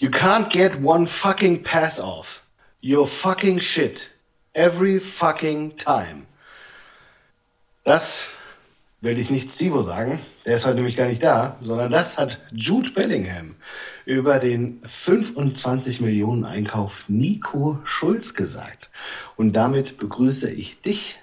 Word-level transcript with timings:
You 0.00 0.10
can't 0.10 0.48
get 0.48 0.80
one 0.80 1.06
fucking 1.08 1.64
pass 1.64 1.98
off. 1.98 2.44
You're 2.80 3.06
fucking 3.06 3.58
shit. 3.58 4.10
Every 4.54 5.00
fucking 5.00 5.74
time. 5.74 6.26
Das 7.84 8.28
will 9.00 9.18
ich 9.18 9.30
nicht 9.30 9.50
Stivo 9.50 9.82
sagen, 9.82 10.20
der 10.46 10.54
ist 10.54 10.66
heute 10.66 10.76
nämlich 10.76 10.94
gar 10.94 11.08
nicht 11.08 11.24
da, 11.24 11.56
sondern 11.60 11.90
das 11.90 12.16
hat 12.16 12.40
Jude 12.52 12.90
Bellingham 12.90 13.56
über 14.04 14.38
den 14.38 14.80
25 14.86 16.00
Millionen 16.00 16.44
Einkauf 16.44 17.02
Nico 17.08 17.80
Schulz 17.82 18.34
gesagt. 18.34 18.90
Und 19.36 19.54
damit 19.54 19.98
begrüße 19.98 20.48
ich 20.48 20.80
dich, 20.80 21.18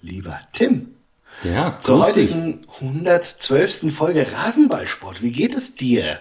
lieber 0.00 0.40
Tim. 0.52 0.94
Ja, 1.42 1.78
zur 1.78 2.06
heutigen 2.06 2.66
112. 2.80 3.94
Folge 3.94 4.26
Rasenballsport. 4.32 5.20
Wie 5.20 5.32
geht 5.32 5.54
es 5.54 5.74
dir? 5.74 6.20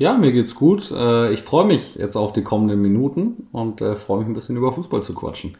Ja, 0.00 0.16
mir 0.16 0.32
geht's 0.32 0.54
gut. 0.54 0.90
Äh, 0.90 1.30
ich 1.30 1.42
freue 1.42 1.66
mich 1.66 1.96
jetzt 1.96 2.16
auf 2.16 2.32
die 2.32 2.42
kommenden 2.42 2.80
Minuten 2.80 3.48
und 3.52 3.82
äh, 3.82 3.96
freue 3.96 4.20
mich 4.20 4.28
ein 4.28 4.32
bisschen 4.32 4.56
über 4.56 4.72
Fußball 4.72 5.02
zu 5.02 5.12
quatschen. 5.12 5.58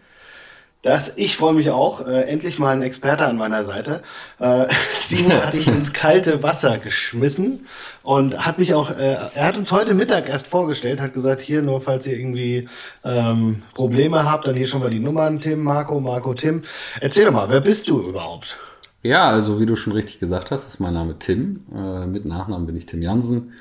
Das, 0.81 1.19
ich 1.19 1.37
freue 1.37 1.53
mich 1.53 1.71
auch. 1.71 2.07
Äh, 2.07 2.23
endlich 2.23 2.59
mal 2.59 2.75
ein 2.75 2.81
Experte 2.81 3.27
an 3.27 3.37
meiner 3.37 3.67
Seite. 3.67 4.01
Äh, 4.39 4.65
Steven 4.95 5.35
hat 5.35 5.53
dich 5.53 5.67
ins 5.69 5.93
kalte 5.93 6.43
Wasser 6.43 6.79
geschmissen 6.79 7.67
und 8.03 8.47
hat 8.47 8.59
mich 8.59 8.73
auch, 8.73 8.89
äh, 8.91 9.19
er 9.35 9.45
hat 9.45 9.59
uns 9.59 9.73
heute 9.73 9.93
Mittag 9.93 10.31
erst 10.31 10.47
vorgestellt, 10.47 11.03
hat 11.03 11.13
gesagt, 11.13 11.43
hier 11.43 11.61
nur 11.61 11.83
falls 11.83 12.07
ihr 12.07 12.17
irgendwie 12.17 12.67
ähm, 13.05 13.63
Probleme 13.75 14.25
habt, 14.25 14.47
dann 14.47 14.57
hier 14.57 14.67
schon 14.67 14.81
mal 14.81 14.89
die 14.89 15.01
Nummern, 15.01 15.39
Tim, 15.39 15.63
Marco, 15.63 16.01
Marco, 16.01 16.33
Tim. 16.33 16.63
Erzähl 16.99 17.27
doch 17.27 17.33
mal, 17.33 17.51
wer 17.51 17.61
bist 17.61 17.91
du 17.91 18.01
überhaupt? 18.01 18.57
Ja, 19.03 19.29
also 19.29 19.61
wie 19.61 19.67
du 19.67 19.77
schon 19.77 19.93
richtig 19.93 20.19
gesagt 20.19 20.51
hast, 20.51 20.67
ist 20.67 20.81
mein 20.81 20.95
Name 20.95 21.19
Tim. 21.19 21.67
Äh, 21.75 22.07
mit 22.07 22.25
Nachnamen 22.25 22.67
bin 22.67 22.79
ich 22.79 22.87
Tim 22.87 23.03
Jansen. 23.03 23.53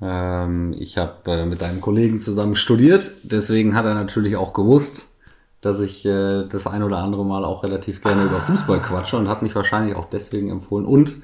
Ähm, 0.00 0.74
ich 0.78 0.98
habe 0.98 1.30
äh, 1.30 1.46
mit 1.46 1.62
einem 1.62 1.80
Kollegen 1.80 2.20
zusammen 2.20 2.54
studiert, 2.54 3.12
deswegen 3.22 3.74
hat 3.74 3.86
er 3.86 3.94
natürlich 3.94 4.36
auch 4.36 4.52
gewusst, 4.52 5.14
dass 5.60 5.80
ich 5.80 6.04
äh, 6.04 6.44
das 6.46 6.66
ein 6.66 6.82
oder 6.82 6.98
andere 6.98 7.24
Mal 7.24 7.44
auch 7.44 7.62
relativ 7.62 8.02
gerne 8.02 8.24
über 8.24 8.36
Fußball 8.36 8.78
quatsche 8.78 9.16
und 9.16 9.28
hat 9.28 9.42
mich 9.42 9.54
wahrscheinlich 9.54 9.96
auch 9.96 10.08
deswegen 10.08 10.50
empfohlen. 10.50 10.84
Und 10.84 11.16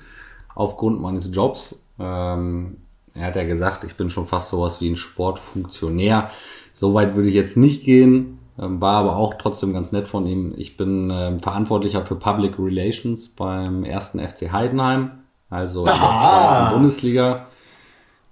aufgrund 0.55 1.00
meines 1.00 1.34
Jobs, 1.34 1.78
ähm, 1.98 2.78
er 3.15 3.27
hat 3.27 3.37
ja 3.37 3.45
gesagt, 3.45 3.84
ich 3.84 3.97
bin 3.97 4.09
schon 4.09 4.27
fast 4.27 4.48
sowas 4.48 4.81
wie 4.81 4.91
ein 4.91 4.97
Sportfunktionär. 4.97 6.31
Soweit 6.73 7.15
würde 7.15 7.28
ich 7.28 7.34
jetzt 7.34 7.59
nicht 7.59 7.84
gehen, 7.84 8.39
ähm, 8.59 8.81
war 8.81 8.95
aber 8.95 9.17
auch 9.17 9.34
trotzdem 9.34 9.75
ganz 9.75 9.93
nett 9.93 10.09
von 10.09 10.27
ihm. 10.27 10.55
Ich 10.56 10.78
bin 10.78 11.11
ähm, 11.12 11.41
Verantwortlicher 11.41 12.05
für 12.05 12.17
Public 12.17 12.59
Relations 12.59 13.28
beim 13.28 13.84
ersten 13.84 14.19
FC 14.19 14.50
Heidenheim, 14.50 15.11
also 15.50 15.81
in 15.81 15.87
der 15.87 15.95
zweiten 15.95 16.73
Bundesliga. 16.73 17.47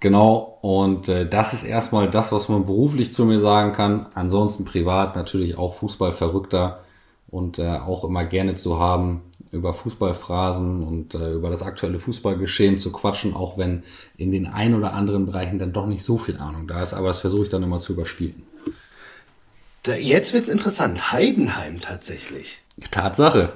Genau, 0.01 0.57
und 0.61 1.09
äh, 1.09 1.27
das 1.27 1.53
ist 1.53 1.63
erstmal 1.63 2.09
das, 2.09 2.31
was 2.31 2.49
man 2.49 2.65
beruflich 2.65 3.13
zu 3.13 3.23
mir 3.23 3.39
sagen 3.39 3.71
kann. 3.73 4.07
Ansonsten 4.15 4.65
privat 4.65 5.15
natürlich 5.15 5.59
auch 5.59 5.75
Fußballverrückter 5.75 6.79
und 7.29 7.59
äh, 7.59 7.77
auch 7.77 8.03
immer 8.03 8.25
gerne 8.25 8.55
zu 8.55 8.79
haben, 8.79 9.21
über 9.51 9.75
Fußballphrasen 9.75 10.81
und 10.81 11.13
äh, 11.13 11.33
über 11.33 11.51
das 11.51 11.61
aktuelle 11.61 11.99
Fußballgeschehen 11.99 12.79
zu 12.79 12.91
quatschen, 12.91 13.35
auch 13.35 13.59
wenn 13.59 13.83
in 14.17 14.31
den 14.31 14.47
ein 14.47 14.73
oder 14.73 14.93
anderen 14.93 15.27
Bereichen 15.27 15.59
dann 15.59 15.71
doch 15.71 15.85
nicht 15.85 16.03
so 16.03 16.17
viel 16.17 16.37
Ahnung 16.37 16.67
da 16.67 16.81
ist, 16.81 16.95
aber 16.95 17.09
das 17.09 17.19
versuche 17.19 17.43
ich 17.43 17.49
dann 17.49 17.61
immer 17.61 17.77
zu 17.77 17.93
überspielen. 17.93 18.41
Da, 19.83 19.93
jetzt 19.93 20.33
wird's 20.33 20.49
interessant. 20.49 21.11
Heidenheim 21.11 21.79
tatsächlich. 21.79 22.63
Tatsache. 22.89 23.53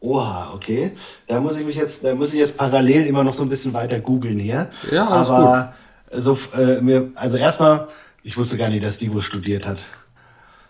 Oha, 0.00 0.52
okay. 0.54 0.92
Da 1.26 1.40
muss 1.40 1.56
ich 1.58 1.66
mich 1.66 1.76
jetzt, 1.76 2.04
da 2.04 2.14
muss 2.14 2.32
ich 2.32 2.38
jetzt 2.38 2.56
parallel 2.56 3.06
immer 3.06 3.24
noch 3.24 3.34
so 3.34 3.42
ein 3.42 3.48
bisschen 3.48 3.74
weiter 3.74 3.98
googeln 3.98 4.38
hier. 4.38 4.68
Ja, 4.92 5.08
alles 5.08 5.28
Aber 5.30 5.74
gut. 6.10 6.22
so 6.22 6.38
äh, 6.56 6.80
mir, 6.80 7.10
also 7.16 7.36
erstmal, 7.36 7.88
ich 8.22 8.36
wusste 8.36 8.56
gar 8.56 8.68
nicht, 8.68 8.84
dass 8.84 8.98
die 8.98 9.12
wohl 9.12 9.22
studiert 9.22 9.66
hat. 9.66 9.78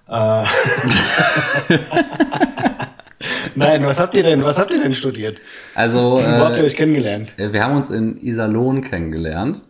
Äh, 0.08 0.44
Nein, 3.54 3.84
was 3.84 4.00
habt 4.00 4.14
ihr 4.14 4.22
denn? 4.22 4.42
Was 4.44 4.58
habt 4.58 4.70
ihr 4.70 4.80
denn 4.80 4.94
studiert? 4.94 5.40
Also, 5.74 6.20
wo 6.22 6.44
habt 6.44 6.56
ihr 6.56 6.62
äh, 6.62 6.66
euch 6.66 6.76
kennengelernt? 6.76 7.34
Wir 7.36 7.62
haben 7.62 7.76
uns 7.76 7.90
in 7.90 8.22
Iserlohn 8.22 8.82
kennengelernt. 8.82 9.62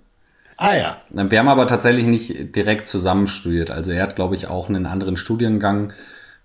Ah 0.58 0.76
ja. 0.76 0.96
Wir 1.10 1.38
haben 1.38 1.48
aber 1.48 1.66
tatsächlich 1.68 2.04
nicht 2.04 2.54
direkt 2.56 2.88
zusammen 2.88 3.28
studiert. 3.28 3.70
Also 3.70 3.92
er 3.92 4.02
hat, 4.02 4.16
glaube 4.16 4.34
ich, 4.34 4.48
auch 4.48 4.68
einen 4.68 4.86
anderen 4.86 5.16
Studiengang 5.16 5.92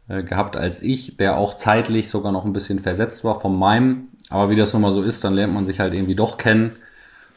äh, 0.08 0.24
gehabt 0.24 0.58
als 0.58 0.82
ich, 0.82 1.18
der 1.18 1.38
auch 1.38 1.56
zeitlich 1.56 2.10
sogar 2.10 2.32
noch 2.32 2.46
ein 2.46 2.54
bisschen 2.54 2.80
versetzt 2.80 3.24
war 3.24 3.40
von 3.40 3.58
meinem. 3.58 4.10
Aber 4.30 4.50
wie 4.50 4.56
das 4.56 4.74
nun 4.74 4.82
mal 4.82 4.92
so 4.92 5.02
ist, 5.02 5.24
dann 5.24 5.34
lernt 5.34 5.54
man 5.54 5.66
sich 5.66 5.80
halt 5.80 5.94
irgendwie 5.94 6.16
doch 6.16 6.38
kennen. 6.38 6.76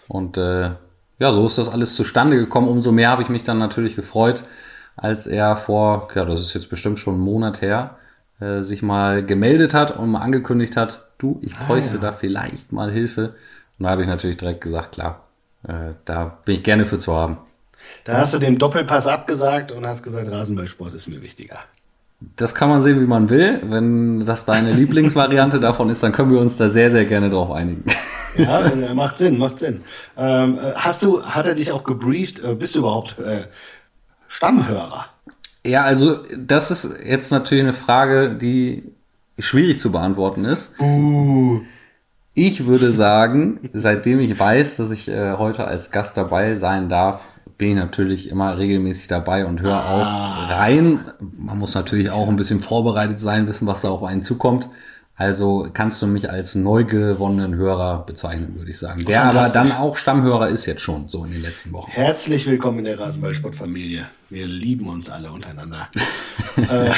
Und 0.09 0.37
äh, 0.37 0.71
ja, 1.19 1.33
so 1.33 1.47
ist 1.47 1.59
das 1.59 1.69
alles 1.69 1.95
zustande 1.95 2.37
gekommen. 2.37 2.69
Umso 2.69 2.93
mehr 2.93 3.11
habe 3.11 3.23
ich 3.23 3.29
mich 3.29 3.45
dann 3.45 3.59
natürlich 3.59 3.97
gefreut, 3.97 4.45
als 4.97 5.27
er 5.27 5.57
vor, 5.57 6.09
ja, 6.15 6.25
das 6.25 6.41
ist 6.41 6.55
jetzt 6.55 6.71
bestimmt 6.71 6.99
schon 6.99 7.15
einen 7.15 7.25
Monat 7.25 7.61
her, 7.61 7.97
äh, 8.41 8.63
sich 8.63 8.83
mal 8.83 9.25
gemeldet 9.25 9.75
hat 9.75 9.97
und 9.97 10.11
mal 10.11 10.21
angekündigt 10.21 10.77
hat, 10.77 11.07
du, 11.19 11.39
ich 11.43 11.55
ah, 11.55 11.65
bräuchte 11.67 11.91
ah, 11.91 11.95
ja. 11.95 12.01
da 12.01 12.13
vielleicht 12.13 12.73
mal 12.73 12.91
Hilfe. 12.91 13.35
Und 13.79 13.85
da 13.85 13.91
habe 13.91 14.03
ich 14.03 14.09
natürlich 14.09 14.37
direkt 14.37 14.61
gesagt, 14.61 14.93
klar, 14.93 15.25
äh, 15.67 15.95
da 16.05 16.39
bin 16.45 16.57
ich 16.57 16.63
gerne 16.63 16.87
für 16.87 16.99
zu 16.99 17.15
haben. 17.15 17.39
Da 18.05 18.19
hast 18.19 18.35
du 18.35 18.39
dem 18.39 18.59
Doppelpass 18.59 19.07
abgesagt 19.07 19.73
und 19.73 19.87
hast 19.87 20.03
gesagt, 20.03 20.31
Rasenballsport 20.31 20.95
ist 20.95 21.09
mir 21.09 21.23
wichtiger. 21.23 21.59
Das 22.21 22.55
kann 22.55 22.69
man 22.71 22.81
sehen, 22.81 23.01
wie 23.01 23.07
man 23.07 23.29
will. 23.29 23.61
Wenn 23.65 24.25
das 24.25 24.45
deine 24.45 24.73
Lieblingsvariante 24.75 25.61
davon 25.61 25.91
ist, 25.91 26.03
dann 26.03 26.13
können 26.13 26.31
wir 26.31 26.41
uns 26.41 26.57
da 26.57 26.71
sehr, 26.71 26.91
sehr 26.91 27.05
gerne 27.05 27.31
drauf 27.31 27.51
einigen. 27.51 27.85
Ja, 28.37 28.67
äh, 28.67 28.95
macht 28.95 29.19
Sinn, 29.19 29.39
macht 29.39 29.59
Sinn. 29.59 29.83
Ähm, 30.17 30.59
äh, 30.59 30.73
hast 30.75 31.03
du, 31.03 31.23
hat 31.23 31.47
er 31.47 31.55
dich 31.55 31.73
auch 31.73 31.85
gebrieft? 31.85 32.43
Äh, 32.43 32.55
bist 32.55 32.75
du 32.75 32.81
überhaupt 32.81 33.19
äh, 33.19 33.45
Stammhörer? 34.29 35.07
Ja, 35.67 35.83
also 35.83 36.19
das 36.37 36.71
ist 36.71 37.05
jetzt 37.05 37.31
natürlich 37.33 37.65
eine 37.65 37.73
Frage, 37.73 38.35
die 38.35 38.85
schwierig 39.39 39.79
zu 39.79 39.91
beantworten 39.91 40.45
ist. 40.45 40.73
Uh. 40.81 41.61
Ich 42.35 42.67
würde 42.67 42.93
sagen, 42.93 43.71
seitdem 43.73 44.21
ich 44.21 44.39
weiß, 44.39 44.77
dass 44.77 44.91
ich 44.91 45.09
äh, 45.09 45.33
heute 45.39 45.67
als 45.67 45.91
Gast 45.91 46.17
dabei 46.17 46.57
sein 46.57 46.89
darf, 46.89 47.27
bin 47.59 47.71
ich 47.71 47.77
natürlich 47.77 48.29
immer 48.29 48.59
regelmäßig 48.59 49.09
dabei 49.09 49.47
und 49.47 49.63
höre 49.63 49.79
auch 49.79 50.07
ah. 50.07 50.47
rein. 50.51 51.01
Man 51.21 51.59
muss 51.59 51.75
natürlich 51.75 52.11
auch 52.11 52.29
ein 52.29 52.37
bisschen 52.37 52.61
vorbereitet 52.61 53.21
sein, 53.21 53.47
wissen, 53.47 53.67
was 53.67 53.83
da 53.83 53.91
auf 53.91 54.03
einen 54.03 54.23
zukommt. 54.23 54.69
Also 55.19 55.67
kannst 55.73 56.03
du 56.03 56.07
mich 56.07 56.29
als 56.29 56.55
neu 56.55 56.85
gewonnenen 56.85 57.55
Hörer 57.55 58.05
bezeichnen, 58.05 58.55
würde 58.59 58.71
ich 58.71 58.79
sagen. 58.79 59.03
Der 59.07 59.25
aber 59.25 59.49
dann 59.49 59.73
auch 59.73 59.97
Stammhörer 59.97 60.49
ist 60.49 60.67
jetzt 60.67 60.83
schon 60.83 61.09
so 61.09 61.25
in 61.25 61.33
den 61.33 61.41
letzten 61.41 61.73
Wochen. 61.73 61.91
Herzlich 61.91 62.47
willkommen 62.47 62.81
in 62.81 62.85
der 62.85 63.01
Rasenballsportfamilie. 63.01 64.07
Wir 64.29 64.47
lieben 64.47 64.91
uns 64.91 65.09
alle 65.09 65.33
untereinander. 65.33 65.89
äh, 66.59 66.91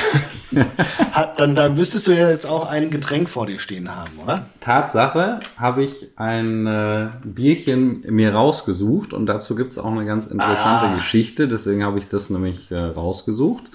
hat, 1.13 1.39
dann, 1.39 1.55
dann 1.55 1.77
müsstest 1.77 2.09
du 2.09 2.11
ja 2.11 2.29
jetzt 2.29 2.47
auch 2.47 2.67
ein 2.67 2.91
Getränk 2.91 3.29
vor 3.29 3.47
dir 3.47 3.61
stehen 3.61 3.95
haben, 3.95 4.11
oder? 4.21 4.47
Tatsache 4.59 5.39
habe 5.57 5.85
ich 5.85 6.09
ein 6.17 6.67
äh, 6.67 7.11
Bierchen 7.23 8.03
mir 8.09 8.35
rausgesucht 8.35 9.13
und 9.13 9.27
dazu 9.27 9.55
gibt 9.55 9.71
es 9.71 9.79
auch 9.79 9.93
eine 9.93 10.07
ganz 10.07 10.27
interessante 10.27 10.87
ah. 10.87 10.95
Geschichte. 10.97 11.47
Deswegen 11.47 11.85
habe 11.85 12.01
ich 12.01 12.09
das 12.09 12.31
nämlich 12.31 12.73
äh, 12.73 12.81
rausgesucht. 12.81 13.67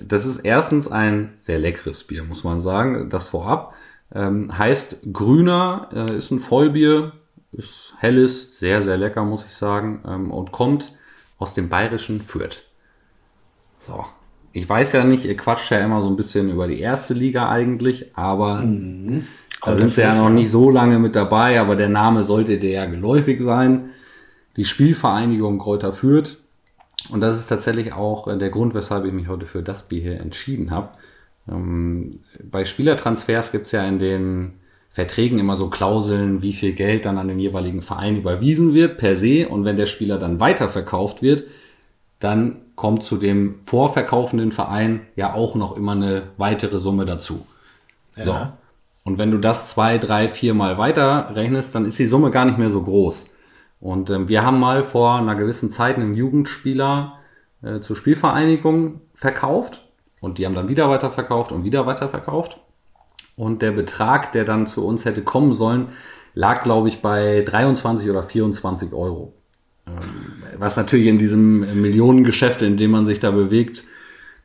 Das 0.00 0.26
ist 0.26 0.38
erstens 0.38 0.88
ein 0.88 1.34
sehr 1.38 1.58
leckeres 1.58 2.04
Bier, 2.04 2.24
muss 2.24 2.44
man 2.44 2.60
sagen. 2.60 3.08
Das 3.10 3.28
vorab. 3.28 3.74
Ähm, 4.14 4.56
heißt 4.56 4.98
Grüner, 5.12 5.88
äh, 5.92 6.16
ist 6.16 6.30
ein 6.30 6.40
Vollbier, 6.40 7.12
ist 7.52 7.94
helles, 7.98 8.58
sehr, 8.58 8.82
sehr 8.82 8.96
lecker, 8.96 9.24
muss 9.24 9.44
ich 9.44 9.54
sagen. 9.54 10.02
Ähm, 10.06 10.30
und 10.30 10.52
kommt 10.52 10.92
aus 11.38 11.54
dem 11.54 11.68
bayerischen 11.68 12.20
Fürth. 12.20 12.64
So. 13.86 14.04
Ich 14.52 14.68
weiß 14.68 14.92
ja 14.92 15.02
nicht, 15.02 15.24
ihr 15.24 15.36
quatscht 15.36 15.72
ja 15.72 15.80
immer 15.80 16.00
so 16.00 16.06
ein 16.06 16.16
bisschen 16.16 16.48
über 16.48 16.68
die 16.68 16.78
erste 16.78 17.12
Liga 17.12 17.48
eigentlich, 17.48 18.16
aber 18.16 18.58
mhm. 18.62 19.26
da 19.64 19.76
sind 19.76 19.90
sie 19.90 20.02
ja 20.02 20.14
noch 20.14 20.30
nicht 20.30 20.48
so 20.48 20.70
lange 20.70 21.00
mit 21.00 21.16
dabei, 21.16 21.60
aber 21.60 21.74
der 21.74 21.88
Name 21.88 22.24
sollte 22.24 22.58
dir 22.58 22.70
ja 22.70 22.86
geläufig 22.86 23.42
sein. 23.42 23.90
Die 24.56 24.64
Spielvereinigung 24.64 25.58
Kräuter 25.58 25.92
Fürth 25.92 26.36
und 27.10 27.20
das 27.20 27.36
ist 27.36 27.46
tatsächlich 27.46 27.92
auch 27.92 28.28
äh, 28.28 28.38
der 28.38 28.50
Grund, 28.50 28.74
weshalb 28.74 29.04
ich 29.04 29.12
mich 29.12 29.28
heute 29.28 29.46
für 29.46 29.62
das 29.62 29.84
Bier 29.84 30.02
hier 30.02 30.20
entschieden 30.20 30.70
habe. 30.70 30.90
Ähm, 31.50 32.20
bei 32.42 32.64
Spielertransfers 32.64 33.52
gibt 33.52 33.66
es 33.66 33.72
ja 33.72 33.84
in 33.86 33.98
den 33.98 34.54
Verträgen 34.90 35.38
immer 35.38 35.56
so 35.56 35.70
Klauseln, 35.70 36.40
wie 36.40 36.52
viel 36.52 36.72
Geld 36.72 37.04
dann 37.04 37.18
an 37.18 37.28
den 37.28 37.40
jeweiligen 37.40 37.82
Verein 37.82 38.16
überwiesen 38.16 38.74
wird 38.74 38.96
per 38.98 39.16
se. 39.16 39.48
Und 39.48 39.64
wenn 39.64 39.76
der 39.76 39.86
Spieler 39.86 40.18
dann 40.18 40.40
weiterverkauft 40.40 41.20
wird, 41.20 41.44
dann 42.20 42.62
kommt 42.76 43.02
zu 43.02 43.16
dem 43.16 43.56
vorverkaufenden 43.64 44.52
Verein 44.52 45.02
ja 45.16 45.34
auch 45.34 45.54
noch 45.56 45.76
immer 45.76 45.92
eine 45.92 46.22
weitere 46.36 46.78
Summe 46.78 47.04
dazu. 47.04 47.46
Ja. 48.16 48.24
So. 48.24 48.36
Und 49.02 49.18
wenn 49.18 49.30
du 49.30 49.38
das 49.38 49.70
zwei, 49.70 49.98
drei, 49.98 50.28
vier 50.28 50.54
Mal 50.54 50.78
weiter 50.78 51.32
rechnest, 51.34 51.74
dann 51.74 51.84
ist 51.84 51.98
die 51.98 52.06
Summe 52.06 52.30
gar 52.30 52.46
nicht 52.46 52.58
mehr 52.58 52.70
so 52.70 52.82
groß. 52.82 53.33
Und 53.84 54.08
ähm, 54.08 54.30
wir 54.30 54.46
haben 54.46 54.58
mal 54.60 54.82
vor 54.82 55.16
einer 55.16 55.34
gewissen 55.34 55.70
Zeit 55.70 55.96
einen 55.96 56.14
Jugendspieler 56.14 57.18
äh, 57.62 57.80
zur 57.80 57.96
Spielvereinigung 57.96 59.02
verkauft 59.12 59.86
und 60.20 60.38
die 60.38 60.46
haben 60.46 60.54
dann 60.54 60.70
wieder 60.70 60.88
weiterverkauft 60.88 61.52
und 61.52 61.64
wieder 61.64 61.84
weiterverkauft. 61.84 62.58
Und 63.36 63.60
der 63.60 63.72
Betrag, 63.72 64.32
der 64.32 64.46
dann 64.46 64.66
zu 64.66 64.86
uns 64.86 65.04
hätte 65.04 65.20
kommen 65.20 65.52
sollen, 65.52 65.88
lag, 66.32 66.62
glaube 66.62 66.88
ich, 66.88 67.02
bei 67.02 67.42
23 67.42 68.08
oder 68.08 68.22
24 68.22 68.94
Euro. 68.94 69.34
Ähm, 69.86 69.92
was 70.56 70.78
natürlich 70.78 71.08
in 71.08 71.18
diesem 71.18 71.82
Millionengeschäft, 71.82 72.62
in 72.62 72.78
dem 72.78 72.90
man 72.90 73.04
sich 73.04 73.20
da 73.20 73.32
bewegt, 73.32 73.84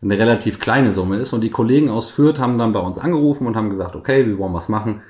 eine 0.02 0.20
relativ 0.20 0.60
kleine 0.60 0.92
Summe 0.92 1.16
ist. 1.16 1.32
Und 1.32 1.46
die 1.46 1.50
Kollegen 1.50 1.90
aus 1.90 2.10
Fürth 2.10 2.40
haben 2.40 2.58
dann 2.58 2.74
bei 2.74 2.82
uns 2.82 2.98
angerufen 2.98 3.48
und 3.48 3.56
haben 3.56 3.70
gesagt, 3.70 3.96
okay, 3.96 4.28
wir 4.28 4.38
wollen 4.38 4.54
was 4.54 4.68
machen. 4.68 5.02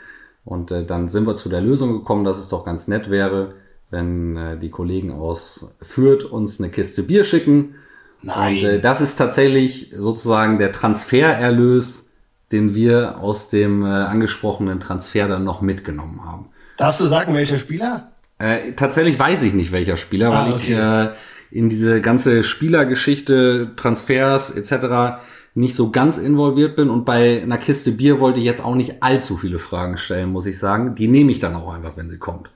Und 0.45 0.69
äh, 0.69 0.85
dann 0.85 1.07
sind 1.07 1.25
wir 1.25 1.35
zu 1.35 1.49
der 1.49 1.61
Lösung 1.61 1.93
gekommen, 1.93 2.25
dass 2.25 2.37
es 2.37 2.49
doch 2.49 2.63
ganz 2.63 2.87
nett 2.87 3.09
wäre, 3.09 3.55
wenn 3.89 4.37
äh, 4.37 4.57
die 4.57 4.69
Kollegen 4.69 5.11
aus 5.11 5.75
Fürth 5.81 6.25
uns 6.25 6.59
eine 6.59 6.69
Kiste 6.69 7.03
Bier 7.03 7.23
schicken. 7.23 7.75
Nein. 8.21 8.57
Und 8.57 8.63
äh, 8.63 8.79
das 8.79 9.01
ist 9.01 9.17
tatsächlich 9.17 9.91
sozusagen 9.95 10.57
der 10.57 10.71
Transfererlös, 10.71 12.09
den 12.51 12.75
wir 12.75 13.19
aus 13.19 13.49
dem 13.49 13.85
äh, 13.85 13.89
angesprochenen 13.89 14.79
Transfer 14.79 15.27
dann 15.27 15.43
noch 15.43 15.61
mitgenommen 15.61 16.25
haben. 16.25 16.49
Darfst 16.77 17.01
du 17.01 17.07
sagen, 17.07 17.33
welcher 17.33 17.57
Spieler? 17.57 18.11
Äh, 18.37 18.73
tatsächlich 18.73 19.19
weiß 19.19 19.43
ich 19.43 19.53
nicht, 19.53 19.71
welcher 19.71 19.97
Spieler, 19.97 20.31
Ah, 20.31 20.45
weil 20.45 20.53
okay. 20.53 20.61
ich 20.63 20.69
äh, 20.71 21.09
in 21.51 21.69
diese 21.69 22.01
ganze 22.01 22.43
Spielergeschichte, 22.43 23.71
Transfers 23.75 24.51
etc. 24.51 25.21
nicht 25.55 25.75
so 25.75 25.91
ganz 25.91 26.17
involviert 26.17 26.75
bin 26.75 26.89
und 26.89 27.05
bei 27.05 27.41
einer 27.41 27.57
Kiste 27.57 27.91
Bier 27.91 28.19
wollte 28.19 28.39
ich 28.39 28.45
jetzt 28.45 28.63
auch 28.63 28.75
nicht 28.75 29.01
allzu 29.03 29.35
viele 29.37 29.59
Fragen 29.59 29.97
stellen, 29.97 30.29
muss 30.31 30.45
ich 30.45 30.59
sagen. 30.59 30.95
Die 30.95 31.07
nehme 31.07 31.31
ich 31.31 31.39
dann 31.39 31.55
auch 31.55 31.73
einfach, 31.73 31.97
wenn 31.97 32.09
sie 32.09 32.17
kommt. 32.19 32.51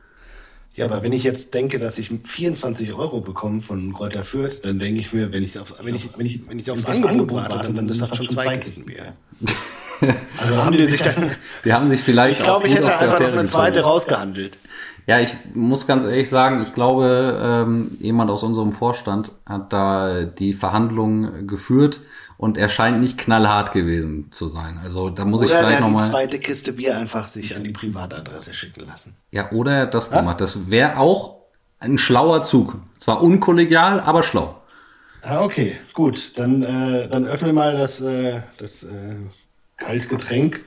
Ja, 0.76 0.86
aber 0.86 1.04
wenn 1.04 1.14
ich 1.14 1.24
jetzt 1.24 1.54
denke, 1.54 1.78
dass 1.78 2.00
ich 2.00 2.10
24 2.24 2.94
Euro 2.94 3.22
bekomme 3.22 3.62
von 3.62 3.94
Kräuter 3.94 4.24
Fürth, 4.24 4.62
dann 4.64 4.80
denke 4.80 5.00
ich 5.02 5.14
mir, 5.14 5.32
wenn 5.32 5.44
ich 5.44 5.60
auf, 5.60 5.76
wenn 5.84 5.94
ich, 5.94 6.10
wenn 6.18 6.26
ich, 6.26 6.50
wenn 6.50 6.58
ich 6.58 6.72
aufs 6.72 6.86
Angebot 6.86 7.32
warte, 7.32 7.58
dann, 7.58 7.76
dann 7.76 7.90
ist 7.90 8.02
das 8.02 8.16
schon 8.18 8.30
zwei 8.30 8.58
Kisten 8.58 8.86
Bier. 8.86 9.14
Also 10.38 10.62
haben 10.62 10.76
die 10.76 10.86
sich 10.86 11.02
dann, 11.02 11.32
Die 11.64 11.72
haben 11.72 11.88
sich 11.88 12.02
vielleicht 12.04 12.40
ich 12.40 12.44
glaube, 12.44 12.66
auch 12.66 12.68
ich 12.68 12.76
hätte 12.76 13.00
einfach 13.00 13.22
noch 13.22 13.28
eine 13.28 13.46
zweite 13.46 13.76
gezogen. 13.76 13.90
rausgehandelt. 13.94 14.58
Ja, 15.08 15.20
ich 15.20 15.34
muss 15.54 15.88
ganz 15.88 16.04
ehrlich 16.04 16.28
sagen, 16.28 16.64
ich 16.64 16.74
glaube, 16.74 17.40
ähm, 17.42 17.92
jemand 18.00 18.30
aus 18.30 18.44
unserem 18.44 18.74
Vorstand 18.74 19.32
hat 19.46 19.72
da 19.72 20.24
die 20.24 20.54
Verhandlungen 20.54 21.48
geführt 21.48 22.02
und 22.38 22.58
er 22.58 22.70
scheint 22.70 23.00
nicht 23.00 23.18
knallhart 23.18 23.72
gewesen 23.74 24.32
zu 24.32 24.48
sein. 24.48 24.80
Also 24.84 25.10
da 25.10 25.26
muss 25.26 25.42
ich 25.42 25.50
Oder 25.50 25.56
er 25.56 25.60
vielleicht 25.66 25.82
hat 25.82 25.88
die 25.88 25.92
nochmal. 25.92 26.10
zweite 26.10 26.40
Kiste 26.40 26.74
Bier 26.74 26.98
einfach 26.98 27.28
sich 27.28 27.56
an 27.56 27.64
die 27.64 27.72
Privatadresse 27.72 28.54
schicken 28.54 28.86
lassen. 28.86 29.16
Ja, 29.32 29.52
oder 29.52 29.72
er 29.74 29.82
hat 29.84 29.94
das 29.94 30.10
gemacht. 30.12 30.42
Das 30.42 30.70
wäre 30.70 30.98
auch 30.98 31.38
ein 31.80 31.98
schlauer 31.98 32.42
Zug. 32.44 32.76
Zwar 32.98 33.22
unkollegial, 33.22 34.00
aber 34.00 34.24
schlau. 34.24 34.60
Ah, 35.22 35.42
okay, 35.44 35.78
gut. 35.94 36.38
Dann, 36.38 36.64
äh, 36.64 37.08
dann 37.08 37.26
öffne 37.28 37.54
mal 37.54 37.78
das, 37.78 38.02
äh, 38.02 38.42
das 38.58 38.84
äh, 38.84 39.16
Kaltgetränk 39.78 40.62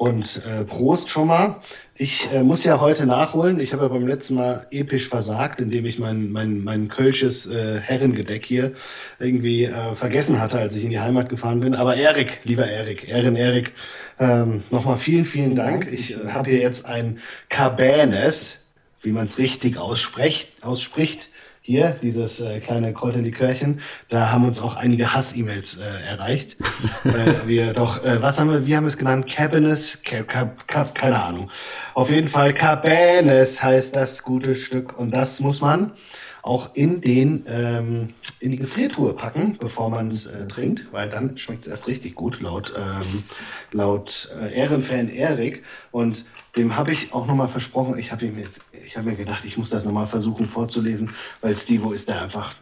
und 0.00 0.40
äh, 0.46 0.64
Prost 0.64 1.10
schon 1.10 1.26
mal. 1.26 1.56
Ich 1.94 2.32
äh, 2.32 2.42
muss 2.42 2.64
ja 2.64 2.80
heute 2.80 3.04
nachholen. 3.04 3.60
Ich 3.60 3.74
habe 3.74 3.82
ja 3.82 3.88
beim 3.88 4.06
letzten 4.06 4.34
Mal 4.34 4.66
episch 4.70 5.10
versagt, 5.10 5.60
indem 5.60 5.84
ich 5.84 5.98
mein, 5.98 6.32
mein, 6.32 6.64
mein 6.64 6.88
kölsches 6.88 7.46
äh, 7.46 7.78
Herrengedeck 7.80 8.46
hier 8.46 8.72
irgendwie 9.18 9.64
äh, 9.66 9.94
vergessen 9.94 10.40
hatte, 10.40 10.58
als 10.58 10.74
ich 10.74 10.84
in 10.84 10.90
die 10.90 11.00
Heimat 11.00 11.28
gefahren 11.28 11.60
bin. 11.60 11.74
Aber 11.74 11.96
Erik, 11.96 12.38
lieber 12.44 12.66
Erik, 12.66 13.10
Ehren 13.10 13.36
Erik, 13.36 13.74
ähm, 14.18 14.62
nochmal 14.70 14.96
vielen, 14.96 15.26
vielen 15.26 15.54
Dank. 15.54 15.86
Ich 15.92 16.14
äh, 16.14 16.28
habe 16.30 16.48
hier 16.48 16.60
jetzt 16.60 16.86
ein 16.86 17.18
Cabernes, 17.50 18.64
wie 19.02 19.12
man 19.12 19.26
es 19.26 19.36
richtig 19.36 19.76
ausspricht, 19.76 20.64
ausspricht. 20.64 21.28
Hier, 21.70 21.96
dieses 22.02 22.40
äh, 22.40 22.58
kleine 22.58 22.92
Kräuterlikörchen, 22.92 23.80
da 24.08 24.32
haben 24.32 24.44
uns 24.44 24.58
auch 24.58 24.74
einige 24.74 25.14
Hass-E-Mails 25.14 25.78
äh, 25.78 26.10
erreicht. 26.10 26.56
äh, 27.04 27.46
wir 27.46 27.72
doch, 27.74 28.04
äh, 28.04 28.20
was 28.20 28.40
haben 28.40 28.50
wir, 28.50 28.66
wie 28.66 28.76
haben 28.76 28.82
wir 28.82 28.88
es 28.88 28.98
genannt? 28.98 29.28
Cabernet, 29.28 30.00
Ca 30.04 30.24
Ca 30.24 30.50
Ca 30.66 30.84
keine 30.86 31.22
Ahnung. 31.22 31.48
Auf 31.94 32.10
jeden 32.10 32.26
Fall 32.26 32.54
Cabernet 32.54 33.62
heißt 33.62 33.94
das 33.94 34.24
gute 34.24 34.56
Stück 34.56 34.98
und 34.98 35.12
das 35.12 35.38
muss 35.38 35.60
man 35.60 35.92
auch 36.42 36.74
in 36.74 37.00
den 37.00 37.44
ähm, 37.46 38.14
in 38.40 38.50
die 38.50 38.58
Gefriertruhe 38.58 39.12
packen, 39.12 39.56
bevor 39.60 39.90
man 39.90 40.08
es 40.08 40.26
äh, 40.26 40.48
trinkt, 40.48 40.88
weil 40.92 41.08
dann 41.08 41.36
schmeckt 41.36 41.62
es 41.62 41.68
erst 41.68 41.86
richtig 41.86 42.14
gut, 42.14 42.40
laut 42.40 42.72
ähm, 42.76 43.22
laut 43.72 44.34
äh, 44.40 44.52
Ehrenfan 44.58 45.08
Erik. 45.08 45.62
Und 45.92 46.24
dem 46.56 46.76
habe 46.76 46.92
ich 46.92 47.12
auch 47.12 47.26
nochmal 47.26 47.48
versprochen, 47.48 47.98
ich 47.98 48.10
habe 48.10 48.26
ihm 48.26 48.38
jetzt, 48.38 48.60
ich 48.90 48.96
habe 48.96 49.08
mir 49.08 49.14
gedacht, 49.14 49.44
ich 49.44 49.56
muss 49.56 49.70
das 49.70 49.84
nochmal 49.84 50.08
versuchen 50.08 50.48
vorzulesen, 50.48 51.14
weil 51.42 51.54
Stevo 51.54 51.92
ist 51.92 52.10
da 52.10 52.22
einfach 52.22 52.54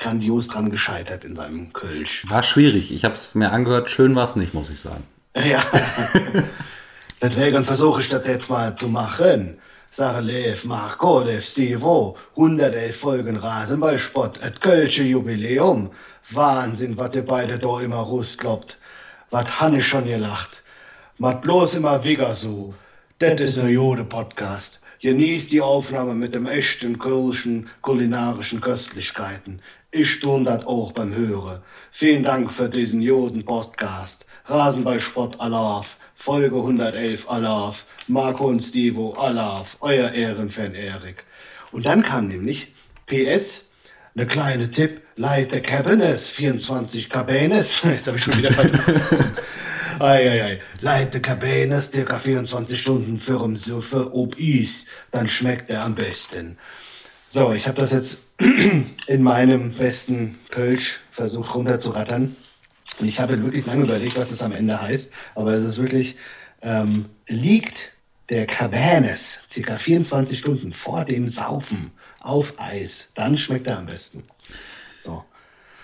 grandios 0.00 0.48
dran 0.48 0.70
gescheitert 0.70 1.22
in 1.22 1.36
seinem 1.36 1.72
Kölsch. 1.72 2.28
War 2.28 2.42
schwierig. 2.42 2.90
Ich 2.90 3.04
habe 3.04 3.14
es 3.14 3.36
mir 3.36 3.52
angehört. 3.52 3.88
Schön 3.88 4.16
war 4.16 4.24
es 4.28 4.34
nicht, 4.34 4.54
muss 4.54 4.70
ich 4.70 4.80
sagen. 4.80 5.04
Ja. 5.44 5.62
Deswegen 7.22 7.62
versuche 7.62 8.00
ich 8.00 8.08
das 8.08 8.26
jetzt 8.26 8.50
mal 8.50 8.74
zu 8.74 8.88
machen. 8.88 9.58
Sache 9.90 10.20
Lev, 10.20 10.64
Marco, 10.64 11.20
Lev, 11.20 11.44
Stevo, 11.44 12.16
111 12.32 12.98
Folgen 12.98 13.36
Rasenballsport, 13.36 14.42
et 14.42 14.60
Kölsche 14.60 15.04
Jubiläum. 15.04 15.90
Wahnsinn, 16.30 16.98
was 16.98 17.14
ihr 17.14 17.24
beide 17.24 17.58
da 17.58 17.80
immer 17.80 17.98
rauskloppt. 17.98 18.78
Was 19.30 19.60
han 19.60 19.76
ich 19.76 19.86
schon 19.86 20.06
gelacht. 20.06 20.64
Macht 21.18 21.42
bloß 21.42 21.74
immer 21.74 22.02
Wigger 22.02 22.34
so. 22.34 22.74
Das 23.20 23.40
ist 23.40 23.60
ein 23.60 23.68
Jode-Podcast. 23.68 24.80
Genießt 25.02 25.52
die 25.52 25.60
Aufnahme 25.60 26.14
mit 26.14 26.34
dem 26.34 26.46
echten 26.46 26.98
kölschen 26.98 27.68
kulinarischen 27.82 28.60
Köstlichkeiten. 28.60 29.60
Ich 29.90 30.20
tun 30.20 30.44
das 30.44 30.66
auch 30.66 30.92
beim 30.92 31.14
Hören. 31.14 31.60
Vielen 31.90 32.22
Dank 32.22 32.50
für 32.50 32.68
diesen 32.68 33.00
Joden-Podcast. 33.00 34.26
Rasenballsport 34.46 35.40
Alaf, 35.40 35.96
Folge 36.14 36.56
111 36.56 37.28
Alaf, 37.28 37.84
Marco 38.06 38.46
und 38.46 38.60
Stevo 38.60 39.12
Alaf, 39.14 39.76
euer 39.80 40.12
Ehrenfan 40.12 40.74
Erik. 40.74 41.24
Und 41.72 41.86
dann 41.86 42.02
kam 42.02 42.28
nämlich 42.28 42.72
PS, 43.06 43.70
eine 44.14 44.26
kleine 44.26 44.70
Tipp, 44.70 45.02
Leite 45.16 45.60
Cabernet, 45.60 46.18
24 46.18 47.10
Cabernet. 47.10 47.82
Jetzt 47.84 48.06
habe 48.06 48.16
ich 48.16 48.22
schon 48.22 48.38
wieder 48.38 48.50
vergessen. 49.98 50.28
Eieiei. 50.28 50.60
Leite 50.80 51.20
Cabernet, 51.20 51.82
circa 51.82 52.18
24 52.18 52.80
Stunden 52.80 53.18
für 53.18 53.42
im 53.44 53.54
Süffe 53.54 54.14
ob 54.14 54.38
Is, 54.38 54.86
dann 55.10 55.28
schmeckt 55.28 55.70
er 55.70 55.84
am 55.84 55.94
besten. 55.94 56.58
So, 57.28 57.52
ich 57.52 57.66
habe 57.68 57.80
das 57.80 57.92
jetzt 57.92 58.18
in 59.06 59.22
meinem 59.22 59.72
besten 59.72 60.38
Kölsch 60.50 61.00
versucht 61.10 61.54
runterzurattern. 61.54 62.34
Und 62.98 63.08
ich 63.08 63.20
habe 63.20 63.42
wirklich 63.42 63.66
lange 63.66 63.84
überlegt, 63.84 64.16
was 64.16 64.30
es 64.30 64.42
am 64.42 64.52
Ende 64.52 64.80
heißt. 64.80 65.12
Aber 65.34 65.52
es 65.52 65.64
ist 65.64 65.78
wirklich, 65.78 66.16
ähm, 66.62 67.06
liegt 67.26 67.92
der 68.28 68.46
Cabernet 68.46 69.40
circa 69.48 69.76
24 69.76 70.38
Stunden 70.38 70.72
vor 70.72 71.04
dem 71.04 71.26
Saufen 71.26 71.92
auf 72.20 72.54
Eis, 72.58 73.12
dann 73.14 73.36
schmeckt 73.36 73.66
er 73.66 73.78
am 73.78 73.86
besten. 73.86 74.24
So. 75.00 75.24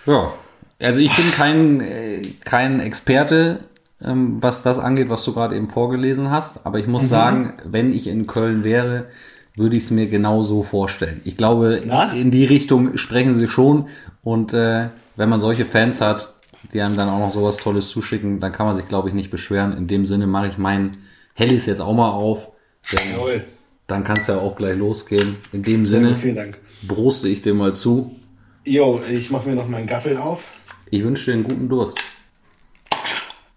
Ja. 0.06 0.34
Also 0.80 1.00
ich 1.00 1.14
bin 1.14 1.30
kein, 1.30 1.80
äh, 1.80 2.22
kein 2.44 2.80
Experte, 2.80 3.60
was 4.04 4.62
das 4.62 4.78
angeht, 4.78 5.08
was 5.08 5.24
du 5.24 5.32
gerade 5.32 5.56
eben 5.56 5.68
vorgelesen 5.68 6.30
hast. 6.30 6.66
Aber 6.66 6.78
ich 6.78 6.86
muss 6.86 7.08
sagen, 7.08 7.54
wenn 7.64 7.92
ich 7.92 8.08
in 8.08 8.26
Köln 8.26 8.64
wäre, 8.64 9.06
würde 9.54 9.76
ich 9.76 9.84
es 9.84 9.90
mir 9.90 10.06
genau 10.08 10.42
so 10.42 10.62
vorstellen. 10.62 11.20
Ich 11.24 11.36
glaube, 11.36 11.82
Na? 11.84 12.12
in 12.12 12.30
die 12.30 12.44
Richtung 12.44 12.96
sprechen 12.96 13.38
sie 13.38 13.48
schon. 13.48 13.86
Und 14.22 14.54
äh, 14.54 14.88
wenn 15.16 15.28
man 15.28 15.40
solche 15.40 15.64
Fans 15.66 16.00
hat, 16.00 16.32
die 16.72 16.80
einem 16.80 16.96
dann 16.96 17.08
auch 17.08 17.18
noch 17.18 17.32
sowas 17.32 17.58
Tolles 17.58 17.88
zuschicken, 17.88 18.40
dann 18.40 18.52
kann 18.52 18.66
man 18.66 18.76
sich, 18.76 18.88
glaube 18.88 19.08
ich, 19.08 19.14
nicht 19.14 19.30
beschweren. 19.30 19.76
In 19.76 19.88
dem 19.88 20.06
Sinne 20.06 20.26
mache 20.26 20.48
ich 20.48 20.58
meinen 20.58 20.92
Hellis 21.34 21.66
jetzt 21.66 21.80
auch 21.80 21.94
mal 21.94 22.10
auf. 22.10 22.48
Jawohl. 22.90 23.44
dann 23.86 24.04
kann 24.04 24.16
es 24.16 24.26
ja 24.26 24.38
auch 24.38 24.56
gleich 24.56 24.76
losgehen. 24.76 25.36
In 25.52 25.62
dem 25.62 25.86
Sinne 25.86 26.08
gut, 26.10 26.18
vielen 26.18 26.36
Dank. 26.36 26.60
broste 26.88 27.28
ich 27.28 27.42
dir 27.42 27.54
mal 27.54 27.74
zu. 27.74 28.16
Jo, 28.64 29.00
ich 29.10 29.30
mache 29.30 29.48
mir 29.48 29.54
noch 29.54 29.68
meinen 29.68 29.86
Gaffel 29.86 30.16
auf. 30.16 30.44
Ich 30.90 31.02
wünsche 31.04 31.26
dir 31.26 31.34
einen 31.34 31.44
guten 31.44 31.68
Durst. 31.68 31.98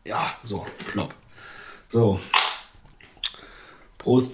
Ja, 0.05 0.33
so, 0.43 0.65
plopp. 0.87 1.15
So. 1.89 2.19
Prost. 3.97 4.33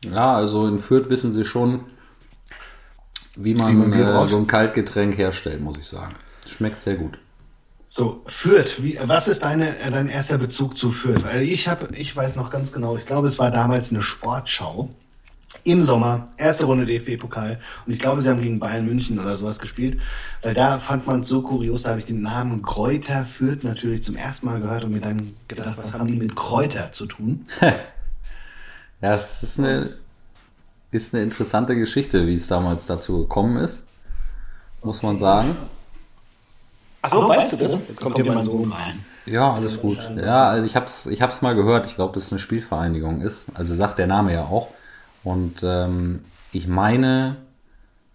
Ja, 0.00 0.34
also 0.36 0.66
in 0.66 0.78
Fürth 0.78 1.10
wissen 1.10 1.34
sie 1.34 1.44
schon, 1.44 1.84
wie 3.36 3.54
man, 3.54 3.92
äh, 3.92 4.26
so 4.26 4.38
ein 4.38 4.46
Kaltgetränk 4.46 5.18
herstellt, 5.18 5.60
muss 5.60 5.76
ich 5.76 5.86
sagen. 5.86 6.14
Schmeckt 6.48 6.80
sehr 6.80 6.96
gut. 6.96 7.18
So, 7.86 8.22
Fürth, 8.26 8.82
wie, 8.82 8.98
was 9.04 9.28
ist 9.28 9.44
deine, 9.44 9.78
äh, 9.78 9.90
dein 9.90 10.08
erster 10.08 10.38
Bezug 10.38 10.74
zu 10.74 10.90
Fürth? 10.90 11.22
Weil 11.22 11.42
ich 11.42 11.68
habe, 11.68 11.94
ich 11.94 12.16
weiß 12.16 12.36
noch 12.36 12.50
ganz 12.50 12.72
genau, 12.72 12.96
ich 12.96 13.06
glaube, 13.06 13.28
es 13.28 13.38
war 13.38 13.50
damals 13.50 13.90
eine 13.90 14.02
Sportschau 14.02 14.90
im 15.66 15.82
Sommer, 15.82 16.28
erste 16.36 16.66
Runde 16.66 16.86
DFB-Pokal. 16.86 17.58
Und 17.86 17.92
ich 17.92 17.98
glaube, 17.98 18.22
sie 18.22 18.30
haben 18.30 18.40
gegen 18.40 18.60
Bayern 18.60 18.86
München 18.86 19.18
oder 19.18 19.34
sowas 19.34 19.58
gespielt. 19.58 20.00
Weil 20.42 20.54
da 20.54 20.78
fand 20.78 21.06
man 21.06 21.20
es 21.20 21.28
so 21.28 21.42
kurios, 21.42 21.82
da 21.82 21.90
habe 21.90 22.00
ich 22.00 22.06
den 22.06 22.22
Namen 22.22 22.62
Kräuter 22.62 23.24
Fürth 23.24 23.64
natürlich 23.64 24.02
zum 24.02 24.16
ersten 24.16 24.46
Mal 24.46 24.60
gehört 24.60 24.84
und 24.84 24.92
mir 24.92 25.00
dann 25.00 25.34
gedacht, 25.48 25.76
was 25.76 25.92
haben 25.92 26.06
die 26.06 26.16
mit 26.16 26.36
Kräuter 26.36 26.92
zu 26.92 27.06
tun? 27.06 27.46
Ja, 29.02 29.14
es 29.14 29.42
ist 29.42 29.58
eine, 29.58 29.94
ist 30.90 31.12
eine 31.12 31.22
interessante 31.22 31.76
Geschichte, 31.76 32.26
wie 32.26 32.34
es 32.34 32.46
damals 32.46 32.86
dazu 32.86 33.18
gekommen 33.18 33.58
ist. 33.58 33.82
Muss 34.82 35.02
man 35.02 35.18
sagen. 35.18 35.54
Achso, 37.02 37.28
weißt, 37.28 37.52
du 37.52 37.56
das? 37.58 37.88
Jetzt 37.88 38.00
kommt 38.00 38.16
hier 38.16 38.24
mein 38.24 38.42
Sohn 38.42 38.72
rein. 38.72 39.04
Ja, 39.26 39.52
alles 39.52 39.82
gut. 39.82 39.98
Ja, 40.16 40.48
also 40.48 40.64
ich 40.64 40.76
hab's, 40.76 41.06
ich 41.06 41.20
hab's 41.20 41.42
mal 41.42 41.54
gehört. 41.54 41.84
Ich 41.84 41.96
glaube, 41.96 42.14
dass 42.14 42.24
es 42.24 42.32
eine 42.32 42.38
Spielvereinigung 42.38 43.20
ist. 43.20 43.48
Also 43.52 43.74
sagt 43.74 43.98
der 43.98 44.06
Name 44.06 44.32
ja 44.32 44.44
auch. 44.44 44.68
Und 45.26 45.64
ähm, 45.64 46.20
ich 46.52 46.68
meine, 46.68 47.34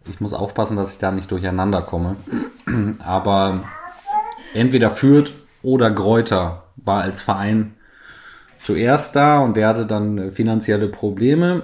ich 0.10 0.22
muss 0.22 0.32
aufpassen, 0.32 0.78
dass 0.78 0.94
ich 0.94 0.98
da 0.98 1.12
nicht 1.12 1.30
durcheinander 1.30 1.82
komme. 1.82 2.16
Aber 3.04 3.66
entweder 4.54 4.90
Fürth 4.90 5.34
oder 5.62 5.92
Gräuter 5.92 6.64
war 6.78 7.02
als 7.02 7.20
Verein 7.20 7.76
zuerst 8.60 9.18
da 9.18 9.40
und 9.40 9.58
der 9.58 9.68
hatte 9.68 9.86
dann 9.86 10.32
finanzielle 10.32 10.88
Probleme. 10.88 11.64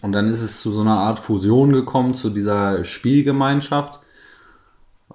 Und 0.00 0.12
dann 0.12 0.28
ist 0.30 0.42
es 0.42 0.62
zu 0.62 0.70
so 0.70 0.82
einer 0.82 0.98
Art 0.98 1.18
Fusion 1.18 1.72
gekommen, 1.72 2.14
zu 2.14 2.30
dieser 2.30 2.84
Spielgemeinschaft. 2.84 3.98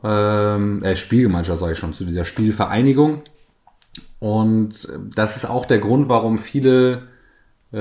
Ähm, 0.04 0.84
äh, 0.84 0.94
Spielgemeinschaft 0.98 1.62
sage 1.62 1.72
ich 1.72 1.80
schon, 1.80 1.94
zu 1.94 2.04
dieser 2.04 2.26
Spielvereinigung. 2.26 3.22
Und 4.20 4.90
das 5.16 5.38
ist 5.38 5.46
auch 5.46 5.66
der 5.66 5.80
Grund, 5.80 6.10
warum 6.10 6.38
viele 6.38 6.92
äh, 6.94 7.17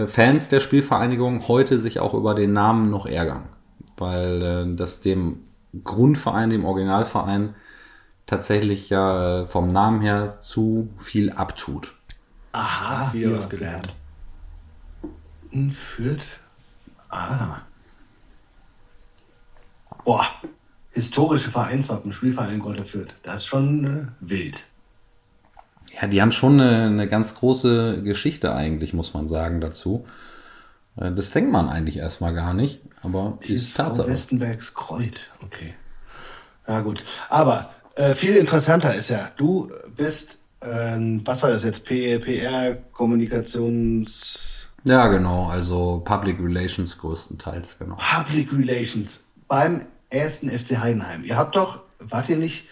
Fans 0.07 0.49
der 0.49 0.61
Spielvereinigung 0.61 1.47
heute 1.49 1.79
sich 1.79 2.01
auch 2.01 2.15
über 2.15 2.35
den 2.35 2.53
Namen 2.53 2.91
noch 2.91 3.07
ärgern. 3.07 3.49
Weil 3.97 4.43
äh, 4.43 4.75
das 4.75 5.01
dem 5.01 5.45
Grundverein, 5.85 6.51
dem 6.51 6.65
Originalverein, 6.65 7.55
tatsächlich 8.27 8.91
ja 8.91 9.43
äh, 9.43 9.47
vom 9.47 9.69
Namen 9.69 10.01
her 10.01 10.39
zu 10.43 10.89
viel 10.99 11.31
abtut. 11.31 11.95
Aha, 12.53 13.13
wieder 13.13 13.37
was 13.37 13.49
gelernt. 13.49 13.95
Fürth. 15.73 16.41
Ah. 17.09 17.59
Boah, 20.05 20.27
historische 20.91 21.51
Vereinswappen, 21.51 22.13
Spielverein 22.13 22.61
Kräuter 22.61 22.85
Fürth. 22.85 23.15
Das 23.23 23.37
ist 23.37 23.47
schon 23.47 23.85
äh, 23.85 24.07
wild. 24.21 24.65
Ja, 26.01 26.09
die 26.09 26.21
haben 26.21 26.33
schon 26.33 26.61
eine, 26.61 26.87
eine, 26.87 27.09
ganz 27.09 27.35
große 27.35 28.03
Geschichte 28.03 28.55
eigentlich, 28.55 28.93
muss 28.93 29.15
man 29.15 29.29
sagen, 29.29 29.61
dazu. 29.61 30.05
Äh, 30.97 31.13
das 31.13 31.31
denkt 31.31 31.51
man 31.51 31.69
eigentlich 31.69 31.99
erstmal 31.99 32.35
gar 32.35 32.53
nicht, 32.53 32.81
aber 33.03 33.39
die 33.47 33.55
ist 33.55 33.77
Tatsache. 33.77 34.09
Westenbergs 34.09 34.75
Kreuz, 34.75 35.17
okay. 35.43 35.75
Ja 36.69 36.81
gut, 36.81 37.05
aber 37.29 37.71
äh, 37.95 38.15
viel 38.15 38.37
interessanter 38.37 38.95
ist 38.95 39.09
ja, 39.09 39.31
du 39.37 39.71
bist, 39.97 40.41
äh, 40.61 40.99
was 41.25 41.43
war 41.43 41.51
das 41.51 41.65
jetzt, 41.65 41.87
PR, 41.87 42.75
Kommunikations... 42.93 44.69
Ja, 44.85 45.09
genau, 45.09 45.49
also 45.49 46.03
Public 46.05 46.39
Relations 46.41 46.99
größtenteils, 46.99 47.79
genau. 47.79 47.97
Public 47.97 48.53
Relations 48.53 49.25
beim 49.49 49.87
ersten 50.11 50.51
FC 50.51 50.79
Heidenheim. 50.79 51.25
Ihr 51.25 51.37
habt 51.37 51.57
doch, 51.57 51.81
wart 51.99 52.29
ihr 52.29 52.37
nicht, 52.37 52.67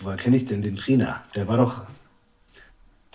woher 0.00 0.16
kenne 0.16 0.36
ich 0.36 0.44
denn 0.44 0.62
den 0.62 0.76
Trainer? 0.76 1.22
Der 1.34 1.48
war 1.48 1.56
doch 1.56 1.86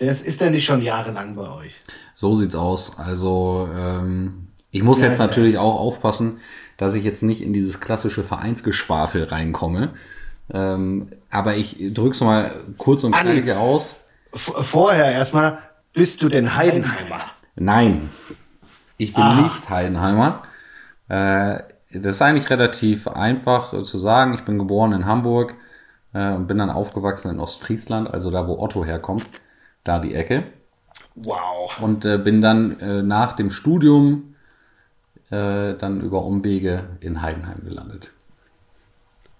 der 0.00 0.10
ist, 0.10 0.24
ist 0.24 0.40
der 0.40 0.50
nicht 0.50 0.64
schon 0.64 0.82
jahrelang 0.82 1.34
bei 1.34 1.48
euch? 1.48 1.80
So 2.14 2.34
sieht's 2.34 2.54
aus. 2.54 2.98
Also 2.98 3.68
ähm, 3.76 4.48
ich 4.70 4.82
muss 4.82 5.00
ja, 5.00 5.08
jetzt 5.08 5.18
natürlich 5.18 5.58
auch 5.58 5.76
aufpassen, 5.76 6.40
dass 6.76 6.94
ich 6.94 7.04
jetzt 7.04 7.22
nicht 7.22 7.42
in 7.42 7.52
dieses 7.52 7.80
klassische 7.80 8.24
Vereinsgeschwafel 8.24 9.24
reinkomme. 9.24 9.90
Ähm, 10.52 11.12
aber 11.30 11.56
ich 11.56 11.76
drück's 11.92 12.20
mal 12.20 12.52
kurz 12.78 13.04
und 13.04 13.12
knackig 13.12 13.52
aus. 13.52 14.06
Vorher 14.32 15.12
erstmal, 15.12 15.58
bist 15.92 16.22
du 16.22 16.28
denn 16.28 16.56
Heidenheimer? 16.56 17.20
Nein, 17.54 18.10
ich 18.96 19.12
bin 19.12 19.22
Aha. 19.22 19.42
nicht 19.42 19.68
Heidenheimer. 19.68 20.42
Äh, 21.08 21.58
das 21.92 22.14
ist 22.14 22.22
eigentlich 22.22 22.48
relativ 22.48 23.06
einfach 23.06 23.82
zu 23.82 23.98
sagen. 23.98 24.32
Ich 24.32 24.40
bin 24.40 24.58
geboren 24.58 24.92
in 24.92 25.04
Hamburg 25.04 25.54
äh, 26.14 26.32
und 26.32 26.46
bin 26.46 26.56
dann 26.56 26.70
aufgewachsen 26.70 27.30
in 27.30 27.40
Ostfriesland, 27.40 28.12
also 28.12 28.30
da, 28.30 28.48
wo 28.48 28.58
Otto 28.58 28.84
herkommt 28.84 29.28
da 29.84 29.98
die 29.98 30.14
Ecke. 30.14 30.44
Wow. 31.14 31.78
Und 31.80 32.04
äh, 32.04 32.18
bin 32.18 32.40
dann 32.40 32.78
äh, 32.80 33.02
nach 33.02 33.32
dem 33.32 33.50
Studium 33.50 34.34
äh, 35.30 35.74
dann 35.74 36.00
über 36.00 36.24
Umwege 36.24 36.84
in 37.00 37.22
Heidenheim 37.22 37.64
gelandet. 37.64 38.10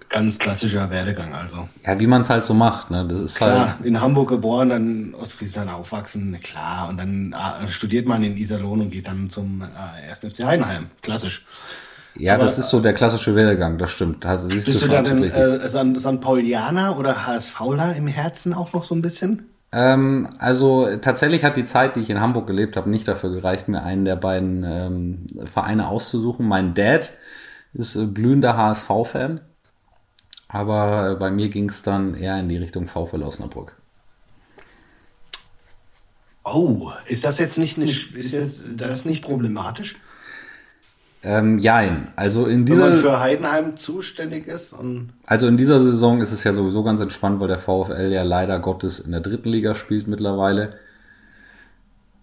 Ganz 0.09 0.39
klassischer 0.39 0.91
Werdegang 0.91 1.33
also. 1.33 1.69
Ja, 1.87 1.99
wie 1.99 2.07
man 2.07 2.21
es 2.21 2.29
halt 2.29 2.45
so 2.45 2.53
macht. 2.53 2.91
Ne? 2.91 3.07
Das 3.09 3.19
ist 3.19 3.37
klar, 3.37 3.79
halt 3.79 3.87
in 3.87 3.99
Hamburg 3.99 4.29
geboren, 4.29 4.69
dann 4.69 5.15
Ostfriesland 5.15 5.71
aufwachsen, 5.71 6.39
klar. 6.43 6.91
Und 6.91 6.99
dann 6.99 7.33
äh, 7.33 7.69
studiert 7.69 8.07
man 8.07 8.23
in 8.23 8.37
Iserlohn 8.37 8.83
und 8.83 8.91
geht 8.91 9.09
dann 9.09 9.31
zum 9.31 9.63
äh, 9.63 10.11
1. 10.11 10.21
FC 10.21 10.45
Heidenheim. 10.45 10.89
Klassisch. 11.01 11.47
Ja, 12.15 12.35
Aber, 12.35 12.45
das 12.45 12.59
ist 12.59 12.69
so 12.69 12.81
der 12.81 12.93
klassische 12.93 13.35
Werdegang, 13.35 13.79
das 13.79 13.91
stimmt. 13.91 14.27
Also, 14.27 14.49
bist 14.49 14.69
du, 14.69 14.87
du 14.87 14.89
dann 14.89 15.23
äh, 15.23 15.67
San, 15.71 15.99
San 15.99 16.21
Paulianer 16.21 16.99
oder 16.99 17.27
HSVler 17.27 17.97
im 17.97 18.07
Herzen 18.07 18.53
auch 18.53 18.75
noch 18.75 18.85
so 18.85 18.95
ein 18.95 19.01
bisschen? 19.01 19.52
Ähm, 19.73 20.29
also 20.39 20.97
tatsächlich 20.99 21.45
hat 21.45 21.57
die 21.57 21.65
Zeit, 21.65 21.97
die 21.97 22.01
ich 22.01 22.11
in 22.11 22.21
Hamburg 22.21 22.47
gelebt 22.47 22.77
habe, 22.77 22.91
nicht 22.91 23.09
dafür 23.09 23.31
gereicht, 23.31 23.69
mir 23.69 23.83
einen 23.83 24.05
der 24.05 24.17
beiden 24.17 24.65
ähm, 24.65 25.27
Vereine 25.47 25.89
auszusuchen. 25.89 26.47
Mein 26.47 26.75
Dad 26.75 27.13
ist 27.73 27.97
äh, 27.97 28.07
glühender 28.07 28.57
HSV-Fan, 28.57 29.41
aber 30.49 31.17
bei 31.17 31.31
mir 31.31 31.49
ging 31.49 31.71
es 31.71 31.83
dann 31.83 32.15
eher 32.15 32.39
in 32.39 32.49
die 32.49 32.59
Richtung 32.59 32.87
VfL 32.87 33.23
Osnabrück. 33.23 33.77
Oh, 36.45 36.93
ist 37.07 37.25
das 37.25 37.39
jetzt 37.39 37.57
nicht, 37.57 37.79
eine, 37.79 37.87
ist 37.87 38.33
jetzt, 38.33 38.81
das 38.81 39.05
nicht 39.05 39.23
problematisch? 39.23 39.97
Ähm, 41.25 41.59
jein. 41.59 42.09
Also 42.17 42.47
in 42.47 42.65
dieser, 42.65 42.85
Wenn 42.85 42.91
man 42.91 42.99
für 42.99 43.21
Heidenheim 43.21 43.77
zuständig 43.77 44.49
ist. 44.49 44.75
also 45.27 45.47
in 45.47 45.57
dieser 45.57 45.81
Saison 45.81 46.21
ist 46.21 46.33
es 46.33 46.43
ja 46.43 46.53
sowieso 46.53 46.83
ganz 46.83 47.01
entspannt, 47.01 47.39
weil 47.39 47.49
der 47.49 47.61
VfL 47.61 48.11
ja 48.13 48.23
leider 48.25 48.59
Gottes 48.59 48.99
in 48.99 49.13
der 49.13 49.21
dritten 49.21 49.49
Liga 49.49 49.75
spielt 49.75 50.09
mittlerweile. 50.09 50.75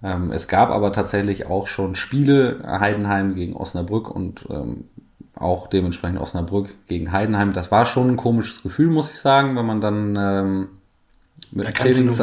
Ähm, 0.04 0.32
es 0.32 0.48
gab 0.48 0.70
aber 0.70 0.92
tatsächlich 0.92 1.46
auch 1.46 1.68
schon 1.68 1.96
Spiele, 1.96 2.62
Heidenheim 2.66 3.36
gegen 3.36 3.56
Osnabrück 3.56 4.10
und 4.10 4.46
ähm, 4.50 4.86
auch 5.36 5.68
dementsprechend 5.68 6.20
Osnabrück 6.20 6.70
gegen 6.88 7.12
Heidenheim. 7.12 7.54
Das 7.54 7.72
war 7.72 7.86
schon 7.86 8.10
ein 8.10 8.18
komisches 8.18 8.62
Gefühl, 8.62 8.88
muss 8.88 9.12
ich 9.12 9.18
sagen, 9.18 9.56
wenn 9.56 9.66
man 9.66 9.80
dann 9.80 10.18
ähm, 10.20 10.68
mit 11.52 11.68
da 11.68 11.72
Trainings, 11.72 12.22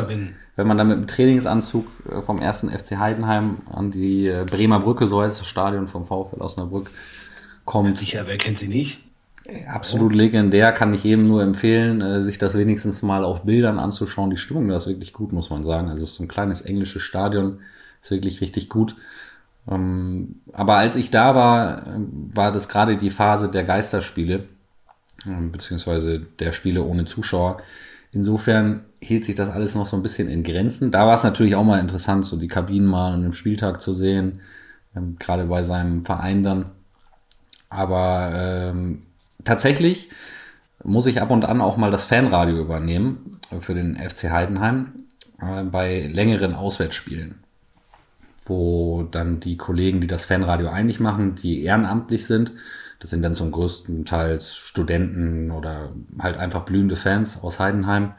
wenn 0.57 0.67
man 0.67 0.79
dann 0.79 0.89
mit 0.89 0.97
dem 0.97 1.07
Trainingsanzug 1.07 1.87
äh, 2.11 2.23
vom 2.23 2.41
ersten 2.41 2.71
FC 2.71 2.99
Heidenheim 2.99 3.59
an 3.71 3.91
die 3.91 4.27
äh, 4.27 4.45
Bremer 4.45 4.81
Brücke, 4.81 5.07
so 5.07 5.23
heißt 5.23 5.41
das 5.41 5.47
Stadion 5.47 5.87
vom 5.87 6.05
VfL 6.05 6.41
Osnabrück, 6.41 6.91
kommt. 7.65 7.97
Sicher, 7.97 8.25
wer 8.27 8.39
kennt 8.39 8.59
sie 8.59 8.69
nicht? 8.69 9.01
Absolut 9.69 10.13
legendär, 10.13 10.73
kann 10.73 10.93
ich 10.93 11.05
jedem 11.05 11.29
nur 11.29 11.43
empfehlen, 11.43 12.01
äh, 12.01 12.23
sich 12.23 12.39
das 12.39 12.55
wenigstens 12.55 13.03
mal 13.03 13.25
auf 13.25 13.43
Bildern 13.43 13.79
anzuschauen. 13.79 14.31
Die 14.31 14.37
Stimmung 14.37 14.69
da 14.69 14.77
ist 14.77 14.89
wirklich 14.89 15.13
gut, 15.13 15.33
muss 15.33 15.51
man 15.51 15.63
sagen. 15.63 15.89
Also 15.89 16.03
es 16.03 16.11
ist 16.11 16.17
so 16.17 16.25
ein 16.25 16.29
kleines 16.29 16.63
englisches 16.63 17.03
Stadion, 17.03 17.61
ist 18.03 18.11
wirklich 18.11 18.41
richtig 18.41 18.69
gut. 18.69 18.97
Ähm, 19.71 20.41
aber 20.53 20.77
als 20.77 20.97
ich 20.97 21.11
da 21.11 21.35
war, 21.35 21.83
war 22.33 22.51
das 22.51 22.69
gerade 22.69 22.97
die 22.97 23.11
Phase 23.11 23.49
der 23.49 23.65
Geisterspiele, 23.65 24.45
ähm, 25.27 25.53
beziehungsweise 25.53 26.21
der 26.21 26.53
Spiele 26.53 26.83
ohne 26.83 27.05
Zuschauer. 27.05 27.59
Insofern 28.13 28.85
hielt 29.01 29.25
sich 29.25 29.35
das 29.35 29.51
alles 29.51 29.75
noch 29.75 29.87
so 29.87 29.97
ein 29.97 30.03
bisschen 30.03 30.29
in 30.29 30.43
Grenzen. 30.43 30.91
Da 30.91 31.07
war 31.07 31.15
es 31.15 31.25
natürlich 31.25 31.55
auch 31.55 31.65
mal 31.65 31.81
interessant, 31.81 32.25
so 32.25 32.37
die 32.37 32.49
Kabinen 32.49 32.87
mal 32.87 33.13
an 33.13 33.23
einem 33.23 33.33
Spieltag 33.33 33.81
zu 33.81 33.95
sehen, 33.95 34.41
ähm, 34.95 35.17
gerade 35.19 35.45
bei 35.45 35.63
seinem 35.63 36.05
Verein 36.05 36.43
dann. 36.43 36.67
Aber 37.69 38.33
ähm, 38.35 39.03
tatsächlich 39.45 40.11
muss 40.83 41.07
ich 41.07 41.21
ab 41.21 41.31
und 41.31 41.45
an 41.45 41.61
auch 41.61 41.77
mal 41.77 41.91
das 41.91 42.05
Fanradio 42.05 42.59
übernehmen 42.59 43.39
für 43.61 43.75
den 43.75 43.97
FC 43.97 44.31
Heidenheim 44.31 44.93
äh, 45.41 45.65
bei 45.65 46.07
längeren 46.07 46.55
Auswärtsspielen, 46.55 47.37
wo 48.45 49.03
dann 49.03 49.41
die 49.41 49.57
Kollegen, 49.57 50.01
die 50.01 50.07
das 50.07 50.25
Fanradio 50.25 50.69
eigentlich 50.69 51.01
machen, 51.01 51.35
die 51.35 51.63
ehrenamtlich 51.63 52.27
sind, 52.27 52.53
das 53.01 53.11
sind 53.11 53.23
dann 53.23 53.35
zum 53.35 53.53
größten 53.53 54.05
Teils 54.05 54.57
Studenten 54.57 55.51
oder 55.51 55.91
halt 56.19 56.37
einfach 56.39 56.63
blühende 56.63 56.97
Fans 56.97 57.43
aus 57.43 57.59
Heidenheim, 57.59 58.13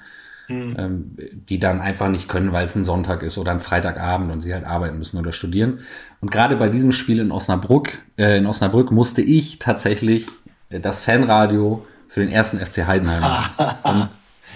hm. 0.48 0.76
ähm, 0.78 1.18
die 1.50 1.58
dann 1.58 1.82
einfach 1.82 2.10
nicht 2.10 2.28
können, 2.28 2.52
weil 2.52 2.66
es 2.66 2.76
ein 2.76 2.86
Sonntag 2.86 3.24
ist 3.24 3.38
oder 3.38 3.52
ein 3.52 3.60
Freitagabend 3.60 4.32
und 4.32 4.42
sie 4.42 4.54
halt 4.54 4.66
arbeiten 4.66 4.98
müssen 4.98 5.18
oder 5.18 5.32
studieren. 5.32 5.80
Und 6.22 6.32
gerade 6.32 6.56
bei 6.56 6.70
diesem 6.70 6.92
Spiel 6.92 7.20
in 7.20 7.32
Osnabrück, 7.32 8.00
äh, 8.18 8.38
in 8.38 8.46
Osnabrück 8.46 8.92
musste 8.92 9.22
ich 9.22 9.60
tatsächlich 9.60 10.28
äh, 10.70 10.80
das 10.80 11.00
Fanradio 11.00 11.86
für 12.08 12.22
den 12.22 12.32
ersten 12.32 12.60
FC 12.60 12.88
Heidenheim 12.88 13.22
machen. 13.22 13.74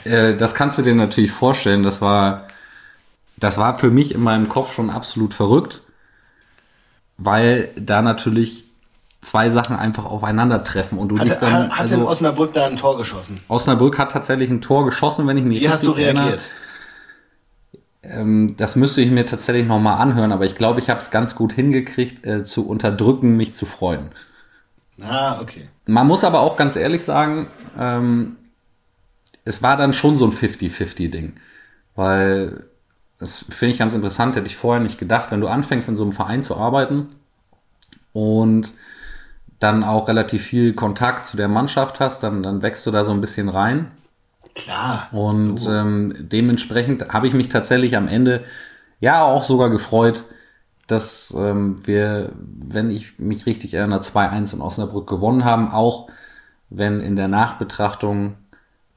und, 0.06 0.12
äh, 0.12 0.38
das 0.38 0.54
kannst 0.54 0.78
du 0.78 0.82
dir 0.84 0.96
natürlich 0.96 1.32
vorstellen, 1.32 1.84
das 1.84 2.00
war, 2.00 2.48
das 3.38 3.58
war 3.58 3.78
für 3.80 3.90
mich 3.90 4.14
in 4.14 4.22
meinem 4.22 4.50
Kopf 4.50 4.74
schon 4.74 4.90
absolut 4.90 5.34
verrückt, 5.34 5.84
weil 7.18 7.70
da 7.76 8.02
natürlich 8.02 8.71
zwei 9.22 9.50
Sachen 9.50 9.76
einfach 9.76 10.06
aufeinandertreffen 10.06 10.98
und 10.98 11.10
du 11.10 11.20
hat, 11.20 11.42
dann. 11.42 11.54
Hat, 11.54 11.70
hat 11.72 11.80
also, 11.80 12.08
Osnabrück 12.08 12.54
da 12.54 12.66
ein 12.66 12.78
Tor 12.78 12.98
geschossen? 12.98 13.40
Osnabrück 13.48 13.98
hat 13.98 14.12
tatsächlich 14.12 14.50
ein 14.50 14.62
Tor 14.62 14.86
geschossen, 14.86 15.28
wenn 15.28 15.38
ich 15.38 15.44
mich 15.44 15.62
Wie 15.62 15.70
hast 15.70 15.86
du 15.86 15.92
reagiert? 15.92 16.42
Ähm, 18.04 18.56
das 18.58 18.76
müsste 18.76 19.02
ich 19.02 19.12
mir 19.12 19.26
tatsächlich 19.26 19.68
nochmal 19.68 20.00
anhören, 20.00 20.32
aber 20.32 20.46
ich 20.46 20.56
glaube, 20.56 20.80
ich 20.80 20.90
habe 20.90 21.00
es 21.00 21.12
ganz 21.12 21.36
gut 21.36 21.54
hingekriegt, 21.54 22.26
äh, 22.26 22.44
zu 22.44 22.68
unterdrücken, 22.68 23.38
mich 23.38 23.54
zu 23.54 23.66
freuen. 23.66 24.10
Ah, 25.00 25.40
okay. 25.40 25.70
Man 25.86 26.08
muss 26.08 26.24
aber 26.24 26.40
auch 26.40 26.58
ganz 26.58 26.76
ehrlich 26.76 27.04
sagen, 27.04 27.48
ähm, 27.78 28.38
es 29.46 29.62
war 29.62 29.78
dann 29.78 29.94
schon 29.94 30.18
so 30.18 30.26
ein 30.26 30.32
50-50-Ding. 30.32 31.34
Weil, 31.96 32.66
das 33.20 33.46
finde 33.50 33.74
ich 33.74 33.80
ganz 33.80 33.94
interessant, 33.94 34.36
hätte 34.36 34.48
ich 34.48 34.58
vorher 34.58 34.82
nicht 34.82 34.98
gedacht, 34.98 35.32
wenn 35.32 35.42
du 35.42 35.48
anfängst 35.48 35.90
in 35.90 35.96
so 35.96 36.04
einem 36.04 36.12
Verein 36.12 36.42
zu 36.42 36.58
arbeiten, 36.58 37.10
und 38.14 38.74
dann 39.62 39.84
auch 39.84 40.08
relativ 40.08 40.44
viel 40.44 40.74
Kontakt 40.74 41.28
zu 41.28 41.38
der 41.38 41.48
Mannschaft 41.48 42.00
hast, 42.00 42.24
dann, 42.24 42.42
dann 42.42 42.64
wächst 42.64 42.86
du 42.88 42.92
da 42.92 43.06
so 43.06 43.12
ein 43.12 43.22
bisschen 43.22 43.48
rein. 43.48 43.92
Klar. 44.56 45.08
Und 45.12 45.66
ähm, 45.70 46.16
dementsprechend 46.18 47.14
habe 47.14 47.28
ich 47.28 47.34
mich 47.34 47.48
tatsächlich 47.48 47.96
am 47.96 48.08
Ende 48.08 48.44
ja 49.00 49.24
auch 49.24 49.44
sogar 49.44 49.70
gefreut, 49.70 50.26
dass 50.88 51.34
ähm, 51.38 51.78
wir, 51.86 52.32
wenn 52.36 52.90
ich 52.90 53.20
mich 53.20 53.46
richtig 53.46 53.76
erinnere, 53.76 54.02
2-1 54.02 54.56
in 54.56 54.62
Osnabrück 54.62 55.08
gewonnen 55.08 55.46
haben, 55.46 55.72
auch 55.72 56.10
wenn 56.72 57.00
in 57.00 57.16
der 57.16 57.28
Nachbetrachtung 57.28 58.38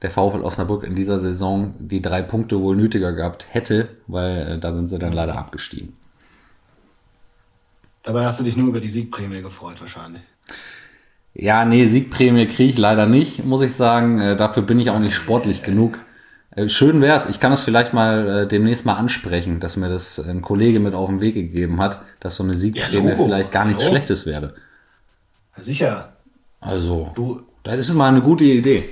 der 0.01 0.09
VfL 0.09 0.41
Osnabrück 0.41 0.83
in 0.83 0.95
dieser 0.95 1.19
Saison 1.19 1.75
die 1.77 2.01
drei 2.01 2.23
Punkte 2.23 2.59
wohl 2.59 2.75
nötiger 2.75 3.13
gehabt 3.13 3.47
hätte, 3.51 3.89
weil 4.07 4.53
äh, 4.53 4.59
da 4.59 4.73
sind 4.73 4.87
sie 4.87 4.97
dann 4.97 5.13
leider 5.13 5.37
abgestiegen. 5.37 5.93
Dabei 8.01 8.25
hast 8.25 8.39
du 8.39 8.43
dich 8.43 8.57
nur 8.57 8.69
über 8.69 8.79
die 8.79 8.89
Siegprämie 8.89 9.43
gefreut, 9.43 9.79
wahrscheinlich. 9.79 10.23
Ja, 11.37 11.65
nee, 11.65 11.87
Siegprämie 11.87 12.47
kriege 12.47 12.71
ich 12.71 12.77
leider 12.77 13.05
nicht, 13.07 13.43
muss 13.43 13.61
ich 13.61 13.73
sagen. 13.75 14.19
Äh, 14.19 14.37
dafür 14.37 14.63
bin 14.63 14.79
ich 14.79 14.89
auch 14.89 14.99
nicht 14.99 15.15
sportlich 15.15 15.63
genug. 15.63 15.97
Äh, 16.51 16.69
schön 16.69 17.01
wär's. 17.01 17.25
Ich 17.25 17.41
kann 17.41 17.51
es 17.51 17.61
vielleicht 17.61 17.93
mal 17.93 18.43
äh, 18.43 18.47
demnächst 18.47 18.85
mal 18.85 18.93
ansprechen, 18.95 19.59
dass 19.59 19.75
mir 19.75 19.89
das 19.89 20.17
ein 20.17 20.41
Kollege 20.41 20.79
mit 20.79 20.93
auf 20.93 21.09
den 21.09 21.19
Weg 21.19 21.33
gegeben 21.33 21.81
hat, 21.81 22.01
dass 22.21 22.35
so 22.37 22.43
eine 22.43 22.55
Siegprämie 22.55 23.11
Logo. 23.11 23.25
vielleicht 23.25 23.51
gar 23.51 23.65
nichts 23.65 23.83
Hallo. 23.83 23.91
Schlechtes 23.91 24.25
wäre. 24.25 24.55
Sicher. 25.57 26.13
Also, 26.61 27.11
Du, 27.15 27.41
das 27.63 27.79
ist 27.79 27.93
mal 27.93 28.07
eine 28.07 28.21
gute 28.21 28.45
Idee. 28.45 28.85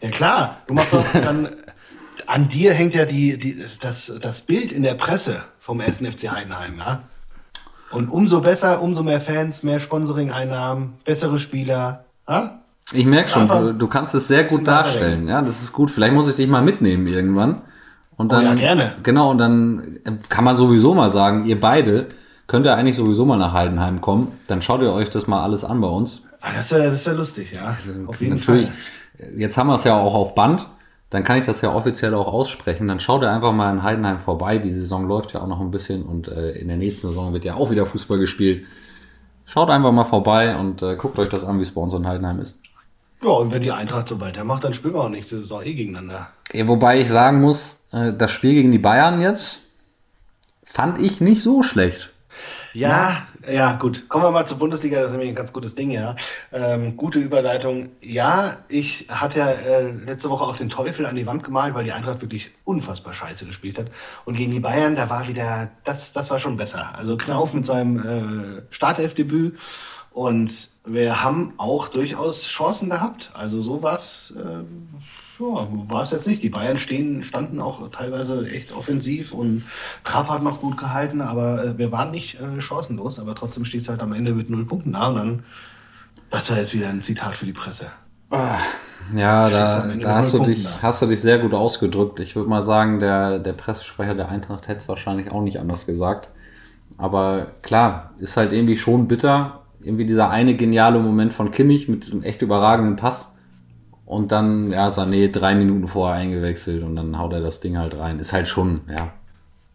ja 0.00 0.08
klar, 0.10 0.58
du 0.68 0.74
machst 0.74 0.94
doch 0.94 1.04
dann, 1.12 1.48
an 2.26 2.48
dir 2.48 2.72
hängt 2.72 2.94
ja 2.94 3.04
die, 3.06 3.36
die, 3.38 3.62
das, 3.80 4.12
das 4.20 4.42
Bild 4.42 4.70
in 4.72 4.82
der 4.84 4.94
Presse 4.94 5.42
vom 5.58 5.80
1. 5.80 5.98
FC 5.98 6.30
Heidenheim, 6.30 6.74
ja? 6.78 7.02
Und 7.92 8.08
umso 8.10 8.40
besser, 8.40 8.82
umso 8.82 9.02
mehr 9.02 9.20
Fans, 9.20 9.62
mehr 9.62 9.80
Sponsoring-Einnahmen, 9.80 10.94
bessere 11.04 11.38
Spieler, 11.38 12.04
ja? 12.28 12.60
Ich 12.92 13.06
merke 13.06 13.28
schon, 13.28 13.46
du, 13.46 13.72
du 13.72 13.86
kannst 13.86 14.14
es 14.14 14.26
sehr 14.26 14.44
gut 14.44 14.66
darstellen. 14.66 15.28
Ja, 15.28 15.42
das 15.42 15.62
ist 15.62 15.72
gut. 15.72 15.90
Vielleicht 15.90 16.12
muss 16.12 16.26
ich 16.26 16.34
dich 16.34 16.48
mal 16.48 16.62
mitnehmen 16.62 17.06
irgendwann. 17.06 17.62
Und 18.16 18.26
Oh 18.32 18.36
dann, 18.36 18.44
ja, 18.44 18.54
gerne. 18.54 18.92
Genau, 19.02 19.30
und 19.30 19.38
dann 19.38 20.00
kann 20.28 20.44
man 20.44 20.56
sowieso 20.56 20.92
mal 20.94 21.10
sagen, 21.10 21.46
ihr 21.46 21.60
beide 21.60 22.08
könnt 22.48 22.66
ja 22.66 22.74
eigentlich 22.74 22.96
sowieso 22.96 23.24
mal 23.24 23.36
nach 23.36 23.52
Heidenheim 23.52 24.00
kommen. 24.00 24.28
Dann 24.48 24.60
schaut 24.60 24.82
ihr 24.82 24.92
euch 24.92 25.08
das 25.08 25.28
mal 25.28 25.42
alles 25.42 25.62
an 25.62 25.80
bei 25.80 25.86
uns. 25.88 26.24
Ah, 26.40 26.48
das 26.56 26.72
wäre 26.72 26.90
das 26.90 27.06
wär 27.06 27.14
lustig, 27.14 27.52
ja. 27.52 27.76
Auf 28.06 28.20
jeden 28.20 28.36
Natürlich, 28.36 28.66
Fall. 28.66 29.28
jetzt 29.36 29.56
haben 29.56 29.68
wir 29.68 29.76
es 29.76 29.84
ja 29.84 29.94
auch 29.94 30.14
auf 30.14 30.34
Band. 30.34 30.66
Dann 31.10 31.24
kann 31.24 31.38
ich 31.38 31.44
das 31.44 31.60
ja 31.60 31.74
offiziell 31.74 32.14
auch 32.14 32.28
aussprechen. 32.28 32.86
Dann 32.86 33.00
schaut 33.00 33.22
ihr 33.22 33.30
einfach 33.30 33.52
mal 33.52 33.72
in 33.72 33.82
Heidenheim 33.82 34.20
vorbei. 34.20 34.58
Die 34.58 34.72
Saison 34.72 35.06
läuft 35.06 35.32
ja 35.32 35.42
auch 35.42 35.48
noch 35.48 35.60
ein 35.60 35.72
bisschen 35.72 36.04
und 36.04 36.28
äh, 36.28 36.52
in 36.52 36.68
der 36.68 36.76
nächsten 36.76 37.08
Saison 37.08 37.32
wird 37.32 37.44
ja 37.44 37.54
auch 37.54 37.70
wieder 37.70 37.84
Fußball 37.84 38.18
gespielt. 38.18 38.64
Schaut 39.44 39.70
einfach 39.70 39.90
mal 39.90 40.04
vorbei 40.04 40.56
und 40.56 40.82
äh, 40.82 40.94
guckt 40.94 41.18
euch 41.18 41.28
das 41.28 41.42
an, 41.42 41.58
wie 41.58 41.62
es 41.62 41.72
bei 41.72 41.80
uns 41.80 41.92
in 41.92 42.06
Heidenheim 42.06 42.40
ist. 42.40 42.58
Ja, 43.22 43.30
und 43.30 43.52
wenn 43.52 43.62
die 43.62 43.72
Eintracht 43.72 44.08
so 44.08 44.20
weitermacht, 44.20 44.62
dann 44.64 44.72
spielen 44.72 44.94
wir 44.94 45.02
auch 45.02 45.08
nächste 45.08 45.36
Saison 45.36 45.62
eh 45.62 45.74
gegeneinander. 45.74 46.28
Ja, 46.52 46.68
wobei 46.68 47.00
ich 47.00 47.08
sagen 47.08 47.40
muss, 47.40 47.78
äh, 47.90 48.12
das 48.12 48.30
Spiel 48.30 48.54
gegen 48.54 48.70
die 48.70 48.78
Bayern 48.78 49.20
jetzt 49.20 49.62
fand 50.62 51.00
ich 51.00 51.20
nicht 51.20 51.42
so 51.42 51.64
schlecht. 51.64 52.09
Ja, 52.72 53.26
ja, 53.50 53.72
gut. 53.72 54.08
Kommen 54.08 54.24
wir 54.24 54.30
mal 54.30 54.46
zur 54.46 54.58
Bundesliga, 54.58 54.98
das 54.98 55.06
ist 55.06 55.12
nämlich 55.12 55.30
ein 55.30 55.34
ganz 55.34 55.52
gutes 55.52 55.74
Ding, 55.74 55.90
ja. 55.90 56.14
Ähm, 56.52 56.96
gute 56.96 57.18
Überleitung. 57.18 57.90
Ja, 58.00 58.58
ich 58.68 59.06
hatte 59.08 59.38
ja 59.40 59.50
äh, 59.50 59.90
letzte 59.90 60.30
Woche 60.30 60.44
auch 60.44 60.56
den 60.56 60.68
Teufel 60.68 61.06
an 61.06 61.16
die 61.16 61.26
Wand 61.26 61.42
gemalt, 61.42 61.74
weil 61.74 61.84
die 61.84 61.92
Eintracht 61.92 62.22
wirklich 62.22 62.50
unfassbar 62.64 63.12
scheiße 63.12 63.46
gespielt 63.46 63.78
hat. 63.78 63.86
Und 64.24 64.36
gegen 64.36 64.52
die 64.52 64.60
Bayern, 64.60 64.94
da 64.94 65.10
war 65.10 65.26
wieder, 65.26 65.70
das, 65.84 66.12
das 66.12 66.30
war 66.30 66.38
schon 66.38 66.56
besser. 66.56 66.96
Also 66.96 67.16
Knauf 67.16 67.54
mit 67.54 67.66
seinem 67.66 67.98
äh, 67.98 68.62
Startelfdebüt. 68.70 69.58
Und 70.12 70.68
wir 70.84 71.22
haben 71.22 71.54
auch 71.56 71.88
durchaus 71.88 72.46
Chancen 72.46 72.90
gehabt. 72.90 73.30
Also 73.34 73.60
sowas 73.60 74.34
äh, 74.36 74.64
ja, 75.40 75.68
war 75.88 76.02
es 76.02 76.10
jetzt 76.10 76.26
nicht. 76.26 76.42
Die 76.42 76.50
Bayern 76.50 76.78
stehen, 76.78 77.22
standen 77.22 77.60
auch 77.60 77.88
teilweise 77.90 78.48
echt 78.50 78.72
offensiv 78.72 79.32
und 79.32 79.64
Trapp 80.04 80.28
hat 80.28 80.42
noch 80.42 80.60
gut 80.60 80.76
gehalten, 80.76 81.20
aber 81.20 81.64
äh, 81.64 81.78
wir 81.78 81.90
waren 81.92 82.10
nicht 82.10 82.40
äh, 82.40 82.60
chancenlos, 82.60 83.18
aber 83.18 83.34
trotzdem 83.34 83.64
stehst 83.64 83.88
du 83.88 83.92
halt 83.92 84.02
am 84.02 84.12
Ende 84.12 84.32
mit 84.32 84.50
null 84.50 84.66
Punkten 84.66 84.92
da 84.92 85.08
und 85.08 85.16
dann, 85.16 85.42
das 86.30 86.50
war 86.50 86.58
jetzt 86.58 86.74
wieder 86.74 86.88
ein 86.88 87.02
Zitat 87.02 87.36
für 87.36 87.46
die 87.46 87.52
Presse. 87.52 87.86
Ja, 89.16 89.48
Stehst 89.48 89.62
da, 89.62 89.94
da 90.00 90.14
hast, 90.14 90.34
du 90.34 90.44
dich, 90.44 90.64
da. 90.64 90.82
hast 90.82 91.02
du 91.02 91.06
dich 91.06 91.20
sehr 91.20 91.38
gut 91.38 91.52
ausgedrückt. 91.52 92.20
Ich 92.20 92.36
würde 92.36 92.48
mal 92.48 92.62
sagen, 92.62 93.00
der, 93.00 93.38
der 93.40 93.54
Pressesprecher 93.54 94.14
der 94.14 94.28
Eintracht 94.28 94.68
hätte 94.68 94.78
es 94.78 94.88
wahrscheinlich 94.88 95.32
auch 95.32 95.42
nicht 95.42 95.58
anders 95.58 95.86
gesagt. 95.86 96.28
Aber 96.96 97.46
klar, 97.62 98.10
ist 98.20 98.36
halt 98.36 98.52
irgendwie 98.52 98.76
schon 98.76 99.08
bitter. 99.08 99.62
Irgendwie 99.82 100.04
dieser 100.04 100.30
eine 100.30 100.54
geniale 100.54 100.98
Moment 100.98 101.32
von 101.32 101.50
Kimmich 101.50 101.88
mit 101.88 102.12
einem 102.12 102.22
echt 102.22 102.42
überragenden 102.42 102.96
Pass. 102.96 103.34
Und 104.10 104.32
dann, 104.32 104.72
ja, 104.72 104.88
Sané 104.88 105.30
drei 105.30 105.54
Minuten 105.54 105.86
vorher 105.86 106.16
eingewechselt 106.18 106.82
und 106.82 106.96
dann 106.96 107.16
haut 107.16 107.32
er 107.32 107.40
das 107.40 107.60
Ding 107.60 107.78
halt 107.78 107.96
rein. 107.96 108.18
Ist 108.18 108.32
halt 108.32 108.48
schon, 108.48 108.80
ja, 108.88 109.12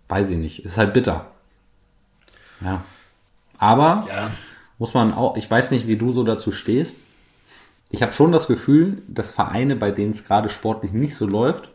weiß 0.10 0.30
ich 0.32 0.38
nicht. 0.38 0.66
Ist 0.66 0.78
halt 0.78 0.94
bitter. 0.94 1.28
Ja. 2.60 2.84
Aber 3.58 4.06
Ja. 4.10 4.32
muss 4.78 4.94
man 4.94 5.14
auch, 5.14 5.38
ich 5.38 5.50
weiß 5.50 5.72
nicht, 5.72 5.88
wie 5.88 5.96
du 5.96 6.12
so 6.12 6.26
dazu 6.26 6.52
stehst. 6.52 6.98
Ich 7.92 8.02
habe 8.02 8.12
schon 8.12 8.34
das 8.34 8.48
Gefühl, 8.48 9.02
dass 9.08 9.32
Vereine, 9.32 9.78
bei 9.78 9.92
denen 9.92 10.12
es 10.12 10.26
gerade 10.26 10.50
sportlich 10.50 10.92
nicht 10.92 11.16
so 11.16 11.26
läuft, 11.26 11.72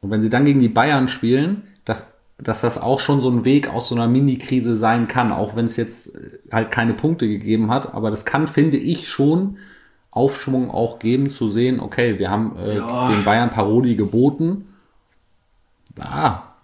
und 0.00 0.12
wenn 0.12 0.22
sie 0.22 0.30
dann 0.30 0.44
gegen 0.44 0.60
die 0.60 0.68
Bayern 0.68 1.08
spielen, 1.08 1.64
dass, 1.84 2.06
dass 2.38 2.60
das 2.60 2.78
auch 2.78 3.00
schon 3.00 3.20
so 3.20 3.30
ein 3.30 3.44
Weg 3.44 3.68
aus 3.68 3.88
so 3.88 3.96
einer 3.96 4.06
Mini-Krise 4.06 4.76
sein 4.76 5.08
kann, 5.08 5.32
auch 5.32 5.56
wenn 5.56 5.66
es 5.66 5.74
jetzt 5.76 6.14
äh, 6.14 6.38
halt 6.52 6.70
keine 6.70 6.94
Punkte 6.94 7.26
gegeben 7.26 7.68
hat. 7.72 7.94
Aber 7.94 8.12
das 8.12 8.24
kann, 8.24 8.46
finde 8.46 8.76
ich, 8.76 9.08
schon 9.08 9.56
Aufschwung 10.18 10.70
auch 10.70 10.98
geben, 10.98 11.30
zu 11.30 11.48
sehen, 11.48 11.80
okay, 11.80 12.18
wir 12.18 12.28
haben 12.30 12.56
äh, 12.58 12.76
Ja. 12.76 13.08
den 13.10 13.24
Bayern 13.24 13.50
Paroli 13.50 13.94
geboten. 13.94 14.66
Ja, 15.96 16.54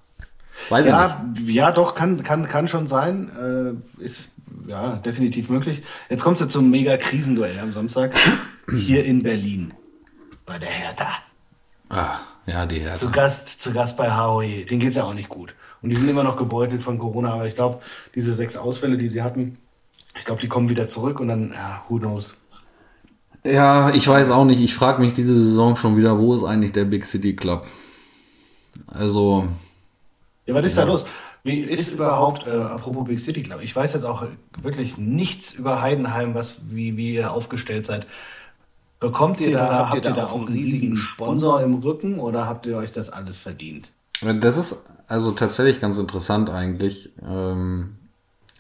weiß 0.69 0.87
ich 0.87 0.93
nicht. 0.93 1.49
Ja, 1.49 1.67
ja, 1.67 1.73
doch, 1.73 1.95
kann, 1.95 2.23
kann, 2.23 2.49
kann 2.49 2.69
schon 2.69 2.87
sein. 2.87 3.31
Äh, 4.01 4.03
ist 4.05 4.31
ja 4.67 4.97
definitiv 4.97 5.49
möglich. 5.49 5.83
Jetzt 6.09 6.23
kommst 6.25 6.41
du 6.41 6.47
zum 6.47 6.71
Mega-Krisenduell 6.71 7.59
am 7.59 7.73
Samstag 7.73 8.13
hier 8.75 9.05
in 9.05 9.23
Berlin 9.23 9.73
bei 10.47 10.59
der 10.59 10.71
Hertha. 10.71 11.09
Ah, 11.89 12.19
ja, 12.47 12.67
die 12.67 12.81
Herren. 12.81 12.97
Zu 12.97 13.11
Gast, 13.11 13.61
zu 13.61 13.73
Gast 13.73 13.97
bei 13.97 14.11
HOE. 14.17 14.65
Denen 14.65 14.81
geht's 14.81 14.97
ja 14.97 15.05
auch 15.05 15.15
nicht 15.15 15.29
gut. 15.29 15.55
Und 15.83 15.91
die 15.91 15.97
sind 15.97 16.09
immer 16.09 16.25
noch 16.25 16.37
gebeutelt 16.37 16.83
von 16.83 16.99
Corona, 16.99 17.35
aber 17.35 17.47
ich 17.47 17.55
glaube, 17.55 17.83
diese 18.15 18.33
sechs 18.33 18.57
Ausfälle, 18.57 18.97
die 18.97 19.09
sie 19.09 19.23
hatten, 19.23 19.59
ich 20.17 20.25
glaube, 20.25 20.41
die 20.41 20.49
kommen 20.49 20.69
wieder 20.69 20.87
zurück 20.89 21.21
und 21.21 21.29
dann, 21.29 21.53
ja, 21.53 21.83
who 21.89 21.99
knows. 21.99 22.37
Ja, 23.45 23.91
ich 23.91 24.09
weiß 24.09 24.31
auch 24.31 24.45
nicht. 24.45 24.61
Ich 24.61 24.75
frage 24.75 25.03
mich 25.03 25.13
diese 25.13 25.35
Saison 25.35 25.77
schon 25.77 25.97
wieder, 25.97 26.19
wo 26.19 26.35
ist 26.35 26.45
eigentlich 26.45 26.73
der 26.73 26.87
Big 26.87 27.05
City 27.05 27.37
Club? 27.37 27.67
Also, 28.87 29.49
Ja, 30.47 30.55
was 30.55 30.67
ist 30.67 30.79
da 30.79 30.85
los? 30.85 31.05
Wie 31.43 31.61
ist 31.61 31.93
überhaupt, 31.93 32.47
äh, 32.47 32.51
apropos 32.51 33.05
Big 33.05 33.21
City 33.21 33.43
Club, 33.43 33.61
ich 33.63 33.77
weiß 33.77 33.93
jetzt 33.93 34.05
auch 34.05 34.27
wirklich 34.63 34.97
nichts 34.97 35.53
über 35.53 35.83
Heidenheim, 35.83 36.35
was, 36.35 36.63
wie, 36.71 36.97
wie 36.97 37.15
ihr 37.15 37.33
aufgestellt 37.33 37.85
seid. 37.85 38.07
Bekommt 38.99 39.43
ihr 39.43 39.53
da, 39.53 39.91
habt 39.91 40.07
ihr 40.07 40.13
da 40.13 40.29
auch 40.29 40.37
einen 40.37 40.49
riesigen 40.49 40.97
Sponsor 40.97 41.61
im 41.61 41.75
Rücken 41.75 42.19
oder 42.19 42.47
habt 42.47 42.65
ihr 42.65 42.79
euch 42.79 42.93
das 42.93 43.11
alles 43.11 43.37
verdient? 43.37 43.93
das 44.41 44.57
ist 44.57 44.77
also 45.07 45.33
tatsächlich 45.33 45.83
ganz 45.83 45.99
interessant 45.99 46.49
eigentlich, 46.49 47.11
ähm, 47.23 47.97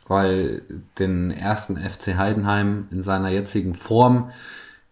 weil 0.06 0.60
den 0.98 1.30
ersten 1.30 1.78
FC 1.78 2.16
Heidenheim 2.18 2.88
in 2.90 3.02
seiner 3.02 3.30
jetzigen 3.30 3.74
Form 3.74 4.30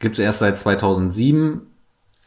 gibt 0.03 0.17
es 0.17 0.19
erst 0.19 0.41
seit 0.41 0.59
2007. 0.59 1.63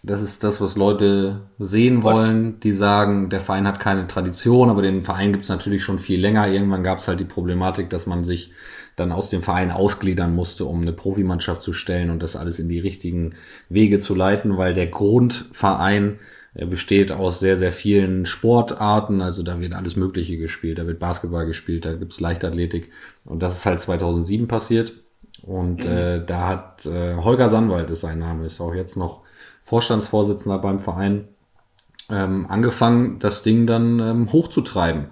Das 0.01 0.21
ist 0.21 0.43
das, 0.43 0.61
was 0.61 0.75
Leute 0.75 1.41
sehen 1.59 2.03
wollen, 2.03 2.59
die 2.59 2.71
sagen, 2.71 3.29
der 3.29 3.41
Verein 3.41 3.67
hat 3.67 3.79
keine 3.79 4.07
Tradition, 4.07 4.69
aber 4.69 4.81
den 4.81 5.03
Verein 5.03 5.31
gibt 5.31 5.43
es 5.43 5.49
natürlich 5.49 5.83
schon 5.83 5.99
viel 5.99 6.19
länger. 6.19 6.47
Irgendwann 6.47 6.83
gab 6.83 6.99
es 6.99 7.07
halt 7.07 7.19
die 7.19 7.25
Problematik, 7.25 7.89
dass 7.89 8.05
man 8.05 8.23
sich 8.23 8.51
dann 8.95 9.11
aus 9.11 9.29
dem 9.29 9.41
Verein 9.41 9.71
ausgliedern 9.71 10.33
musste, 10.33 10.65
um 10.65 10.81
eine 10.81 10.93
Profimannschaft 10.93 11.61
zu 11.61 11.73
stellen 11.73 12.11
und 12.11 12.23
das 12.23 12.35
alles 12.35 12.59
in 12.59 12.69
die 12.69 12.79
richtigen 12.79 13.35
Wege 13.67 13.99
zu 13.99 14.15
leiten, 14.15 14.57
weil 14.57 14.73
der 14.73 14.87
Grundverein 14.87 16.19
er 16.55 16.67
besteht 16.67 17.11
aus 17.11 17.41
sehr, 17.41 17.57
sehr 17.57 17.73
vielen 17.73 18.25
Sportarten. 18.25 19.21
Also 19.21 19.43
da 19.43 19.59
wird 19.59 19.73
alles 19.73 19.97
Mögliche 19.97 20.37
gespielt. 20.37 20.79
Da 20.79 20.87
wird 20.87 20.99
Basketball 20.99 21.45
gespielt, 21.45 21.83
da 21.83 21.93
gibt's 21.93 22.21
Leichtathletik. 22.21 22.91
Und 23.25 23.43
das 23.43 23.57
ist 23.57 23.65
halt 23.65 23.81
2007 23.81 24.47
passiert. 24.47 24.93
Und 25.43 25.85
äh, 25.85 26.23
da 26.25 26.47
hat 26.47 26.85
äh, 26.85 27.15
Holger 27.15 27.49
Sandwald, 27.49 27.89
ist 27.89 28.01
sein 28.01 28.19
Name, 28.19 28.45
ist 28.45 28.61
auch 28.61 28.73
jetzt 28.73 28.95
noch 28.97 29.21
Vorstandsvorsitzender 29.63 30.59
beim 30.59 30.79
Verein, 30.79 31.27
ähm, 32.09 32.45
angefangen, 32.49 33.19
das 33.19 33.41
Ding 33.41 33.67
dann 33.67 33.99
ähm, 33.99 34.31
hochzutreiben. 34.31 35.07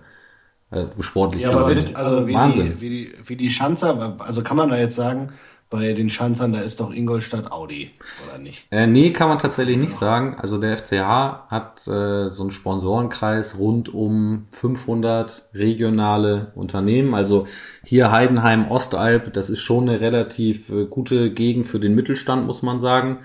Äh, 0.72 0.86
sportlich 1.02 1.44
Ja, 1.44 1.52
aber 1.52 1.74
gesehen. 1.74 1.90
wie, 1.92 1.96
also 1.96 2.28
wie 2.28 2.34
Wahnsinn. 2.34 2.66
die, 2.76 2.82
wie, 2.82 2.90
die, 2.90 3.14
wie 3.26 3.36
die 3.36 3.50
Schanzer, 3.50 4.16
also 4.20 4.44
kann 4.44 4.58
man 4.58 4.70
da 4.70 4.78
jetzt 4.78 4.96
sagen, 4.96 5.32
bei 5.74 5.94
den 5.94 6.12
Schanzern, 6.12 6.54
da 6.54 6.60
ist 6.60 6.80
doch 6.80 6.94
Ingolstadt 6.94 7.52
Audi, 7.52 7.90
oder 8.28 8.38
nicht? 8.38 8.68
Äh, 8.70 8.86
nee, 8.86 9.10
kann 9.10 9.28
man 9.28 9.40
tatsächlich 9.40 9.76
nicht 9.76 9.94
sagen. 9.94 10.38
Also 10.40 10.60
der 10.60 10.78
FCH 10.78 11.50
hat 11.50 11.88
äh, 11.88 12.30
so 12.30 12.44
einen 12.44 12.52
Sponsorenkreis 12.52 13.58
rund 13.58 13.92
um 13.92 14.46
500 14.52 15.46
regionale 15.56 16.52
Unternehmen. 16.54 17.16
Also 17.16 17.48
hier 17.84 18.12
Heidenheim, 18.12 18.70
Ostalb, 18.70 19.34
das 19.34 19.50
ist 19.50 19.62
schon 19.62 19.90
eine 19.90 20.00
relativ 20.00 20.70
äh, 20.70 20.86
gute 20.86 21.32
Gegend 21.32 21.66
für 21.66 21.80
den 21.80 21.96
Mittelstand, 21.96 22.46
muss 22.46 22.62
man 22.62 22.80
sagen. 22.80 23.22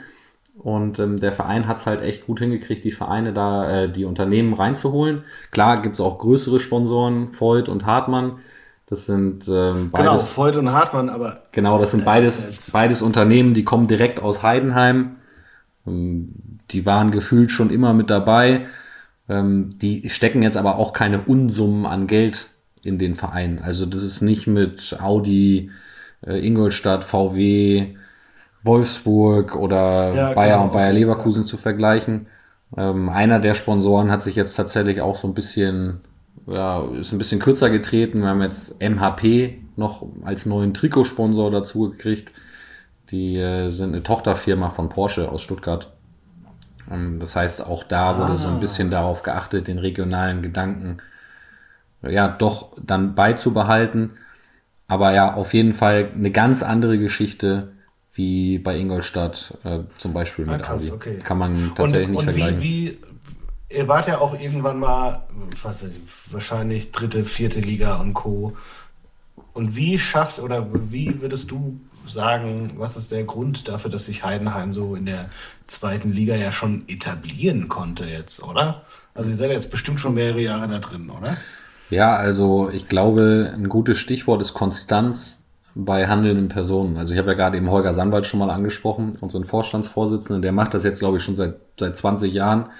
Und 0.56 0.98
ähm, 1.00 1.18
der 1.18 1.32
Verein 1.32 1.68
hat 1.68 1.80
es 1.80 1.86
halt 1.86 2.00
echt 2.00 2.26
gut 2.26 2.38
hingekriegt, 2.38 2.82
die 2.82 2.92
Vereine 2.92 3.34
da, 3.34 3.82
äh, 3.82 3.92
die 3.92 4.06
Unternehmen 4.06 4.54
reinzuholen. 4.54 5.24
Klar 5.50 5.82
gibt's 5.82 6.00
auch 6.00 6.18
größere 6.18 6.60
Sponsoren, 6.60 7.28
Voigt 7.38 7.68
und 7.68 7.84
Hartmann. 7.84 8.38
Das 8.88 9.04
sind 9.06 9.46
ähm, 9.48 9.90
Genau, 9.94 10.12
beides. 10.12 10.32
Freud 10.32 10.56
und 10.58 10.72
Hartmann, 10.72 11.08
aber 11.10 11.42
Genau, 11.52 11.78
das 11.78 11.90
sind 11.90 12.04
beides, 12.04 12.40
jetzt- 12.42 12.72
beides 12.72 13.02
Unternehmen, 13.02 13.52
die 13.54 13.64
kommen 13.64 13.86
direkt 13.86 14.20
aus 14.20 14.42
Heidenheim. 14.42 15.16
Ähm, 15.86 16.34
Die 16.70 16.84
waren 16.84 17.10
gefühlt 17.10 17.50
schon 17.50 17.70
immer 17.70 17.92
mit 17.94 18.10
dabei. 18.10 18.66
Ähm, 19.28 19.78
Die 19.78 20.08
stecken 20.10 20.42
jetzt 20.42 20.56
aber 20.56 20.76
auch 20.76 20.92
keine 20.92 21.20
Unsummen 21.22 21.86
an 21.86 22.06
Geld 22.06 22.48
in 22.82 22.98
den 22.98 23.14
Verein. 23.14 23.58
Also 23.62 23.84
das 23.86 24.02
ist 24.02 24.22
nicht 24.22 24.46
mit 24.46 24.98
Audi, 25.00 25.70
äh, 26.26 26.46
Ingolstadt, 26.46 27.04
VW, 27.04 27.94
Wolfsburg 28.62 29.54
oder 29.56 30.14
Ja, 30.14 30.32
Bayer 30.34 30.54
genau. 30.54 30.64
und 30.64 30.72
Bayer 30.72 30.92
Leverkusen 30.92 31.44
zu 31.44 31.56
vergleichen. 31.56 32.26
Ähm, 32.76 33.08
einer 33.08 33.38
der 33.38 33.54
Sponsoren 33.54 34.10
hat 34.10 34.22
sich 34.22 34.36
jetzt 34.36 34.54
tatsächlich 34.54 35.00
auch 35.00 35.14
so 35.16 35.28
ein 35.28 35.34
bisschen, 35.34 36.00
ja, 36.48 36.84
ist 36.98 37.12
ein 37.12 37.18
bisschen 37.18 37.40
kürzer 37.40 37.70
getreten. 37.70 38.20
Wir 38.20 38.28
haben 38.28 38.42
jetzt 38.42 38.80
MHP 38.80 39.58
noch 39.76 40.06
als 40.24 40.46
neuen 40.46 40.74
Trikotsponsor 40.74 41.50
dazu 41.50 41.90
gekriegt. 41.90 42.32
Die 43.10 43.36
äh, 43.36 43.68
sind 43.68 43.92
eine 43.92 44.02
Tochterfirma 44.02 44.70
von 44.70 44.88
Porsche 44.88 45.30
aus 45.30 45.42
Stuttgart. 45.42 45.92
Ähm, 46.90 47.20
das 47.20 47.36
heißt, 47.36 47.64
auch 47.64 47.84
da 47.84 48.18
wurde 48.18 48.38
so 48.38 48.48
ein 48.48 48.60
bisschen 48.60 48.90
darauf 48.90 49.22
geachtet, 49.22 49.68
den 49.68 49.78
regionalen 49.78 50.42
Gedanken 50.42 50.98
ja 52.02 52.28
doch 52.28 52.72
dann 52.80 53.14
beizubehalten. 53.14 54.12
Aber 54.86 55.12
ja, 55.12 55.34
auf 55.34 55.52
jeden 55.52 55.74
Fall 55.74 56.10
eine 56.14 56.30
ganz 56.30 56.62
andere 56.62 56.98
Geschichte 56.98 57.72
wie 58.12 58.58
bei 58.58 58.76
Ingolstadt 58.76 59.56
äh, 59.64 59.80
zum 59.94 60.12
Beispiel 60.12 60.44
mit 60.44 60.54
Ah, 60.54 60.58
krass, 60.58 60.90
okay. 60.90 61.18
Kann 61.18 61.38
man 61.38 61.72
tatsächlich 61.74 62.08
und, 62.08 62.12
nicht 62.12 62.20
und 62.20 62.30
vergleichen. 62.30 62.60
Wie, 62.60 62.88
wie, 62.90 62.98
ihr 63.70 63.88
wart 63.88 64.06
ja 64.06 64.18
auch 64.18 64.38
irgendwann 64.38 64.78
mal, 64.78 65.22
was 65.62 65.82
ich, 65.82 66.00
wahrscheinlich 66.30 66.92
dritte, 66.92 67.24
vierte 67.24 67.60
Liga 67.60 67.96
und 67.96 68.14
Co. 68.14 68.56
Und 69.52 69.76
wie 69.76 69.98
schafft 69.98 70.38
oder 70.38 70.66
wie 70.90 71.20
würdest 71.20 71.50
du 71.50 71.80
sagen, 72.06 72.72
was 72.76 72.96
ist 72.96 73.12
der 73.12 73.24
Grund 73.24 73.68
dafür, 73.68 73.90
dass 73.90 74.06
sich 74.06 74.24
Heidenheim 74.24 74.72
so 74.72 74.94
in 74.94 75.06
der 75.06 75.28
zweiten 75.66 76.12
Liga 76.12 76.34
ja 76.34 76.52
schon 76.52 76.84
etablieren 76.88 77.68
konnte 77.68 78.04
jetzt, 78.04 78.42
oder? 78.42 78.82
Also 79.14 79.30
ihr 79.30 79.36
seid 79.36 79.50
jetzt 79.50 79.70
bestimmt 79.70 80.00
schon 80.00 80.14
mehrere 80.14 80.40
Jahre 80.40 80.68
da 80.68 80.78
drin, 80.78 81.10
oder? 81.10 81.36
Ja, 81.90 82.14
also 82.14 82.70
ich 82.70 82.88
glaube, 82.88 83.52
ein 83.54 83.68
gutes 83.68 83.98
Stichwort 83.98 84.40
ist 84.42 84.54
Konstanz 84.54 85.42
bei 85.74 86.06
handelnden 86.06 86.48
Personen. 86.48 86.96
Also 86.96 87.14
ich 87.14 87.18
habe 87.18 87.30
ja 87.30 87.34
gerade 87.34 87.56
eben 87.56 87.70
Holger 87.70 87.94
Sandwald 87.94 88.26
schon 88.26 88.40
mal 88.40 88.50
angesprochen, 88.50 89.16
unseren 89.20 89.44
Vorstandsvorsitzenden, 89.44 90.42
der 90.42 90.52
macht 90.52 90.74
das 90.74 90.84
jetzt, 90.84 91.00
glaube 91.00 91.18
ich, 91.18 91.22
schon 91.22 91.36
seit, 91.36 91.56
seit 91.78 91.96
20 91.96 92.32
Jahren. 92.32 92.70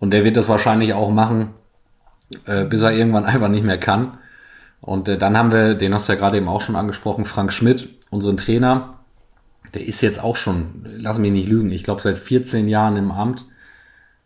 Und 0.00 0.12
der 0.12 0.24
wird 0.24 0.36
das 0.36 0.48
wahrscheinlich 0.48 0.94
auch 0.94 1.10
machen, 1.10 1.50
äh, 2.46 2.64
bis 2.64 2.82
er 2.82 2.92
irgendwann 2.92 3.24
einfach 3.26 3.48
nicht 3.48 3.64
mehr 3.64 3.78
kann. 3.78 4.18
Und 4.80 5.08
äh, 5.08 5.18
dann 5.18 5.36
haben 5.36 5.52
wir, 5.52 5.74
den 5.74 5.94
hast 5.94 6.08
du 6.08 6.14
ja 6.14 6.18
gerade 6.18 6.38
eben 6.38 6.48
auch 6.48 6.62
schon 6.62 6.74
angesprochen, 6.74 7.24
Frank 7.24 7.52
Schmidt, 7.52 7.88
unseren 8.10 8.36
Trainer. 8.36 8.94
Der 9.74 9.86
ist 9.86 10.00
jetzt 10.00 10.22
auch 10.22 10.36
schon, 10.36 10.86
lass 10.96 11.18
mich 11.18 11.30
nicht 11.30 11.48
lügen, 11.48 11.70
ich 11.70 11.84
glaube 11.84 12.00
seit 12.00 12.18
14 12.18 12.68
Jahren 12.68 12.96
im 12.96 13.12
Amt. 13.12 13.46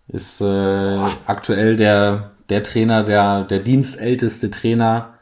Ist 0.08 0.40
äh, 0.40 0.98
aktuell 1.26 1.76
der, 1.76 2.32
der 2.48 2.62
Trainer, 2.62 3.04
der, 3.04 3.44
der 3.44 3.58
dienstälteste 3.60 4.50
Trainer 4.50 5.13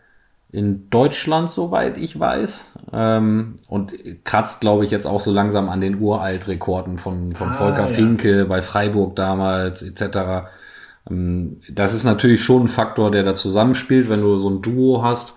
in 0.52 0.90
Deutschland, 0.90 1.50
soweit 1.50 1.96
ich 1.96 2.20
weiß. 2.20 2.70
Ähm, 2.92 3.56
und 3.68 3.94
kratzt, 4.24 4.60
glaube 4.60 4.84
ich, 4.84 4.90
jetzt 4.90 5.06
auch 5.06 5.20
so 5.20 5.32
langsam 5.32 5.70
an 5.70 5.80
den 5.80 5.98
Uraltrekorden 6.00 6.98
von, 6.98 7.34
von 7.34 7.48
Ah, 7.48 7.54
Volker 7.54 7.80
ja. 7.80 7.86
Finke 7.86 8.44
bei 8.44 8.60
Freiburg 8.60 9.16
damals, 9.16 9.82
etc. 9.82 10.50
Ähm, 11.10 11.58
das 11.72 11.94
ist 11.94 12.04
natürlich 12.04 12.44
schon 12.44 12.64
ein 12.64 12.68
Faktor, 12.68 13.10
der 13.10 13.24
da 13.24 13.34
zusammenspielt, 13.34 14.10
wenn 14.10 14.20
du 14.20 14.36
so 14.36 14.50
ein 14.50 14.60
Duo 14.60 15.02
hast, 15.02 15.34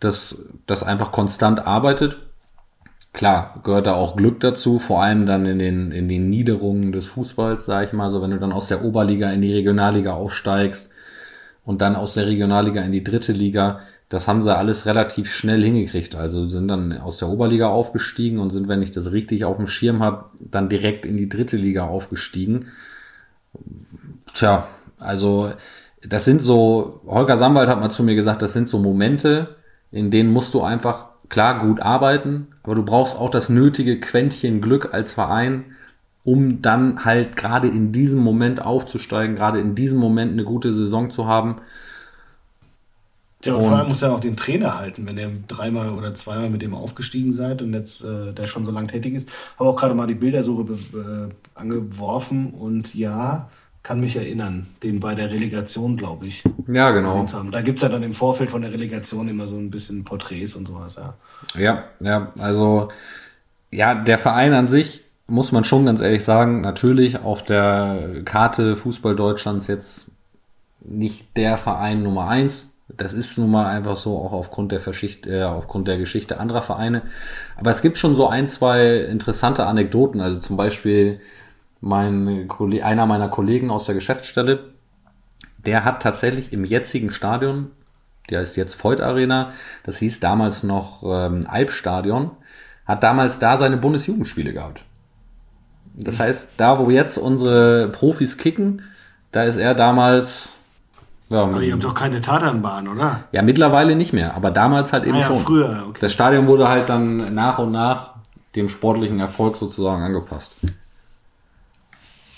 das, 0.00 0.48
das 0.66 0.82
einfach 0.82 1.12
konstant 1.12 1.64
arbeitet. 1.64 2.18
Klar, 3.12 3.60
gehört 3.62 3.86
da 3.86 3.94
auch 3.94 4.16
Glück 4.16 4.40
dazu, 4.40 4.80
vor 4.80 5.02
allem 5.02 5.24
dann 5.24 5.46
in 5.46 5.58
den, 5.60 5.92
in 5.92 6.08
den 6.08 6.30
Niederungen 6.30 6.90
des 6.90 7.08
Fußballs, 7.08 7.64
sage 7.64 7.86
ich 7.86 7.92
mal, 7.92 8.10
so 8.10 8.22
wenn 8.22 8.30
du 8.30 8.38
dann 8.38 8.52
aus 8.52 8.68
der 8.68 8.82
Oberliga 8.82 9.30
in 9.30 9.42
die 9.42 9.52
Regionalliga 9.52 10.14
aufsteigst 10.14 10.90
und 11.64 11.82
dann 11.82 11.94
aus 11.94 12.14
der 12.14 12.26
Regionalliga 12.26 12.80
in 12.80 12.90
die 12.90 13.04
dritte 13.04 13.32
Liga, 13.32 13.80
das 14.12 14.28
haben 14.28 14.42
sie 14.42 14.54
alles 14.54 14.84
relativ 14.84 15.32
schnell 15.32 15.64
hingekriegt. 15.64 16.16
Also 16.16 16.44
sind 16.44 16.68
dann 16.68 16.98
aus 16.98 17.16
der 17.16 17.30
Oberliga 17.30 17.68
aufgestiegen 17.68 18.40
und 18.40 18.50
sind, 18.50 18.68
wenn 18.68 18.82
ich 18.82 18.90
das 18.90 19.10
richtig 19.12 19.46
auf 19.46 19.56
dem 19.56 19.66
Schirm 19.66 20.02
habe, 20.02 20.26
dann 20.38 20.68
direkt 20.68 21.06
in 21.06 21.16
die 21.16 21.30
dritte 21.30 21.56
Liga 21.56 21.86
aufgestiegen. 21.86 22.66
Tja, 24.34 24.66
also 24.98 25.52
das 26.06 26.26
sind 26.26 26.42
so, 26.42 27.00
Holger 27.06 27.38
Samwald 27.38 27.70
hat 27.70 27.80
mal 27.80 27.88
zu 27.88 28.02
mir 28.02 28.14
gesagt, 28.14 28.42
das 28.42 28.52
sind 28.52 28.68
so 28.68 28.78
Momente, 28.78 29.56
in 29.90 30.10
denen 30.10 30.30
musst 30.30 30.52
du 30.52 30.60
einfach 30.60 31.06
klar 31.30 31.60
gut 31.60 31.80
arbeiten, 31.80 32.48
aber 32.64 32.74
du 32.74 32.84
brauchst 32.84 33.16
auch 33.16 33.30
das 33.30 33.48
nötige 33.48 33.98
Quäntchen 33.98 34.60
Glück 34.60 34.92
als 34.92 35.14
Verein, 35.14 35.64
um 36.22 36.60
dann 36.60 37.06
halt 37.06 37.34
gerade 37.34 37.68
in 37.68 37.92
diesem 37.92 38.18
Moment 38.18 38.60
aufzusteigen, 38.60 39.36
gerade 39.36 39.58
in 39.58 39.74
diesem 39.74 39.98
Moment 39.98 40.32
eine 40.32 40.44
gute 40.44 40.74
Saison 40.74 41.08
zu 41.08 41.26
haben. 41.26 41.62
Ja, 43.44 43.54
und, 43.54 43.60
Und- 43.62 43.68
vor 43.68 43.78
allem 43.78 43.88
muss 43.88 44.02
er 44.02 44.12
auch 44.12 44.20
den 44.20 44.36
Trainer 44.36 44.78
halten, 44.78 45.06
wenn 45.06 45.18
ihr 45.18 45.30
dreimal 45.48 45.90
oder 45.90 46.14
zweimal 46.14 46.48
mit 46.50 46.62
dem 46.62 46.74
aufgestiegen 46.74 47.32
seid 47.32 47.62
und 47.62 47.72
jetzt 47.74 48.04
äh, 48.04 48.32
der 48.32 48.46
schon 48.46 48.64
so 48.64 48.70
lang 48.70 48.88
tätig 48.88 49.14
ist. 49.14 49.28
Habe 49.58 49.70
auch 49.70 49.76
gerade 49.76 49.94
mal 49.94 50.06
die 50.06 50.14
Bildersuche 50.14 50.72
äh, 50.72 51.58
angeworfen 51.58 52.50
und 52.52 52.94
ja, 52.94 53.48
kann 53.82 53.98
mich 53.98 54.14
erinnern, 54.14 54.68
den 54.84 55.00
bei 55.00 55.16
der 55.16 55.30
Relegation, 55.30 55.96
glaube 55.96 56.26
ich, 56.28 56.44
Ja, 56.68 56.92
genau. 56.92 57.26
Da 57.50 57.62
gibt 57.62 57.78
es 57.78 57.82
ja 57.82 57.88
dann 57.88 58.04
im 58.04 58.14
Vorfeld 58.14 58.50
von 58.50 58.62
der 58.62 58.72
Relegation 58.72 59.28
immer 59.28 59.48
so 59.48 59.56
ein 59.56 59.70
bisschen 59.72 60.04
Porträts 60.04 60.54
und 60.54 60.68
sowas, 60.68 60.96
ja. 60.96 61.14
Ja, 61.60 61.84
ja, 61.98 62.32
also 62.38 62.88
ja, 63.72 63.94
der 63.96 64.18
Verein 64.18 64.52
an 64.52 64.68
sich 64.68 65.02
muss 65.26 65.50
man 65.50 65.64
schon 65.64 65.86
ganz 65.86 66.00
ehrlich 66.00 66.22
sagen, 66.24 66.60
natürlich 66.60 67.18
auf 67.20 67.42
der 67.42 68.22
Karte 68.24 68.76
Fußball 68.76 69.16
Deutschlands 69.16 69.66
jetzt 69.66 70.10
nicht 70.80 71.36
der 71.36 71.56
Verein 71.58 72.02
Nummer 72.02 72.28
eins. 72.28 72.71
Das 72.96 73.12
ist 73.12 73.38
nun 73.38 73.50
mal 73.50 73.66
einfach 73.66 73.96
so, 73.96 74.18
auch 74.18 74.32
aufgrund 74.32 74.72
der, 74.72 74.80
Verschicht, 74.80 75.26
äh, 75.26 75.42
aufgrund 75.42 75.88
der 75.88 75.98
Geschichte 75.98 76.38
anderer 76.38 76.62
Vereine. 76.62 77.02
Aber 77.56 77.70
es 77.70 77.82
gibt 77.82 77.98
schon 77.98 78.16
so 78.16 78.28
ein, 78.28 78.48
zwei 78.48 78.96
interessante 78.96 79.66
Anekdoten. 79.66 80.20
Also 80.20 80.40
zum 80.40 80.56
Beispiel 80.56 81.20
mein 81.80 82.48
einer 82.82 83.06
meiner 83.06 83.28
Kollegen 83.28 83.70
aus 83.70 83.86
der 83.86 83.94
Geschäftsstelle, 83.94 84.72
der 85.66 85.84
hat 85.84 86.02
tatsächlich 86.02 86.52
im 86.52 86.64
jetzigen 86.64 87.10
Stadion, 87.10 87.70
der 88.30 88.40
heißt 88.40 88.56
jetzt 88.56 88.82
Voigt 88.82 89.00
Arena, 89.00 89.52
das 89.84 89.98
hieß 89.98 90.20
damals 90.20 90.62
noch 90.62 91.02
ähm, 91.04 91.40
Albstadion, 91.46 92.30
hat 92.86 93.02
damals 93.02 93.38
da 93.38 93.56
seine 93.56 93.76
Bundesjugendspiele 93.76 94.52
gehabt. 94.52 94.84
Das 95.94 96.20
heißt, 96.20 96.52
da 96.56 96.78
wo 96.78 96.90
jetzt 96.90 97.18
unsere 97.18 97.88
Profis 97.88 98.38
kicken, 98.38 98.82
da 99.30 99.44
ist 99.44 99.56
er 99.56 99.74
damals, 99.74 100.50
ja, 101.32 101.42
Aber 101.42 101.62
ihr 101.62 101.72
habt 101.72 101.84
doch 101.84 101.94
keine 101.94 102.20
Tatanbahn, 102.20 102.88
oder? 102.88 103.24
ja 103.32 103.42
mittlerweile 103.42 103.96
nicht 103.96 104.12
mehr, 104.12 104.34
aber 104.34 104.50
damals 104.50 104.92
halt 104.92 105.04
eben 105.04 105.16
Ah 105.16 105.20
ja, 105.20 105.26
schon. 105.26 105.38
früher, 105.40 105.84
okay. 105.88 105.98
Das 106.00 106.12
Stadion 106.12 106.46
wurde 106.46 106.68
halt 106.68 106.88
dann 106.88 107.34
nach 107.34 107.58
und 107.58 107.72
nach 107.72 108.14
dem 108.56 108.68
sportlichen 108.68 109.18
Erfolg 109.20 109.56
sozusagen 109.56 110.02
angepasst. 110.02 110.56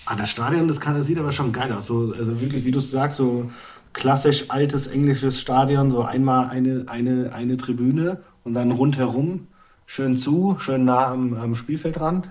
Ah, 0.07 0.17
das 0.17 0.31
Stadion, 0.31 0.69
das, 0.69 0.81
kann, 0.81 0.95
das 0.95 1.07
sieht 1.07 1.19
aber 1.19 1.33
schon 1.33 1.53
geil 1.53 1.73
aus. 1.73 1.87
So, 1.87 2.13
also 2.17 2.41
wirklich, 2.41 2.65
wie 2.65 2.71
du 2.71 2.79
es 2.79 2.91
sagst, 2.91 3.17
so 3.17 3.51
klassisch 3.95 4.51
altes 4.51 4.87
englisches 4.87 5.41
Stadion, 5.41 5.91
so 5.91 6.03
einmal 6.03 6.51
eine, 6.51 6.85
eine, 6.89 7.33
eine 7.33 7.57
Tribüne 7.57 8.19
und 8.45 8.55
dann 8.55 8.71
rundherum 8.71 9.47
schön 9.87 10.17
zu, 10.17 10.57
schön 10.59 10.85
nah 10.85 11.07
am, 11.07 11.35
am 11.35 11.55
Spielfeldrand. 11.57 12.29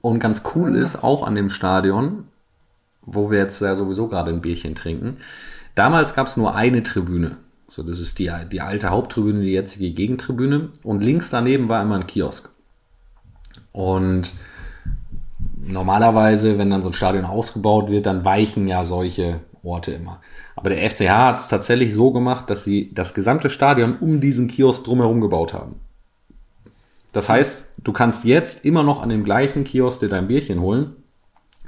Und 0.00 0.20
ganz 0.20 0.42
cool 0.54 0.76
ist 0.76 1.02
auch 1.02 1.26
an 1.26 1.34
dem 1.34 1.50
Stadion, 1.50 2.24
wo 3.02 3.30
wir 3.30 3.38
jetzt 3.38 3.60
ja 3.60 3.74
sowieso 3.74 4.08
gerade 4.08 4.30
ein 4.30 4.40
Bierchen 4.40 4.74
trinken. 4.74 5.18
Damals 5.80 6.12
gab 6.12 6.26
es 6.26 6.36
nur 6.36 6.54
eine 6.54 6.82
Tribüne. 6.82 7.38
So, 7.66 7.82
das 7.82 8.00
ist 8.00 8.18
die, 8.18 8.30
die 8.52 8.60
alte 8.60 8.90
Haupttribüne, 8.90 9.40
die 9.40 9.52
jetzige 9.52 9.92
Gegentribüne. 9.92 10.68
Und 10.82 11.02
links 11.02 11.30
daneben 11.30 11.70
war 11.70 11.80
immer 11.80 11.94
ein 11.94 12.06
Kiosk. 12.06 12.50
Und 13.72 14.34
normalerweise, 15.58 16.58
wenn 16.58 16.68
dann 16.68 16.82
so 16.82 16.90
ein 16.90 16.92
Stadion 16.92 17.24
ausgebaut 17.24 17.90
wird, 17.90 18.04
dann 18.04 18.26
weichen 18.26 18.68
ja 18.68 18.84
solche 18.84 19.40
Orte 19.62 19.92
immer. 19.92 20.20
Aber 20.54 20.68
der 20.68 20.86
FCH 20.90 21.08
hat 21.08 21.40
es 21.40 21.48
tatsächlich 21.48 21.94
so 21.94 22.12
gemacht, 22.12 22.50
dass 22.50 22.62
sie 22.62 22.92
das 22.92 23.14
gesamte 23.14 23.48
Stadion 23.48 23.96
um 24.00 24.20
diesen 24.20 24.48
Kiosk 24.48 24.84
drumherum 24.84 25.22
gebaut 25.22 25.54
haben. 25.54 25.76
Das 27.12 27.30
heißt, 27.30 27.64
du 27.78 27.94
kannst 27.94 28.26
jetzt 28.26 28.66
immer 28.66 28.82
noch 28.82 29.00
an 29.00 29.08
dem 29.08 29.24
gleichen 29.24 29.64
Kiosk 29.64 30.00
dir 30.00 30.10
dein 30.10 30.26
Bierchen 30.26 30.60
holen, 30.60 30.94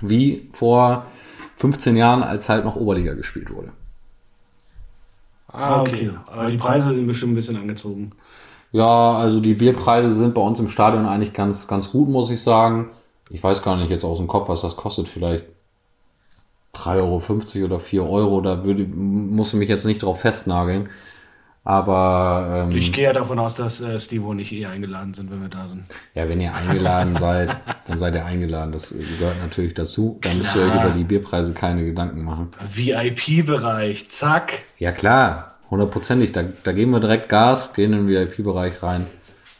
wie 0.02 0.50
vor 0.52 1.06
15 1.56 1.96
Jahren, 1.96 2.22
als 2.22 2.50
halt 2.50 2.66
noch 2.66 2.76
Oberliga 2.76 3.14
gespielt 3.14 3.50
wurde. 3.50 3.72
Ah, 5.52 5.80
okay. 5.80 6.10
Aber 6.26 6.50
die 6.50 6.56
Preise 6.56 6.92
sind 6.94 7.06
bestimmt 7.06 7.32
ein 7.32 7.36
bisschen 7.36 7.56
angezogen. 7.56 8.10
Ja, 8.72 9.12
also 9.12 9.40
die 9.40 9.54
Bierpreise 9.54 10.12
sind 10.12 10.34
bei 10.34 10.40
uns 10.40 10.58
im 10.58 10.68
Stadion 10.68 11.04
eigentlich 11.04 11.34
ganz, 11.34 11.66
ganz 11.66 11.90
gut, 11.90 12.08
muss 12.08 12.30
ich 12.30 12.40
sagen. 12.40 12.88
Ich 13.28 13.42
weiß 13.42 13.62
gar 13.62 13.76
nicht 13.76 13.90
jetzt 13.90 14.04
aus 14.04 14.18
dem 14.18 14.28
Kopf, 14.28 14.48
was 14.48 14.62
das 14.62 14.76
kostet. 14.76 15.08
Vielleicht 15.08 15.44
3,50 16.74 17.56
Euro 17.56 17.66
oder 17.66 17.80
4 17.80 18.04
Euro. 18.04 18.40
Da 18.40 18.64
würde, 18.64 18.84
muss 18.84 19.52
ich 19.52 19.58
mich 19.58 19.68
jetzt 19.68 19.84
nicht 19.84 20.02
drauf 20.02 20.20
festnageln. 20.20 20.88
Aber 21.64 22.66
ähm, 22.70 22.76
Ich 22.76 22.92
gehe 22.92 23.04
ja 23.04 23.12
davon 23.12 23.38
aus, 23.38 23.54
dass 23.54 23.80
äh, 23.80 24.00
Steve 24.00 24.24
und 24.26 24.38
ich 24.40 24.52
eh 24.52 24.66
eingeladen 24.66 25.14
sind, 25.14 25.30
wenn 25.30 25.40
wir 25.42 25.48
da 25.48 25.66
sind. 25.68 25.84
ja, 26.14 26.28
wenn 26.28 26.40
ihr 26.40 26.52
eingeladen 26.54 27.14
seid, 27.20 27.56
dann 27.86 27.98
seid 27.98 28.14
ihr 28.16 28.24
eingeladen. 28.24 28.72
Das 28.72 28.90
gehört 29.18 29.36
natürlich 29.40 29.74
dazu. 29.74 30.18
Da 30.22 30.32
müsst 30.34 30.56
ihr 30.56 30.62
euch 30.62 30.74
über 30.74 30.90
die 30.96 31.04
Bierpreise 31.04 31.52
keine 31.52 31.84
Gedanken 31.84 32.24
machen. 32.24 32.48
VIP-Bereich, 33.16 34.08
zack. 34.10 34.64
Ja 34.78 34.92
klar, 34.92 35.54
hundertprozentig. 35.70 36.32
Da, 36.32 36.42
da 36.64 36.72
geben 36.72 36.90
wir 36.90 37.00
direkt 37.00 37.28
Gas, 37.28 37.72
gehen 37.74 37.92
in 37.92 38.06
den 38.06 38.08
VIP-Bereich 38.08 38.82
rein. 38.82 39.06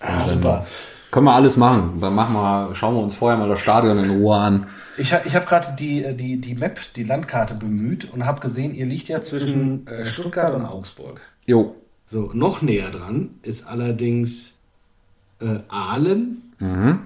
Ah, 0.01 0.25
super. 0.25 0.67
Können 1.11 1.27
wir 1.27 1.35
alles 1.35 1.57
machen. 1.57 1.99
Dann 2.01 2.15
machen 2.15 2.35
wir, 2.35 2.75
schauen 2.75 2.95
wir 2.95 3.03
uns 3.03 3.15
vorher 3.15 3.39
mal 3.39 3.49
das 3.49 3.61
Stadion 3.61 3.99
in 3.99 4.11
Ruhe 4.11 4.35
an. 4.37 4.67
Ich, 4.97 5.13
ha- 5.13 5.21
ich 5.25 5.35
habe 5.35 5.47
gerade 5.47 5.69
die, 5.79 6.03
äh, 6.05 6.15
die, 6.15 6.41
die 6.41 6.55
Map, 6.55 6.81
die 6.97 7.05
Landkarte 7.05 7.55
bemüht 7.55 8.11
und 8.13 8.27
habe 8.27 8.41
gesehen, 8.41 8.75
ihr 8.75 8.87
liegt 8.87 9.09
ja 9.09 9.21
zwischen 9.23 9.87
äh, 9.87 10.05
Stuttgart 10.05 10.55
und 10.55 10.65
Augsburg. 10.65 11.21
Jo. 11.47 11.77
So, 12.13 12.31
noch 12.35 12.61
näher 12.61 12.91
dran 12.91 13.31
ist 13.43 13.67
allerdings 13.67 14.59
äh, 15.41 15.61
Aalen 15.69 16.43
Mhm. 16.59 16.99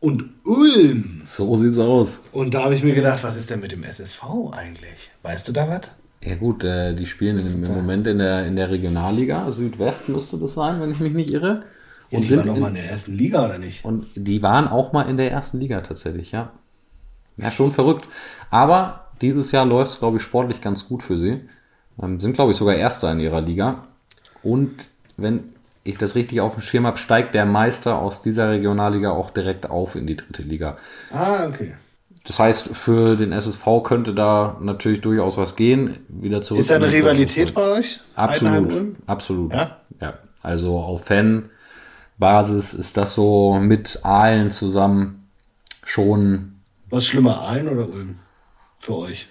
und 0.00 0.24
Ulm. 0.44 1.20
So 1.24 1.56
sieht's 1.56 1.78
aus. 1.78 2.20
Und 2.32 2.54
da 2.54 2.64
habe 2.64 2.74
ich 2.74 2.82
mir 2.82 2.94
gedacht, 2.94 3.22
was 3.22 3.36
ist 3.36 3.50
denn 3.50 3.60
mit 3.60 3.72
dem 3.72 3.84
SSV 3.84 4.22
eigentlich? 4.52 5.10
Weißt 5.22 5.46
du 5.46 5.52
da 5.52 5.68
was? 5.68 5.90
Ja 6.24 6.36
gut, 6.36 6.64
äh, 6.64 6.94
die 6.94 7.04
spielen 7.04 7.38
im, 7.38 7.64
im 7.64 7.74
Moment 7.74 8.06
in 8.06 8.16
der, 8.16 8.46
in 8.46 8.56
der 8.56 8.70
Regionalliga. 8.70 9.52
Südwest 9.52 10.08
müsste 10.08 10.38
das 10.38 10.54
sein, 10.54 10.80
wenn 10.80 10.90
ich 10.90 11.00
mich 11.00 11.12
nicht 11.12 11.30
irre. 11.30 11.64
Und 12.10 12.16
Und, 12.16 12.22
die 12.22 12.28
sind 12.28 12.38
waren 12.38 12.46
noch 12.46 12.54
in, 12.56 12.60
mal 12.62 12.68
in 12.68 12.74
der 12.76 12.88
ersten 12.90 13.12
Liga 13.12 13.44
oder 13.44 13.58
nicht? 13.58 13.84
und 13.84 14.06
die 14.14 14.42
waren 14.42 14.68
auch 14.68 14.94
mal 14.94 15.02
in 15.02 15.18
der 15.18 15.30
ersten 15.30 15.58
Liga 15.60 15.82
tatsächlich, 15.82 16.32
ja. 16.32 16.52
Ja, 17.38 17.50
schon 17.50 17.72
verrückt. 17.72 18.08
Aber 18.50 19.08
dieses 19.20 19.52
Jahr 19.52 19.66
läuft 19.66 19.90
es, 19.90 19.98
glaube 19.98 20.16
ich, 20.16 20.22
sportlich 20.22 20.62
ganz 20.62 20.88
gut 20.88 21.02
für 21.02 21.18
sie. 21.18 21.42
Ähm, 22.02 22.20
sind, 22.20 22.32
glaube 22.32 22.52
ich, 22.52 22.56
sogar 22.56 22.74
Erster 22.74 23.12
in 23.12 23.20
ihrer 23.20 23.42
Liga. 23.42 23.88
Und 24.42 24.88
wenn 25.16 25.44
ich 25.84 25.98
das 25.98 26.14
richtig 26.14 26.40
auf 26.40 26.54
dem 26.54 26.62
Schirm 26.62 26.86
habe, 26.86 26.96
steigt 26.96 27.34
der 27.34 27.46
Meister 27.46 27.98
aus 27.98 28.20
dieser 28.20 28.50
Regionalliga 28.50 29.10
auch 29.10 29.30
direkt 29.30 29.70
auf 29.70 29.94
in 29.94 30.06
die 30.06 30.16
dritte 30.16 30.42
Liga. 30.42 30.76
Ah, 31.12 31.46
okay. 31.46 31.74
Das 32.24 32.40
heißt, 32.40 32.76
für 32.76 33.16
den 33.16 33.30
SSV 33.32 33.64
könnte 33.84 34.12
da 34.12 34.56
natürlich 34.60 35.00
durchaus 35.00 35.36
was 35.36 35.54
gehen. 35.54 35.98
Wieder 36.08 36.42
zurück. 36.42 36.60
Ist 36.60 36.70
da 36.70 36.76
eine 36.76 36.92
Rivalität 36.92 37.54
bei 37.54 37.78
euch? 37.78 38.00
Absolut, 38.16 38.96
absolut. 39.06 39.52
Ja? 39.52 39.76
ja. 40.00 40.14
Also 40.42 40.78
auf 40.78 41.04
Fanbasis 41.04 42.74
ist 42.74 42.96
das 42.96 43.14
so 43.14 43.58
mit 43.60 44.00
Aalen 44.02 44.50
zusammen 44.50 45.28
schon, 45.84 46.56
Was 46.90 47.06
schlimmer, 47.06 47.42
Aalen 47.42 47.68
oder 47.68 47.88
Ulm? 47.88 48.16
Für 48.78 48.96
euch. 48.96 49.28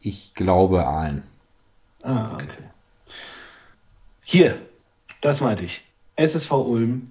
ich 0.00 0.32
glaube, 0.34 0.86
Aalen. 0.86 1.24
Ah, 2.02 2.34
okay. 2.34 2.69
Hier, 4.32 4.60
das 5.22 5.40
meinte 5.40 5.64
ich. 5.64 5.82
SSV 6.14 6.52
Ulm 6.52 7.10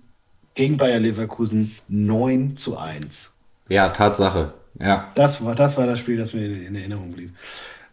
gegen 0.55 0.77
Bayer 0.77 1.01
Leverkusen 1.01 1.75
9 1.89 2.55
zu 2.55 2.77
1. 2.77 3.34
Ja, 3.67 3.89
Tatsache. 3.89 4.53
Ja. 4.79 5.10
Das 5.15 5.43
war 5.43 5.53
das, 5.53 5.75
war 5.75 5.86
das 5.86 5.99
Spiel, 5.99 6.15
das 6.15 6.34
mir 6.34 6.45
in, 6.45 6.67
in 6.67 6.75
Erinnerung 6.75 7.12
blieb. 7.12 7.36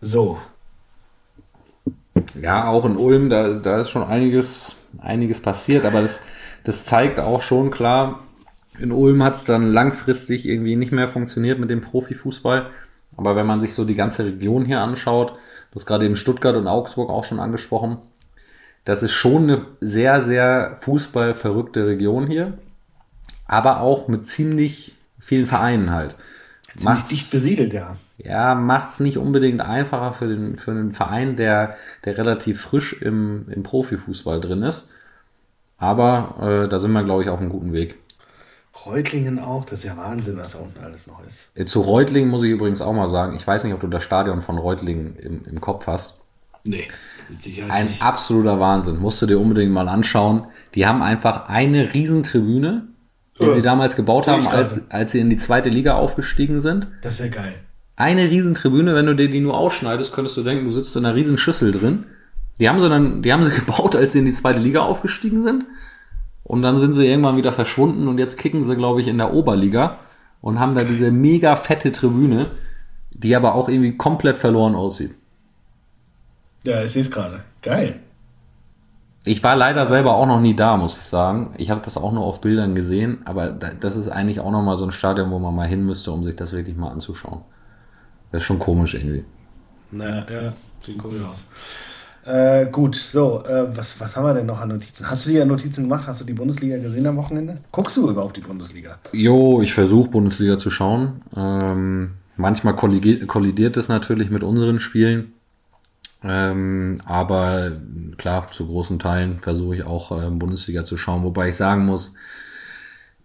So, 0.01 0.39
Ja, 2.41 2.69
auch 2.69 2.85
in 2.85 2.97
Ulm, 2.97 3.29
da, 3.29 3.55
da 3.55 3.81
ist 3.81 3.91
schon 3.91 4.05
einiges, 4.05 4.77
einiges 4.99 5.41
passiert, 5.41 5.85
aber 5.85 6.03
das, 6.03 6.21
das 6.63 6.85
zeigt 6.85 7.19
auch 7.19 7.43
schon 7.43 7.73
klar, 7.73 8.21
in 8.79 8.93
Ulm 8.93 9.25
hat 9.25 9.35
es 9.35 9.45
dann 9.45 9.73
langfristig 9.73 10.47
irgendwie 10.47 10.77
nicht 10.77 10.93
mehr 10.93 11.09
funktioniert 11.09 11.59
mit 11.59 11.71
dem 11.71 11.81
Profifußball. 11.81 12.71
Aber 13.17 13.35
wenn 13.35 13.47
man 13.47 13.61
sich 13.61 13.75
so 13.75 13.85
die 13.85 13.97
ganze 13.97 14.25
Region 14.25 14.65
hier 14.65 14.83
anschaut, 14.83 15.35
das 15.73 15.85
gerade 15.85 16.05
eben 16.05 16.15
Stuttgart 16.15 16.55
und 16.55 16.69
Augsburg 16.69 17.11
auch 17.11 17.25
schon 17.25 17.41
angesprochen, 17.41 17.99
das 18.87 19.03
ist 19.03 19.13
schon 19.13 19.43
eine 19.43 19.67
sehr, 19.83 20.23
sehr 20.23 20.77
fußballverrückte 20.81 21.87
Region 21.87 22.27
hier, 22.27 22.57
aber 23.47 23.81
auch 23.83 24.09
mit 24.09 24.27
ziemlich 24.27 24.95
vielen 25.19 25.47
Vereinen 25.47 25.91
halt. 25.91 26.17
ziemlich 26.69 26.85
Macht's- 26.85 27.09
dicht 27.11 27.31
besiedelt, 27.31 27.75
ja. 27.75 27.97
ja, 28.19 28.55
macht 28.55 28.93
es 28.93 29.01
nicht 29.01 29.19
unbedingt 29.19 29.61
einfacher 29.61 30.15
für 30.15 30.29
den, 30.29 30.59
für 30.59 30.71
einen 30.71 30.95
Verein, 30.95 31.37
der, 31.37 31.77
der 32.05 32.17
relativ 32.17 32.61
frisch 32.63 32.95
im, 32.95 33.47
im 33.51 33.63
Profifußball 33.63 34.41
drin 34.41 34.63
ist. 34.63 34.89
Aber 35.79 36.37
äh, 36.65 36.69
da 36.69 36.81
sind 36.81 36.93
wir, 36.93 37.05
glaube 37.05 37.23
ich, 37.23 37.29
auf 37.29 37.39
einem 37.41 37.51
guten 37.51 37.73
Weg. 37.75 37.97
Reutlingen 38.85 39.39
auch, 39.39 39.65
das 39.65 39.81
ist 39.81 39.85
ja 39.85 39.97
Wahnsinn, 39.97 40.37
was 40.37 40.53
da 40.53 40.59
unten 40.61 40.79
alles 40.83 41.07
noch 41.07 41.25
ist. 41.27 41.49
Äh, 41.55 41.65
Zu 41.65 41.81
Reutlingen 41.81 42.31
muss 42.31 42.43
ich 42.43 42.51
übrigens 42.51 42.81
auch 42.83 42.93
mal 42.93 43.09
sagen, 43.09 43.35
ich 43.37 43.47
weiß 43.47 43.65
nicht, 43.65 43.75
ob 43.75 43.81
du 43.81 43.89
das 43.89 44.03
Stadion 44.03 44.43
von 44.43 44.59
Reutlingen 44.59 45.17
im, 45.17 45.45
im 45.45 45.61
Kopf 45.61 45.87
hast. 45.87 46.19
Nee, 46.65 46.89
Ein 47.69 47.87
nicht. 47.87 48.03
absoluter 48.03 48.61
Wahnsinn. 48.61 48.99
Musst 48.99 49.21
du 49.23 49.27
dir 49.27 49.39
unbedingt 49.41 49.73
mal 49.73 49.89
anschauen. 49.89 50.45
Die 50.75 50.87
haben 50.87 51.03
einfach 51.03 51.49
eine 51.49 51.93
Riesentribüne, 51.95 52.89
die 53.41 53.45
Ja, 53.45 53.55
sie 53.55 53.63
damals 53.63 53.97
gebaut 53.97 54.29
haben, 54.29 54.47
als, 54.47 54.81
als 54.91 55.13
sie 55.13 55.21
in 55.21 55.31
die 55.31 55.37
zweite 55.37 55.69
Liga 55.69 55.95
aufgestiegen 55.95 56.61
sind. 56.61 56.89
Das 57.03 57.15
ist 57.15 57.21
ja 57.21 57.29
geil. 57.29 57.55
eine 57.97 58.25
Riesentribüne, 58.31 58.95
wenn 58.95 59.07
du 59.07 59.15
dir 59.15 59.29
die 59.31 59.41
nur 59.41 59.57
ausschneidest, 59.57 60.13
könntest 60.13 60.37
du 60.37 60.43
denken, 60.43 60.65
du 60.65 60.71
sitzt 60.71 60.95
in 60.97 61.05
einer 61.05 61.15
riesen 61.15 61.39
Schüssel 61.39 61.73
drin. 61.73 62.05
Die 62.61 62.69
haben 62.69 62.81
sie 62.81 62.89
dann, 62.89 63.23
die 63.23 63.33
haben 63.33 63.45
sie 63.45 63.51
gebaut, 63.55 63.97
als 63.97 64.13
sie 64.13 64.19
in 64.21 64.27
die 64.27 64.33
zweite 64.33 64.59
Liga 64.59 64.81
aufgestiegen 64.81 65.43
sind. 65.45 65.65
Und 66.43 66.63
dann 66.63 66.79
sind 66.79 66.93
sie 66.93 67.07
irgendwann 67.07 67.37
wieder 67.37 67.53
verschwunden 67.53 68.07
und 68.07 68.19
jetzt 68.19 68.39
kicken 68.39 68.63
sie, 68.63 68.77
glaube 68.77 69.01
ich, 69.01 69.09
in 69.09 69.19
der 69.19 69.35
Oberliga 69.35 69.99
und 70.41 70.61
haben 70.61 70.75
da 70.75 70.85
diese 70.85 71.11
mega 71.11 71.57
fette 71.57 71.91
Tribüne, 71.91 72.51
die 73.11 73.35
aber 73.35 73.55
auch 73.55 73.69
irgendwie 73.69 73.97
komplett 73.97 74.39
verloren 74.39 74.75
aussieht. 74.77 75.15
Ja, 76.67 76.83
ich 76.83 76.93
sehe 76.93 77.03
es 77.03 77.11
gerade. 77.11 77.41
Geil. 77.63 78.01
Ich 79.25 79.43
war 79.43 79.57
leider 79.57 79.87
selber 79.87 80.15
auch 80.15 80.27
noch 80.27 80.41
nie 80.41 80.55
da, 80.55 80.77
muss 80.77 80.97
ich 80.97 81.03
sagen. 81.03 81.55
Ich 81.59 81.71
habe 81.71 81.81
das 81.83 81.97
auch 81.97 82.13
nur 82.13 82.25
auf 82.25 82.41
Bildern 82.41 82.75
gesehen, 82.75 83.19
aber 83.25 83.51
da- 83.51 83.73
das 83.79 83.97
ist 83.97 84.09
eigentlich 84.09 84.39
auch 84.41 84.53
noch 84.53 84.63
mal 84.63 84.77
so 84.79 84.85
ein 84.85 84.93
Stadion, 84.93 85.31
wo 85.31 85.39
man 85.41 85.55
mal 85.55 85.67
hin 85.67 85.85
müsste, 85.85 86.13
um 86.13 86.23
sich 86.25 86.37
das 86.37 86.53
wirklich 86.53 86.77
mal 86.77 86.91
anzuschauen. 86.91 87.41
Das 88.31 88.43
ist 88.43 88.47
schon 88.47 88.59
komisch 88.59 88.95
irgendwie. 88.95 89.25
Naja, 89.91 90.27
ja, 90.31 90.53
sieht 90.81 91.03
cool 91.05 91.25
aus. 91.31 91.45
Äh, 92.25 92.67
gut, 92.71 92.97
so, 92.97 93.45
äh, 93.45 93.77
was, 93.77 93.99
was 94.01 94.17
haben 94.17 94.25
wir 94.25 94.35
denn 94.35 94.47
noch 94.47 94.61
an 94.61 94.69
Notizen? 94.69 95.09
Hast 95.09 95.27
du 95.27 95.31
dir 95.31 95.47
Notizen 95.47 95.85
gemacht? 95.85 96.07
Hast 96.09 96.21
du 96.23 96.25
die 96.25 96.33
Bundesliga 96.33 96.77
gesehen 96.79 97.07
am 97.07 97.17
Wochenende? 97.17 97.55
Guckst 97.71 97.97
du 97.97 98.11
überhaupt 98.11 98.37
die 98.37 98.41
Bundesliga? 98.41 98.99
Jo, 99.13 99.63
ich 99.63 99.73
versuche 99.73 100.11
Bundesliga 100.11 100.59
zu 100.59 100.71
schauen. 100.71 101.23
Ähm, 101.37 102.13
manchmal 102.37 102.75
kollidiert, 102.75 103.29
kollidiert 103.29 103.77
es 103.77 103.89
natürlich 103.89 104.31
mit 104.31 104.43
unseren 104.43 104.81
Spielen. 104.81 105.33
Ähm, 106.29 106.99
aber 107.05 107.73
klar, 108.17 108.51
zu 108.51 108.67
großen 108.67 108.99
Teilen 108.99 109.41
versuche 109.41 109.77
ich 109.77 109.85
auch 109.85 110.11
ähm, 110.11 110.39
Bundesliga 110.39 110.85
zu 110.85 110.97
schauen. 110.97 111.23
Wobei 111.23 111.49
ich 111.49 111.57
sagen 111.57 111.85
muss, 111.85 112.15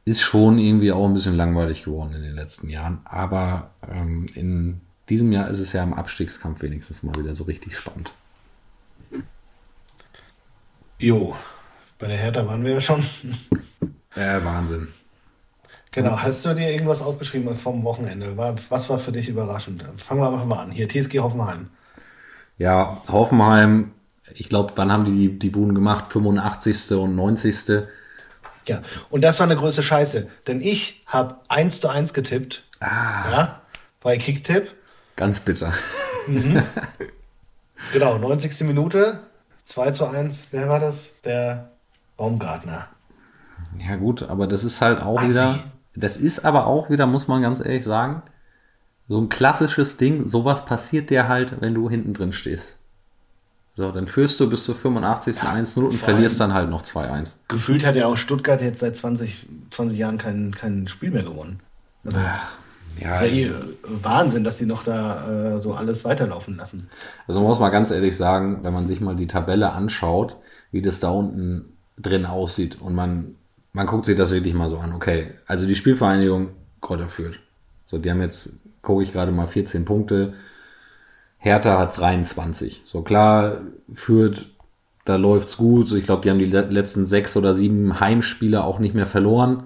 ist 0.06 0.22
schon 0.22 0.58
irgendwie 0.58 0.92
auch 0.92 1.06
ein 1.06 1.14
bisschen 1.14 1.36
langweilig 1.36 1.84
geworden 1.84 2.14
in 2.14 2.22
den 2.22 2.36
letzten 2.36 2.70
Jahren. 2.70 3.00
Aber 3.06 3.72
ähm, 3.90 4.26
in 4.36 4.82
diesem 5.10 5.32
Jahr 5.32 5.50
ist 5.50 5.60
es 5.60 5.74
ja 5.74 5.84
im 5.84 5.94
Abstiegskampf 5.94 6.62
wenigstens 6.62 7.04
mal 7.04 7.16
wieder 7.16 7.36
so 7.36 7.44
richtig 7.46 7.76
spannend. 7.76 8.12
Jo, 10.98 11.36
bei 11.98 12.08
der 12.08 12.18
Hertha 12.18 12.46
waren 12.46 12.64
wir 12.64 12.74
ja 12.74 12.82
schon. 12.82 13.04
Äh, 14.14 14.44
Wahnsinn. 14.44 14.90
Genau, 15.92 16.18
hast 16.18 16.46
du 16.46 16.54
dir 16.54 16.70
irgendwas 16.70 17.02
aufgeschrieben 17.02 17.56
vom 17.56 17.86
Wochenende? 17.86 18.36
Was 18.36 18.90
war 18.90 19.00
für 19.00 19.14
dich 19.14 19.30
überraschend? 19.30 19.86
Fangen 19.96 20.20
wir 20.20 20.28
einfach 20.28 20.46
mal 20.46 20.64
an. 20.64 20.72
Hier, 20.72 20.90
TSG 20.90 21.20
Hoffenheim. 21.20 21.70
Ja, 22.62 23.02
Hoffenheim, 23.10 23.90
ich 24.36 24.48
glaube, 24.48 24.74
wann 24.76 24.92
haben 24.92 25.06
die, 25.06 25.30
die 25.30 25.40
die 25.40 25.50
Buden 25.50 25.74
gemacht? 25.74 26.06
85. 26.10 26.92
und 26.92 27.16
90. 27.16 27.88
Ja, 28.68 28.84
und 29.10 29.24
das 29.24 29.40
war 29.40 29.48
eine 29.48 29.56
größte 29.56 29.82
Scheiße, 29.82 30.28
denn 30.46 30.62
ich 30.62 31.04
habe 31.08 31.38
1 31.48 31.82
zu 31.82 31.90
1 31.90 32.14
getippt. 32.14 32.64
Ah. 32.80 33.32
Ja, 33.32 33.62
bei 34.00 34.20
Kicktipp. 34.20 34.76
Ganz 35.16 35.40
bitter. 35.40 35.74
Genau, 37.94 38.20
90. 38.20 38.62
Minute, 38.62 39.22
2 39.66 39.90
zu 39.90 40.06
1. 40.06 40.50
Wer 40.52 40.70
war 40.70 40.80
das? 40.80 41.20
Der 41.26 41.72
Baumgartner. 42.16 42.90
Ja 43.80 43.96
gut, 43.96 44.22
aber 44.22 44.46
das 44.46 44.64
ist 44.64 44.82
halt 44.82 45.02
auch 45.02 45.18
Assi. 45.18 45.32
wieder, 45.32 45.60
das 45.96 46.16
ist 46.16 46.46
aber 46.46 46.68
auch 46.68 46.92
wieder, 46.92 47.08
muss 47.08 47.28
man 47.28 47.42
ganz 47.42 47.60
ehrlich 47.60 47.84
sagen, 47.84 48.22
so 49.12 49.20
ein 49.20 49.28
klassisches 49.28 49.98
Ding, 49.98 50.28
sowas 50.28 50.64
passiert 50.64 51.10
dir 51.10 51.28
halt, 51.28 51.60
wenn 51.60 51.74
du 51.74 51.90
hinten 51.90 52.14
drin 52.14 52.32
stehst. 52.32 52.78
So, 53.74 53.92
dann 53.92 54.08
führst 54.08 54.40
du 54.40 54.50
bis 54.50 54.64
zur 54.64 54.76
85. 54.76 55.36
Ja, 55.36 55.54
1-0 55.54 55.80
und 55.82 55.94
verlierst 55.94 56.40
dann 56.40 56.54
halt 56.54 56.70
noch 56.70 56.82
2-1. 56.82 57.36
Gefühlt 57.50 57.86
hat 57.86 57.98
ja 57.98 58.06
auch 58.06 58.16
Stuttgart 58.16 58.62
jetzt 58.62 58.80
seit 58.80 58.96
20, 58.96 59.48
20 59.72 59.98
Jahren 59.98 60.18
kein, 60.18 60.54
kein 60.56 60.88
Spiel 60.88 61.12
mehr 61.12 61.24
gewonnen. 61.24 61.60
Also, 62.06 62.20
ja, 63.00 63.16
ist 63.16 63.22
ja 63.22 63.28
eh 63.28 63.52
Wahnsinn, 63.84 64.46
dass 64.46 64.58
die 64.60 64.66
noch 64.66 64.84
da 64.84 65.56
äh, 65.56 65.60
so 65.60 65.74
alles 65.74 66.06
weiterlaufen 66.06 66.56
lassen. 66.56 66.88
Also 67.28 67.42
man 67.42 67.50
muss 67.50 67.60
mal 67.60 67.70
ganz 67.70 67.92
ehrlich 67.92 68.16
sagen, 68.16 68.60
wenn 68.64 68.74
man 68.74 68.88
sich 68.88 69.02
mal 69.02 69.16
die 69.18 69.28
Tabelle 69.28 69.74
anschaut, 69.74 70.38
wie 70.72 70.82
das 70.82 71.02
da 71.02 71.10
unten 71.10 71.78
drin 71.98 72.26
aussieht 72.26 72.80
und 72.80 72.96
man, 72.96 73.36
man 73.74 73.88
guckt 73.88 74.06
sich 74.06 74.16
das 74.16 74.32
wirklich 74.32 74.54
mal 74.54 74.70
so 74.70 74.78
an. 74.78 74.94
Okay, 74.94 75.32
also 75.48 75.68
die 75.68 75.76
Spielvereinigung 75.76 76.50
Kräuter 76.80 77.10
führt. 77.10 77.42
So, 77.86 77.98
die 77.98 78.10
haben 78.10 78.22
jetzt, 78.22 78.62
gucke 78.82 79.04
ich 79.04 79.12
gerade 79.12 79.32
mal, 79.32 79.48
14 79.48 79.86
Punkte. 79.86 80.34
Hertha 81.38 81.80
hat 81.80 81.98
23. 81.98 82.84
So 82.86 83.02
klar, 83.02 83.62
führt, 83.94 84.48
da 85.06 85.16
läuft's 85.16 85.58
gut. 85.58 85.88
So, 85.88 85.98
ich 85.98 86.04
glaube, 86.04 86.22
die 86.22 86.30
haben 86.30 86.40
die 86.40 86.46
letzten 86.46 87.06
sechs 87.06 87.36
oder 87.36 87.54
sieben 87.54 88.00
Heimspiele 88.00 88.64
auch 88.64 88.80
nicht 88.80 88.94
mehr 88.94 89.08
verloren. 89.08 89.64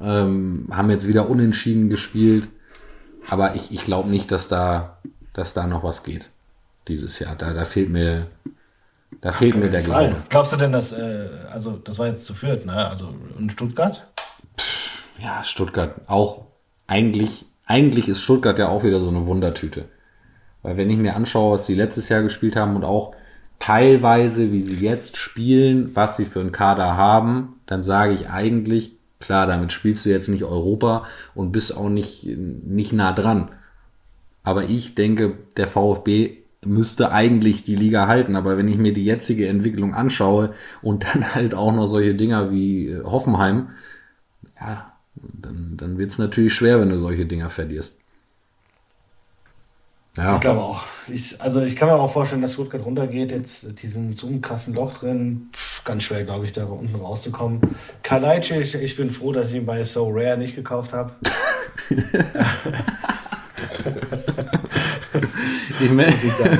Ähm, 0.00 0.68
haben 0.70 0.90
jetzt 0.90 1.08
wieder 1.08 1.28
unentschieden 1.28 1.88
gespielt. 1.90 2.48
Aber 3.28 3.54
ich, 3.54 3.72
ich 3.72 3.84
glaube 3.84 4.08
nicht, 4.08 4.30
dass 4.32 4.48
da, 4.48 4.98
dass 5.32 5.54
da 5.54 5.66
noch 5.66 5.82
was 5.82 6.02
geht 6.02 6.30
dieses 6.86 7.18
Jahr. 7.18 7.36
Da, 7.36 7.52
da 7.52 7.64
fehlt 7.64 7.90
mir, 7.90 8.28
da 9.20 9.32
fehlt 9.32 9.56
mir 9.56 9.68
der 9.68 9.82
Glaube. 9.82 10.16
Glaubst 10.28 10.52
du 10.52 10.56
denn, 10.56 10.72
dass, 10.72 10.92
äh, 10.92 11.28
also 11.50 11.72
das 11.76 11.98
war 11.98 12.06
jetzt 12.06 12.24
zu 12.24 12.34
führt, 12.34 12.64
ne? 12.64 12.88
Also 12.88 13.12
in 13.38 13.50
Stuttgart? 13.50 14.06
ja, 15.20 15.42
Stuttgart 15.44 16.00
auch 16.06 16.46
eigentlich, 16.86 17.46
eigentlich 17.68 18.08
ist 18.08 18.22
Stuttgart 18.22 18.58
ja 18.58 18.68
auch 18.68 18.82
wieder 18.82 19.00
so 19.00 19.10
eine 19.10 19.26
Wundertüte. 19.26 19.84
Weil 20.62 20.76
wenn 20.76 20.90
ich 20.90 20.96
mir 20.96 21.14
anschaue, 21.14 21.54
was 21.54 21.66
sie 21.66 21.74
letztes 21.74 22.08
Jahr 22.08 22.22
gespielt 22.22 22.56
haben 22.56 22.74
und 22.74 22.84
auch 22.84 23.14
teilweise, 23.58 24.50
wie 24.52 24.62
sie 24.62 24.78
jetzt 24.78 25.16
spielen, 25.16 25.94
was 25.94 26.16
sie 26.16 26.24
für 26.24 26.40
einen 26.40 26.52
Kader 26.52 26.96
haben, 26.96 27.60
dann 27.66 27.82
sage 27.82 28.14
ich 28.14 28.30
eigentlich, 28.30 28.92
klar, 29.20 29.46
damit 29.46 29.72
spielst 29.72 30.06
du 30.06 30.10
jetzt 30.10 30.28
nicht 30.28 30.44
Europa 30.44 31.04
und 31.34 31.52
bist 31.52 31.76
auch 31.76 31.90
nicht, 31.90 32.24
nicht 32.24 32.92
nah 32.92 33.12
dran. 33.12 33.50
Aber 34.42 34.64
ich 34.64 34.94
denke, 34.94 35.34
der 35.58 35.68
VfB 35.68 36.38
müsste 36.64 37.12
eigentlich 37.12 37.64
die 37.64 37.76
Liga 37.76 38.06
halten. 38.06 38.34
Aber 38.34 38.56
wenn 38.56 38.68
ich 38.68 38.78
mir 38.78 38.94
die 38.94 39.04
jetzige 39.04 39.46
Entwicklung 39.46 39.94
anschaue 39.94 40.54
und 40.80 41.04
dann 41.04 41.34
halt 41.34 41.54
auch 41.54 41.72
noch 41.72 41.86
solche 41.86 42.14
Dinger 42.14 42.50
wie 42.50 42.98
Hoffenheim, 43.04 43.68
ja, 44.58 44.87
dann, 45.22 45.76
dann 45.76 45.98
wird 45.98 46.10
es 46.10 46.18
natürlich 46.18 46.54
schwer, 46.54 46.80
wenn 46.80 46.90
du 46.90 46.98
solche 46.98 47.26
Dinger 47.26 47.50
verlierst. 47.50 47.98
Ja. 50.16 50.34
Ich 50.34 50.40
glaube 50.40 50.60
auch. 50.60 50.84
Ich, 51.06 51.40
also 51.40 51.60
ich 51.62 51.76
kann 51.76 51.88
mir 51.88 51.94
auch 51.94 52.10
vorstellen, 52.12 52.42
dass 52.42 52.54
Stuttgart 52.54 52.84
runtergeht, 52.84 53.30
jetzt 53.30 53.80
diesen 53.82 54.14
so 54.14 54.26
einem 54.26 54.42
krassen 54.42 54.74
Loch 54.74 54.94
drin. 54.94 55.48
Pff, 55.54 55.84
ganz 55.84 56.02
schwer, 56.02 56.24
glaube 56.24 56.44
ich, 56.44 56.52
da 56.52 56.64
unten 56.64 56.96
rauszukommen. 56.96 57.60
Kalajdzic, 58.02 58.74
ich 58.74 58.96
bin 58.96 59.12
froh, 59.12 59.32
dass 59.32 59.50
ich 59.50 59.56
ihn 59.56 59.66
bei 59.66 59.84
So 59.84 60.08
Rare 60.10 60.36
nicht 60.36 60.56
gekauft 60.56 60.92
habe. 60.92 61.12
ich 65.80 65.90
merke, 65.90 66.14
ich 66.14 66.32
sagen. 66.32 66.58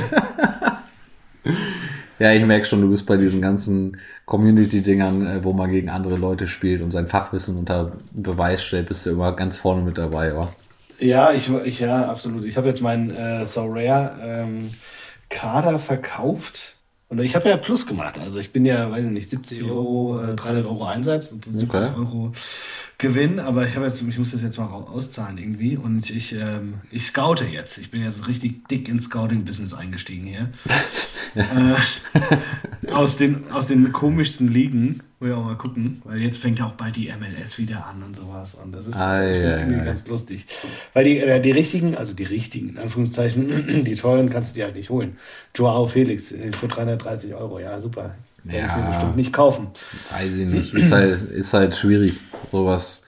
Ja, 2.19 2.33
ich 2.33 2.45
merke 2.45 2.65
schon, 2.65 2.81
du 2.81 2.91
bist 2.91 3.07
bei 3.07 3.17
diesen 3.17 3.41
ganzen 3.41 3.97
Community-Dingern, 4.27 5.27
äh, 5.27 5.45
wo 5.45 5.53
man 5.53 5.71
gegen 5.71 5.89
andere 5.89 6.17
Leute 6.17 6.47
spielt 6.47 6.83
und 6.83 6.91
sein 6.91 7.07
Fachwissen 7.07 7.57
unter 7.57 7.93
Beweis 8.13 8.63
stellt, 8.63 8.89
bist 8.89 9.07
du 9.07 9.11
immer 9.11 9.33
ganz 9.33 9.59
vorne 9.59 9.83
mit 9.83 9.99
dabei, 9.99 10.35
oder? 10.35 10.53
Ja, 11.01 11.33
ich, 11.33 11.49
ich 11.65 11.81
ja, 11.81 12.07
absolut. 12.07 12.45
Ich 12.45 12.57
habe 12.57 12.69
jetzt 12.69 12.81
meinen 12.81 13.11
äh, 13.11 13.47
So 13.47 13.67
Rare 13.67 14.15
ähm, 14.21 14.71
Kader 15.29 15.79
verkauft. 15.79 16.75
Und 17.11 17.21
ich 17.21 17.35
habe 17.35 17.49
ja 17.49 17.57
Plus 17.57 17.87
gemacht. 17.87 18.19
Also 18.19 18.39
ich 18.39 18.53
bin 18.53 18.67
ja, 18.67 18.91
weiß 18.91 19.07
ich 19.07 19.11
nicht, 19.11 19.31
70 19.31 19.65
Euro, 19.71 20.21
äh, 20.23 20.35
300 20.35 20.67
Euro 20.67 20.85
Einsatz 20.85 21.33
und 21.33 21.43
70 21.45 21.69
okay. 21.69 21.91
Euro 21.97 22.33
Gewinn, 22.99 23.39
aber 23.39 23.67
ich 23.67 23.77
habe 23.77 23.87
jetzt, 23.87 24.03
ich 24.03 24.19
muss 24.19 24.33
das 24.33 24.43
jetzt 24.43 24.59
mal 24.59 24.67
auszahlen 24.67 25.39
irgendwie 25.39 25.77
und 25.77 26.11
ich, 26.11 26.35
ähm, 26.35 26.81
ich 26.91 27.07
scoute 27.07 27.45
jetzt. 27.45 27.79
Ich 27.79 27.91
bin 27.91 28.03
jetzt 28.03 28.27
richtig 28.27 28.67
dick 28.69 28.89
ins 28.89 29.05
Scouting-Business 29.05 29.73
eingestiegen 29.73 30.27
hier. 30.27 30.51
äh, 31.35 32.93
aus, 32.93 33.17
den, 33.17 33.51
aus 33.51 33.67
den 33.69 33.93
komischsten 33.93 34.49
Ligen, 34.49 35.01
wo 35.21 35.27
wir 35.27 35.37
auch 35.37 35.45
mal 35.45 35.57
gucken, 35.57 36.03
weil 36.05 36.21
jetzt 36.23 36.38
fängt 36.38 36.59
ja 36.59 36.67
auch 36.67 36.73
bald 36.73 36.97
die 36.97 37.11
MLS 37.19 37.59
wieder 37.59 37.87
an 37.87 38.03
und 38.03 38.17
sowas 38.17 38.55
und 38.55 38.73
das 38.73 38.87
ist 38.87 38.97
ah, 38.97 39.23
ja, 39.23 39.59
ja. 39.59 39.85
ganz 39.85 40.07
lustig. 40.09 40.47
Weil 40.95 41.05
die, 41.05 41.19
äh, 41.19 41.41
die 41.41 41.51
richtigen, 41.51 41.97
also 41.97 42.14
die 42.14 42.25
richtigen, 42.25 42.71
in 42.71 42.79
Anführungszeichen, 42.79 43.85
die 43.85 43.95
teuren 43.95 44.31
kannst 44.31 44.51
du 44.51 44.61
dir 44.61 44.67
halt 44.67 44.77
nicht 44.77 44.91
holen. 44.91 45.17
Joao 45.55 45.87
Felix 45.87 46.33
äh, 46.33 46.51
für 46.59 46.69
330 46.69 47.35
Euro, 47.35 47.59
ja 47.59 47.81
super. 47.81 48.14
Ja, 48.45 48.53
ich 48.53 48.77
mir 48.77 48.88
bestimmt 48.88 49.17
nicht 49.17 49.33
kaufen. 49.33 49.69
Weiß 50.11 50.37
ich 50.37 50.47
nicht. 50.47 50.73
Ist 50.73 50.93
halt, 50.93 51.31
ist 51.31 51.53
halt 51.53 51.77
schwierig, 51.77 52.19
sowas. 52.47 53.03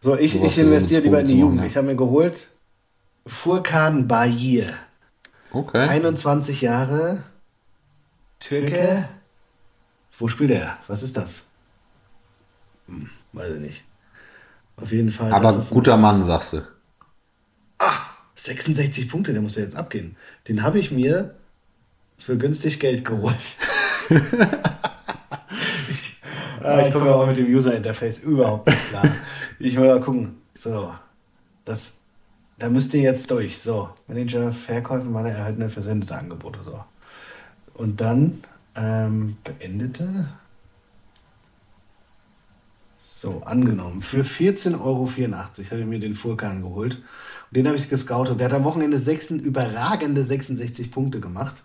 So, 0.00 0.16
ich, 0.16 0.40
ich 0.42 0.58
investiere 0.58 1.00
lieber 1.00 1.20
in 1.20 1.26
die 1.26 1.38
Jugend. 1.38 1.64
Ich 1.64 1.76
habe 1.76 1.86
mir 1.86 1.96
geholt 1.96 2.48
Furkan 3.26 4.06
Bayir. 4.06 4.74
Okay. 5.54 5.86
21 5.88 6.62
Jahre. 6.62 7.22
Türke. 8.40 9.08
Wo 10.18 10.26
spielt 10.26 10.50
er? 10.50 10.78
Was 10.88 11.02
ist 11.02 11.16
das? 11.16 11.46
Hm, 12.88 13.08
weiß 13.32 13.54
ich 13.54 13.60
nicht. 13.60 13.84
Auf 14.76 14.90
jeden 14.90 15.10
Fall. 15.10 15.32
Aber 15.32 15.52
guter 15.70 15.96
Mann, 15.96 16.22
sagst 16.22 16.54
du. 16.54 16.62
Ah, 17.78 18.00
66 18.34 19.08
Punkte, 19.08 19.32
der 19.32 19.42
muss 19.42 19.54
ja 19.54 19.62
jetzt 19.62 19.76
abgehen. 19.76 20.16
Den 20.48 20.64
habe 20.64 20.80
ich 20.80 20.90
mir 20.90 21.36
für 22.18 22.36
günstig 22.36 22.80
Geld 22.80 23.04
geholt. 23.04 23.36
ich, 25.88 26.20
ah, 26.62 26.80
ich 26.80 26.92
komme 26.92 27.14
auch 27.14 27.26
mit 27.28 27.36
dem 27.36 27.46
User-Interface 27.46 28.18
überhaupt 28.20 28.68
nicht 28.68 28.88
klar. 28.88 29.04
Ich 29.60 29.76
will 29.76 29.86
mal 29.86 30.00
gucken. 30.00 30.42
So, 30.54 30.92
das, 31.64 31.98
da 32.58 32.68
müsst 32.68 32.94
ihr 32.94 33.00
jetzt 33.00 33.30
durch. 33.30 33.58
So, 33.58 33.90
Manager, 34.06 34.52
Verkäufe, 34.52 35.08
meine 35.08 35.30
erhaltene 35.30 35.68
versendete 35.68 36.16
Angebote. 36.16 36.60
So. 36.62 36.84
Und 37.74 38.00
dann 38.00 38.44
ähm, 38.76 39.36
beendete. 39.44 40.28
So, 42.96 43.42
angenommen. 43.44 44.02
Für 44.02 44.22
14,84 44.22 44.80
Euro 44.80 45.06
habe 45.08 45.80
ich 45.80 45.86
mir 45.86 45.98
den 45.98 46.14
Furkan 46.14 46.62
geholt. 46.62 46.96
Und 46.96 47.56
den 47.56 47.66
habe 47.66 47.76
ich 47.76 47.88
gescoutet. 47.88 48.38
Der 48.38 48.48
hat 48.48 48.54
am 48.54 48.64
Wochenende 48.64 48.98
sechs, 48.98 49.30
überragende 49.30 50.24
66 50.24 50.90
Punkte 50.90 51.20
gemacht. 51.20 51.64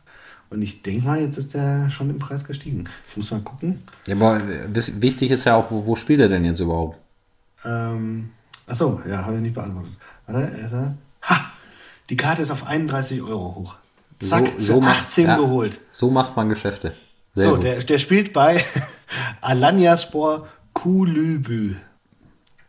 Und 0.49 0.61
ich 0.61 0.81
denke 0.81 1.05
mal, 1.05 1.21
jetzt 1.21 1.37
ist 1.37 1.53
der 1.53 1.89
schon 1.89 2.09
im 2.09 2.17
Preis 2.17 2.43
gestiegen. 2.43 2.85
Ich 3.07 3.17
muss 3.17 3.29
mal 3.29 3.41
gucken. 3.41 3.79
Ja, 4.07 4.15
aber 4.15 4.41
wichtig 4.99 5.31
ist 5.31 5.45
ja 5.45 5.55
auch, 5.55 5.69
wo, 5.69 5.85
wo 5.85 5.95
spielt 5.95 6.19
er 6.21 6.29
denn 6.29 6.43
jetzt 6.43 6.59
überhaupt? 6.59 6.97
Ähm, 7.63 8.31
achso, 8.65 9.01
ja, 9.07 9.25
habe 9.25 9.35
ich 9.35 9.41
nicht 9.41 9.53
beantwortet. 9.53 9.91
Warte, 10.31 10.95
ha! 11.23 11.45
Die 12.09 12.17
Karte 12.17 12.41
ist 12.41 12.51
auf 12.51 12.65
31 12.65 13.21
Euro 13.21 13.55
hoch. 13.55 13.75
Zack, 14.19 14.51
so, 14.57 14.81
so 14.81 14.81
18 14.81 15.27
macht, 15.27 15.39
geholt. 15.39 15.75
Ja, 15.75 15.81
so 15.91 16.11
macht 16.11 16.35
man 16.35 16.49
Geschäfte. 16.49 16.93
Sehr 17.35 17.45
so, 17.45 17.57
der, 17.57 17.79
der 17.79 17.99
spielt 17.99 18.33
bei 18.33 18.63
Alanyaspor 19.41 20.47
Kulübü. 20.73 21.75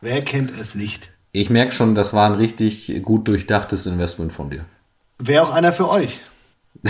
Wer 0.01 0.23
kennt 0.23 0.53
es 0.59 0.75
nicht? 0.75 1.11
Ich 1.33 1.51
merke 1.51 1.73
schon, 1.73 1.94
das 1.94 2.12
war 2.12 2.27
ein 2.27 2.37
richtig 2.37 3.03
gut 3.03 3.29
durchdachtes 3.29 3.87
Investment 3.87 4.33
von 4.33 4.51
dir. 4.51 4.64
Wäre 5.18 5.44
auch 5.44 5.51
einer 5.51 5.73
für 5.73 5.88
euch. 5.88 6.23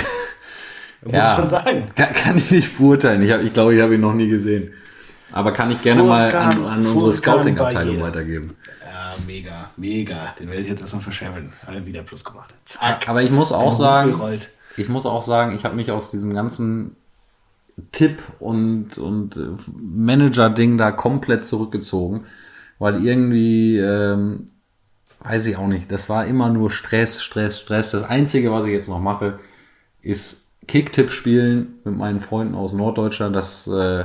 Muss 1.03 1.15
ja, 1.15 1.39
man 1.39 1.49
sagen. 1.49 1.89
Kann, 1.95 2.13
kann, 2.13 2.39
ich 2.39 2.51
nicht 2.51 2.79
beurteilen. 2.79 3.23
Ich, 3.23 3.31
ich 3.31 3.53
glaube, 3.53 3.75
ich 3.75 3.81
habe 3.81 3.95
ihn 3.95 4.01
noch 4.01 4.15
nie 4.15 4.29
gesehen. 4.29 4.73
Aber 5.33 5.53
kann 5.53 5.71
ich 5.71 5.83
gerne 5.83 6.03
Furkan, 6.03 6.61
mal 6.61 6.69
an, 6.69 6.81
an 6.81 6.87
unsere 6.87 7.13
Scouting-Abteilung 7.13 8.01
weitergeben. 8.03 8.57
Ja, 9.11 9.17
mega, 9.27 9.71
mega. 9.77 10.35
Den 10.39 10.49
werde 10.49 10.63
ich 10.63 10.69
jetzt 10.69 10.83
erstmal 10.83 11.03
verschärfen. 11.03 11.53
Alle 11.67 11.85
wieder 11.85 12.03
Plus 12.03 12.25
gemacht. 12.25 12.55
Zack. 12.65 13.09
Aber 13.09 13.23
ich 13.23 13.31
muss 13.31 13.53
auch 13.53 13.73
sagen, 13.73 14.21
ich 14.77 14.89
muss 14.89 15.07
auch 15.07 15.23
sagen, 15.23 15.57
ich 15.57 15.65
habe 15.65 15.75
mich 15.75 15.91
aus 15.91 16.11
diesem 16.11 16.33
ganzen 16.33 16.97
Tipp 17.93 18.19
und, 18.39 18.99
und 18.99 19.37
äh, 19.37 19.49
Manager-Ding 19.73 20.79
da 20.79 20.93
komplett 20.93 21.45
zurückgezogen, 21.45 22.27
weil 22.79 23.05
irgendwie, 23.05 23.79
ähm, 23.79 24.47
weiß 25.21 25.47
ich 25.47 25.57
auch 25.57 25.67
nicht, 25.67 25.91
das 25.91 26.09
war 26.09 26.27
immer 26.27 26.51
nur 26.51 26.71
Stress, 26.71 27.23
Stress, 27.23 27.59
Stress. 27.59 27.91
Das 27.91 28.05
Einzige, 28.05 28.53
was 28.53 28.65
ich 28.65 28.73
jetzt 28.73 28.89
noch 28.89 29.01
mache, 29.01 29.41
ist 30.03 30.45
Kicktipp 30.69 31.11
spielen 31.11 31.81
mit 31.85 31.97
meinen 31.97 32.21
Freunden 32.21 32.55
aus 32.55 32.75
Norddeutschland. 32.75 33.35
Das, 33.35 33.67
äh, 33.67 34.05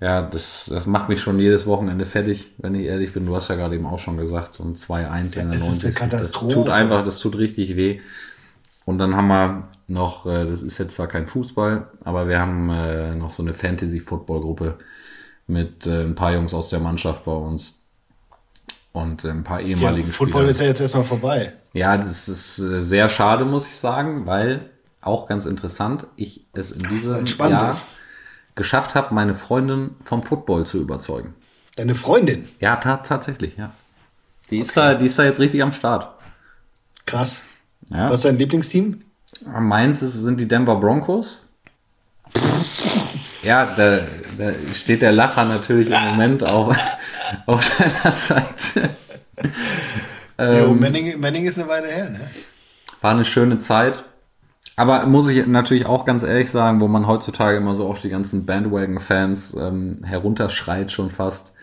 ja, 0.00 0.22
das, 0.22 0.66
das 0.70 0.86
macht 0.86 1.08
mich 1.08 1.22
schon 1.22 1.38
jedes 1.38 1.66
Wochenende 1.66 2.04
fertig, 2.04 2.52
wenn 2.58 2.74
ich 2.74 2.84
ehrlich 2.84 3.14
bin. 3.14 3.24
Du 3.24 3.34
hast 3.34 3.48
ja 3.48 3.54
gerade 3.54 3.76
eben 3.76 3.86
auch 3.86 3.98
schon 3.98 4.18
gesagt, 4.18 4.60
und 4.60 4.76
2-1 4.76 5.40
in 5.40 5.50
der 5.50 5.58
90. 5.58 5.94
Das 6.10 6.32
tut 6.32 6.68
einfach, 6.68 7.02
das 7.02 7.18
tut 7.18 7.36
richtig 7.38 7.76
weh. 7.76 8.00
Und 8.84 8.98
dann 8.98 9.16
haben 9.16 9.28
wir 9.28 9.68
noch, 9.88 10.26
äh, 10.26 10.44
das 10.44 10.60
ist 10.62 10.78
jetzt 10.78 10.96
zwar 10.96 11.06
kein 11.06 11.26
Fußball, 11.26 11.88
aber 12.04 12.28
wir 12.28 12.38
haben 12.38 12.70
äh, 12.70 13.14
noch 13.14 13.32
so 13.32 13.42
eine 13.42 13.54
Fantasy-Football-Gruppe 13.54 14.76
mit 15.46 15.86
äh, 15.86 16.02
ein 16.02 16.14
paar 16.14 16.32
Jungs 16.34 16.52
aus 16.52 16.68
der 16.68 16.80
Mannschaft 16.80 17.24
bei 17.24 17.32
uns 17.32 17.82
und 18.92 19.24
ein 19.24 19.44
paar 19.44 19.60
ehemaligen 19.60 20.08
ja, 20.08 20.12
Football 20.12 20.42
Spieler. 20.42 20.50
ist 20.50 20.60
ja 20.60 20.66
jetzt 20.66 20.80
erstmal 20.80 21.04
vorbei. 21.04 21.54
Ja, 21.72 21.96
das 21.96 22.28
ist 22.28 22.56
sehr 22.56 23.08
schade, 23.08 23.44
muss 23.44 23.66
ich 23.66 23.76
sagen, 23.76 24.26
weil 24.26 24.70
auch 25.00 25.26
ganz 25.26 25.46
interessant, 25.46 26.06
ich 26.16 26.46
es 26.52 26.72
in 26.72 26.88
diesem 26.88 27.24
Jahr 27.26 27.70
ist. 27.70 27.86
Geschafft 28.56 28.94
habe, 28.94 29.14
meine 29.14 29.34
Freundin 29.34 29.90
vom 30.02 30.22
Football 30.22 30.66
zu 30.66 30.80
überzeugen. 30.80 31.34
Deine 31.76 31.94
Freundin. 31.94 32.48
Ja, 32.58 32.76
ta 32.76 32.96
tatsächlich, 32.96 33.56
ja. 33.56 33.70
Die, 34.50 34.60
ist 34.60 34.76
da, 34.76 34.94
die 34.94 35.06
ist 35.06 35.18
da 35.18 35.24
jetzt 35.24 35.40
richtig 35.40 35.62
am 35.62 35.72
Start. 35.72 36.08
Krass. 37.04 37.42
Ja. 37.90 38.08
Was 38.08 38.20
ist 38.20 38.24
dein 38.24 38.38
Lieblingsteam? 38.38 39.02
Meins 39.44 40.02
ist, 40.02 40.14
sind 40.14 40.40
die 40.40 40.48
Denver 40.48 40.76
Broncos. 40.76 41.40
Ja, 43.42 43.64
da, 43.76 44.00
da 44.38 44.52
steht 44.74 45.02
der 45.02 45.12
Lacher 45.12 45.44
natürlich 45.44 45.88
im 45.88 46.04
Moment 46.08 46.42
auf, 46.42 46.76
auf 47.46 47.78
deiner 47.78 48.12
Seite. 48.12 48.90
jo, 50.36 50.74
Manning, 50.74 51.20
Manning 51.20 51.46
ist 51.46 51.56
eine 51.56 51.68
Weile 51.68 51.86
her, 51.86 52.10
ne? 52.10 52.20
War 53.00 53.12
eine 53.12 53.24
schöne 53.24 53.58
Zeit. 53.58 54.02
Aber 54.76 55.06
muss 55.06 55.28
ich 55.28 55.46
natürlich 55.46 55.86
auch 55.86 56.04
ganz 56.04 56.22
ehrlich 56.22 56.50
sagen, 56.50 56.82
wo 56.82 56.88
man 56.88 57.06
heutzutage 57.06 57.56
immer 57.56 57.74
so 57.74 57.88
auf 57.88 58.02
die 58.02 58.10
ganzen 58.10 58.44
Bandwagon-Fans 58.44 59.56
ähm, 59.58 60.00
herunterschreit 60.04 60.92
schon 60.92 61.10
fast, 61.10 61.54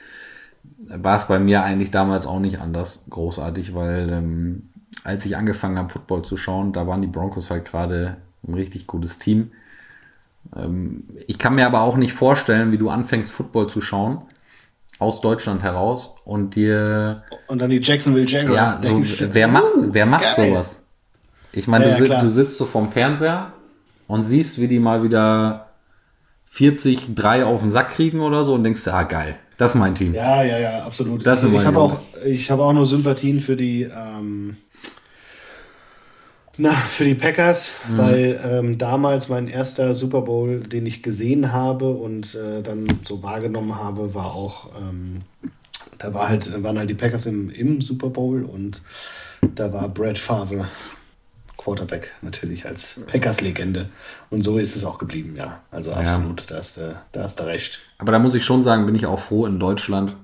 war 0.88 1.16
es 1.16 1.28
bei 1.28 1.38
mir 1.40 1.64
eigentlich 1.64 1.92
damals 1.92 2.26
auch 2.26 2.40
nicht 2.40 2.60
anders 2.60 3.06
großartig, 3.10 3.76
weil 3.76 4.10
ähm, 4.12 4.70
als 5.04 5.26
ich 5.26 5.38
angefangen 5.38 5.78
habe, 5.78 5.90
Football 5.90 6.24
zu 6.24 6.38
schauen, 6.38 6.74
da 6.74 6.88
waren 6.88 7.02
die 7.02 7.08
Broncos 7.08 7.52
halt 7.52 7.66
gerade 7.66 8.18
ein 8.48 8.56
richtig 8.56 8.88
gutes 8.88 9.20
Team. 9.20 9.52
Ähm, 10.56 11.04
ich 11.28 11.38
kann 11.38 11.56
mir 11.56 11.68
aber 11.68 11.82
auch 11.82 11.98
nicht 11.98 12.14
vorstellen, 12.14 12.72
wie 12.72 12.78
du 12.78 12.90
anfängst, 12.90 13.32
Football 13.32 13.68
zu 13.68 13.80
schauen, 13.80 14.24
aus 15.00 15.22
Deutschland 15.22 15.62
heraus 15.64 16.16
und 16.26 16.56
dir 16.56 17.24
Und 17.48 17.60
dann 17.60 17.70
die 17.70 17.80
Jacksonville 17.80 18.28
Jaguars. 18.28 18.80
ja, 18.82 19.04
so, 19.04 19.34
wer 19.34 19.48
macht, 19.48 19.66
wer 19.78 20.06
macht 20.06 20.36
geil. 20.36 20.50
sowas? 20.50 20.83
Ich 21.54 21.68
meine, 21.68 21.90
Ja, 21.90 21.98
du, 21.98 22.06
ja, 22.06 22.20
du 22.20 22.28
sitzt 22.30 22.58
so 22.58 22.66
vorm 22.66 22.92
Fernseher 22.92 23.54
und 24.08 24.24
siehst, 24.24 24.60
wie 24.60 24.68
die 24.68 24.80
mal 24.80 25.04
wieder 25.04 25.68
40, 26.50 27.16
3 27.16 27.46
auf 27.46 27.62
den 27.62 27.72
Sack 27.72 27.90
kriegen 27.90 28.20
oder 28.22 28.44
so 28.44 28.54
und 28.54 28.64
denkst, 28.64 28.88
ah, 28.88 29.04
geil, 29.04 29.36
das 29.58 29.72
ist 29.72 29.76
mein 29.76 29.96
Team. 29.96 30.14
Ja, 30.14 30.44
ja, 30.44 30.58
ja, 30.60 30.84
absolut. 30.84 31.26
Das 31.26 31.42
sind 31.42 31.54
ich 31.54 31.66
habe 31.66 31.80
auch, 31.80 32.00
ich 32.26 32.50
habe 32.52 32.64
auch 32.64 32.74
nur 32.74 32.86
Sympathien 32.86 33.40
für 33.40 33.56
die, 33.56 33.84
ähm, 33.84 34.58
na, 36.58 36.72
für 36.72 37.06
die 37.06 37.16
Packers, 37.16 37.72
Mhm. 37.90 37.98
weil 37.98 38.40
ähm, 38.46 38.78
damals 38.78 39.30
mein 39.30 39.48
erster 39.48 39.94
Super 39.96 40.22
Bowl, 40.22 40.60
den 40.60 40.86
ich 40.86 41.02
gesehen 41.02 41.52
habe 41.52 41.90
und 41.92 42.36
äh, 42.36 42.62
dann 42.62 42.88
so 43.08 43.24
wahrgenommen 43.24 43.76
habe, 43.76 44.14
war 44.14 44.36
auch, 44.36 44.70
ähm, 44.80 45.22
da 45.98 46.14
war 46.14 46.30
halt, 46.30 46.62
waren 46.64 46.78
halt 46.78 46.90
die 46.90 46.96
Packers 46.96 47.26
im, 47.26 47.50
im 47.50 47.82
Super 47.82 48.10
Bowl 48.10 48.44
und 48.44 48.82
da 49.56 49.72
war 49.74 49.88
Brad 49.90 50.20
Favre 50.20 50.66
Quarterback 51.64 52.12
natürlich 52.22 52.66
als 52.66 53.00
Packers-Legende. 53.08 53.90
Und 54.30 54.42
so 54.42 54.58
ist 54.58 54.76
es 54.76 54.84
auch 54.84 55.00
geblieben, 55.00 55.36
ja. 55.36 55.62
Also 55.72 55.94
absolut, 55.94 56.44
da 56.50 56.58
hast 56.58 56.78
du, 56.78 56.96
da 57.12 57.24
hast 57.24 57.40
du 57.40 57.44
recht. 57.44 57.80
Aber 57.98 58.12
da 58.12 58.20
muss 58.20 58.36
ich 58.36 58.44
schon 58.44 58.64
sagen, 58.64 58.86
bin 58.86 58.96
ich 58.96 59.06
auch 59.06 59.20
froh 59.20 59.46
in 59.46 59.60
Deutschland, 59.60 60.18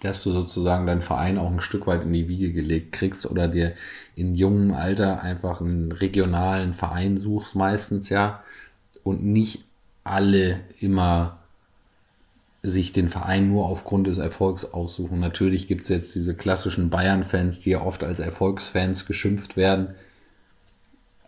dass 0.00 0.22
du 0.22 0.32
sozusagen 0.32 0.86
deinen 0.86 1.02
Verein 1.02 1.38
auch 1.38 1.50
ein 1.50 1.60
Stück 1.60 1.86
weit 1.86 2.02
in 2.02 2.12
die 2.12 2.28
Wiege 2.28 2.52
gelegt 2.52 2.92
kriegst 2.92 3.24
oder 3.24 3.48
dir 3.48 3.72
in 4.14 4.34
jungem 4.34 4.74
Alter 4.74 5.22
einfach 5.22 5.60
einen 5.60 5.92
regionalen 5.92 6.74
Verein 6.74 7.16
suchst 7.16 7.54
meistens 7.54 8.08
ja 8.08 8.42
und 9.04 9.24
nicht 9.24 9.64
alle 10.04 10.60
immer 10.80 11.38
sich 12.62 12.92
den 12.92 13.08
Verein 13.08 13.48
nur 13.48 13.66
aufgrund 13.66 14.06
des 14.06 14.18
Erfolgs 14.18 14.64
aussuchen. 14.64 15.18
Natürlich 15.18 15.66
gibt 15.66 15.82
es 15.82 15.88
jetzt 15.88 16.14
diese 16.14 16.34
klassischen 16.34 16.90
Bayern-Fans, 16.90 17.60
die 17.60 17.70
ja 17.70 17.82
oft 17.82 18.04
als 18.04 18.20
Erfolgsfans 18.20 19.06
geschimpft 19.06 19.56
werden. 19.56 19.94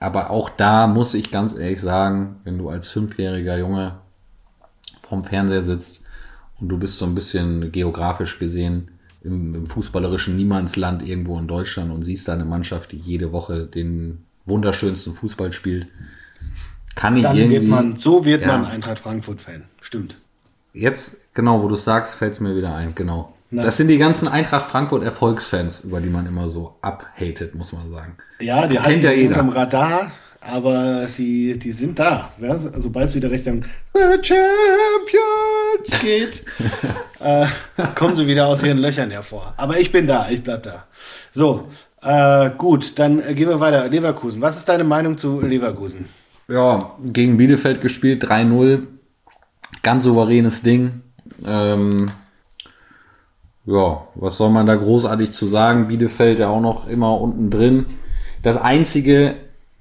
Aber 0.04 0.28
auch 0.28 0.50
da 0.50 0.86
muss 0.86 1.14
ich 1.14 1.30
ganz 1.30 1.54
ehrlich 1.54 1.80
sagen, 1.80 2.36
wenn 2.44 2.58
du 2.58 2.68
als 2.68 2.90
fünfjähriger 2.90 3.56
Junge 3.56 4.00
vorm 5.00 5.24
Fernseher 5.24 5.62
sitzt 5.62 6.02
und 6.60 6.68
du 6.68 6.76
bist 6.76 6.98
so 6.98 7.06
ein 7.06 7.14
bisschen 7.14 7.72
geografisch 7.72 8.38
gesehen 8.38 8.88
im, 9.22 9.54
im 9.54 9.66
fußballerischen 9.66 10.36
Niemandsland 10.36 11.02
irgendwo 11.02 11.38
in 11.38 11.48
Deutschland 11.48 11.90
und 11.90 12.02
siehst 12.02 12.28
da 12.28 12.34
eine 12.34 12.44
Mannschaft, 12.44 12.92
die 12.92 12.98
jede 12.98 13.32
Woche 13.32 13.64
den 13.64 14.26
wunderschönsten 14.44 15.14
Fußball 15.14 15.52
spielt, 15.52 15.86
kann 16.94 17.16
ich 17.16 17.22
Dann 17.22 17.38
irgendwie... 17.38 17.60
wird 17.60 17.68
man, 17.68 17.96
so 17.96 18.26
wird 18.26 18.42
Ja. 18.42 18.48
man 18.48 18.66
Eintracht 18.66 18.98
Frankfurt-Fan. 18.98 19.64
Stimmt. 19.80 20.18
Jetzt, 20.74 21.32
genau, 21.32 21.62
wo 21.62 21.68
du 21.68 21.76
es 21.76 21.84
sagst, 21.84 22.16
fällt 22.16 22.34
es 22.34 22.40
mir 22.40 22.54
wieder 22.54 22.74
ein, 22.74 22.94
genau. 22.94 23.33
Na. 23.54 23.62
Das 23.62 23.76
sind 23.76 23.86
die 23.86 23.98
ganzen 23.98 24.26
Eintracht 24.26 24.68
Frankfurt 24.68 25.04
Erfolgsfans, 25.04 25.82
über 25.84 26.00
die 26.00 26.08
man 26.08 26.26
immer 26.26 26.48
so 26.48 26.74
abhatet, 26.82 27.54
muss 27.54 27.72
man 27.72 27.88
sagen. 27.88 28.16
Ja, 28.40 28.66
die 28.66 28.74
Kennt 28.74 28.86
halten 28.86 29.02
ja 29.04 29.12
jeder. 29.12 29.28
unterm 29.28 29.50
Radar, 29.50 30.10
aber 30.40 31.06
die, 31.16 31.56
die 31.56 31.70
sind 31.70 32.00
da. 32.00 32.32
Ja, 32.40 32.58
sobald 32.58 33.10
es 33.10 33.14
wieder 33.14 33.30
Richtung 33.30 33.64
The 33.92 34.18
Champions 34.20 36.00
geht, 36.00 36.44
äh, 37.20 37.46
kommen 37.94 38.16
sie 38.16 38.26
wieder 38.26 38.48
aus 38.48 38.64
ihren 38.64 38.78
Löchern 38.78 39.12
hervor. 39.12 39.54
Aber 39.56 39.78
ich 39.78 39.92
bin 39.92 40.08
da, 40.08 40.28
ich 40.28 40.42
bleib 40.42 40.64
da. 40.64 40.86
So, 41.30 41.68
äh, 42.02 42.50
gut, 42.58 42.98
dann 42.98 43.22
gehen 43.36 43.48
wir 43.48 43.60
weiter. 43.60 43.86
Leverkusen. 43.88 44.40
Was 44.42 44.56
ist 44.56 44.68
deine 44.68 44.82
Meinung 44.82 45.16
zu 45.16 45.40
Leverkusen? 45.40 46.06
Ja, 46.48 46.96
gegen 47.04 47.36
Bielefeld 47.36 47.80
gespielt, 47.80 48.24
3-0. 48.24 48.82
Ganz 49.82 50.02
souveränes 50.02 50.62
Ding. 50.62 51.02
Ähm, 51.46 52.10
ja, 53.66 54.06
was 54.14 54.36
soll 54.36 54.50
man 54.50 54.66
da 54.66 54.74
großartig 54.74 55.32
zu 55.32 55.46
sagen? 55.46 55.88
Bielefeld 55.88 56.38
ja 56.38 56.48
auch 56.48 56.60
noch 56.60 56.86
immer 56.88 57.20
unten 57.20 57.50
drin. 57.50 57.86
Das 58.42 58.56
Einzige, 58.56 59.36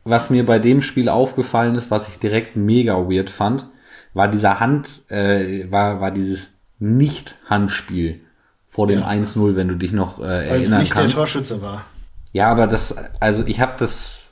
was 0.06 0.30
mir 0.30 0.46
bei 0.46 0.60
dem 0.60 0.82
Spiel 0.82 1.10
aufgefallen 1.10 1.76
ist, 1.76 1.92
was 1.92 2.08
ich 2.10 2.20
direkt 2.20 2.56
mega 2.56 2.96
weird 3.10 3.30
fand, 3.30 3.68
war 4.14 4.28
dieser 4.28 4.60
Hand, 4.60 5.02
äh, 5.10 5.70
war, 5.72 6.00
war 6.00 6.12
dieses 6.12 6.52
Nicht-Handspiel 6.80 8.22
vor 8.68 8.88
dem 8.88 9.00
Ja. 9.00 9.08
1-0, 9.08 9.56
wenn 9.56 9.68
du 9.68 9.76
dich 9.76 9.92
noch 9.94 10.20
äh, 10.20 10.22
Weil 10.24 10.42
es 10.42 10.50
erinnern 10.70 10.80
nicht 10.82 10.94
kannst. 10.94 11.16
der 11.16 11.20
Torschütze 11.20 11.62
war. 11.62 11.86
Ja, 12.32 12.50
aber 12.50 12.68
das, 12.68 12.96
also 13.20 13.46
ich 13.46 13.60
habe 13.60 13.74
das, 13.78 14.32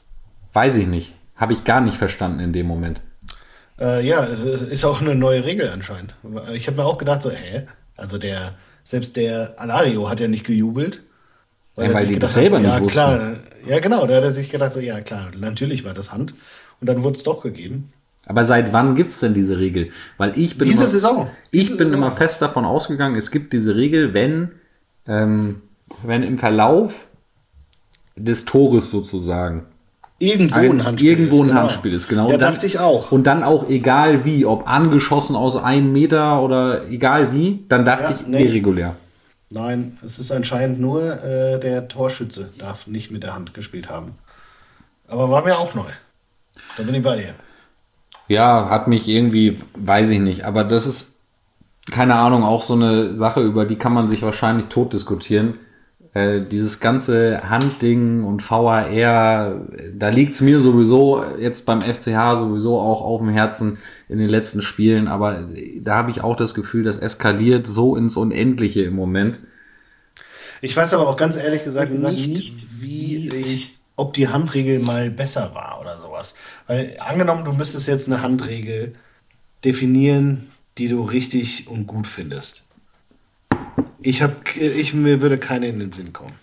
weiß 0.53 0.77
ich 0.77 0.87
nicht, 0.87 1.13
habe 1.35 1.53
ich 1.53 1.63
gar 1.63 1.81
nicht 1.81 1.97
verstanden 1.97 2.39
in 2.39 2.53
dem 2.53 2.67
Moment. 2.67 3.01
Äh, 3.79 4.05
ja, 4.05 4.23
ist 4.23 4.85
auch 4.85 5.01
eine 5.01 5.15
neue 5.15 5.43
Regel 5.45 5.69
anscheinend. 5.69 6.15
Ich 6.53 6.67
habe 6.67 6.77
mir 6.77 6.85
auch 6.85 6.97
gedacht, 6.97 7.21
so, 7.23 7.31
hä? 7.31 7.65
Also 7.97 8.17
der, 8.17 8.53
selbst 8.84 9.15
der 9.15 9.55
Alario 9.59 10.09
hat 10.09 10.19
ja 10.19 10.27
nicht 10.27 10.45
gejubelt. 10.45 11.03
Ja, 11.77 11.84
er 11.86 11.93
weil 11.93 12.05
sich 12.05 12.15
die 12.15 12.19
das 12.19 12.34
selber 12.34 12.57
hat, 12.57 12.63
nicht 12.63 12.73
ja, 12.73 12.82
wussten. 12.82 12.93
klar, 12.93 13.36
ja 13.67 13.79
genau, 13.79 14.05
da 14.05 14.15
hat 14.15 14.23
er 14.23 14.34
sich 14.34 14.49
gedacht, 14.49 14.73
so, 14.73 14.79
ja 14.79 14.99
klar, 15.01 15.32
natürlich 15.38 15.86
war 15.86 15.93
das 15.93 16.11
Hand. 16.11 16.34
Und 16.79 16.88
dann 16.88 17.03
wurde 17.03 17.15
es 17.15 17.23
doch 17.23 17.43
gegeben. 17.43 17.91
Aber 18.25 18.43
seit 18.43 18.71
wann 18.73 18.95
gibt's 18.95 19.19
denn 19.19 19.34
diese 19.34 19.57
Regel? 19.59 19.89
Weil 20.17 20.38
ich 20.38 20.57
bin 20.57 20.67
Diese 20.67 20.84
immer, 20.84 20.89
Saison. 20.91 21.29
ich 21.51 21.61
Diese 21.67 21.77
bin 21.77 21.88
Saison. 21.89 21.97
immer 21.99 22.11
fest 22.11 22.41
davon 22.41 22.65
ausgegangen, 22.65 23.15
es 23.15 23.32
gibt 23.32 23.51
diese 23.53 23.75
Regel, 23.75 24.13
wenn, 24.13 24.51
ähm, 25.07 25.61
wenn 26.03 26.23
im 26.23 26.38
Verlauf 26.38 27.07
des 28.15 28.45
Tores 28.45 28.91
sozusagen 28.91 29.65
Irgendwo 30.22 30.55
ein- 30.57 30.72
ein 30.72 30.86
Handspiel 30.86 31.09
irgendwo 31.11 31.36
ist. 31.38 31.41
ein 31.41 31.47
genau. 31.47 31.59
Handspiel 31.61 31.93
ist, 31.93 32.07
genau. 32.07 32.28
Ja, 32.28 32.36
Und 32.36 32.41
dann- 32.41 32.53
dachte 32.53 32.65
ich 32.67 32.80
auch. 32.80 33.11
Und 33.11 33.26
dann 33.28 33.43
auch 33.43 33.67
egal 33.69 34.24
wie, 34.24 34.45
ob 34.45 34.67
angeschossen 34.67 35.36
aus 35.36 35.55
einem 35.57 35.91
Meter 35.91 36.41
oder 36.41 36.88
egal 36.89 37.34
wie, 37.34 37.65
dann 37.69 37.86
dachte 37.86 38.03
Ja, 38.03 38.11
ich 38.11 38.28
nee. 38.28 38.43
irregulär. 38.45 38.95
Nein, 39.49 39.97
es 40.05 40.19
ist 40.19 40.32
anscheinend 40.32 40.80
nur 40.80 41.01
äh, 41.24 41.59
der 41.59 41.88
Torschütze 41.88 42.51
darf 42.57 42.88
nicht 42.88 43.11
mit 43.11 43.24
der 43.24 43.34
Hand 43.36 43.53
gespielt 43.53 43.89
haben. 43.89 44.13
Aber 45.07 45.30
war 45.30 45.43
mir 45.43 45.57
auch 45.57 45.74
neu. 45.76 45.89
Da 46.78 46.84
bin 46.84 46.95
ich 46.95 47.03
bei 47.03 47.17
dir. 47.17 47.34
Ja, 48.30 48.69
hat 48.69 48.88
mich 48.88 49.09
irgendwie, 49.09 49.59
weiß 49.76 50.11
ich 50.11 50.19
nicht, 50.19 50.45
aber 50.45 50.63
das 50.63 50.88
ist, 50.88 51.17
keine 51.91 52.15
Ahnung, 52.15 52.43
auch 52.45 52.63
so 52.63 52.76
eine 52.76 53.17
Sache, 53.17 53.41
über 53.41 53.65
die 53.65 53.76
kann 53.76 53.91
man 53.91 54.07
sich 54.07 54.22
wahrscheinlich 54.22 54.67
tot 54.67 54.93
diskutieren. 54.93 55.55
Äh, 56.14 56.41
dieses 56.41 56.82
ganze 56.82 57.49
Handding 57.49 58.26
und 58.26 58.49
VAR, 58.49 59.62
da 59.93 60.09
liegt's 60.09 60.41
mir 60.41 60.59
sowieso 60.59 61.24
jetzt 61.39 61.66
beim 61.66 61.82
FCH 61.82 62.36
sowieso 62.36 62.80
auch 62.80 63.01
auf 63.01 63.22
dem 63.22 63.30
Herzen 63.30 63.78
in 64.09 64.18
den 64.18 64.28
letzten 64.28 64.62
Spielen, 64.62 65.07
aber 65.07 65.47
da 65.80 65.95
habe 65.95 66.12
ich 66.12 66.22
auch 66.22 66.36
das 66.36 66.53
Gefühl, 66.53 66.84
das 66.84 66.97
eskaliert 66.97 67.66
so 67.66 67.95
ins 67.95 68.18
Unendliche 68.18 68.82
im 68.82 68.95
Moment. 68.95 69.39
Ich 70.59 70.76
weiß 70.76 70.93
aber 70.93 71.07
auch 71.07 71.16
ganz 71.16 71.38
ehrlich 71.38 71.64
gesagt, 71.64 71.93
nicht, 71.93 72.28
nicht, 72.28 72.82
wie 72.82 73.30
ich, 73.30 73.80
ob 73.95 74.14
die 74.14 74.28
Handregel 74.28 74.80
mal 74.80 75.09
besser 75.09 75.55
war 75.55 75.80
oder 75.80 76.01
sowas. 76.01 76.36
Weil 76.68 76.97
angenommen, 76.99 77.45
du 77.45 77.53
müsstest 77.53 77.88
jetzt 77.88 78.07
eine 78.07 78.22
Handregel 78.22 78.93
definieren, 79.64 80.51
die 80.78 80.89
du 80.89 81.03
richtig 81.03 81.68
und 81.70 81.88
gut 81.88 82.05
findest. 82.05 82.66
Ich 84.01 84.21
habe, 84.21 84.35
ich 84.55 84.93
mir 84.93 85.21
würde 85.21 85.37
keine 85.37 85.67
in 85.67 85.79
den 85.79 85.91
Sinn 85.91 86.13
kommen. 86.13 86.33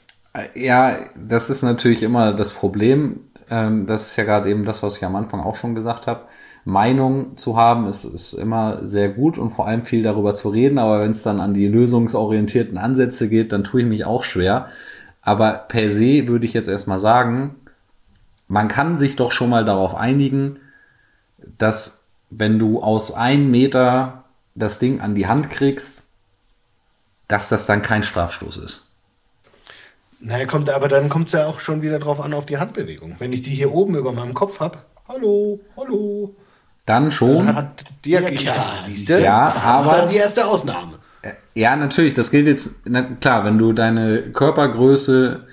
Ja, 0.55 0.97
das 1.17 1.51
ist 1.51 1.63
natürlich 1.63 2.03
immer 2.03 2.33
das 2.33 2.51
Problem. 2.51 3.21
Ähm, 3.51 3.87
das 3.87 4.09
ist 4.09 4.17
ja 4.17 4.25
gerade 4.25 4.49
eben 4.49 4.65
das, 4.65 4.83
was 4.83 4.97
ich 4.97 5.05
am 5.05 5.17
Anfang 5.17 5.41
auch 5.41 5.57
schon 5.57 5.75
gesagt 5.75 6.07
habe. 6.07 6.23
Meinung 6.65 7.37
zu 7.37 7.57
haben 7.57 7.87
ist, 7.87 8.05
ist 8.05 8.35
immer 8.35 8.87
sehr 8.87 9.09
gut 9.09 9.39
und 9.39 9.51
vor 9.51 9.67
allem 9.67 9.85
viel 9.85 10.03
darüber 10.03 10.35
zu 10.35 10.51
reden. 10.51 10.79
Aber 10.79 11.01
wenn 11.01 11.11
es 11.11 11.23
dann 11.23 11.41
an 11.41 11.55
die 11.55 11.67
lösungsorientierten 11.67 12.79
Ansätze 12.79 13.29
geht, 13.29 13.53
dann 13.53 13.65
tue 13.65 13.81
ich 13.81 13.87
mich 13.87 14.05
auch 14.05 14.23
schwer. 14.23 14.69
Aber 15.23 15.53
per 15.53 15.91
se 15.91 16.29
würde 16.29 16.45
ich 16.45 16.55
jetzt 16.55 16.69
erstmal 16.69 17.01
sagen, 17.01 17.57
man 18.47 18.69
kann 18.69 18.99
sich 18.99 19.17
doch 19.17 19.33
schon 19.33 19.51
mal 19.51 19.65
darauf 19.65 19.95
einigen, 19.95 20.59
dass 21.59 22.05
wenn 22.31 22.59
du 22.59 22.83
aus 22.83 23.13
einem 23.13 23.51
Meter 23.51 24.25
das 24.55 24.79
Ding 24.79 25.01
an 25.01 25.15
die 25.15 25.27
Hand 25.27 25.51
kriegst, 25.51 26.05
dass 27.29 27.51
das 27.51 27.67
dann 27.67 27.83
kein 27.83 28.03
Strafstoß 28.03 28.57
ist. 28.57 28.85
Naja, 30.21 30.47
kommt, 30.47 30.69
aber 30.69 30.89
dann 30.89 31.09
kommt 31.09 31.29
es 31.29 31.33
ja 31.33 31.47
auch 31.47 31.61
schon 31.61 31.81
wieder 31.83 32.01
drauf 32.01 32.21
an 32.21 32.35
auf 32.35 32.47
die 32.47 32.59
Handbewegung. 32.59 33.17
Wenn 33.19 33.33
ich 33.33 33.43
die 33.43 33.55
hier 33.55 33.73
oben 33.73 33.95
über 33.95 34.13
meinem 34.13 34.35
Kopf 34.35 34.59
habe, 34.59 34.79
hallo, 35.07 35.61
hallo. 35.77 36.35
Dann 36.87 37.11
schon. 37.11 37.47
Dann 37.47 37.55
hat 37.55 37.85
Dirk, 38.05 38.43
ja, 38.43 38.79
siehst 38.85 39.09
du? 39.09 39.23
Ja, 39.23 39.53
aber. 39.53 39.93
Das 39.93 40.05
ist 40.05 40.13
die 40.13 40.17
erste 40.17 40.47
Ausnahme. 40.47 40.95
Ja, 41.55 41.77
natürlich, 41.77 42.15
das 42.15 42.31
gilt 42.31 42.47
jetzt, 42.47 42.87
na, 42.87 43.03
klar, 43.03 43.45
wenn 43.45 43.59
du 43.59 43.73
deine 43.73 44.23
Körpergröße 44.33 45.47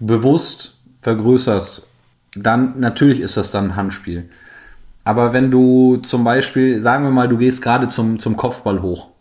bewusst 0.00 0.78
vergrößerst, 1.00 1.86
dann 2.34 2.78
natürlich 2.80 3.20
ist 3.20 3.36
das 3.36 3.50
dann 3.50 3.70
ein 3.70 3.76
Handspiel. 3.76 4.28
Aber 5.04 5.32
wenn 5.32 5.50
du 5.50 5.96
zum 5.96 6.24
Beispiel, 6.24 6.80
sagen 6.80 7.04
wir 7.04 7.10
mal, 7.10 7.28
du 7.28 7.38
gehst 7.38 7.62
gerade 7.62 7.88
zum, 7.88 8.18
zum 8.18 8.36
Kopfball 8.36 8.82
hoch 8.82 9.11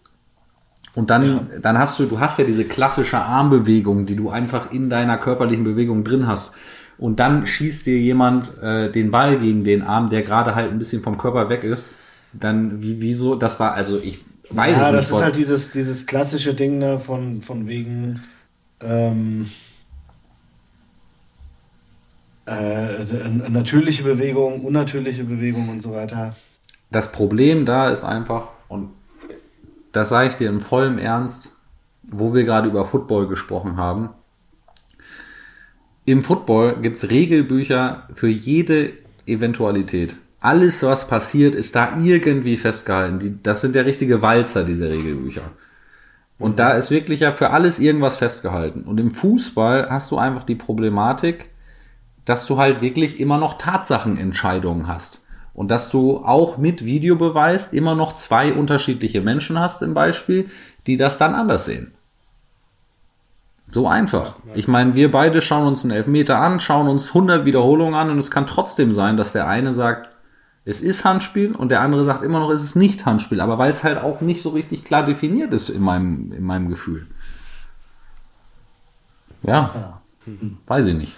und 0.94 1.10
dann, 1.10 1.50
ja. 1.52 1.60
dann 1.62 1.78
hast 1.78 1.98
du, 2.00 2.06
du 2.06 2.20
hast 2.20 2.38
ja 2.40 2.46
diese 2.46 2.66
klassische 2.66 3.18
Armbewegung, 3.18 4.06
die 4.06 4.16
du 4.16 4.30
einfach 4.30 4.72
in 4.72 4.90
deiner 4.90 5.18
körperlichen 5.18 5.64
Bewegung 5.64 6.04
drin 6.04 6.28
hast. 6.28 6.54
Und 6.98 7.20
dann 7.20 7.48
schießt 7.48 7.86
dir 7.86 7.98
jemand 7.98 8.58
äh, 8.62 8.92
den 8.92 9.10
Ball 9.10 9.40
gegen 9.40 9.64
den 9.64 9.82
Arm, 9.82 10.10
der 10.10 10.22
gerade 10.22 10.54
halt 10.54 10.72
ein 10.72 10.78
bisschen 10.78 11.02
vom 11.02 11.18
Körper 11.18 11.50
weg 11.50 11.64
ist. 11.64 11.88
Dann, 12.34 12.84
wie, 12.84 13.02
wieso, 13.02 13.36
das 13.36 13.60
war, 13.60 13.74
also 13.74 14.00
ich 14.00 14.20
weiß 14.50 14.58
ja, 14.58 14.68
es 14.68 14.78
nicht. 14.78 14.86
Ja, 14.86 14.92
das 14.92 15.12
ist 15.12 15.22
halt 15.22 15.36
dieses, 15.36 15.72
dieses 15.72 16.06
klassische 16.06 16.54
Ding 16.54 16.78
ne, 16.78 17.00
von, 17.00 17.42
von 17.42 17.68
wegen, 17.68 18.22
ähm, 18.82 19.50
äh, 22.46 23.50
natürliche 23.50 24.04
Bewegung, 24.04 24.62
unnatürliche 24.62 25.24
Bewegung 25.24 25.70
und 25.70 25.82
so 25.82 25.94
weiter. 25.94 26.36
Das 26.92 27.12
Problem 27.12 27.66
da 27.66 27.90
ist 27.90 28.04
einfach, 28.04 28.50
und 28.68 28.90
das 29.92 30.10
sage 30.10 30.30
ich 30.30 30.36
dir 30.36 30.50
in 30.50 30.60
vollem 30.60 30.98
Ernst, 30.98 31.56
wo 32.04 32.34
wir 32.34 32.44
gerade 32.44 32.68
über 32.68 32.86
Football 32.86 33.28
gesprochen 33.28 33.78
haben. 33.78 34.10
Im 36.06 36.24
Football 36.24 36.78
gibt 36.82 36.98
es 36.98 37.10
Regelbücher 37.10 38.08
für 38.14 38.28
jede 38.28 38.94
Eventualität. 39.26 40.18
Alles, 40.40 40.82
was 40.82 41.08
passiert, 41.08 41.54
ist 41.54 41.76
da 41.76 41.98
irgendwie 42.00 42.58
festgehalten. 42.58 43.20
Die, 43.20 43.44
das 43.44 43.62
sind 43.62 43.76
ja 43.76 43.84
richtige 43.84 44.24
Walzer, 44.24 44.64
diese 44.64 44.90
Regelbücher. 44.90 45.52
Und 46.40 46.58
da 46.58 46.72
ist 46.72 46.90
wirklich 46.90 47.20
ja 47.20 47.32
für 47.32 47.52
alles 47.52 47.78
irgendwas 47.78 48.18
festgehalten. 48.18 48.82
Und 48.84 49.00
im 49.00 49.12
Fußball 49.12 49.88
hast 49.92 50.10
du 50.10 50.18
einfach 50.18 50.44
die 50.44 50.56
Problematik, 50.56 51.50
dass 52.26 52.48
du 52.48 52.58
halt 52.58 52.82
wirklich 52.82 53.20
immer 53.20 53.38
noch 53.38 53.60
Tatsachenentscheidungen 53.60 54.88
hast. 54.88 55.21
Und 55.54 55.70
dass 55.70 55.90
du 55.90 56.18
auch 56.20 56.58
mit 56.58 56.86
Videobeweis 56.86 57.74
immer 57.74 57.96
noch 57.96 58.14
zwei 58.14 58.54
unterschiedliche 58.54 59.22
Menschen 59.22 59.60
hast 59.60 59.82
im 59.82 59.94
Beispiel, 59.94 60.50
die 60.88 60.98
das 60.98 61.18
dann 61.18 61.36
anders 61.36 61.66
sehen. 61.66 61.94
So 63.70 63.88
einfach. 63.88 64.36
Ich 64.54 64.68
meine, 64.68 64.96
wir 64.96 65.12
beide 65.12 65.42
schauen 65.42 65.66
uns 65.66 65.84
einen 65.84 65.92
Elfmeter 65.92 66.40
an, 66.40 66.60
schauen 66.60 66.88
uns 66.88 67.10
100 67.10 67.46
Wiederholungen 67.46 67.96
an 67.96 68.10
und 68.10 68.20
es 68.20 68.30
kann 68.30 68.46
trotzdem 68.46 68.94
sein, 68.94 69.16
dass 69.16 69.32
der 69.32 69.48
eine 69.48 69.74
sagt, 69.74 70.10
es 70.66 70.82
ist 70.82 71.06
Handspiel 71.06 71.54
und 71.54 71.70
der 71.70 71.82
andere 71.82 72.04
sagt 72.04 72.22
immer 72.22 72.40
noch, 72.40 72.50
es 72.52 72.64
ist 72.64 72.76
nicht 72.76 73.06
Handspiel. 73.06 73.42
Aber 73.42 73.58
weil 73.58 73.72
es 73.72 73.84
halt 73.84 73.98
auch 73.98 74.22
nicht 74.22 74.42
so 74.42 74.50
richtig 74.50 74.84
klar 74.84 75.04
definiert 75.04 75.54
ist 75.54 75.70
in 75.70 75.82
meinem, 75.82 76.32
in 76.34 76.44
meinem 76.44 76.70
Gefühl. 76.70 77.08
Ja, 79.44 79.72
ja. 79.74 80.02
weiß 80.68 80.88
ich 80.88 80.96
nicht. 80.96 81.16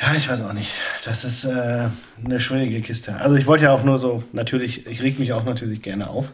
Ja, 0.00 0.14
ich 0.14 0.28
weiß 0.30 0.42
auch 0.42 0.54
nicht. 0.54 0.72
Das 1.04 1.24
ist 1.24 1.44
äh, 1.44 1.88
eine 2.24 2.40
schwierige 2.40 2.80
Kiste. 2.80 3.16
Also 3.16 3.36
ich 3.36 3.46
wollte 3.46 3.64
ja 3.64 3.72
auch 3.72 3.84
nur 3.84 3.98
so, 3.98 4.22
natürlich, 4.32 4.86
ich 4.86 5.02
reg 5.02 5.18
mich 5.18 5.32
auch 5.32 5.44
natürlich 5.44 5.82
gerne 5.82 6.08
auf. 6.08 6.32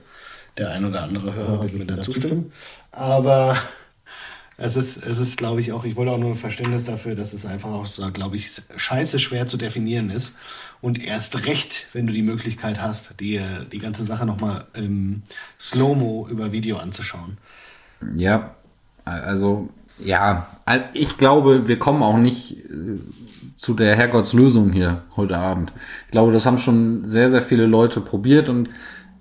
Der 0.57 0.71
ein 0.71 0.85
oder 0.85 1.03
andere 1.03 1.35
Hörer 1.35 1.63
wird 1.63 1.75
mir 1.75 1.85
dazu 1.85 2.15
stimmen. 2.15 2.53
Aber 2.93 3.57
es 4.57 4.77
ist, 4.77 5.03
es 5.05 5.19
ist, 5.19 5.37
glaube 5.37 5.61
ich, 5.61 5.73
auch, 5.73 5.85
ich 5.85 5.97
wollte 5.97 6.13
auch 6.13 6.19
nur 6.19 6.31
ein 6.31 6.37
Verständnis 6.37 6.85
dafür, 6.85 7.17
dass 7.17 7.33
es 7.33 7.45
einfach 7.45 7.71
auch, 7.71 7.87
so, 7.87 8.09
glaube 8.13 8.37
ich, 8.37 8.51
scheiße 8.77 9.19
schwer 9.19 9.49
zu 9.49 9.57
definieren 9.57 10.11
ist. 10.11 10.37
Und 10.81 11.03
erst 11.03 11.47
recht, 11.47 11.87
wenn 11.93 12.07
du 12.07 12.13
die 12.13 12.23
Möglichkeit 12.23 12.81
hast, 12.81 13.21
dir 13.21 13.67
die 13.73 13.79
ganze 13.79 14.05
Sache 14.05 14.27
nochmal 14.27 14.65
im 14.75 15.23
Slow-Mo 15.59 16.29
über 16.31 16.53
Video 16.53 16.77
anzuschauen. 16.77 17.39
Ja, 18.15 18.55
also 19.05 19.69
ja, 19.99 20.47
ich 20.93 21.17
glaube, 21.17 21.69
wir 21.69 21.79
kommen 21.79 22.03
auch 22.03 22.19
nicht 22.19 22.53
äh, 22.53 22.99
zu 23.57 23.75
der 23.75 23.97
Herrgottslösung 23.97 24.73
hier 24.73 25.03
heute 25.17 25.39
Abend. 25.39 25.73
Ich 26.07 26.13
glaube, 26.13 26.33
das 26.33 26.47
haben 26.47 26.59
schon 26.59 27.09
sehr, 27.09 27.31
sehr 27.31 27.43
viele 27.43 27.67
Leute 27.67 28.01
probiert 28.01 28.49
und 28.49 28.69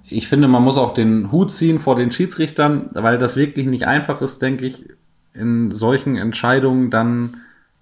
ich 0.07 0.27
finde, 0.27 0.47
man 0.47 0.63
muss 0.63 0.77
auch 0.77 0.93
den 0.93 1.31
Hut 1.31 1.51
ziehen 1.51 1.79
vor 1.79 1.95
den 1.95 2.11
Schiedsrichtern, 2.11 2.87
weil 2.93 3.17
das 3.17 3.37
wirklich 3.37 3.65
nicht 3.65 3.87
einfach 3.87 4.21
ist, 4.21 4.41
denke 4.41 4.65
ich, 4.65 4.85
in 5.33 5.71
solchen 5.71 6.15
Entscheidungen 6.15 6.89
dann, 6.89 7.37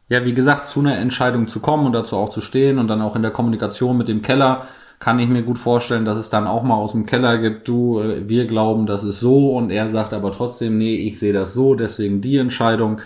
ja, 0.10 0.26
wie 0.26 0.34
gesagt, 0.34 0.66
zu 0.66 0.80
einer 0.80 0.98
Entscheidung 0.98 1.48
zu 1.48 1.60
kommen 1.60 1.86
und 1.86 1.94
dazu 1.94 2.16
auch 2.18 2.30
zu 2.30 2.42
stehen 2.42 2.80
und 2.80 2.88
dann 2.88 3.02
auch 3.02 3.16
in 3.16 3.22
der 3.22 3.32
Kommunikation 3.32 3.98
mit 3.98 4.08
dem 4.08 4.22
Keller 4.22 4.68
kann 5.00 5.20
ich 5.20 5.28
mir 5.28 5.44
gut 5.44 5.58
vorstellen, 5.58 6.06
dass 6.06 6.18
es 6.18 6.30
dann 6.30 6.48
auch 6.48 6.64
mal 6.64 6.76
aus 6.76 6.94
dem 6.94 7.06
Keller 7.06 7.38
gibt, 7.38 7.68
du, 7.68 8.00
äh, 8.00 8.30
wir 8.30 8.48
glauben, 8.48 8.86
das 8.86 9.04
ist 9.04 9.20
so 9.20 9.58
und 9.58 9.70
er 9.70 9.90
sagt 9.90 10.14
aber 10.14 10.32
trotzdem, 10.32 10.78
nee, 10.78 10.96
ich 10.96 11.20
sehe 11.20 11.34
das 11.34 11.54
so, 11.54 11.76
deswegen 11.76 12.22
die 12.22 12.38
Entscheidung. 12.38 13.02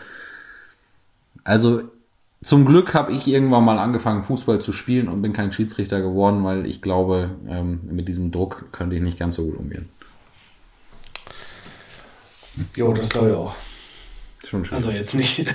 Also 1.43 1.82
zum 2.42 2.66
Glück 2.66 2.94
habe 2.94 3.12
ich 3.12 3.28
irgendwann 3.28 3.66
mal 3.66 3.80
angefangen, 3.80 4.24
Fußball 4.24 4.60
zu 4.60 4.72
spielen 4.72 5.08
und 5.08 5.22
bin 5.22 5.34
kein 5.34 5.52
Schiedsrichter 5.52 6.02
geworden, 6.02 6.44
weil 6.44 6.66
ich 6.66 6.82
glaube, 6.82 7.32
ähm, 7.48 7.80
mit 7.90 8.08
diesem 8.08 8.32
Druck 8.32 8.72
könnte 8.72 8.96
ich 8.96 9.02
nicht 9.02 9.18
ganz 9.18 9.36
so 9.36 9.46
gut 9.46 9.58
umgehen. 9.58 9.90
Jo, 12.76 12.94
das 12.94 13.10
glaube 13.10 13.30
ich 13.30 13.36
auch. 13.36 13.56
Schon 14.46 14.64
schön. 14.64 14.78
Also 14.78 14.92
jetzt 14.92 15.14
nicht. 15.16 15.38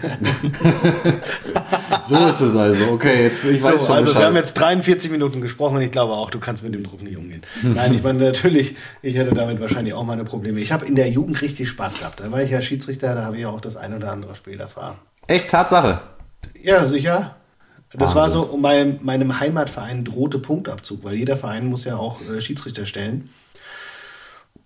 so 2.09 2.17
ist 2.17 2.41
es 2.41 2.57
also. 2.57 2.93
Okay, 2.93 3.23
jetzt 3.23 3.45
ich 3.45 3.63
weiß 3.63 3.81
so, 3.81 3.87
schon. 3.87 3.95
Also 3.95 4.09
Bescheid. 4.09 4.23
wir 4.23 4.27
haben 4.27 4.37
jetzt 4.37 4.55
43 4.55 5.11
Minuten 5.11 5.41
gesprochen 5.41 5.77
und 5.77 5.83
ich 5.83 5.93
glaube 5.93 6.13
auch, 6.13 6.31
du 6.31 6.39
kannst 6.41 6.63
mit 6.63 6.75
dem 6.75 6.83
Druck 6.83 7.01
nicht 7.01 7.17
umgehen. 7.17 7.43
Nein, 7.63 7.95
ich 7.95 8.03
meine 8.03 8.19
natürlich, 8.23 8.77
ich 9.01 9.15
hätte 9.15 9.33
damit 9.33 9.61
wahrscheinlich 9.61 9.95
auch 9.95 10.05
meine 10.05 10.25
Probleme. 10.25 10.61
Ich 10.61 10.73
habe 10.73 10.85
in 10.85 10.97
der 10.97 11.09
Jugend 11.09 11.41
richtig 11.41 11.71
Spaß 11.71 12.01
gehabt. 12.01 12.21
Da 12.21 12.31
war 12.31 12.43
ich 12.43 12.51
ja 12.51 12.61
Schiedsrichter, 12.61 13.15
da 13.15 13.25
habe 13.25 13.39
ich 13.39 13.47
auch 13.47 13.61
das 13.61 13.77
ein 13.77 13.95
oder 13.95 14.13
andere 14.13 14.35
Spiel. 14.35 14.59
Das 14.59 14.77
war. 14.77 14.99
Echt 15.27 15.49
Tatsache. 15.49 16.03
Ja, 16.63 16.87
sicher. 16.87 17.37
Das 17.93 18.15
Wahnsinn. 18.15 18.17
war 18.17 18.31
so 18.31 18.43
um 18.45 18.61
mein, 18.63 18.99
meinem 19.03 19.39
Heimatverein 19.39 20.05
drohte 20.05 20.39
Punktabzug, 20.39 21.05
weil 21.05 21.17
jeder 21.17 21.37
Verein 21.37 21.67
muss 21.67 21.85
ja 21.85 21.97
auch 21.97 22.21
äh, 22.23 22.41
Schiedsrichter 22.41 22.87
stellen. 22.87 23.29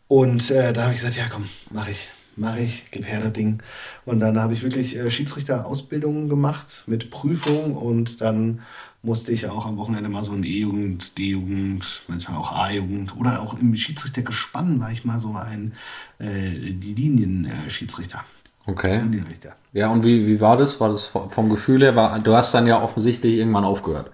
Und 0.06 0.50
äh, 0.50 0.72
da 0.72 0.82
habe 0.82 0.92
ich 0.92 1.00
gesagt, 1.00 1.16
ja 1.16 1.24
komm, 1.28 1.48
mach 1.70 1.88
ich 1.88 2.08
mache 2.36 2.60
ich, 2.60 2.84
gib 2.90 3.06
her 3.06 3.20
das 3.20 3.32
Ding. 3.32 3.62
Und 4.04 4.20
dann 4.20 4.38
habe 4.38 4.52
ich 4.52 4.62
wirklich 4.62 4.96
äh, 4.96 5.10
Schiedsrichterausbildungen 5.10 6.28
gemacht 6.28 6.84
mit 6.86 7.10
Prüfung 7.10 7.76
und 7.76 8.20
dann 8.20 8.60
musste 9.02 9.32
ich 9.32 9.48
auch 9.48 9.66
am 9.66 9.76
Wochenende 9.76 10.08
mal 10.08 10.24
so 10.24 10.34
in 10.34 10.44
E-Jugend, 10.44 11.16
D-Jugend, 11.16 12.02
manchmal 12.08 12.38
auch 12.38 12.52
A-Jugend 12.52 13.16
oder 13.16 13.40
auch 13.40 13.58
im 13.58 13.74
Schiedsrichtergespann 13.76 14.80
war 14.80 14.90
ich 14.90 15.04
mal 15.04 15.20
so 15.20 15.34
ein 15.34 15.72
äh, 16.20 16.48
Linienschiedsrichter. 16.48 18.24
Okay. 18.66 18.98
Linienrichter. 18.98 19.52
Ja, 19.72 19.90
und 19.90 20.04
wie, 20.04 20.26
wie 20.26 20.40
war 20.40 20.56
das? 20.56 20.80
War 20.80 20.90
das 20.90 21.06
vom 21.06 21.48
Gefühl 21.48 21.82
her? 21.82 21.94
War, 21.96 22.18
du 22.18 22.34
hast 22.34 22.52
dann 22.52 22.66
ja 22.66 22.82
offensichtlich 22.82 23.34
irgendwann 23.34 23.64
aufgehört. 23.64 24.10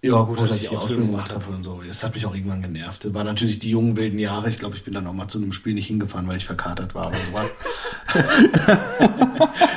Ja, 0.00 0.22
gut, 0.22 0.40
dass 0.40 0.52
ich 0.52 0.68
die 0.68 0.76
Ausbildung 0.76 1.10
gemacht 1.10 1.34
habe 1.34 1.44
und 1.52 1.64
so. 1.64 1.80
Das 1.84 2.04
hat 2.04 2.14
mich 2.14 2.24
auch 2.24 2.32
irgendwann 2.32 2.62
genervt. 2.62 3.04
Das 3.04 3.14
war 3.14 3.24
natürlich 3.24 3.58
die 3.58 3.70
jungen 3.70 3.96
wilden 3.96 4.20
Jahre. 4.20 4.48
Ich 4.48 4.60
glaube, 4.60 4.76
ich 4.76 4.84
bin 4.84 4.94
dann 4.94 5.04
auch 5.08 5.12
mal 5.12 5.26
zu 5.26 5.38
einem 5.38 5.52
Spiel 5.52 5.74
nicht 5.74 5.88
hingefahren, 5.88 6.28
weil 6.28 6.36
ich 6.36 6.44
verkatert 6.44 6.94
war 6.94 7.08
oder 7.08 7.16
sowas. 7.18 7.52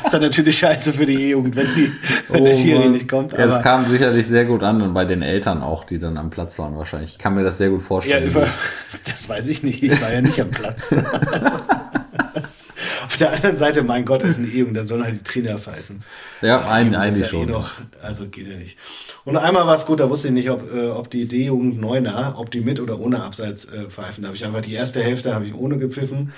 ist 0.06 0.14
dann 0.14 0.22
natürlich 0.22 0.60
scheiße 0.60 0.94
für 0.94 1.08
die 1.08 1.16
E-Jugend, 1.16 1.56
wenn, 1.56 1.74
die, 1.76 1.92
wenn 2.28 2.42
oh, 2.42 2.46
der 2.46 2.56
Schiri 2.56 2.90
nicht 2.90 3.10
kommt. 3.10 3.34
Ja, 3.34 3.46
es 3.46 3.64
kam 3.64 3.88
sicherlich 3.88 4.28
sehr 4.28 4.46
gut 4.46 4.62
an 4.62 4.84
und 4.84 4.94
bei 4.94 5.06
den 5.06 5.24
Eltern 5.24 5.64
auch, 5.64 5.86
die 5.86 5.98
dann 5.98 6.18
am 6.20 6.30
Platz 6.30 6.60
waren 6.60 6.78
wahrscheinlich. 6.78 7.14
Ich 7.14 7.18
kann 7.18 7.34
mir 7.34 7.44
das 7.44 7.58
sehr 7.58 7.72
gut 7.72 7.82
vorstellen. 7.82 8.24
Ja, 8.24 8.30
über, 8.30 8.48
das 9.06 9.28
weiß 9.28 9.48
ich 9.48 9.64
nicht. 9.64 9.82
Ich 9.82 10.00
war 10.00 10.14
ja 10.14 10.22
nicht 10.22 10.40
am 10.40 10.52
Platz. 10.52 10.94
Auf 13.12 13.18
der 13.18 13.34
anderen 13.34 13.58
Seite, 13.58 13.84
mein 13.84 14.06
Gott, 14.06 14.24
ist 14.24 14.40
eine 14.40 14.48
E-Jugend, 14.48 14.78
dann 14.78 14.88
sollen 14.88 15.04
halt 15.04 15.16
die 15.16 15.24
Trainer 15.24 15.58
pfeifen. 15.58 16.02
Ja, 16.42 16.66
ein, 16.66 16.96
eigentlich 16.96 17.26
ja 17.26 17.28
schon. 17.28 17.50
Eh 17.50 17.52
noch, 17.52 17.72
also 18.02 18.28
geht 18.28 18.48
ja 18.48 18.56
nicht. 18.56 18.78
Und 19.26 19.36
einmal 19.36 19.68
war 19.68 19.76
es 19.76 19.86
gut, 19.86 20.00
da 20.00 20.10
wusste 20.10 20.30
ich 20.30 20.34
nicht, 20.34 20.50
ob, 20.50 20.74
äh, 20.74 20.88
ob 20.88 21.10
die 21.10 21.28
D-Jugend 21.28 21.82
Neuner, 21.82 22.36
ob 22.38 22.52
die 22.52 22.62
mit 22.62 22.80
oder 22.80 23.02
ohne 23.02 23.22
Abseits 23.22 23.66
äh, 23.66 23.90
pfeifen. 23.90 24.22
Da 24.22 24.30
habe 24.30 24.38
ich 24.38 24.46
einfach 24.46 24.62
die 24.62 24.74
erste 24.74 25.04
Hälfte 25.04 25.36
habe 25.36 25.46
ich 25.46 25.54
ohne 25.54 25.78
gepfiffen. 25.78 26.32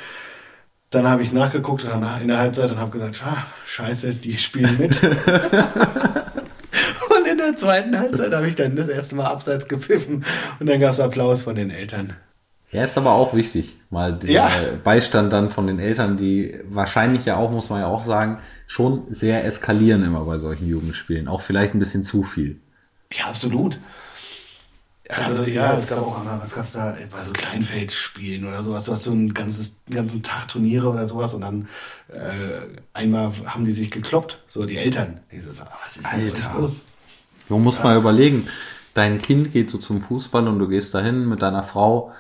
Dann 0.90 1.08
habe 1.08 1.22
ich 1.22 1.32
nachgeguckt 1.32 1.84
in 1.84 2.28
der 2.28 2.40
Halbzeit 2.40 2.72
und 2.72 2.80
habe 2.80 2.90
gesagt, 2.90 3.22
ah, 3.24 3.46
scheiße, 3.68 4.16
die 4.16 4.40
spielen 4.40 4.76
mit. 4.80 5.04
und 5.04 5.14
in 7.32 7.38
der 7.38 7.56
zweiten 7.56 8.00
Halbzeit 8.00 8.34
habe 8.34 8.48
ich 8.48 8.56
dann 8.56 8.76
das 8.76 8.88
erste 8.88 9.14
Mal 9.14 9.28
Abseits 9.28 9.68
gepfiffen 9.68 10.26
und 10.60 10.68
dann 10.68 10.80
gab 10.80 10.94
es 10.94 11.00
Applaus 11.00 11.44
von 11.44 11.54
den 11.54 11.70
Eltern. 11.70 12.16
Ja, 12.74 12.84
ist 12.84 12.98
aber 12.98 13.12
auch 13.12 13.36
wichtig, 13.36 13.78
mal 13.92 14.14
dieser 14.14 14.34
Ja. 14.34 14.50
Beistand 14.84 15.32
dann 15.32 15.52
von 15.52 15.68
den 15.68 15.80
Eltern, 15.80 16.18
die 16.18 16.60
wahrscheinlich 16.70 17.24
ja 17.26 17.38
auch, 17.38 17.52
muss 17.52 17.70
man 17.70 17.82
ja 17.82 17.88
auch 17.88 18.04
sagen, 18.04 18.40
schon 18.66 19.04
sehr 19.10 19.46
eskalieren 19.46 20.04
immer 20.04 20.26
bei 20.26 20.40
solchen 20.40 20.68
Jugendspielen. 20.68 21.28
Auch 21.28 21.42
vielleicht 21.42 21.76
ein 21.76 21.80
bisschen 21.80 22.04
zu 22.04 22.24
viel. 22.24 22.60
Ja, 23.12 23.26
absolut. 23.26 23.78
Also 25.10 25.44
ja, 25.44 25.74
es 25.74 25.86
gab 25.88 26.00
auch 26.00 26.18
einmal, 26.18 26.40
was 26.42 26.56
gab's 26.56 26.72
da, 26.72 26.96
bei 27.12 27.22
so 27.22 27.34
Kleinfeldspielen 27.34 28.48
oder 28.48 28.64
sowas, 28.64 28.86
du 28.86 28.94
hast 28.94 29.04
so 29.04 29.12
ein 29.12 29.34
ganzes, 29.34 29.82
einen 29.86 29.96
ganzen 29.98 30.24
Tag 30.24 30.48
Turniere 30.48 30.90
oder 30.90 31.06
sowas 31.06 31.34
und 31.34 31.42
dann 31.42 31.68
äh, 32.08 32.62
einmal 32.94 33.32
haben 33.46 33.66
die 33.66 33.74
sich 33.74 33.92
gekloppt, 33.92 34.40
so 34.48 34.66
die 34.66 34.78
Eltern. 34.78 35.20
Die 35.32 35.40
so, 35.40 35.50
was 35.84 35.98
ist 35.98 36.12
denn 36.12 36.32
los? 36.58 36.82
Du 37.50 37.58
musst 37.58 37.84
mal 37.84 37.98
überlegen, 37.98 38.48
dein 38.94 39.22
Kind 39.22 39.52
geht 39.52 39.70
so 39.70 39.78
zum 39.78 40.02
Fußball 40.02 40.48
und 40.48 40.58
du 40.58 40.68
gehst 40.68 40.94
dahin 40.94 41.28
mit 41.28 41.42
deiner 41.42 41.64
Frau 41.64 42.14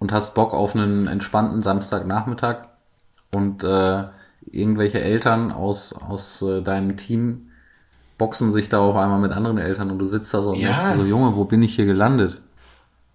und 0.00 0.10
hast 0.10 0.34
Bock 0.34 0.52
auf 0.52 0.74
einen 0.74 1.06
entspannten 1.06 1.62
Samstagnachmittag 1.62 2.64
und 3.30 3.62
äh, 3.62 4.04
irgendwelche 4.50 5.00
Eltern 5.00 5.52
aus, 5.52 5.92
aus 5.92 6.42
äh, 6.42 6.62
deinem 6.62 6.96
Team 6.96 7.50
boxen 8.18 8.50
sich 8.50 8.68
da 8.68 8.80
auf 8.80 8.96
einmal 8.96 9.20
mit 9.20 9.32
anderen 9.32 9.58
Eltern 9.58 9.90
und 9.90 9.98
du 9.98 10.06
sitzt 10.06 10.34
da 10.34 10.42
so 10.42 10.50
und 10.50 10.58
Ja. 10.58 10.68
denkst 10.68 10.96
so, 10.96 11.04
Junge, 11.04 11.36
wo 11.36 11.44
bin 11.44 11.62
ich 11.62 11.76
hier 11.76 11.86
gelandet? 11.86 12.40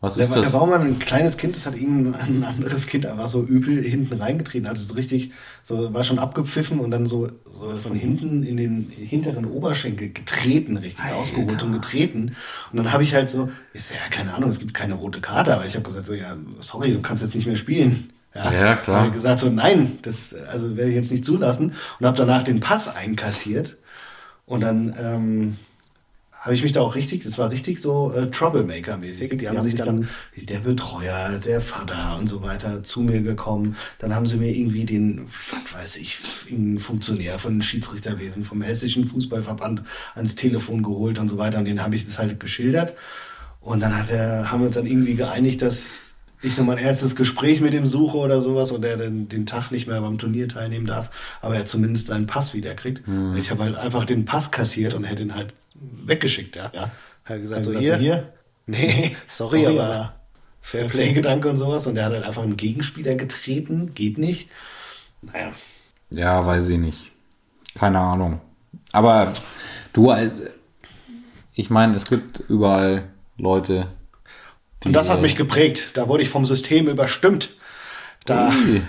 Was 0.02 0.18
ist 0.18 0.30
da 0.30 0.42
das? 0.42 0.54
auch 0.54 0.68
mal 0.68 0.80
ein 0.82 1.00
kleines 1.00 1.38
Kind, 1.38 1.56
das 1.56 1.66
hat 1.66 1.76
ihm 1.76 2.14
ein 2.14 2.44
anderes 2.44 2.86
Kind, 2.86 3.06
da 3.06 3.18
war 3.18 3.30
so 3.30 3.44
übel 3.44 3.82
hinten 3.82 4.22
reingetreten. 4.22 4.68
Also 4.68 4.84
so 4.84 4.94
richtig, 4.94 5.32
so 5.64 5.94
war 5.94 6.04
schon 6.04 6.20
abgepfiffen 6.20 6.80
und 6.80 6.92
dann 6.92 7.08
so, 7.08 7.30
so 7.50 7.76
von 7.78 7.96
hinten 7.96 8.44
in 8.44 8.58
den 8.58 8.92
hinteren 8.96 9.46
Oberschenkel 9.46 10.12
getreten, 10.12 10.78
richtig 10.78 11.06
Alter. 11.06 11.16
ausgeholt 11.16 11.64
und 11.64 11.72
getreten. 11.72 12.36
Und 12.72 12.78
dann 12.78 12.92
habe 12.92 13.04
ich 13.04 13.16
halt 13.16 13.30
so, 13.30 13.50
ist 13.74 13.90
ja 13.90 13.96
keine 14.12 14.34
Ahnung, 14.34 14.50
es 14.50 14.60
gibt 14.60 14.74
keine 14.74 14.96
rote 14.96 15.22
Karte, 15.22 15.56
aber 15.56 15.66
ich 15.66 15.76
habe 15.76 15.86
gesagt 15.86 16.06
so, 16.06 16.14
ja, 16.14 16.36
sorry, 16.60 16.92
du 16.92 17.02
kannst 17.02 17.24
jetzt 17.24 17.34
nicht 17.34 17.48
mehr 17.48 17.56
spielen. 17.56 18.10
Ja, 18.36 18.76
klar. 18.76 19.02
Hab 19.02 19.08
ich 19.08 19.14
gesagt 19.14 19.40
so, 19.40 19.50
nein, 19.50 19.98
das 20.02 20.34
also 20.34 20.76
werde 20.76 20.90
ich 20.90 20.96
jetzt 20.96 21.12
nicht 21.12 21.24
zulassen 21.24 21.74
und 22.00 22.06
habe 22.06 22.18
danach 22.18 22.44
den 22.44 22.60
Pass 22.60 22.94
einkassiert 22.94 23.78
und 24.46 24.62
dann 24.62 24.94
ähm, 25.02 25.58
habe 26.46 26.54
ich 26.54 26.62
mich 26.62 26.74
da 26.74 26.82
auch 26.82 26.94
richtig, 26.94 27.24
das 27.24 27.40
war 27.40 27.50
richtig 27.50 27.82
so 27.82 28.14
äh, 28.14 28.30
Troublemaker-mäßig. 28.30 29.36
Die, 29.36 29.50
haben 29.50 29.64
sich 29.64 29.74
dann, 29.74 30.08
der 30.36 30.60
Betreuer, 30.60 31.40
der 31.44 31.60
Vater 31.60 32.18
und 32.20 32.28
so 32.28 32.44
weiter 32.44 32.84
zu 32.84 33.02
mir 33.02 33.22
gekommen. 33.22 33.76
Dann 33.98 34.14
haben 34.14 34.28
sie 34.28 34.38
mir 34.38 34.56
irgendwie 34.56 34.86
den, 34.86 35.26
was 35.52 35.74
weiß 35.74 35.96
ich, 35.96 36.20
Funktionär 36.78 37.40
von 37.40 37.64
Schiedsrichterwesen, 37.64 38.46
vom 38.46 38.62
Hessischen 38.62 39.06
Fußballverband 39.06 39.82
ans 40.14 40.36
Telefon 40.36 40.84
geholt 40.84 41.18
und 41.18 41.30
so 41.30 41.40
weiter. 41.40 41.58
Und 41.58 41.66
den 41.66 41.82
habe 41.82 41.96
ich 41.96 42.06
das 42.06 42.20
halt 42.20 42.40
geschildert. 42.40 42.94
Und 43.60 43.80
dann 43.80 43.98
hat 43.98 44.12
er, 44.12 44.52
haben 44.52 44.60
wir 44.60 44.68
uns 44.68 44.76
dann 44.76 44.86
irgendwie 44.86 45.16
geeinigt, 45.16 45.64
dass 45.64 46.05
ich 46.42 46.58
noch 46.58 46.66
mein 46.66 46.78
erstes 46.78 47.16
Gespräch 47.16 47.62
mit 47.62 47.74
ihm 47.74 47.86
suche 47.86 48.18
oder 48.18 48.42
sowas 48.42 48.72
und 48.72 48.86
er 48.86 48.98
den, 48.98 49.30
den 49.30 49.46
Tag 49.46 49.72
nicht 49.72 49.88
mehr 49.88 50.00
beim 50.02 50.18
Turnier 50.18 50.48
teilnehmen 50.48 50.86
darf, 50.86 51.10
aber 51.42 51.56
er 51.56 51.66
zumindest 51.66 52.08
seinen 52.08 52.28
Pass 52.28 52.54
wiederkriegt. 52.54 53.04
Ich 53.38 53.52
habe 53.52 53.64
halt 53.64 53.76
einfach 53.76 54.06
den 54.06 54.26
Pass 54.26 54.52
kassiert 54.52 54.94
und 54.94 55.04
hätte 55.06 55.24
ihn 55.24 55.36
halt 55.36 55.54
weggeschickt, 55.74 56.56
ja. 56.56 56.72
Ja. 56.74 56.92
Er 57.26 57.36
hat 57.36 57.42
gesagt, 57.42 57.64
so 57.66 57.78
hier, 57.78 57.94
so, 57.96 58.00
hier? 58.00 58.34
nee, 58.68 59.16
sorry, 59.28 59.62
Sorry, 59.64 59.78
aber, 59.80 59.86
aber- 59.86 60.14
Fairplay-Gedanke 60.62 61.50
und 61.52 61.58
sowas 61.58 61.88
und 61.88 61.98
er 61.98 62.06
hat 62.06 62.12
halt 62.14 62.26
einfach 62.26 62.44
einen 62.44 62.58
Gegenspieler 62.58 63.16
getreten, 63.16 63.94
geht 63.96 64.18
nicht. 64.18 64.50
Naja. 65.22 65.52
Ja, 66.12 66.46
weiß 66.46 66.68
ich 66.70 66.78
nicht. 66.78 67.12
Keine 67.76 68.00
Ahnung. 68.00 68.40
Aber 68.92 69.34
du, 69.94 70.12
äh, 70.12 70.32
ich 71.54 71.70
meine, 71.70 71.96
es 71.96 72.06
gibt 72.06 72.40
überall 72.48 73.10
Leute. 73.38 73.88
Und 74.86 74.94
das 74.94 75.10
hat 75.10 75.20
äh, 75.20 75.22
mich 75.22 75.36
geprägt. 75.36 75.92
Da 75.96 76.08
wurde 76.08 76.24
ich 76.24 76.30
vom 76.30 76.46
System 76.46 76.88
überstimmt. 76.88 77.50
Da, 78.26 78.50
Ui. 78.50 78.82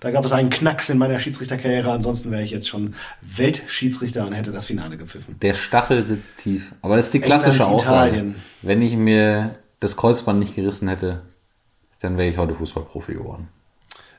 da 0.00 0.10
gab 0.10 0.24
es 0.24 0.32
einen 0.32 0.50
Knacks 0.50 0.88
in 0.88 0.98
meiner 0.98 1.18
Schiedsrichterkarriere. 1.18 1.92
Ansonsten 1.92 2.30
wäre 2.30 2.42
ich 2.42 2.50
jetzt 2.50 2.68
schon 2.68 2.94
Weltschiedsrichter 3.20 4.26
und 4.26 4.32
hätte 4.32 4.52
das 4.52 4.66
Finale 4.66 4.96
gepfiffen. 4.96 5.36
Der 5.40 5.54
Stachel 5.54 6.04
sitzt 6.04 6.38
tief. 6.38 6.74
Aber 6.82 6.96
das 6.96 7.06
ist 7.06 7.14
die 7.14 7.20
klassische 7.20 7.62
England, 7.62 7.74
Aussage. 7.74 8.10
Italien. 8.10 8.34
Wenn 8.62 8.82
ich 8.82 8.96
mir 8.96 9.58
das 9.80 9.96
Kreuzband 9.96 10.38
nicht 10.38 10.56
gerissen 10.56 10.88
hätte, 10.88 11.22
dann 12.00 12.18
wäre 12.18 12.28
ich 12.28 12.38
heute 12.38 12.54
Fußballprofi 12.54 13.14
geworden. 13.14 13.48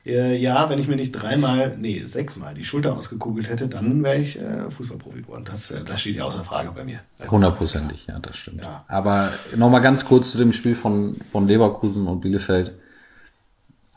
Äh, 0.05 0.37
ja, 0.37 0.69
wenn 0.69 0.77
ich 0.77 0.87
mir 0.87 0.95
nicht 0.97 1.13
dreimal, 1.13 1.75
nee, 1.79 2.03
sechsmal 2.05 2.53
die 2.53 2.63
Schulter 2.63 2.95
ausgekugelt 2.95 3.49
hätte, 3.49 3.67
dann 3.67 4.03
wäre 4.03 4.17
ich 4.17 4.39
äh, 4.39 4.69
Fußballprofi 4.69 5.21
geworden. 5.23 5.45
Das, 5.45 5.71
äh, 5.71 5.83
das 5.83 6.01
steht 6.01 6.15
ja 6.15 6.25
außer 6.25 6.43
Frage 6.43 6.71
bei 6.71 6.83
mir. 6.83 6.99
Hundertprozentig, 7.29 8.05
ja, 8.07 8.19
das 8.19 8.37
stimmt. 8.37 8.63
Ja. 8.63 8.85
Aber 8.87 9.31
nochmal 9.55 9.81
ganz 9.81 10.05
kurz 10.05 10.31
zu 10.31 10.37
dem 10.37 10.53
Spiel 10.53 10.75
von, 10.75 11.15
von 11.31 11.47
Leverkusen 11.47 12.05
und 12.07 12.21
Bielefeld. 12.21 12.73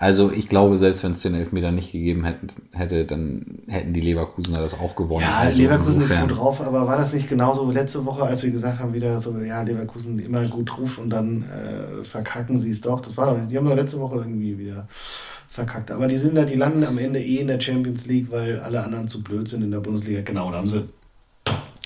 Also 0.01 0.31
ich 0.31 0.49
glaube, 0.49 0.79
selbst 0.79 1.03
wenn 1.03 1.11
es 1.11 1.23
den 1.23 1.35
Elfmeter 1.35 1.73
nicht 1.73 1.91
gegeben 1.91 2.25
hätte, 2.73 3.05
dann 3.05 3.59
hätten 3.67 3.93
die 3.93 4.01
Leverkusener 4.01 4.61
das 4.61 4.79
auch 4.79 4.95
gewonnen. 4.95 5.23
Ja, 5.23 5.39
Also 5.39 5.61
Leverkusen 5.61 5.95
insofern- 5.95 6.23
ist 6.23 6.29
gut 6.29 6.39
drauf, 6.39 6.61
aber 6.61 6.87
war 6.87 6.97
das 6.97 7.13
nicht 7.13 7.29
genauso 7.29 7.69
letzte 7.71 8.07
Woche, 8.07 8.23
als 8.23 8.45
wir 8.45 8.53
gesagt 8.53 8.79
haben, 8.79 8.95
wieder 8.95 9.19
so, 9.19 9.37
ja, 9.41 9.61
Leverkusen 9.63 10.21
immer 10.21 10.47
gut 10.47 10.71
drauf 10.71 10.99
und 10.99 11.11
dann 11.11 11.43
äh, 11.51 12.05
verkacken 12.05 12.61
sie 12.61 12.71
es 12.71 12.81
doch. 12.81 13.01
Das 13.01 13.17
war 13.17 13.27
doch, 13.35 13.49
die 13.49 13.57
haben 13.59 13.67
doch 13.69 13.75
letzte 13.75 13.99
Woche 13.99 14.19
irgendwie 14.19 14.57
wieder 14.57 14.87
verkackt. 15.49 15.90
Aber 15.90 16.09
die 16.09 16.18
sind 16.18 16.34
da, 16.34 16.44
die 16.44 16.55
landen 16.55 16.84
am 16.84 16.99
Ende 16.99 17.20
eh 17.20 17.38
in 17.38 17.49
der 17.49 17.61
Champions 17.61 18.07
League, 18.07 18.30
weil 18.30 18.61
alle 18.61 18.82
anderen 18.82 19.09
zu 19.09 19.22
blöd 19.22 19.49
sind 19.49 19.62
in 19.62 19.70
der 19.70 19.80
Bundesliga. 19.80 20.20
Genau, 20.22 20.51
da 20.51 20.59
haben 20.59 20.66
sie 20.66 20.88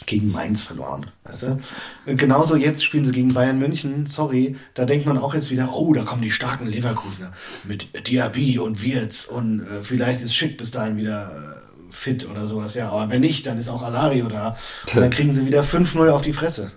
gegen 0.06 0.30
Mainz 0.30 0.62
verloren. 0.62 1.06
Weißt 1.24 1.44
du? 1.44 1.58
Und 2.06 2.18
genauso 2.18 2.56
jetzt 2.56 2.84
spielen 2.84 3.04
sie 3.04 3.12
gegen 3.12 3.32
Bayern 3.32 3.58
München. 3.58 4.06
Sorry, 4.06 4.56
da 4.74 4.84
denkt 4.84 5.06
man 5.06 5.16
auch 5.16 5.34
jetzt 5.34 5.50
wieder, 5.50 5.72
oh, 5.72 5.94
da 5.94 6.02
kommen 6.02 6.22
die 6.22 6.30
starken 6.30 6.66
Leverkusener 6.66 7.32
mit 7.64 8.08
Diaby 8.08 8.58
und 8.58 8.82
Wirtz 8.82 9.24
und 9.24 9.60
äh, 9.60 9.80
vielleicht 9.80 10.22
ist 10.22 10.34
Schick 10.34 10.58
bis 10.58 10.70
dahin 10.70 10.96
wieder 10.96 11.30
äh, 11.30 11.92
fit 11.92 12.28
oder 12.28 12.46
sowas. 12.46 12.74
Ja, 12.74 12.90
aber 12.90 13.10
wenn 13.10 13.20
nicht, 13.20 13.46
dann 13.46 13.58
ist 13.58 13.68
auch 13.68 13.82
Alario 13.82 14.28
da. 14.28 14.56
Und 14.92 15.00
dann 15.00 15.10
kriegen 15.10 15.32
sie 15.32 15.46
wieder 15.46 15.62
5-0 15.62 16.08
auf 16.10 16.22
die 16.22 16.32
Fresse. 16.32 16.72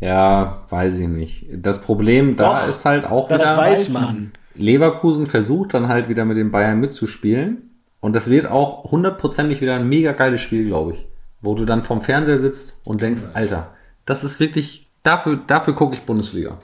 Ja, 0.00 0.64
weiß 0.68 0.98
ich 1.00 1.08
nicht. 1.08 1.46
Das 1.52 1.80
Problem 1.80 2.36
da 2.36 2.54
Doch, 2.54 2.68
ist 2.68 2.84
halt 2.84 3.04
auch 3.04 3.28
Das 3.28 3.56
weiß 3.56 3.90
man. 3.90 4.32
Leverkusen 4.60 5.26
versucht 5.26 5.74
dann 5.74 5.88
halt 5.88 6.08
wieder 6.08 6.24
mit 6.24 6.36
den 6.36 6.50
Bayern 6.50 6.80
mitzuspielen. 6.80 7.70
Und 8.00 8.16
das 8.16 8.30
wird 8.30 8.46
auch 8.46 8.90
hundertprozentig 8.90 9.60
wieder 9.60 9.76
ein 9.76 9.88
mega 9.88 10.12
geiles 10.12 10.40
Spiel, 10.40 10.66
glaube 10.66 10.92
ich. 10.92 11.06
Wo 11.42 11.54
du 11.54 11.64
dann 11.64 11.82
vom 11.82 12.00
Fernseher 12.00 12.38
sitzt 12.38 12.74
und 12.84 13.02
denkst, 13.02 13.22
Alter, 13.34 13.74
das 14.06 14.24
ist 14.24 14.40
wirklich, 14.40 14.88
dafür, 15.02 15.38
dafür 15.46 15.74
gucke 15.74 15.94
ich 15.94 16.02
Bundesliga. 16.02 16.58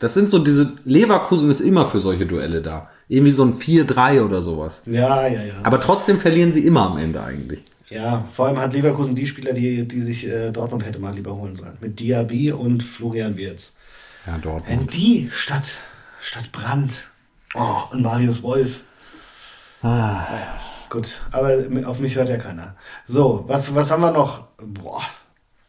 Das 0.00 0.14
sind 0.14 0.30
so 0.30 0.38
diese, 0.38 0.72
Leverkusen 0.84 1.50
ist 1.50 1.60
immer 1.60 1.86
für 1.86 2.00
solche 2.00 2.26
Duelle 2.26 2.60
da. 2.60 2.90
Irgendwie 3.08 3.32
so 3.32 3.44
ein 3.44 3.54
4-3 3.54 4.22
oder 4.24 4.42
sowas. 4.42 4.82
Ja, 4.86 5.26
ja, 5.26 5.42
ja. 5.42 5.54
Aber 5.62 5.80
trotzdem 5.80 6.18
verlieren 6.18 6.52
sie 6.52 6.66
immer 6.66 6.90
am 6.90 6.98
Ende 6.98 7.22
eigentlich. 7.22 7.62
Ja, 7.88 8.24
vor 8.32 8.46
allem 8.46 8.58
hat 8.58 8.72
Leverkusen 8.72 9.14
die 9.14 9.26
Spieler, 9.26 9.52
die, 9.52 9.86
die 9.86 10.00
sich 10.00 10.26
äh, 10.26 10.50
Dortmund 10.50 10.84
hätte 10.86 10.98
mal 10.98 11.14
lieber 11.14 11.36
holen 11.36 11.56
sollen. 11.56 11.76
Mit 11.80 12.00
Diaby 12.00 12.52
und 12.52 12.82
Florian 12.82 13.36
Wirtz. 13.36 13.76
Ja, 14.26 14.34
Wenn 14.34 14.40
Dortmund. 14.42 14.94
die 14.94 15.28
statt, 15.32 15.76
statt 16.18 16.50
Brandt 16.52 17.08
oh, 17.54 17.82
und 17.90 18.02
Marius 18.02 18.42
Wolf. 18.42 18.82
Ah, 19.82 20.26
ja, 20.30 20.60
gut, 20.88 21.20
aber 21.32 21.58
auf 21.86 21.98
mich 21.98 22.16
hört 22.16 22.28
ja 22.28 22.36
keiner. 22.36 22.76
So, 23.06 23.44
was, 23.48 23.74
was 23.74 23.90
haben 23.90 24.02
wir 24.02 24.12
noch? 24.12 24.48
Boah. 24.58 25.02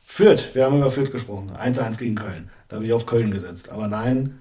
Fürth, 0.05 0.53
wir 0.53 0.65
haben 0.65 0.77
über 0.77 0.91
Fürth 0.91 1.11
gesprochen. 1.11 1.51
1-1 1.57 1.97
gegen 1.97 2.13
Köln. 2.15 2.51
Da 2.67 2.75
habe 2.75 2.85
ich 2.85 2.93
auf 2.93 3.07
Köln 3.07 3.31
gesetzt. 3.31 3.69
Aber 3.69 3.87
nein, 3.87 4.39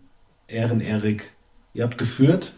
Ehren-Erik, 0.49 1.32
ihr 1.72 1.84
habt 1.84 1.97
geführt. 1.97 2.53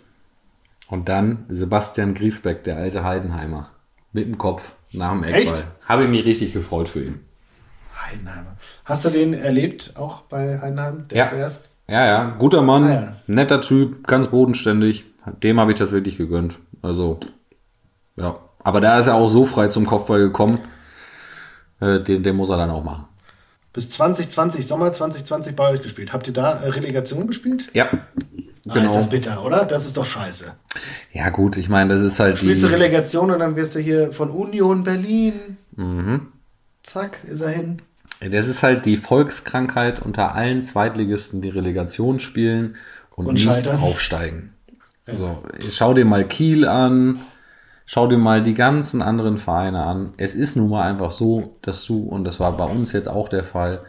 Und 0.89 1.09
dann 1.09 1.45
Sebastian 1.49 2.14
Griesbeck, 2.14 2.64
der 2.64 2.76
alte 2.76 3.05
Heidenheimer. 3.05 3.70
Mit 4.12 4.26
dem 4.26 4.37
Kopf 4.39 4.72
nach 4.91 5.12
dem 5.12 5.22
Echt? 5.24 5.53
Eckball. 5.53 5.64
Habe 5.87 6.05
ich 6.05 6.09
mich 6.09 6.24
richtig 6.24 6.53
gefreut 6.53 6.89
für 6.89 7.05
ihn. 7.05 7.20
Heidenheimer. 8.01 8.57
Hast 8.85 9.05
du 9.05 9.11
den 9.11 9.32
erlebt, 9.35 9.93
auch 9.97 10.22
bei 10.22 10.61
Heidenheim? 10.61 11.07
Der 11.09 11.18
Ja. 11.18 11.28
zuerst? 11.30 11.74
Ja, 11.89 12.07
ja, 12.07 12.35
guter 12.39 12.62
Mann, 12.62 12.85
Ah, 12.85 12.93
ja. 12.93 13.12
netter 13.26 13.61
Typ, 13.61 14.07
ganz 14.07 14.28
bodenständig. 14.28 15.05
Dem 15.43 15.61
habe 15.61 15.72
ich 15.72 15.78
das 15.78 15.93
wirklich 15.93 16.16
gegönnt. 16.16 16.59
Also, 16.82 17.20
ja. 18.16 18.39
Aber 18.62 18.80
da 18.80 18.99
ist 18.99 19.07
er 19.07 19.14
auch 19.14 19.28
so 19.28 19.45
frei 19.45 19.68
zum 19.68 19.85
Kopfball 19.87 20.20
gekommen. 20.20 20.59
Äh, 21.80 22.01
den, 22.01 22.22
den 22.22 22.37
muss 22.37 22.49
er 22.51 22.57
dann 22.57 22.70
auch 22.70 22.82
machen. 22.85 23.05
Bis 23.74 23.91
2020, 23.91 24.66
Sommer 24.66 24.93
2020 24.93 25.55
bei 25.57 25.68
euch 25.70 25.82
gespielt. 25.82 26.12
Habt 26.12 26.26
ihr 26.26 26.32
da 26.32 26.61
äh, 26.62 26.68
Relegation 26.70 27.26
gespielt? 27.26 27.70
Ja, 27.74 27.89
Ah, 28.66 28.72
genau. 28.72 28.87
ist 28.87 28.95
das 28.95 29.11
bitter, 29.11 29.45
oder? 29.45 29.66
Das 29.66 29.85
ist 29.85 29.99
doch 29.99 30.07
scheiße. 30.07 30.55
Ja, 31.12 31.28
gut, 31.28 31.59
ich 31.59 31.68
meine, 31.68 31.93
das 31.93 32.01
ist 32.01 32.18
halt 32.18 32.37
die. 32.37 32.47
Spielst 32.47 32.64
du 32.64 32.68
Relegation 32.68 33.30
und 33.30 33.41
dann 33.41 33.57
wirst 33.57 33.74
du 33.74 33.80
hier 33.80 34.11
von 34.11 34.30
Union 34.30 34.85
Berlin. 34.85 35.35
Mhm. 35.76 36.28
Zack, 36.82 37.18
ist 37.24 37.43
er 37.43 37.51
hin. 37.51 37.82
Das 38.31 38.49
ist 38.49 38.62
halt 38.62 38.87
die 38.87 38.97
Volkskrankheit 38.97 40.01
unter 40.01 40.35
allen 40.35 40.62
Zweitligisten, 40.62 41.43
die 41.43 41.49
Relegation 41.49 42.18
spielen 42.18 42.77
und, 43.14 43.27
Und 43.27 43.35
nicht 43.35 43.45
scheitern. 43.45 43.81
aufsteigen. 43.81 44.53
So, 45.07 45.43
schau 45.70 45.93
dir 45.95 46.05
mal 46.05 46.27
Kiel 46.27 46.66
an, 46.66 47.20
schau 47.85 48.07
dir 48.07 48.16
mal 48.16 48.43
die 48.43 48.55
ganzen 48.55 49.03
anderen 49.03 49.37
Vereine 49.39 49.85
an. 49.85 50.14
Es 50.16 50.35
ist 50.35 50.57
nun 50.57 50.70
mal 50.70 50.83
einfach 50.83 51.11
so, 51.11 51.57
dass 51.62 51.85
du, 51.85 52.05
und 52.05 52.25
das 52.25 52.41
war 52.41 52.57
bei 52.57 52.64
uns 52.64 52.93
jetzt 52.93 53.09
auch 53.09 53.29
der 53.29 53.45
Fall, 53.45 53.83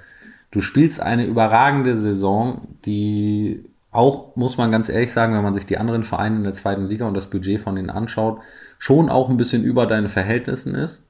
du 0.51 0.61
spielst 0.61 0.99
eine 0.99 1.25
überragende 1.25 1.95
Saison, 1.95 2.67
die 2.86 3.63
auch, 3.91 4.36
muss 4.36 4.57
man 4.57 4.71
ganz 4.71 4.89
ehrlich 4.89 5.13
sagen, 5.13 5.33
wenn 5.33 5.43
man 5.43 5.53
sich 5.53 5.65
die 5.65 5.77
anderen 5.77 6.03
Vereine 6.03 6.36
in 6.36 6.43
der 6.43 6.51
zweiten 6.51 6.88
Liga 6.88 7.07
und 7.07 7.13
das 7.13 7.29
Budget 7.29 7.61
von 7.61 7.77
denen 7.77 7.89
anschaut, 7.89 8.39
schon 8.77 9.09
auch 9.09 9.29
ein 9.29 9.38
bisschen 9.38 9.63
über 9.63 9.88
deinen 9.88 10.09
Verhältnissen 10.09 10.75
ist. 10.75 11.05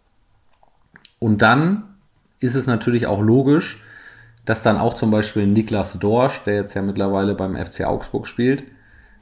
Und 1.17 1.41
dann 1.41 1.94
ist 2.39 2.55
es 2.55 2.67
natürlich 2.67 3.07
auch 3.07 3.21
logisch, 3.21 3.81
dass 4.45 4.63
dann 4.63 4.77
auch 4.77 4.93
zum 4.93 5.11
Beispiel 5.11 5.47
Niklas 5.47 5.97
Dorsch, 5.99 6.43
der 6.43 6.55
jetzt 6.55 6.73
ja 6.73 6.81
mittlerweile 6.81 7.33
beim 7.33 7.55
FC 7.55 7.85
Augsburg 7.85 8.27
spielt, 8.27 8.63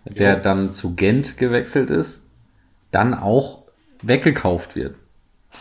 der 0.05 0.33
Ja. 0.33 0.35
dann 0.35 0.71
zu 0.71 0.95
Gent 0.95 1.37
gewechselt 1.37 1.89
ist, 1.89 2.23
dann 2.91 3.13
auch 3.13 3.59
weggekauft 4.01 4.75
wird. 4.75 4.95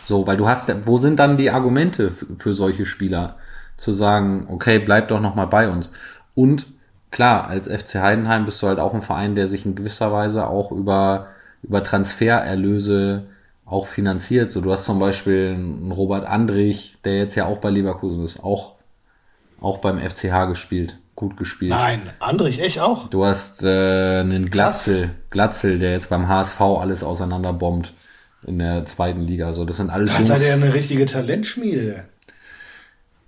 So, 0.05 0.27
weil 0.27 0.37
du 0.37 0.47
hast, 0.47 0.73
wo 0.85 0.97
sind 0.97 1.19
dann 1.19 1.37
die 1.37 1.51
Argumente 1.51 2.11
für 2.11 2.53
solche 2.53 2.85
Spieler? 2.85 3.37
Zu 3.77 3.91
sagen, 3.91 4.47
okay, 4.49 4.79
bleib 4.79 5.07
doch 5.07 5.19
noch 5.19 5.35
mal 5.35 5.45
bei 5.45 5.69
uns. 5.69 5.93
Und 6.35 6.67
klar, 7.11 7.47
als 7.47 7.67
FC 7.67 7.95
Heidenheim 7.95 8.45
bist 8.45 8.61
du 8.61 8.67
halt 8.67 8.79
auch 8.79 8.93
ein 8.93 9.01
Verein, 9.01 9.35
der 9.35 9.47
sich 9.47 9.65
in 9.65 9.75
gewisser 9.75 10.11
Weise 10.11 10.47
auch 10.47 10.71
über, 10.71 11.27
über 11.63 11.81
Transfererlöse 11.83 13.23
auch 13.65 13.87
finanziert. 13.87 14.51
So, 14.51 14.61
du 14.61 14.71
hast 14.71 14.85
zum 14.85 14.99
Beispiel 14.99 15.53
einen 15.55 15.91
Robert 15.91 16.25
Andrich, 16.25 16.97
der 17.03 17.17
jetzt 17.17 17.35
ja 17.35 17.45
auch 17.45 17.57
bei 17.57 17.69
Leverkusen 17.69 18.23
ist, 18.23 18.43
auch, 18.43 18.73
auch 19.61 19.77
beim 19.79 19.99
FCH 19.99 20.47
gespielt, 20.47 20.99
gut 21.15 21.37
gespielt. 21.37 21.71
Nein, 21.71 22.01
Andrich, 22.19 22.61
echt 22.61 22.79
auch? 22.79 23.07
Du 23.07 23.25
hast 23.25 23.63
äh, 23.63 24.19
einen 24.19 24.49
Glatzel, 24.49 25.11
Glatzel, 25.29 25.79
der 25.79 25.91
jetzt 25.91 26.09
beim 26.09 26.27
HSV 26.27 26.59
alles 26.61 27.03
auseinanderbombt 27.03 27.93
in 28.45 28.59
der 28.59 28.85
zweiten 28.85 29.21
Liga. 29.21 29.47
Also 29.47 29.65
das 29.65 29.77
sind 29.77 29.89
alles 29.89 30.09
Das 30.09 30.25
ist 30.25 30.29
halt 30.29 30.43
ja 30.43 30.53
eine 30.53 30.73
richtige 30.73 31.05
Talentschmiede. 31.05 32.05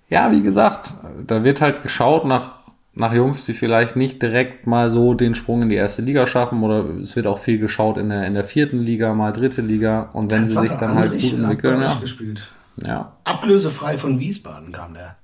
Ja, 0.10 0.32
wie 0.32 0.42
gesagt, 0.42 0.94
da 1.26 1.44
wird 1.44 1.62
halt 1.62 1.82
geschaut 1.82 2.26
nach, 2.26 2.54
nach 2.96 3.14
Jungs, 3.14 3.46
die 3.46 3.54
vielleicht 3.54 3.98
nicht 3.98 4.22
direkt 4.22 4.68
mal 4.68 4.90
so 4.90 5.14
den 5.14 5.36
Sprung 5.36 5.62
in 5.62 5.70
die 5.70 5.76
erste 5.76 6.02
Liga 6.02 6.26
schaffen 6.26 6.64
oder 6.64 6.86
es 7.02 7.16
wird 7.16 7.28
auch 7.28 7.40
viel 7.40 7.60
geschaut 7.60 7.98
in 7.98 8.10
der, 8.10 8.26
in 8.26 8.34
der 8.34 8.46
vierten 8.46 8.80
Liga, 8.80 9.14
mal 9.14 9.34
dritte 9.34 9.62
Liga 9.62 10.10
und 10.14 10.32
wenn 10.32 10.48
sie 10.48 10.60
sich 10.60 10.74
dann 10.74 10.96
halt 10.96 11.12
gut 11.12 11.34
entwickeln, 11.34 11.82
ja, 11.82 11.96
gespielt. 11.96 12.52
ja. 12.84 13.18
Ablösefrei 13.26 13.98
von 13.98 14.20
Wiesbaden 14.20 14.72
kam 14.72 14.94
der. 14.94 15.18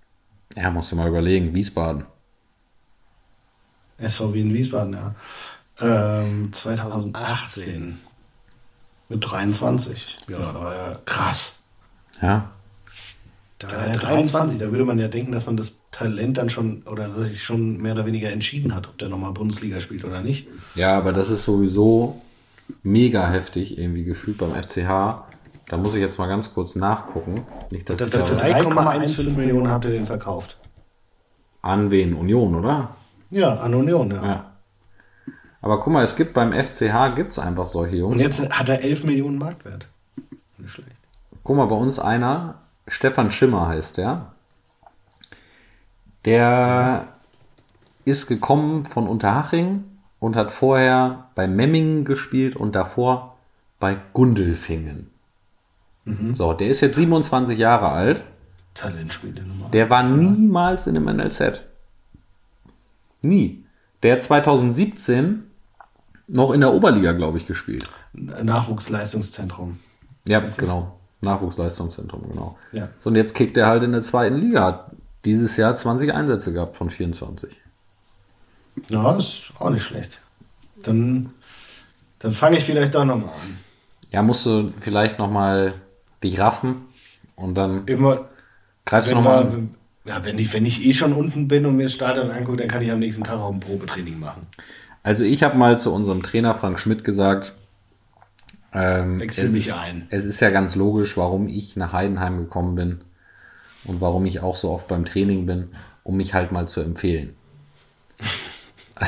Ja, 0.55 0.69
musst 0.69 0.91
du 0.91 0.97
mal 0.97 1.07
überlegen, 1.07 1.53
Wiesbaden. 1.53 2.03
SVW 4.05 4.41
in 4.41 4.53
Wiesbaden, 4.53 4.93
ja. 4.93 5.15
Ähm, 5.80 6.51
2018. 6.51 7.99
Mit 9.07 9.30
23. 9.30 10.19
Ja, 10.28 10.39
da 10.39 10.53
war 10.53 10.76
ja 10.76 10.99
krass. 11.05 11.63
Ja, 12.22 12.51
Da 13.62 13.70
war 13.70 13.86
er 13.86 13.91
23, 13.93 14.57
da 14.57 14.72
würde 14.72 14.86
man 14.86 14.97
ja 14.97 15.07
denken, 15.07 15.32
dass 15.32 15.45
man 15.45 15.55
das 15.55 15.82
Talent 15.91 16.38
dann 16.38 16.49
schon, 16.49 16.84
oder 16.84 17.07
dass 17.07 17.30
sich 17.30 17.43
schon 17.43 17.78
mehr 17.78 17.93
oder 17.93 18.05
weniger 18.05 18.32
entschieden 18.32 18.74
hat, 18.74 18.88
ob 18.88 18.97
der 18.97 19.09
nochmal 19.09 19.32
Bundesliga 19.34 19.80
spielt 19.80 20.03
oder 20.03 20.22
nicht. 20.22 20.47
Ja, 20.76 20.97
aber 20.97 21.14
das 21.14 21.30
ist 21.30 21.45
sowieso 21.45 22.20
mega 22.84 23.30
heftig 23.30 23.78
irgendwie 23.78 24.03
gefühlt 24.03 24.38
beim 24.39 24.53
FCH. 24.55 25.24
Da 25.68 25.78
muss 25.78 25.93
ich 25.93 26.01
jetzt 26.01 26.18
mal 26.18 26.28
ganz 26.28 26.53
kurz 26.53 26.76
nachgucken. 26.76 27.36
Nicht, 27.70 27.89
dass 27.89 27.97
Für 27.97 28.05
ich 28.05 28.09
da 28.09 28.24
3,15 28.24 29.32
Millionen 29.32 29.70
habt 29.70 29.86
ihr 29.86 29.91
den 29.91 30.05
verkauft. 30.05 30.57
an 31.62 31.91
wen? 31.91 32.14
Union, 32.16 32.55
oder? 32.55 32.95
Ja, 33.30 33.55
an 33.55 33.74
Union, 33.74 34.12
ja. 34.12 34.26
Ja. 34.26 34.51
Aber 35.62 35.80
guck 35.80 35.93
mal, 35.93 36.03
es 36.03 36.16
gibt 36.16 36.34
beim 36.34 36.51
FCH 36.53 37.16
gibt's 37.16 37.38
einfach 37.38 37.68
solche 37.68 37.97
Jungs. 37.97 38.16
Und 38.16 38.22
jetzt 38.22 38.49
hat 38.49 38.68
er 38.68 38.84
11 38.84 39.03
Millionen 39.03 39.38
Marktwert. 39.38 39.88
Nicht 40.57 40.72
schlecht. 40.72 40.89
Guck 41.43 41.55
mal, 41.55 41.66
bei 41.68 41.76
uns 41.76 41.99
einer, 41.99 42.61
Stefan 42.88 43.32
Schimmer 43.32 43.67
heißt 43.67 43.97
der. 43.97 44.34
Der 46.25 47.05
ist 48.05 48.27
gekommen 48.27 48.86
von 48.86 49.07
Unterhaching 49.07 49.86
und 50.19 50.36
hat 50.36 50.51
vorher 50.51 51.29
bei 51.36 51.47
Memmingen 51.47 52.05
gespielt 52.05 52.55
und 52.55 52.75
davor 52.75 53.38
bei 53.79 53.97
Gundelfingen. 54.13 55.09
So, 56.34 56.53
der 56.53 56.67
ist 56.67 56.82
jetzt 56.82 56.95
27 56.95 57.57
Jahre 57.57 57.89
alt. 57.89 58.23
Talentspiele 58.73 59.43
Nummer. 59.43 59.69
Der 59.69 59.89
war 59.89 60.03
niemals 60.03 60.88
in 60.88 60.97
einem 60.97 61.17
NLZ. 61.17 61.61
Nie. 63.21 63.65
Der 64.01 64.13
hat 64.13 64.23
2017 64.23 65.43
noch 66.27 66.51
in 66.51 66.61
der 66.61 66.73
Oberliga, 66.73 67.11
glaube 67.11 67.38
ich, 67.38 67.45
gespielt. 67.45 67.89
Nachwuchsleistungszentrum. 68.13 69.79
Ja, 70.27 70.39
genau. 70.39 70.99
Nachwuchsleistungszentrum, 71.22 72.30
genau. 72.30 72.57
Ja. 72.72 72.89
So, 72.99 73.09
und 73.09 73.15
jetzt 73.15 73.36
kickt 73.36 73.57
er 73.57 73.67
halt 73.67 73.84
in 73.84 73.91
der 73.91 74.01
zweiten 74.01 74.38
Liga. 74.38 74.65
Hat 74.65 74.91
dieses 75.26 75.55
Jahr 75.57 75.76
20 75.76 76.13
Einsätze 76.13 76.51
gehabt 76.51 76.76
von 76.76 76.89
24. 76.89 77.55
Ja, 78.89 79.15
ist 79.15 79.51
auch 79.59 79.69
nicht 79.69 79.84
schlecht. 79.84 80.22
Dann, 80.84 81.32
dann 82.19 82.32
fange 82.32 82.57
ich 82.57 82.63
vielleicht 82.63 82.95
doch 82.95 83.05
nochmal 83.05 83.30
an. 83.30 83.57
Ja, 84.11 84.24
musst 84.24 84.45
du 84.45 84.74
vielleicht 84.80 85.19
nochmal 85.19 85.74
dich 86.24 86.39
raffen 86.39 86.86
und 87.36 87.55
dann 87.55 87.86
Immer, 87.86 88.30
greifst 88.86 89.11
du 89.11 89.15
wenn, 89.15 89.24
nochmal 89.24 89.43
an. 89.45 89.76
ja, 90.05 90.24
wenn, 90.24 90.39
ich, 90.39 90.53
wenn 90.53 90.65
ich 90.65 90.86
eh 90.86 90.93
schon 90.93 91.13
unten 91.13 91.47
bin 91.47 91.65
und 91.65 91.76
mir 91.76 91.84
das 91.84 91.93
Stadion 91.93 92.32
angucke, 92.32 92.57
dann 92.57 92.67
kann 92.67 92.82
ich 92.82 92.91
am 92.91 92.99
nächsten 92.99 93.24
Tag 93.24 93.39
auch 93.39 93.51
ein 93.51 93.59
Probetraining 93.59 94.19
machen. 94.19 94.41
Also 95.03 95.24
ich 95.24 95.43
habe 95.43 95.57
mal 95.57 95.80
zu 95.80 95.93
unserem 95.93 96.24
Trainer 96.24 96.53
Frank 96.53 96.80
Schmidt 96.80 97.03
gesagt, 97.03 97.53
ähm, 98.74 99.19
Wechsel 99.19 99.45
es 99.45 99.51
mich 99.51 99.67
ist, 99.67 99.74
ein. 99.74 100.07
Es 100.09 100.26
ist 100.26 100.39
ja 100.39 100.49
ganz 100.49 100.76
logisch, 100.76 101.17
warum 101.17 101.47
ich 101.47 101.76
nach 101.76 101.93
Heidenheim 101.93 102.38
gekommen 102.38 102.76
bin 102.76 103.01
und 103.86 104.01
warum 104.01 104.26
ich 104.26 104.41
auch 104.41 104.55
so 104.55 104.72
oft 104.72 104.88
beim 104.88 105.05
Training 105.05 105.45
bin, 105.45 105.69
um 106.03 106.17
mich 106.17 106.34
halt 106.34 106.51
mal 106.51 106.67
zu 106.67 106.82
empfehlen. 106.82 107.36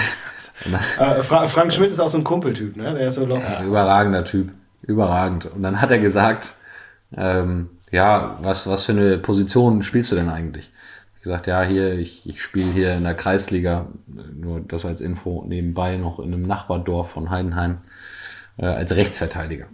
Äh, 0.99 1.21
Fra 1.21 1.45
Frank 1.45 1.73
Schmidt 1.73 1.91
ist 1.91 1.99
auch 1.99 2.09
so 2.09 2.17
ein 2.17 2.23
Kumpeltyp, 2.23 2.75
ne? 2.75 2.93
Der 2.93 3.07
ist 3.07 3.15
so 3.15 3.25
locker. 3.25 3.63
Überragender 3.63 4.25
Typ. 4.25 4.51
Überragend. 4.81 5.45
Und 5.45 5.61
dann 5.61 5.79
hat 5.81 5.91
er 5.91 5.99
gesagt, 5.99 6.55
ähm, 7.15 7.69
ja, 7.91 8.37
was, 8.41 8.67
was 8.67 8.83
für 8.85 8.93
eine 8.93 9.17
Position 9.17 9.83
spielst 9.83 10.11
du 10.11 10.15
denn 10.15 10.29
eigentlich? 10.29 10.71
Ich 11.15 11.21
gesagt, 11.21 11.47
ja, 11.47 11.61
hier, 11.63 11.93
ich, 11.93 12.27
ich 12.27 12.41
spiele 12.41 12.71
hier 12.71 12.93
in 12.95 13.03
der 13.03 13.13
Kreisliga, 13.13 13.87
nur 14.07 14.61
das 14.61 14.85
als 14.85 14.99
Info, 14.99 15.45
nebenbei 15.47 15.95
noch 15.97 16.19
in 16.19 16.33
einem 16.33 16.43
Nachbardorf 16.43 17.11
von 17.11 17.29
Heidenheim, 17.29 17.77
äh, 18.57 18.65
als 18.65 18.95
Rechtsverteidiger. 18.95 19.67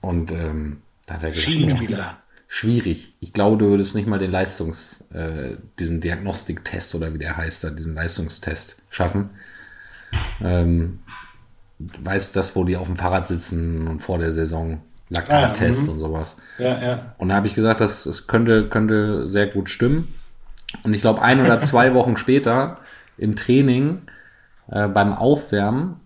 Und 0.00 0.32
ähm, 0.32 0.82
da 1.06 1.14
hat 1.14 1.24
er 1.24 1.30
gesagt, 1.30 2.16
schwierig. 2.48 3.14
Ich 3.20 3.32
glaube, 3.32 3.56
du 3.56 3.66
würdest 3.70 3.94
nicht 3.94 4.06
mal 4.06 4.18
den 4.18 4.30
Leistungs, 4.30 5.04
äh, 5.12 5.56
diesen 5.78 6.00
Diagnostiktest 6.00 6.94
oder 6.94 7.14
wie 7.14 7.18
der 7.18 7.36
heißt, 7.36 7.64
da, 7.64 7.70
diesen 7.70 7.94
Leistungstest 7.94 8.82
schaffen. 8.90 9.30
Ähm, 10.40 11.00
weißt 11.78 12.36
das, 12.36 12.54
wo 12.54 12.64
die 12.64 12.76
auf 12.76 12.86
dem 12.86 12.96
Fahrrad 12.96 13.26
sitzen 13.26 13.88
und 13.88 14.00
vor 14.00 14.18
der 14.18 14.32
Saison 14.32 14.82
Laktattest 15.08 15.60
Ah, 15.60 15.64
ja, 15.64 15.82
mhm. 15.82 15.88
und 15.88 15.98
sowas. 15.98 16.36
Ja, 16.58 16.82
ja. 16.82 17.14
Und 17.18 17.28
da 17.28 17.36
habe 17.36 17.46
ich 17.46 17.54
gesagt, 17.54 17.80
das, 17.80 18.04
das 18.04 18.26
könnte, 18.26 18.66
könnte 18.66 19.26
sehr 19.26 19.46
gut 19.46 19.68
stimmen. 19.68 20.08
Und 20.84 20.94
ich 20.94 21.02
glaube, 21.02 21.22
ein 21.22 21.40
oder 21.40 21.60
zwei 21.60 21.94
Wochen 21.94 22.16
später 22.16 22.78
im 23.18 23.36
Training 23.36 24.02
äh, 24.70 24.88
beim 24.88 25.12
Aufwärmen 25.12 26.00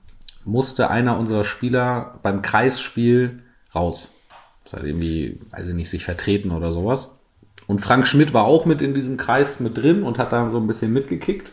musste 0.46 0.90
einer 0.90 1.18
unserer 1.18 1.44
Spieler 1.44 2.18
beim 2.22 2.40
Kreisspiel 2.40 3.42
raus. 3.74 4.16
Das 4.64 4.74
hat 4.74 4.84
irgendwie, 4.84 5.40
weiß 5.50 5.68
ich 5.68 5.74
nicht, 5.74 5.90
sich 5.90 6.04
vertreten 6.04 6.50
oder 6.50 6.72
sowas. 6.72 7.18
Und 7.66 7.80
Frank 7.80 8.06
Schmidt 8.06 8.32
war 8.32 8.44
auch 8.44 8.64
mit 8.64 8.80
in 8.80 8.94
diesem 8.94 9.16
Kreis 9.16 9.60
mit 9.60 9.76
drin 9.76 10.02
und 10.02 10.18
hat 10.18 10.32
da 10.32 10.50
so 10.50 10.58
ein 10.58 10.66
bisschen 10.66 10.92
mitgekickt. 10.92 11.52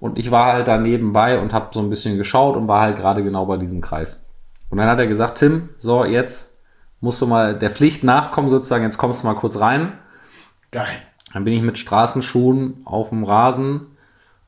Und 0.00 0.18
ich 0.18 0.30
war 0.30 0.52
halt 0.52 0.68
da 0.68 0.78
nebenbei 0.78 1.38
und 1.38 1.52
habe 1.52 1.68
so 1.72 1.80
ein 1.80 1.90
bisschen 1.90 2.16
geschaut 2.16 2.56
und 2.56 2.68
war 2.68 2.80
halt 2.80 2.96
gerade 2.96 3.22
genau 3.22 3.46
bei 3.46 3.56
diesem 3.56 3.80
Kreis. 3.80 4.20
Und 4.70 4.78
dann 4.78 4.88
hat 4.88 4.98
er 4.98 5.06
gesagt, 5.06 5.38
Tim, 5.38 5.68
so 5.78 6.04
jetzt 6.04 6.56
musst 7.00 7.20
du 7.20 7.26
mal 7.26 7.56
der 7.58 7.70
Pflicht 7.70 8.04
nachkommen 8.04 8.48
sozusagen, 8.48 8.84
jetzt 8.84 8.98
kommst 8.98 9.22
du 9.22 9.26
mal 9.26 9.34
kurz 9.34 9.58
rein. 9.58 9.98
Geil. 10.70 10.96
Dann 11.32 11.44
bin 11.44 11.54
ich 11.54 11.62
mit 11.62 11.78
Straßenschuhen 11.78 12.82
auf 12.84 13.10
dem 13.10 13.24
Rasen 13.24 13.93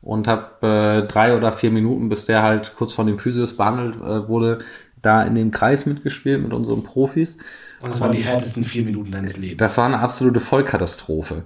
und 0.06 0.28
habe 0.28 1.02
äh, 1.04 1.06
drei 1.08 1.36
oder 1.36 1.52
vier 1.52 1.72
Minuten, 1.72 2.08
bis 2.08 2.26
der 2.26 2.42
halt 2.44 2.74
kurz 2.76 2.92
von 2.92 3.08
den 3.08 3.18
Physios 3.18 3.56
behandelt 3.56 3.96
äh, 3.96 4.28
wurde, 4.28 4.60
da 5.02 5.24
in 5.24 5.34
dem 5.34 5.50
Kreis 5.50 5.84
mitgespielt 5.84 6.40
mit 6.40 6.52
unseren 6.52 6.84
Profis. 6.84 7.38
Und 7.80 7.90
das 7.90 8.00
waren 8.00 8.12
die 8.12 8.22
härtesten 8.22 8.64
vier 8.64 8.84
Minuten 8.84 9.10
deines 9.10 9.36
Lebens. 9.36 9.58
Das 9.58 9.76
war 9.78 9.84
eine 9.86 9.98
absolute 9.98 10.38
Vollkatastrophe, 10.38 11.42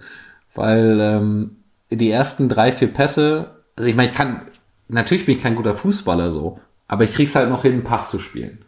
weil 0.54 0.98
ähm, 1.00 1.56
die 1.90 2.10
ersten 2.10 2.50
drei, 2.50 2.70
vier 2.70 2.92
Pässe, 2.92 3.50
also 3.76 3.88
ich 3.88 3.96
meine, 3.96 4.10
ich 4.10 4.14
kann, 4.14 4.42
natürlich 4.88 5.24
bin 5.24 5.36
ich 5.36 5.42
kein 5.42 5.54
guter 5.56 5.74
Fußballer 5.74 6.30
so, 6.30 6.60
aber 6.86 7.04
ich 7.04 7.14
krieg's 7.14 7.34
halt 7.34 7.48
noch 7.48 7.62
hin, 7.62 7.72
einen 7.72 7.84
Pass 7.84 8.10
zu 8.10 8.18
spielen. 8.18 8.58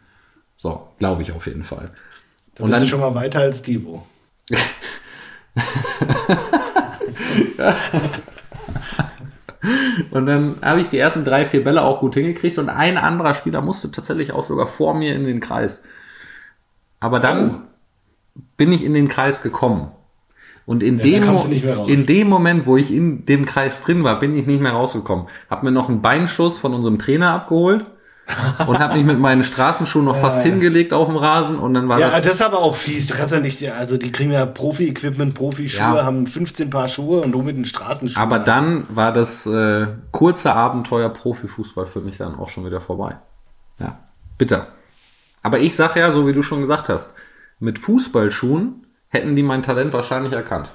So, 0.55 0.87
glaube 0.97 1.21
ich 1.21 1.31
auf 1.33 1.45
jeden 1.45 1.63
Fall. 1.63 1.89
Da 2.55 2.63
Und 2.63 2.71
bist 2.71 2.73
dann- 2.77 2.81
du 2.81 2.89
schon 2.89 2.99
mal 2.99 3.13
weiter 3.13 3.41
als 3.41 3.61
Divo. 3.61 4.05
Und 10.11 10.25
dann 10.25 10.57
habe 10.61 10.81
ich 10.81 10.89
die 10.89 10.97
ersten 10.97 11.23
drei, 11.23 11.45
vier 11.45 11.63
Bälle 11.63 11.81
auch 11.81 11.99
gut 11.99 12.15
hingekriegt 12.15 12.57
und 12.57 12.69
ein 12.69 12.97
anderer 12.97 13.33
Spieler 13.33 13.61
musste 13.61 13.91
tatsächlich 13.91 14.33
auch 14.33 14.43
sogar 14.43 14.67
vor 14.67 14.93
mir 14.93 15.15
in 15.15 15.23
den 15.23 15.39
Kreis. 15.39 15.83
Aber 16.99 17.19
dann 17.19 17.63
bin 18.57 18.71
ich 18.71 18.83
in 18.83 18.93
den 18.93 19.07
Kreis 19.07 19.41
gekommen. 19.41 19.91
Und 20.65 20.81
in, 20.81 20.97
Ja, 20.97 21.03
dem, 21.03 21.23
in 21.87 22.05
dem 22.05 22.29
Moment, 22.29 22.65
wo 22.65 22.77
ich 22.77 22.93
in 22.93 23.25
dem 23.25 23.45
Kreis 23.45 23.81
drin 23.81 24.03
war, 24.03 24.19
bin 24.19 24.33
ich 24.33 24.45
nicht 24.45 24.61
mehr 24.61 24.71
rausgekommen. 24.71 25.27
Hab 25.49 25.63
mir 25.63 25.71
noch 25.71 25.89
einen 25.89 26.01
Beinschuss 26.01 26.57
von 26.57 26.73
unserem 26.73 26.99
Trainer 26.99 27.31
abgeholt 27.31 27.89
und 28.67 28.79
habe 28.79 28.95
mich 28.95 29.03
mit 29.03 29.19
meinen 29.19 29.43
Straßenschuhen 29.43 30.05
noch 30.05 30.15
fast 30.15 30.43
hingelegt 30.43 30.93
auf 30.93 31.07
dem 31.09 31.17
Rasen 31.17 31.59
und 31.59 31.73
dann 31.73 31.89
war 31.89 31.99
Ja, 31.99 32.07
das, 32.07 32.23
das 32.23 32.35
ist 32.35 32.41
aber 32.41 32.59
auch 32.59 32.75
fies. 32.75 33.07
Du 33.07 33.15
kannst 33.15 33.33
ja 33.33 33.41
nicht, 33.41 33.61
also 33.71 33.97
die 33.97 34.11
kriegen 34.13 34.31
ja 34.31 34.45
Profi-Equipment, 34.45 35.33
Profi-Schuhe, 35.35 35.97
Ja. 35.97 36.05
haben 36.05 36.25
15 36.25 36.69
Paar 36.69 36.87
Schuhe 36.87 37.21
und 37.21 37.33
du 37.33 37.41
mit 37.41 37.57
den 37.57 37.65
Straßenschuhen. 37.65 38.21
aber 38.23 38.39
dann 38.39 38.85
war 38.89 39.11
das 39.11 39.45
äh, 39.45 39.87
kurze 40.11 40.53
Abenteuer 40.53 41.09
Profifußball 41.09 41.85
für 41.85 41.99
mich 41.99 42.17
dann 42.17 42.35
auch 42.39 42.47
schon 42.47 42.65
wieder 42.65 42.79
vorbei. 42.79 43.17
Ja, 43.79 43.99
bitter. 44.37 44.67
Aber 45.41 45.59
ich 45.59 45.75
sag 45.75 45.97
ja, 45.97 46.09
so 46.11 46.25
wie 46.25 46.33
du 46.33 46.41
schon 46.43 46.61
gesagt 46.61 46.87
hast, 46.87 47.13
mit 47.59 47.77
Fußballschuhen 47.79 48.87
hätten 49.09 49.35
die 49.35 49.43
mein 49.43 49.63
Talent 49.63 49.91
wahrscheinlich 49.91 50.31
erkannt. 50.31 50.71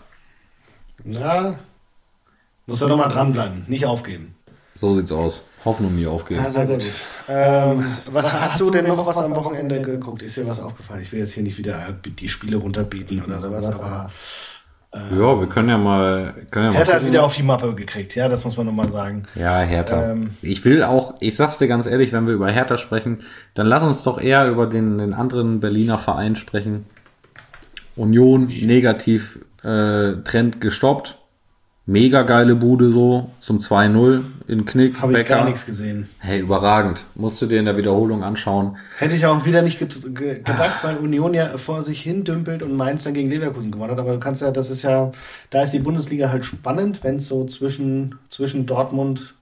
Ja, 1.04 1.54
musst 2.66 2.82
du 2.82 2.86
doch 2.88 2.98
mal 2.98 3.08
dranbleiben, 3.08 3.64
nicht 3.68 3.86
aufgeben. 3.86 4.34
So 4.74 4.94
sieht's 4.94 5.12
aus. 5.12 5.47
Hoffnung 5.64 5.94
nie 5.96 6.06
aufgeben. 6.06 6.44
sehr 6.50 6.66
gut. 6.66 6.84
Ähm, 7.28 7.84
was, 8.10 8.32
hast 8.32 8.60
du 8.60 8.70
denn 8.70 8.86
noch 8.86 9.04
was 9.04 9.18
am 9.18 9.34
Wochenende 9.34 9.82
geguckt? 9.82 10.22
Ist 10.22 10.36
dir 10.36 10.46
was 10.46 10.60
aufgefallen? 10.60 11.02
Ich 11.02 11.12
will 11.12 11.18
jetzt 11.20 11.32
hier 11.32 11.42
nicht 11.42 11.58
wieder 11.58 11.94
die 12.04 12.28
Spiele 12.28 12.56
runterbieten 12.56 13.22
oder 13.24 13.40
sowas, 13.40 13.66
aber 13.78 14.10
Ja, 14.94 15.38
wir 15.38 15.46
können 15.48 15.68
ja 15.68 15.76
mal. 15.76 16.32
Können 16.50 16.66
ja 16.66 16.70
mal 16.72 16.78
Hertha 16.78 16.92
hat 16.92 17.00
gucken. 17.00 17.12
wieder 17.12 17.24
auf 17.24 17.36
die 17.36 17.42
Mappe 17.42 17.74
gekriegt, 17.74 18.14
ja, 18.14 18.28
das 18.28 18.44
muss 18.44 18.56
man 18.56 18.66
nochmal 18.66 18.90
sagen. 18.90 19.24
Ja, 19.34 19.58
Hertha. 19.60 20.12
Ähm. 20.12 20.30
ich 20.40 20.64
will 20.64 20.82
auch, 20.82 21.14
ich 21.20 21.36
sag's 21.36 21.58
dir 21.58 21.68
ganz 21.68 21.86
ehrlich, 21.86 22.12
wenn 22.12 22.26
wir 22.26 22.32
über 22.34 22.50
Hertha 22.50 22.76
sprechen, 22.78 23.18
dann 23.54 23.66
lass 23.66 23.82
uns 23.82 24.02
doch 24.02 24.18
eher 24.18 24.48
über 24.48 24.66
den, 24.66 24.96
den 24.98 25.12
anderen 25.12 25.60
Berliner 25.60 25.98
Verein 25.98 26.36
sprechen. 26.36 26.86
Union, 27.96 28.46
negativ, 28.46 29.40
äh, 29.62 30.14
Trend 30.24 30.60
gestoppt. 30.60 31.17
Mega 31.90 32.20
geile 32.20 32.54
Bude 32.54 32.90
so, 32.90 33.30
zum 33.40 33.60
2-0 33.60 34.22
in 34.46 34.66
Knick, 34.66 35.00
Habe 35.00 35.12
ich 35.12 35.18
Becker. 35.20 35.36
gar 35.36 35.44
nichts 35.46 35.64
gesehen. 35.64 36.06
Hey, 36.18 36.40
überragend. 36.40 37.06
Musst 37.14 37.40
du 37.40 37.46
dir 37.46 37.58
in 37.58 37.64
der 37.64 37.78
Wiederholung 37.78 38.22
anschauen. 38.22 38.76
Hätte 38.98 39.14
ich 39.14 39.24
auch 39.24 39.42
wieder 39.46 39.62
nicht 39.62 39.78
get- 39.78 40.14
ge 40.14 40.34
gedacht, 40.40 40.84
weil 40.84 40.98
Union 40.98 41.32
ja 41.32 41.56
vor 41.56 41.82
sich 41.82 42.02
hin 42.02 42.24
dümpelt 42.24 42.62
und 42.62 42.76
Mainz 42.76 43.04
dann 43.04 43.14
gegen 43.14 43.30
Leverkusen 43.30 43.72
gewonnen 43.72 43.92
hat. 43.92 43.98
Aber 44.00 44.12
du 44.12 44.20
kannst 44.20 44.42
ja, 44.42 44.50
das 44.50 44.68
ist 44.68 44.82
ja, 44.82 45.10
da 45.48 45.62
ist 45.62 45.72
die 45.72 45.78
Bundesliga 45.78 46.28
halt 46.28 46.44
spannend, 46.44 46.98
wenn 47.04 47.16
es 47.16 47.28
so 47.28 47.46
zwischen, 47.46 48.16
zwischen 48.28 48.66
Dortmund 48.66 49.34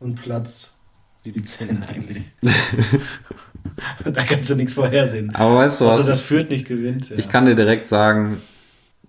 und 0.00 0.20
Platz 0.20 0.76
17 1.22 1.82
eigentlich. 1.88 2.22
da 4.04 4.22
kannst 4.24 4.50
du 4.50 4.54
nichts 4.54 4.74
vorhersehen. 4.74 5.34
Aber 5.34 5.56
weißt 5.56 5.80
du 5.80 5.86
Also 5.88 6.00
was? 6.00 6.06
das 6.08 6.20
führt 6.20 6.50
nicht 6.50 6.66
gewinnt. 6.68 7.08
Ja. 7.08 7.16
Ich 7.16 7.30
kann 7.30 7.46
dir 7.46 7.54
direkt 7.56 7.88
sagen, 7.88 8.36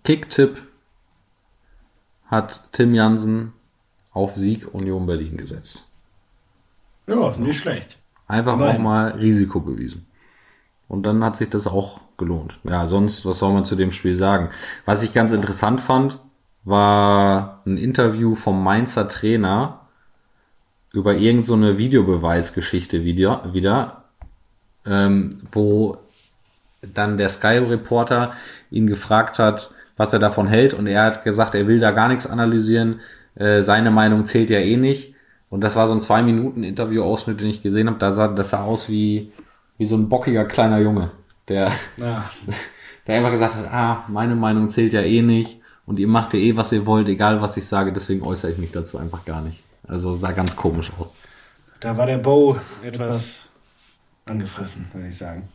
Kicktipp 0.05 0.57
hat 2.31 2.61
Tim 2.71 2.95
Jansen 2.95 3.53
auf 4.13 4.35
Sieg 4.35 4.73
Union 4.73 5.05
Berlin 5.05 5.37
gesetzt. 5.37 5.85
ja, 7.07 7.35
nicht 7.37 7.59
schlecht. 7.59 7.97
Einfach 8.27 8.53
Immerhin. 8.53 8.77
auch 8.77 8.79
mal 8.79 9.09
Risiko 9.11 9.59
bewiesen. 9.59 10.07
Und 10.87 11.03
dann 11.03 11.23
hat 11.23 11.37
sich 11.37 11.49
das 11.49 11.67
auch 11.67 11.99
gelohnt. 12.17 12.59
Ja, 12.63 12.87
sonst, 12.87 13.25
was 13.25 13.39
soll 13.39 13.53
man 13.53 13.65
zu 13.65 13.75
dem 13.75 13.91
Spiel 13.91 14.15
sagen? 14.15 14.49
Was 14.85 15.03
ich 15.03 15.13
ganz 15.13 15.31
interessant 15.31 15.81
fand, 15.81 16.19
war 16.63 17.61
ein 17.65 17.77
Interview 17.77 18.35
vom 18.35 18.63
Mainzer 18.63 19.07
Trainer 19.07 19.81
über 20.93 21.13
irgendeine 21.13 21.43
so 21.45 21.53
eine 21.55 21.77
Videobeweisgeschichte 21.77 23.03
wieder, 23.03 23.53
wieder 23.53 24.05
ähm, 24.85 25.41
wo 25.51 25.97
dann 26.81 27.17
der 27.17 27.29
Sky-Reporter 27.29 28.33
ihn 28.69 28.87
gefragt 28.87 29.39
hat, 29.39 29.71
was 30.01 30.13
er 30.13 30.19
davon 30.19 30.47
hält. 30.47 30.73
Und 30.73 30.87
er 30.87 31.03
hat 31.03 31.23
gesagt, 31.23 31.53
er 31.53 31.67
will 31.67 31.79
da 31.79 31.91
gar 31.91 32.07
nichts 32.07 32.25
analysieren. 32.25 33.01
Äh, 33.35 33.61
seine 33.61 33.91
Meinung 33.91 34.25
zählt 34.25 34.49
ja 34.49 34.59
eh 34.59 34.75
nicht. 34.75 35.13
Und 35.51 35.61
das 35.61 35.75
war 35.75 35.87
so 35.87 35.93
ein 35.93 36.01
zwei 36.01 36.23
Minuten 36.23 36.63
Interview-Ausschnitt, 36.63 37.39
den 37.39 37.49
ich 37.49 37.61
gesehen 37.61 37.87
habe. 37.87 37.99
Da 37.99 38.11
sah, 38.11 38.27
das 38.27 38.49
sah 38.49 38.63
aus 38.63 38.89
wie, 38.89 39.31
wie 39.77 39.85
so 39.85 39.95
ein 39.95 40.09
bockiger 40.09 40.45
kleiner 40.45 40.79
Junge, 40.79 41.11
der, 41.47 41.71
Ja. 41.99 42.25
der 43.07 43.15
einfach 43.15 43.31
gesagt 43.31 43.55
hat, 43.55 43.67
ah, 43.71 44.05
meine 44.07 44.35
Meinung 44.35 44.69
zählt 44.71 44.93
ja 44.93 45.01
eh 45.01 45.21
nicht. 45.21 45.59
Und 45.85 45.99
ihr 45.99 46.07
macht 46.07 46.33
ja 46.33 46.39
eh, 46.39 46.57
was 46.57 46.71
ihr 46.71 46.85
wollt, 46.87 47.07
egal 47.07 47.41
was 47.41 47.57
ich 47.57 47.67
sage. 47.67 47.93
Deswegen 47.93 48.23
äußere 48.23 48.51
ich 48.51 48.57
mich 48.57 48.71
dazu 48.71 48.97
einfach 48.97 49.23
gar 49.23 49.41
nicht. 49.41 49.61
Also 49.87 50.15
sah 50.15 50.31
ganz 50.31 50.55
komisch 50.55 50.91
aus. 50.97 51.11
Da 51.79 51.95
war 51.95 52.07
der 52.07 52.17
Bo 52.17 52.57
etwas 52.83 53.49
angefressen, 54.25 54.87
würde 54.93 55.09
ich 55.09 55.17
sagen. 55.17 55.47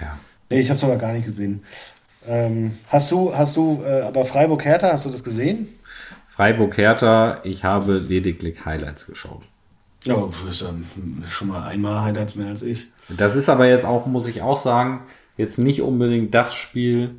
Ja. 0.00 0.18
Nee, 0.50 0.60
ich 0.60 0.68
habe 0.68 0.76
es 0.76 0.84
aber 0.84 0.96
gar 0.96 1.12
nicht 1.12 1.24
gesehen. 1.24 1.64
Ähm, 2.28 2.72
hast 2.88 3.10
du, 3.10 3.34
hast 3.34 3.56
du, 3.56 3.82
äh, 3.84 4.02
aber 4.02 4.24
Freiburg-Hertha, 4.24 4.92
hast 4.92 5.06
du 5.06 5.10
das 5.10 5.24
gesehen? 5.24 5.66
Freiburg-Hertha, 6.28 7.40
ich 7.44 7.64
habe 7.64 7.98
lediglich 7.98 8.64
Highlights 8.64 9.06
geschaut. 9.06 9.42
Ja, 10.04 10.28
das 10.44 10.60
ist 10.62 10.68
ähm, 10.68 10.84
schon 11.28 11.48
mal 11.48 11.64
einmal 11.66 12.02
Highlights 12.02 12.36
mehr 12.36 12.48
als 12.48 12.62
ich. 12.62 12.86
Das 13.08 13.34
ist 13.34 13.48
aber 13.48 13.66
jetzt 13.68 13.84
auch, 13.84 14.06
muss 14.06 14.26
ich 14.26 14.42
auch 14.42 14.60
sagen, 14.60 15.00
jetzt 15.36 15.58
nicht 15.58 15.82
unbedingt 15.82 16.34
das 16.34 16.54
Spiel, 16.54 17.14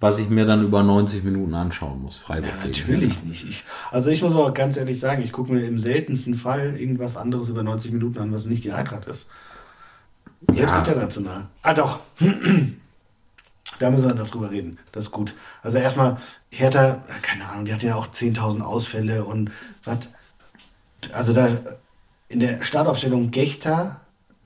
was 0.00 0.18
ich 0.18 0.28
mir 0.28 0.44
dann 0.44 0.64
über 0.64 0.82
90 0.82 1.24
Minuten 1.24 1.54
anschauen 1.54 2.02
muss. 2.02 2.18
Freiburg. 2.18 2.50
Ja, 2.58 2.66
natürlich 2.66 3.22
nicht. 3.22 3.48
Ich, 3.48 3.64
also 3.90 4.10
ich 4.10 4.22
muss 4.22 4.34
auch 4.34 4.52
ganz 4.52 4.76
ehrlich 4.76 4.98
sagen, 4.98 5.22
ich 5.22 5.32
gucke 5.32 5.52
mir 5.52 5.62
im 5.66 5.78
seltensten 5.78 6.34
Fall 6.34 6.76
irgendwas 6.78 7.16
anderes 7.16 7.48
über 7.48 7.62
90 7.62 7.92
Minuten 7.92 8.18
an, 8.18 8.32
was 8.32 8.46
nicht 8.46 8.64
die 8.64 8.72
Eintracht 8.72 9.06
ist. 9.06 9.30
Selbst 10.50 10.72
Ja. 10.72 10.78
international. 10.78 11.46
Ah 11.62 11.74
doch. 11.74 12.00
da 13.80 13.90
müssen 13.90 14.08
wir 14.08 14.14
noch 14.14 14.30
drüber 14.30 14.52
reden. 14.52 14.78
Das 14.92 15.06
ist 15.06 15.10
gut. 15.10 15.34
Also 15.62 15.78
erstmal, 15.78 16.18
Hertha, 16.50 17.02
keine 17.22 17.48
Ahnung, 17.48 17.64
die 17.64 17.74
hat 17.74 17.82
ja 17.82 17.96
auch 17.96 18.06
10.000 18.06 18.60
Ausfälle 18.62 19.24
und 19.24 19.50
was. 19.82 20.08
Also 21.12 21.32
da 21.32 21.48
in 22.28 22.38
der 22.38 22.62
Startaufstellung 22.62 23.32
Gechter, 23.32 24.00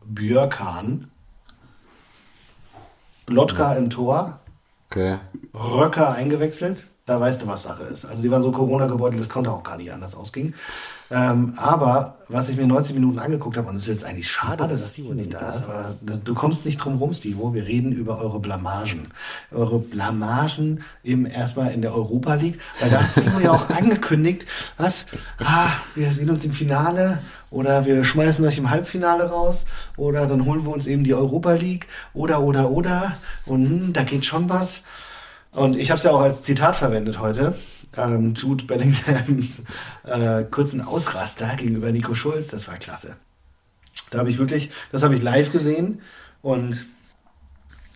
Björkan, 0.07 1.11
Lotka 3.27 3.75
im 3.75 3.91
Tor, 3.91 4.41
Okay. 4.95 5.19
Röcker 5.53 6.13
eingewechselt. 6.13 6.87
Da 7.07 7.21
weißt 7.21 7.43
du, 7.43 7.47
was 7.49 7.65
Sache 7.65 7.83
ist. 7.85 8.05
Also 8.05 8.23
die 8.23 8.31
waren 8.31 8.43
so 8.43 8.53
Corona 8.53 8.87
gebeutelt, 8.87 9.21
das 9.21 9.29
konnte 9.29 9.51
auch 9.51 9.63
gar 9.63 9.77
nicht 9.77 9.93
anders 9.93 10.15
ausgehen. 10.15 10.55
Ähm, 11.11 11.55
aber 11.57 12.19
was 12.29 12.49
ich 12.49 12.57
mir 12.57 12.67
90 12.67 12.95
Minuten 12.95 13.19
angeguckt 13.19 13.57
habe, 13.57 13.69
und 13.69 13.77
es 13.77 13.83
ist 13.83 13.89
jetzt 13.89 14.05
eigentlich 14.05 14.31
schade, 14.31 14.67
dass 14.67 14.93
Stivo 14.93 15.13
nicht 15.13 15.35
da 15.35 15.51
ist, 15.51 15.69
aber 15.69 15.95
du 16.03 16.35
kommst 16.35 16.65
nicht 16.65 16.79
drum 16.79 16.97
rum, 16.99 17.13
Stivo. 17.13 17.53
Wir 17.53 17.67
reden 17.67 17.93
über 17.93 18.19
eure 18.19 18.41
Blamagen. 18.41 19.03
Eure 19.53 19.79
Blamagen 19.79 20.83
im, 21.03 21.27
erstmal 21.27 21.73
in 21.73 21.83
der 21.83 21.95
Europa 21.95 22.35
League, 22.35 22.59
weil 22.81 22.91
da 22.91 23.03
hat 23.03 23.13
Stivo 23.13 23.39
ja 23.41 23.53
auch 23.53 23.69
angekündigt, 23.71 24.47
was, 24.79 25.07
ah, 25.39 25.69
wir 25.95 26.13
sehen 26.13 26.31
uns 26.31 26.45
im 26.45 26.53
Finale 26.53 27.19
oder 27.51 27.85
wir 27.85 28.03
schmeißen 28.05 28.45
euch 28.45 28.59
im 28.59 28.71
Halbfinale 28.71 29.29
raus 29.29 29.67
oder 29.97 30.27
dann 30.27 30.47
holen 30.47 30.65
wir 30.65 30.73
uns 30.73 30.87
eben 30.87 31.05
die 31.05 31.15
Europa 31.15 31.53
League 31.53 31.87
oder, 32.15 32.41
oder, 32.41 32.71
oder 32.71 33.13
und 33.45 33.69
hm, 33.69 33.93
da 33.93 34.03
geht 34.03 34.25
schon 34.25 34.49
was. 34.49 34.83
Und 35.53 35.77
ich 35.77 35.91
habe 35.91 35.99
es 35.99 36.05
ja 36.05 36.11
auch 36.11 36.21
als 36.21 36.43
Zitat 36.43 36.75
verwendet 36.77 37.21
heute. 37.21 37.55
Ähm, 37.97 38.35
Jude 38.35 38.65
Bellinghams 38.65 39.63
äh, 40.05 40.45
kurzen 40.45 40.81
Ausraster 40.81 41.55
gegenüber 41.57 41.93
Nico 41.93 42.15
Schulz, 42.15 42.49
das 42.49 42.67
war 42.69 42.77
klasse. 42.77 43.17
Da 44.11 44.19
habe 44.19 44.31
ich 44.31 44.39
wirklich, 44.39 44.71
das 44.93 45.03
habe 45.03 45.15
ich 45.15 45.23
live 45.23 45.53
gesehen 45.53 46.01
und 46.43 46.87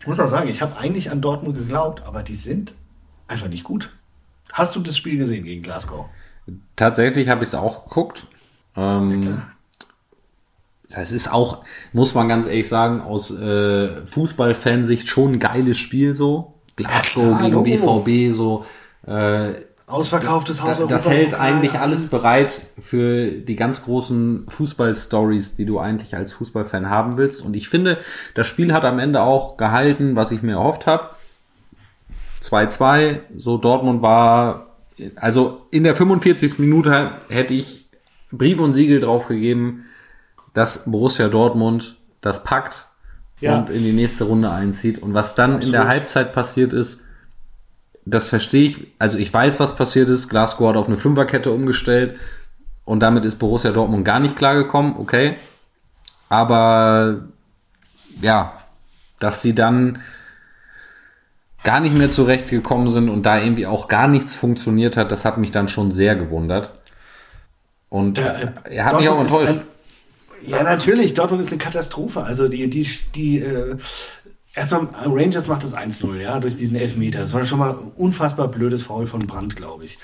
ich 0.00 0.06
muss 0.06 0.20
auch 0.20 0.28
sagen, 0.28 0.48
ich 0.48 0.62
habe 0.62 0.76
eigentlich 0.76 1.10
an 1.10 1.20
Dortmund 1.20 1.56
geglaubt, 1.56 2.02
aber 2.04 2.22
die 2.22 2.36
sind 2.36 2.74
einfach 3.26 3.48
nicht 3.48 3.64
gut. 3.64 3.90
Hast 4.52 4.74
du 4.74 4.80
das 4.80 4.96
Spiel 4.96 5.18
gesehen 5.18 5.44
gegen 5.44 5.62
Glasgow? 5.62 6.06
Tatsächlich 6.76 7.28
habe 7.28 7.44
ich 7.44 7.50
es 7.50 7.54
auch 7.54 7.84
geguckt. 7.84 8.26
Ähm, 8.76 9.42
das 10.88 11.12
ist 11.12 11.30
auch, 11.32 11.64
muss 11.92 12.14
man 12.14 12.28
ganz 12.28 12.46
ehrlich 12.46 12.68
sagen, 12.68 13.02
aus 13.02 13.30
äh, 13.30 14.06
Fußballfansicht 14.06 15.08
schon 15.08 15.32
ein 15.32 15.38
geiles 15.38 15.78
Spiel 15.78 16.16
so. 16.16 16.54
Glasgow 16.76 17.40
Ja, 17.40 17.48
gegen. 17.48 17.62
BVB 17.62 18.34
so. 18.34 18.64
Äh, 19.06 19.67
Ausverkauftes 19.88 20.62
Haus 20.62 20.78
das, 20.78 20.88
das 20.88 21.08
hält 21.08 21.34
eigentlich 21.34 21.72
alles 21.72 22.06
bereit 22.08 22.60
für 22.80 23.30
die 23.30 23.56
ganz 23.56 23.82
großen 23.82 24.46
Fußball-Stories, 24.48 25.54
die 25.54 25.64
du 25.64 25.78
eigentlich 25.78 26.14
als 26.14 26.34
Fußballfan 26.34 26.90
haben 26.90 27.16
willst. 27.16 27.42
Und 27.44 27.56
ich 27.56 27.68
finde, 27.68 27.98
das 28.34 28.46
Spiel 28.46 28.72
hat 28.74 28.84
am 28.84 28.98
Ende 28.98 29.22
auch 29.22 29.56
gehalten, 29.56 30.14
was 30.14 30.30
ich 30.30 30.42
mir 30.42 30.52
erhofft 30.52 30.86
habe. 30.86 31.08
2-2, 32.42 33.20
so 33.36 33.56
Dortmund 33.56 34.02
war, 34.02 34.68
also 35.16 35.62
in 35.70 35.84
der 35.84 35.94
45. 35.94 36.58
Minute 36.58 37.12
hätte 37.28 37.54
ich 37.54 37.88
Brief 38.30 38.60
und 38.60 38.72
Siegel 38.74 39.00
drauf 39.00 39.26
gegeben, 39.26 39.86
dass 40.54 40.84
Borussia 40.84 41.28
Dortmund 41.28 41.96
das 42.20 42.44
packt 42.44 42.86
Ja. 43.40 43.58
und 43.58 43.70
in 43.70 43.82
die 43.84 43.92
nächste 43.92 44.24
Runde 44.24 44.50
einzieht. 44.50 44.98
Und 45.02 45.14
was 45.14 45.34
dann 45.34 45.62
in 45.62 45.72
der 45.72 45.80
Absolut. 45.82 45.88
Halbzeit 45.88 46.32
passiert 46.32 46.72
ist, 46.72 47.00
das 48.10 48.28
verstehe 48.28 48.66
ich. 48.66 48.86
Also 48.98 49.18
ich 49.18 49.32
weiß, 49.32 49.60
was 49.60 49.76
passiert 49.76 50.08
ist. 50.08 50.28
Glasgow 50.28 50.68
hat 50.68 50.76
auf 50.76 50.86
eine 50.88 50.96
Fünferkette 50.98 51.50
umgestellt 51.50 52.16
und 52.84 53.00
damit 53.00 53.24
ist 53.24 53.36
Borussia 53.36 53.70
Dortmund 53.72 54.04
gar 54.04 54.20
nicht 54.20 54.36
klargekommen. 54.36 54.96
Okay. 54.96 55.36
Aber 56.28 57.24
ja, 58.20 58.54
dass 59.18 59.42
sie 59.42 59.54
dann 59.54 60.00
gar 61.64 61.80
nicht 61.80 61.94
mehr 61.94 62.10
zurechtgekommen 62.10 62.90
sind 62.90 63.08
und 63.08 63.24
da 63.24 63.40
irgendwie 63.40 63.66
auch 63.66 63.88
gar 63.88 64.08
nichts 64.08 64.34
funktioniert 64.34 64.96
hat, 64.96 65.10
das 65.10 65.24
hat 65.24 65.38
mich 65.38 65.50
dann 65.50 65.68
schon 65.68 65.92
sehr 65.92 66.14
gewundert. 66.14 66.72
Und 67.88 68.18
Ja, 68.18 68.32
äh, 68.32 68.48
er 68.70 68.84
hat 68.84 68.98
mich 68.98 69.08
auch 69.08 69.16
Dortmund 69.16 69.40
enttäuscht. 69.48 69.60
ein- 69.60 70.48
Ja, 70.50 70.62
natürlich, 70.62 71.14
Dortmund 71.14 71.42
ist 71.42 71.50
eine 71.50 71.58
Katastrophe. 71.58 72.22
Also 72.22 72.48
die, 72.48 72.70
die, 72.70 72.88
die 73.14 73.38
äh, 73.40 73.76
erstmal 74.58 74.88
Rangers 75.06 75.46
macht 75.46 75.64
das 75.64 75.74
1-0, 75.74 76.16
ja, 76.20 76.38
durch 76.40 76.56
diesen 76.56 76.76
Elfmeter. 76.76 77.20
Das 77.20 77.32
war 77.32 77.44
schon 77.44 77.58
mal 77.58 77.70
ein 77.72 77.92
unfassbar 77.96 78.48
blödes 78.48 78.82
Foul 78.82 79.06
von 79.06 79.26
Brandt, 79.26 79.56
glaube 79.56 79.84
ich. 79.84 79.98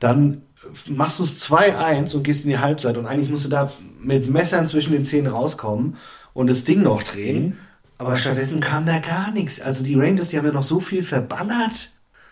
Dann 0.00 0.42
machst 0.88 1.18
du 1.18 1.24
es 1.24 1.44
2-1 1.50 2.16
und 2.16 2.22
gehst 2.24 2.44
in 2.44 2.50
die 2.50 2.58
Halbzeit 2.58 2.96
und 2.96 3.06
eigentlich 3.06 3.30
musst 3.30 3.44
du 3.44 3.48
da 3.48 3.70
mit 4.00 4.28
Messern 4.30 4.66
zwischen 4.66 4.92
den 4.92 5.04
Zähnen 5.04 5.26
rauskommen 5.32 5.96
und 6.34 6.48
das 6.48 6.64
Ding 6.64 6.82
noch 6.82 7.02
drehen. 7.02 7.58
Aber 7.98 8.16
stattdessen 8.16 8.60
kam 8.60 8.86
da 8.86 8.98
gar 9.00 9.32
nichts. 9.32 9.60
Also 9.60 9.82
die 9.82 9.94
Rangers, 9.96 10.28
die 10.28 10.38
haben 10.38 10.46
ja 10.46 10.52
noch 10.52 10.62
so 10.62 10.80
viel 10.80 11.02
verballert. 11.02 11.90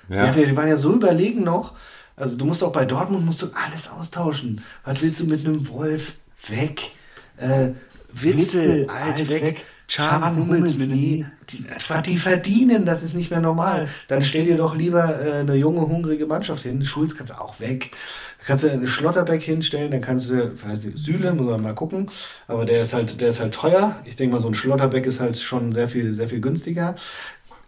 Die, 0.08 0.14
Ja. 0.14 0.28
hatte, 0.28 0.46
die 0.46 0.56
waren 0.56 0.68
ja 0.68 0.76
so 0.76 0.92
überlegen 0.94 1.42
noch. 1.42 1.74
Also 2.14 2.38
du 2.38 2.44
musst 2.44 2.62
auch 2.62 2.72
bei 2.72 2.84
Dortmund 2.84 3.26
musst 3.26 3.42
du 3.42 3.46
alles 3.52 3.90
austauschen. 3.90 4.60
Was 4.84 5.02
willst 5.02 5.20
du 5.20 5.26
mit 5.26 5.44
einem 5.44 5.68
Wolf? 5.68 6.14
Weg. 6.48 6.92
Äh, 7.36 7.70
Witzel, 8.12 8.86
alt, 8.88 9.28
weg. 9.28 9.64
Chan, 9.88 10.36
Hummels, 10.36 10.78
Meunier. 10.78 11.32
Die, 11.50 11.64
die 12.06 12.16
verdienen, 12.16 12.84
das 12.86 13.02
ist 13.02 13.14
nicht 13.14 13.30
mehr 13.30 13.40
normal. 13.40 13.88
Dann 14.08 14.22
stell 14.22 14.44
dir 14.44 14.56
doch 14.56 14.74
lieber 14.74 15.20
äh, 15.20 15.40
eine 15.40 15.54
junge, 15.54 15.82
hungrige 15.82 16.26
Mannschaft 16.26 16.62
hin. 16.62 16.84
Schulz 16.84 17.16
kannst 17.16 17.32
du 17.32 17.40
auch 17.40 17.60
weg. 17.60 17.92
Da 18.38 18.46
kannst 18.46 18.64
du 18.64 18.70
einen 18.70 18.86
Schlotterbeck 18.86 19.42
hinstellen, 19.42 19.90
dann 19.90 20.00
kannst 20.00 20.30
du, 20.30 20.52
was 20.52 20.64
heißt 20.64 20.96
Süle, 20.96 21.32
muss 21.34 21.46
man 21.46 21.62
mal 21.62 21.74
gucken. 21.74 22.10
Aber 22.48 22.64
der 22.64 22.82
ist 22.82 22.94
halt, 22.94 23.20
der 23.20 23.28
ist 23.28 23.40
halt 23.40 23.54
teuer. 23.54 23.96
Ich 24.04 24.16
denke 24.16 24.34
mal, 24.34 24.40
so 24.40 24.48
ein 24.48 24.54
Schlotterbeck 24.54 25.06
ist 25.06 25.20
halt 25.20 25.38
schon 25.38 25.72
sehr 25.72 25.88
viel, 25.88 26.12
sehr 26.14 26.28
viel 26.28 26.40
günstiger. 26.40 26.96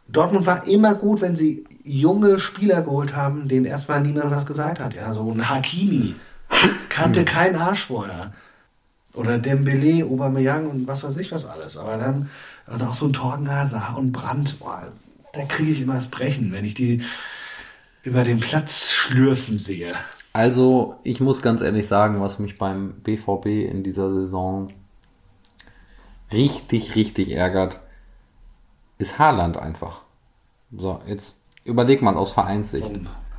Dortmund 0.09 0.47
war 0.47 0.66
immer 0.66 0.95
gut, 0.95 1.20
wenn 1.20 1.37
sie 1.37 1.64
junge 1.85 2.41
Spieler 2.41 2.83
geholt 2.83 3.14
haben, 3.14 3.49
denen 3.49 3.66
erstmal 3.66 4.01
niemand 4.01 4.31
was 4.31 4.47
gesagt 4.47 4.81
hat. 4.81 4.95
Ja, 4.95 5.12
so 5.12 5.31
ein 5.31 5.49
Hakimi 5.49 6.14
kannte 6.89 7.24
kein 7.24 7.57
Arsch 7.57 7.85
vorher. 7.85 8.33
Oder 9.14 9.39
Dembele, 9.39 10.05
Aubameyang 10.05 10.68
und 10.68 10.87
was 10.87 11.03
weiß 11.03 11.16
ich 11.16 11.33
was 11.33 11.47
alles. 11.47 11.76
Aber 11.76 11.97
dann 11.97 12.31
und 12.71 12.83
auch 12.83 12.95
so 12.95 13.07
ein 13.07 13.12
Torgen 13.12 13.51
Hazard 13.51 13.97
und 13.97 14.12
Brandt, 14.12 14.59
boah, 14.61 14.93
da 15.33 15.45
kriege 15.45 15.71
ich 15.71 15.81
immer 15.81 15.95
das 15.95 16.09
Brechen, 16.09 16.53
wenn 16.53 16.64
ich 16.64 16.75
die 16.75 17.03
über 18.03 18.25
den 18.25 18.41
Platz 18.41 18.91
schlürfen 18.93 19.59
sehe. 19.59 19.95
Also, 20.33 20.97
ich 21.03 21.21
muss 21.21 21.43
ganz 21.43 21.62
ehrlich 21.62 21.87
sagen, 21.89 22.21
was 22.21 22.39
mich 22.39 22.59
beim 22.59 22.93
BVB 23.03 23.47
in 23.71 23.83
dieser 23.83 24.12
Saison 24.12 24.71
richtig, 26.33 26.95
richtig 26.95 27.31
ärgert, 27.31 27.81
ist 28.99 29.19
Haaland 29.19 29.57
einfach. 29.57 30.03
So, 30.77 31.01
jetzt 31.07 31.37
überleg 31.64 32.03
mal 32.03 32.16
aus 32.16 32.33
Vereinssicht. 32.33 32.91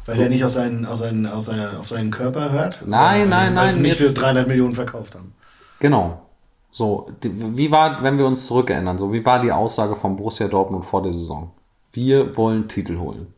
Weil 0.06 0.20
er 0.22 0.30
nicht 0.30 0.44
aus 0.44 0.54
seinen, 0.56 0.86
aus 0.86 1.00
seinen, 1.00 1.26
aus 1.28 1.46
seiner, 1.46 1.78
auf 1.78 1.88
seinen 1.88 2.10
Körper 2.10 2.52
hört. 2.52 2.84
Nein, 2.88 3.22
Oder 3.28 3.30
nein, 3.30 3.56
weil 3.56 3.70
sie 3.70 3.76
nein, 3.76 3.84
nicht 3.84 4.00
jetzt- 4.00 4.10
für 4.10 4.14
300 4.22 4.48
Millionen 4.48 4.74
verkauft 4.74 5.16
haben. 5.16 5.34
Genau. 5.80 6.26
So, 6.72 7.12
wie 7.22 7.72
war, 7.72 8.04
wenn 8.04 8.18
wir 8.18 8.28
uns 8.28 8.46
zurückerinnern, 8.46 8.98
so 8.98 9.12
wie 9.12 9.26
war 9.26 9.40
die 9.40 9.52
Aussage 9.52 9.96
von 9.96 10.16
Borussia 10.16 10.48
Dortmund 10.48 10.86
vor 10.86 11.02
der 11.02 11.14
Saison? 11.14 11.52
Wir 11.92 12.38
wollen 12.38 12.68
Titel 12.68 12.98
holen. 13.00 13.34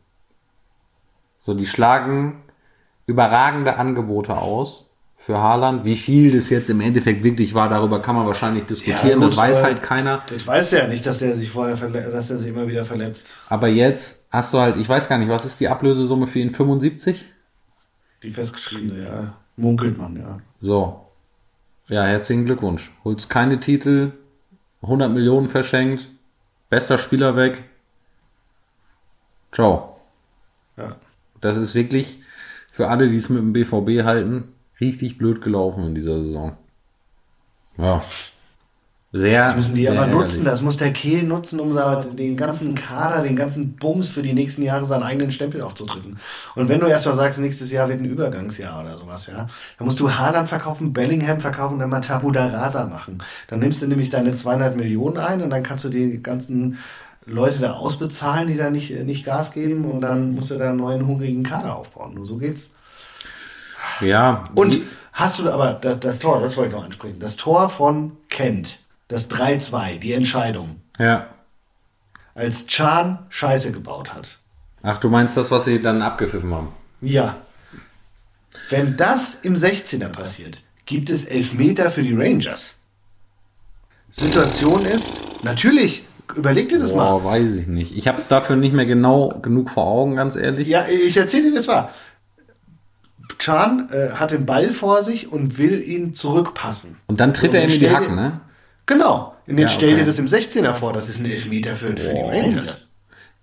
So, 1.40 1.54
die 1.54 1.66
schlagen 1.66 2.42
überragende 3.06 3.76
Angebote 3.76 4.36
aus 4.36 4.92
für 5.16 5.38
Haaland. 5.38 5.84
Wie 5.84 5.96
viel 5.96 6.32
das 6.32 6.50
jetzt 6.50 6.68
im 6.68 6.80
Endeffekt 6.80 7.24
wirklich 7.24 7.54
war, 7.54 7.68
darüber 7.68 8.00
kann 8.00 8.16
man 8.16 8.26
wahrscheinlich 8.26 8.64
diskutieren. 8.64 9.20
gut, 9.20 9.30
das 9.30 9.36
weiß 9.36 9.62
halt 9.62 9.82
keiner. 9.82 10.22
Ich 10.34 10.46
weiß 10.46 10.72
ja 10.72 10.86
nicht, 10.86 11.06
dass 11.06 11.22
er 11.22 11.34
sich 11.34 11.50
vorher 11.50 11.76
dass 11.76 12.30
er 12.30 12.38
sich 12.38 12.50
immer 12.50 12.66
wieder 12.68 12.84
verletzt. 12.84 13.38
Aber 13.48 13.68
jetzt 13.68 14.26
hast 14.30 14.52
du 14.52 14.58
halt, 14.58 14.76
ich 14.76 14.88
weiß 14.88 15.08
gar 15.08 15.18
nicht, 15.18 15.28
was 15.28 15.44
ist 15.44 15.58
die 15.60 15.68
Ablösesumme 15.68 16.26
für 16.26 16.40
ihn? 16.40 16.50
75? 16.50 17.26
Die 18.22 18.30
festgeschriebene, 18.30 19.04
ja. 19.04 19.34
Munkelt 19.56 19.98
man, 19.98 20.16
ja. 20.16 20.38
So. 20.60 21.00
Ja, 21.92 22.04
herzlichen 22.04 22.46
Glückwunsch. 22.46 22.90
Holst 23.04 23.28
keine 23.28 23.60
Titel, 23.60 24.12
100 24.80 25.12
Millionen 25.12 25.50
verschenkt, 25.50 26.08
bester 26.70 26.96
Spieler 26.96 27.36
weg. 27.36 27.64
Ciao. 29.52 30.00
ja. 30.78 30.96
Das 31.42 31.58
ist 31.58 31.74
wirklich 31.74 32.22
für 32.72 32.88
alle, 32.88 33.10
die 33.10 33.18
es 33.18 33.28
mit 33.28 33.40
dem 33.40 33.52
BVB 33.52 34.06
halten, 34.06 34.54
richtig 34.80 35.18
blöd 35.18 35.42
gelaufen 35.42 35.84
in 35.88 35.94
dieser 35.94 36.22
Saison. 36.22 36.56
Ja. 37.76 38.00
Sehr. 39.14 39.44
Das 39.44 39.56
müssen 39.56 39.74
die 39.74 39.90
aber 39.90 40.06
nutzen, 40.06 40.46
das 40.46 40.62
muss 40.62 40.78
der 40.78 40.90
Kehl 40.90 41.22
nutzen, 41.24 41.60
um 41.60 41.78
den 42.16 42.34
ganzen 42.34 42.74
Kader, 42.74 43.22
den 43.22 43.36
ganzen 43.36 43.76
Bums 43.76 44.08
für 44.08 44.22
die 44.22 44.32
nächsten 44.32 44.62
Jahre 44.62 44.86
seinen 44.86 45.02
eigenen 45.02 45.30
Stempel 45.30 45.60
aufzudrücken. 45.60 46.16
Und 46.54 46.70
wenn 46.70 46.80
du 46.80 46.86
erstmal 46.86 47.14
sagst, 47.14 47.38
nächstes 47.38 47.70
Jahr 47.70 47.90
wird 47.90 48.00
ein 48.00 48.06
Übergangsjahr 48.06 48.80
oder 48.80 48.96
sowas, 48.96 49.26
ja, 49.26 49.48
dann 49.76 49.86
musst 49.86 50.00
du 50.00 50.10
Haaland 50.10 50.48
verkaufen, 50.48 50.94
Bellingham 50.94 51.40
verkaufen 51.40 51.74
und 51.74 51.80
dann 51.80 51.90
mal 51.90 52.00
Tabula 52.00 52.46
Rasa 52.46 52.86
machen. 52.86 53.18
Dann 53.48 53.60
nimmst 53.60 53.82
du 53.82 53.86
nämlich 53.86 54.08
deine 54.08 54.34
200 54.34 54.76
Millionen 54.76 55.18
ein 55.18 55.42
und 55.42 55.50
dann 55.50 55.62
kannst 55.62 55.84
du 55.84 55.90
die 55.90 56.22
ganzen 56.22 56.78
Leute 57.26 57.58
da 57.58 57.74
ausbezahlen, 57.74 58.48
die 58.48 58.56
da 58.56 58.70
nicht, 58.70 58.98
nicht 59.04 59.26
Gas 59.26 59.52
geben 59.52 59.84
und 59.84 60.00
dann 60.00 60.34
musst 60.34 60.50
du 60.50 60.56
da 60.56 60.70
einen 60.70 60.78
neuen 60.78 61.06
hungrigen 61.06 61.42
Kader 61.42 61.76
aufbauen. 61.76 62.14
Nur 62.14 62.24
so 62.24 62.38
geht's. 62.38 62.70
Ja. 64.00 64.44
Und 64.54 64.80
hast 65.12 65.38
du 65.38 65.50
aber 65.50 65.78
das, 65.80 66.00
das 66.00 66.18
Tor, 66.18 66.40
das 66.40 66.56
wollte 66.56 66.70
ich 66.70 66.76
noch 66.76 66.84
ansprechen, 66.84 67.18
das 67.18 67.36
Tor 67.36 67.68
von 67.68 68.12
Kent, 68.30 68.78
das 69.12 69.30
3-2, 69.30 69.98
die 69.98 70.12
Entscheidung, 70.14 70.80
Ja. 70.98 71.26
als 72.34 72.66
Chan 72.66 73.18
Scheiße 73.28 73.72
gebaut 73.72 74.14
hat. 74.14 74.38
Ach, 74.82 74.98
du 74.98 75.08
meinst 75.10 75.36
das, 75.36 75.50
was 75.50 75.64
sie 75.66 75.80
dann 75.80 76.02
abgepfiffen 76.02 76.52
haben? 76.52 76.68
Ja. 77.00 77.36
Wenn 78.68 78.96
das 78.96 79.34
im 79.42 79.54
16er 79.54 80.08
passiert, 80.08 80.64
gibt 80.86 81.10
es 81.10 81.24
Elfmeter 81.26 81.90
für 81.90 82.02
die 82.02 82.14
Rangers. 82.14 82.78
Situation 84.10 84.84
ist, 84.84 85.20
natürlich, 85.42 86.06
überleg 86.34 86.68
dir 86.68 86.78
das 86.78 86.94
mal. 86.94 87.10
Boah, 87.10 87.24
weiß 87.24 87.56
ich 87.56 87.66
nicht. 87.66 87.96
Ich 87.96 88.08
habe 88.08 88.18
es 88.18 88.28
dafür 88.28 88.56
nicht 88.56 88.72
mehr 88.74 88.86
genau 88.86 89.28
genug 89.42 89.70
vor 89.70 89.84
Augen, 89.84 90.16
ganz 90.16 90.36
ehrlich. 90.36 90.68
Ja, 90.68 90.86
ich 90.88 91.16
erzähle 91.16 91.44
dir, 91.44 91.52
wie 91.52 91.56
es 91.58 91.68
war. 91.68 91.90
Chan 93.38 93.88
äh, 93.90 94.10
hat 94.14 94.30
den 94.32 94.46
Ball 94.46 94.70
vor 94.72 95.02
sich 95.02 95.30
und 95.32 95.58
will 95.58 95.82
ihn 95.82 96.14
zurückpassen. 96.14 96.98
Und 97.06 97.20
dann 97.20 97.32
tritt 97.34 97.52
So, 97.52 97.58
er 97.58 97.64
ihm 97.64 97.70
in 97.72 97.80
die 97.80 97.90
Hacken, 97.90 98.14
ne? 98.14 98.40
Genau. 98.86 99.34
Und 99.46 99.58
jetzt 99.58 99.72
Ja, 99.72 99.76
stell 99.78 99.90
dir 99.90 99.96
okay. 99.96 100.04
das 100.06 100.18
im 100.18 100.26
16er 100.26 100.74
vor, 100.74 100.92
das 100.92 101.08
ist 101.08 101.20
ein 101.20 101.30
Elfmeter 101.30 101.74
für, 101.74 101.88
für 101.88 101.94
die. 102.14 102.20
Rangers. 102.20 102.88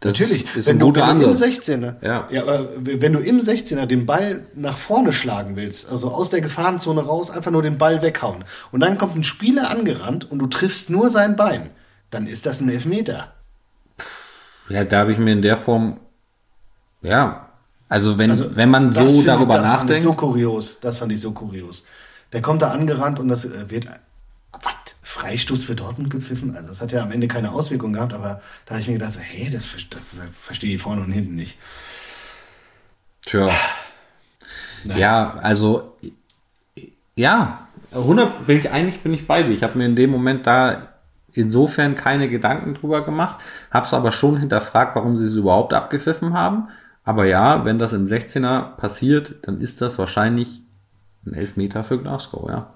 Das 0.01 0.13
Natürlich, 0.17 0.55
ist 0.55 0.67
wenn, 0.67 0.77
ein 0.77 0.79
du, 0.79 0.85
guter 0.87 1.07
wenn 1.07 1.19
du 1.19 1.25
im 1.25 1.31
Ansatz. 1.31 1.49
16er, 1.49 1.95
Ja. 2.01 2.27
ja, 2.31 2.41
aber 2.43 2.69
wenn 2.77 3.11
du 3.11 3.19
im 3.19 3.39
16er 3.41 3.85
den 3.85 4.05
Ball 4.05 4.45
nach 4.55 4.77
vorne 4.77 5.11
schlagen 5.11 5.57
willst, 5.57 5.91
also 5.91 6.11
aus 6.11 6.29
der 6.29 6.39
Gefahrenzone 6.39 7.01
raus, 7.01 7.29
einfach 7.29 7.51
nur 7.51 7.61
den 7.63 7.77
Ball 7.77 8.01
weghauen 8.01 8.45
und 8.71 8.79
dann 8.79 8.97
kommt 8.97 9.17
ein 9.17 9.23
Spieler 9.25 9.69
angerannt 9.69 10.31
und 10.31 10.39
du 10.39 10.47
triffst 10.47 10.89
nur 10.89 11.09
sein 11.09 11.35
Bein, 11.35 11.69
dann 12.11 12.27
ist 12.27 12.45
das 12.45 12.61
ein 12.61 12.69
Elfmeter. 12.69 13.33
Ja, 14.69 14.85
da 14.85 14.99
habe 14.99 15.11
ich 15.11 15.17
mir 15.17 15.33
in 15.33 15.41
der 15.41 15.57
Form, 15.57 15.99
ja, 17.01 17.49
also 17.89 18.17
wenn, 18.17 18.29
Also, 18.29 18.55
wenn 18.55 18.69
man 18.69 18.91
das 18.91 19.11
so 19.11 19.21
darüber 19.23 19.55
ich, 19.55 19.61
das 19.61 19.71
Fand 19.71 19.89
ich 19.89 19.97
nachdenkt, 19.97 20.03
so 20.03 20.13
kurios, 20.13 20.79
das 20.79 20.97
fand 20.97 21.11
ich 21.11 21.19
so 21.19 21.31
kurios. 21.33 21.85
Der 22.31 22.41
kommt 22.41 22.61
da 22.61 22.71
angerannt 22.71 23.19
und 23.19 23.27
das 23.27 23.45
äh, 23.45 23.69
wird, 23.69 23.87
was, 24.53 24.73
Freistoß 25.19 25.63
für 25.63 25.75
Dortmund 25.75 26.09
gepfiffen? 26.09 26.55
Also 26.55 26.69
das 26.69 26.81
hat 26.81 26.91
ja 26.91 27.01
am 27.03 27.11
Ende 27.11 27.27
keine 27.27 27.51
Auswirkung 27.51 27.93
gehabt, 27.93 28.13
aber 28.13 28.41
da 28.65 28.71
habe 28.71 28.81
ich 28.81 28.87
mir 28.87 28.93
gedacht, 28.93 29.13
so, 29.13 29.19
hey, 29.19 29.49
das, 29.51 29.67
das 29.89 30.01
ver- 30.03 30.27
verstehe 30.33 30.75
ich 30.75 30.81
vorne 30.81 31.01
und 31.01 31.11
hinten 31.11 31.35
nicht. 31.35 31.57
tja, 33.25 33.49
Nein. 34.83 34.99
ja, 34.99 35.35
also, 35.41 35.97
ja, 37.15 37.67
100 37.91 38.45
bin 38.45 38.57
ich, 38.59 38.69
eigentlich 38.71 39.01
bin 39.01 39.13
ich 39.13 39.27
bei 39.27 39.43
dir. 39.43 39.51
Ich 39.51 39.63
habe 39.63 39.77
mir 39.77 39.85
in 39.85 39.95
dem 39.95 40.09
Moment 40.11 40.47
da 40.47 40.93
insofern 41.33 41.95
keine 41.95 42.29
Gedanken 42.29 42.73
drüber 42.75 43.03
gemacht, 43.05 43.39
habe 43.71 43.85
es 43.85 43.93
aber 43.93 44.11
schon 44.11 44.37
hinterfragt, 44.37 44.95
warum 44.95 45.17
sie 45.17 45.25
es 45.25 45.35
überhaupt 45.35 45.73
abgepfiffen 45.73 46.33
haben. 46.33 46.69
Aber 47.03 47.25
ja, 47.25 47.65
wenn 47.65 47.77
das 47.77 47.93
im 47.93 48.07
16er 48.07 48.75
passiert, 48.77 49.35
dann 49.43 49.61
ist 49.61 49.81
das 49.81 49.97
wahrscheinlich 49.99 50.61
ein 51.25 51.33
Elfmeter 51.33 51.83
für 51.83 51.99
Glasgow, 52.01 52.49
ja. 52.49 52.73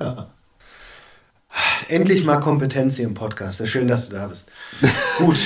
Ja. 0.00 0.28
Endlich 1.88 2.24
mal 2.24 2.38
Kompetenz 2.38 2.96
hier 2.96 3.06
im 3.06 3.14
Podcast. 3.14 3.66
Schön, 3.68 3.88
dass 3.88 4.08
du 4.08 4.16
da 4.16 4.26
bist. 4.28 4.50
Gut. 5.18 5.36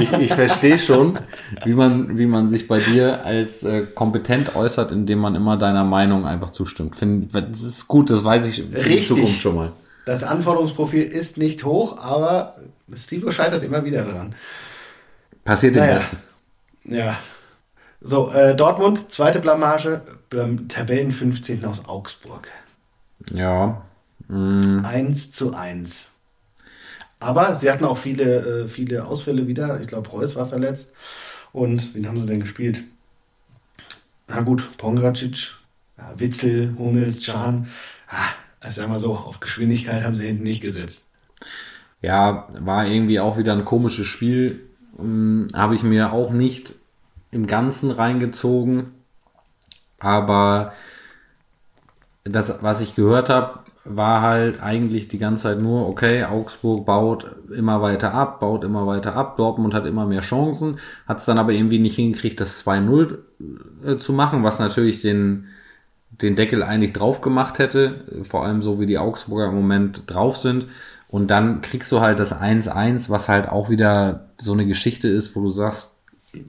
Ich, 0.00 0.12
ich 0.12 0.32
verstehe 0.32 0.78
schon, 0.78 1.18
wie 1.64 1.74
man, 1.74 2.16
wie 2.16 2.26
man 2.26 2.48
sich 2.50 2.68
bei 2.68 2.80
dir 2.80 3.24
als 3.24 3.64
äh, 3.64 3.82
kompetent 3.82 4.56
äußert, 4.56 4.90
indem 4.90 5.18
man 5.18 5.34
immer 5.34 5.58
deiner 5.58 5.84
Meinung 5.84 6.26
einfach 6.26 6.50
zustimmt. 6.50 6.96
Find, 6.96 7.34
das 7.34 7.60
ist 7.60 7.88
gut, 7.88 8.08
das 8.10 8.24
weiß 8.24 8.46
ich 8.46 8.56
für 8.56 8.62
die 8.62 8.76
Richtig. 8.76 9.08
Zukunft 9.08 9.40
schon 9.40 9.56
mal. 9.56 9.72
Das 10.06 10.24
Anforderungsprofil 10.24 11.02
ist 11.02 11.36
nicht 11.36 11.64
hoch, 11.64 11.98
aber 11.98 12.56
Steve 12.96 13.30
scheitert 13.30 13.62
immer 13.62 13.84
wieder 13.84 14.04
daran. 14.04 14.34
Passiert 15.44 15.74
den 15.74 15.82
Naja. 15.82 15.94
Besten. 15.96 16.16
Ja. 16.84 17.18
So, 18.00 18.30
äh, 18.30 18.54
Dortmund, 18.54 19.10
zweite 19.12 19.40
Blamage 19.40 20.02
beim 20.30 20.68
Tabellen 20.68 21.12
15. 21.12 21.64
aus 21.66 21.84
Augsburg. 21.84 22.48
Ja. 23.34 23.82
Mm, 24.28 24.84
1 24.84 25.32
zu 25.32 25.54
1. 25.54 26.14
Aber 27.20 27.54
sie 27.54 27.70
hatten 27.70 27.84
auch 27.84 27.98
viele, 27.98 28.62
äh, 28.64 28.66
viele 28.66 29.04
Ausfälle 29.06 29.46
wieder. 29.48 29.80
Ich 29.80 29.88
glaube, 29.88 30.08
Reus 30.10 30.36
war 30.36 30.46
verletzt. 30.46 30.94
Und 31.52 31.94
wen 31.94 32.06
haben 32.06 32.18
sie 32.18 32.26
denn 32.26 32.40
gespielt? 32.40 32.84
Na 34.28 34.42
gut, 34.42 34.76
Pongracic, 34.76 35.54
ja, 35.96 36.12
Witzel, 36.16 36.74
Hummels, 36.78 37.24
Can. 37.24 37.68
Ah, 38.08 38.28
also 38.60 38.82
sag 38.82 38.90
mal 38.90 38.98
so, 39.00 39.16
auf 39.16 39.40
Geschwindigkeit 39.40 40.04
haben 40.04 40.14
sie 40.14 40.26
hinten 40.26 40.42
nicht 40.42 40.60
gesetzt. 40.60 41.10
Ja, 42.02 42.48
war 42.58 42.86
irgendwie 42.86 43.20
auch 43.20 43.38
wieder 43.38 43.52
ein 43.52 43.64
komisches 43.64 44.06
Spiel. 44.06 44.60
Hm, 44.96 45.48
Habe 45.54 45.74
ich 45.74 45.82
mir 45.82 46.12
auch 46.12 46.30
nicht 46.30 46.74
im 47.30 47.46
Ganzen 47.46 47.90
reingezogen. 47.90 48.92
Aber 49.98 50.72
das, 52.24 52.62
was 52.62 52.80
ich 52.80 52.94
gehört 52.94 53.30
habe, 53.30 53.60
war 53.88 54.22
halt 54.22 54.62
eigentlich 54.62 55.08
die 55.08 55.18
ganze 55.18 55.44
Zeit 55.44 55.60
nur, 55.60 55.88
okay, 55.88 56.24
Augsburg 56.24 56.84
baut 56.84 57.26
immer 57.54 57.80
weiter 57.82 58.12
ab, 58.12 58.40
baut 58.40 58.64
immer 58.64 58.86
weiter 58.86 59.14
ab, 59.14 59.36
Dortmund 59.36 59.74
hat 59.74 59.86
immer 59.86 60.06
mehr 60.06 60.20
Chancen, 60.20 60.78
hat 61.06 61.18
es 61.18 61.24
dann 61.24 61.38
aber 61.38 61.52
irgendwie 61.52 61.78
nicht 61.78 61.96
hingekriegt, 61.96 62.40
das 62.40 62.64
2-0 62.64 63.18
äh, 63.84 63.96
zu 63.96 64.12
machen, 64.12 64.42
was 64.42 64.58
natürlich 64.58 65.02
den, 65.02 65.46
den 66.10 66.36
Deckel 66.36 66.62
eigentlich 66.62 66.92
drauf 66.92 67.20
gemacht 67.20 67.58
hätte, 67.58 68.04
vor 68.22 68.44
allem 68.44 68.62
so 68.62 68.80
wie 68.80 68.86
die 68.86 68.98
Augsburger 68.98 69.48
im 69.48 69.54
Moment 69.54 70.04
drauf 70.06 70.36
sind. 70.36 70.66
Und 71.08 71.30
dann 71.30 71.62
kriegst 71.62 71.90
du 71.90 72.00
halt 72.00 72.20
das 72.20 72.34
1-1, 72.34 73.08
was 73.08 73.28
halt 73.28 73.48
auch 73.48 73.70
wieder 73.70 74.28
so 74.36 74.52
eine 74.52 74.66
Geschichte 74.66 75.08
ist, 75.08 75.34
wo 75.34 75.40
du 75.40 75.50
sagst, 75.50 75.96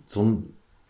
so 0.06 0.24
ein, 0.24 0.44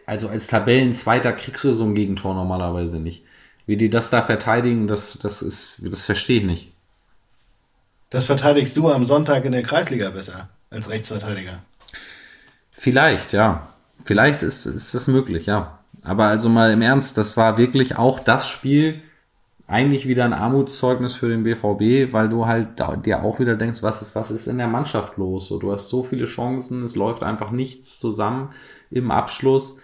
also 0.08 0.28
als 0.28 0.48
Tabellenzweiter 0.48 1.34
kriegst 1.34 1.64
du 1.64 1.74
so 1.74 1.84
ein 1.86 1.94
Gegentor 1.94 2.34
normalerweise 2.34 3.00
nicht. 3.00 3.24
Wie 3.70 3.78
die 3.78 3.92
das 3.92 4.10
da 4.10 4.24
verteidigen, 4.24 4.88
das, 4.88 5.20
das 5.22 5.44
ist, 5.44 5.76
das 5.80 6.04
verstehe 6.04 6.40
ich 6.40 6.44
nicht. 6.44 6.72
Das 8.10 8.26
verteidigst 8.26 8.76
du 8.76 8.90
am 8.90 9.06
Sonntag 9.06 9.46
in 9.46 9.52
der 9.52 9.62
Kreisliga 9.62 10.10
besser 10.10 10.50
als 10.72 10.90
Rechtsverteidiger. 10.90 11.60
Vielleicht, 12.72 13.32
ja. 13.32 13.68
Vielleicht 14.04 14.42
ist, 14.42 14.66
ist 14.66 14.96
das 14.96 15.08
möglich, 15.08 15.46
ja. 15.46 15.78
Aber 16.02 16.26
also 16.26 16.50
mal 16.50 16.72
im 16.72 16.82
Ernst, 16.82 17.20
das 17.20 17.38
war 17.38 17.60
wirklich 17.60 17.96
auch 17.96 18.20
das 18.20 18.48
Spiel, 18.48 19.04
eigentlich 19.68 20.08
wieder 20.08 20.26
ein 20.26 20.34
Armutszeugnis 20.34 21.14
für 21.14 21.30
den 21.30 21.44
BVB, 21.44 22.12
weil 22.12 22.28
du 22.28 22.48
halt 22.48 22.80
dir 23.06 23.22
auch 23.22 23.40
wieder 23.40 23.56
denkst, 23.56 23.84
was, 23.84 24.16
was 24.16 24.32
ist 24.32 24.48
in 24.48 24.58
der 24.58 24.68
Mannschaft 24.68 25.18
los? 25.18 25.48
So, 25.48 25.60
du 25.60 25.72
hast 25.72 25.90
so 25.90 26.02
viele 26.02 26.26
Chancen, 26.26 26.82
es 26.82 26.96
läuft 26.96 27.22
einfach 27.22 27.52
nichts 27.52 28.00
zusammen 28.00 28.50
im 28.90 29.12
Abschluss. 29.12 29.78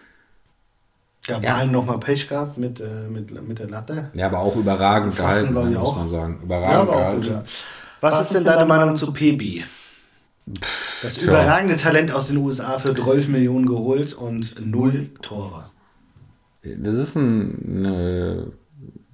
Ja, 1.28 1.40
Ja. 1.40 1.54
Malen 1.54 1.72
nochmal 1.72 2.00
Pech 2.00 2.28
gehabt 2.30 2.58
mit, 2.58 2.80
äh, 2.82 3.08
mit, 3.10 3.48
mit 3.48 3.60
der 3.60 3.70
Latte. 3.70 4.12
Ja, 4.14 4.28
aber 4.28 4.40
auch 4.40 4.56
überragend 4.56 5.16
gehalten, 5.16 5.54
muss 5.54 5.78
auch. 5.78 5.96
man 5.98 6.10
sagen. 6.10 6.38
Ja, 6.40 6.46
Überragend 6.46 6.76
aber 6.82 6.92
auch 6.92 6.98
gehalten. 6.98 7.22
gut, 7.22 7.30
ja. 7.32 7.44
Was, 8.02 8.22
ist 8.22 8.36
denn 8.36 8.44
deine 8.44 8.66
Meinung 8.66 8.96
zu 8.96 9.12
Pebi? 9.12 9.64
Das 11.02 11.16
Tja. 11.16 11.28
überragende 11.30 11.76
Talent 11.76 12.12
aus 12.12 12.28
den 12.28 12.38
USA 12.38 12.78
für 12.78 12.94
12 12.94 13.30
Millionen 13.30 13.66
geholt 13.66 14.14
und 14.14 14.56
null 14.64 15.10
Tore. 15.22 15.66
Das 16.64 16.96
ist 16.96 17.16
ein, 17.16 17.64
eine 17.86 18.48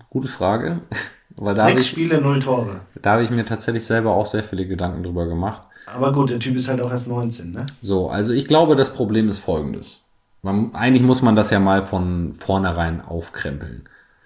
gute 0.09 0.27
Frage. 0.27 0.81
Weil 1.37 1.55
da 1.55 1.61
habe 1.63 1.71
Sechs 1.71 1.83
ich, 1.83 1.89
Spiele, 1.89 2.19
null 2.19 2.39
Tore. 2.39 2.81
da 3.01 3.13
habe 3.13 3.23
ich 3.23 3.29
mir 3.29 3.45
tatsächlich 3.45 3.85
selber 3.85 4.11
auch 4.11 4.25
sehr 4.25 4.43
viele 4.43 4.67
Gedanken 4.67 5.03
drüber 5.03 5.25
gemacht. 5.27 5.63
Aber 5.85 6.11
gut, 6.11 6.29
der 6.29 6.39
Typ 6.39 6.55
ist 6.57 6.67
halt 6.67 6.81
auch 6.81 6.91
erst 6.91 7.07
19, 7.07 7.51
ne? 7.51 7.65
So, 7.81 8.09
also 8.09 8.33
ich 8.33 8.45
glaube, 8.47 8.75
das 8.75 8.91
Problem 8.93 9.29
ist 9.29 9.39
folgendes. 9.39 10.00
Man, 10.41 10.73
eigentlich 10.73 11.03
muss 11.03 11.21
man 11.21 11.35
das 11.35 11.49
ja 11.51 11.59
mal 11.59 11.85
von 11.85 12.33
vornherein 12.33 13.01
aufkrempeln. 13.01 13.83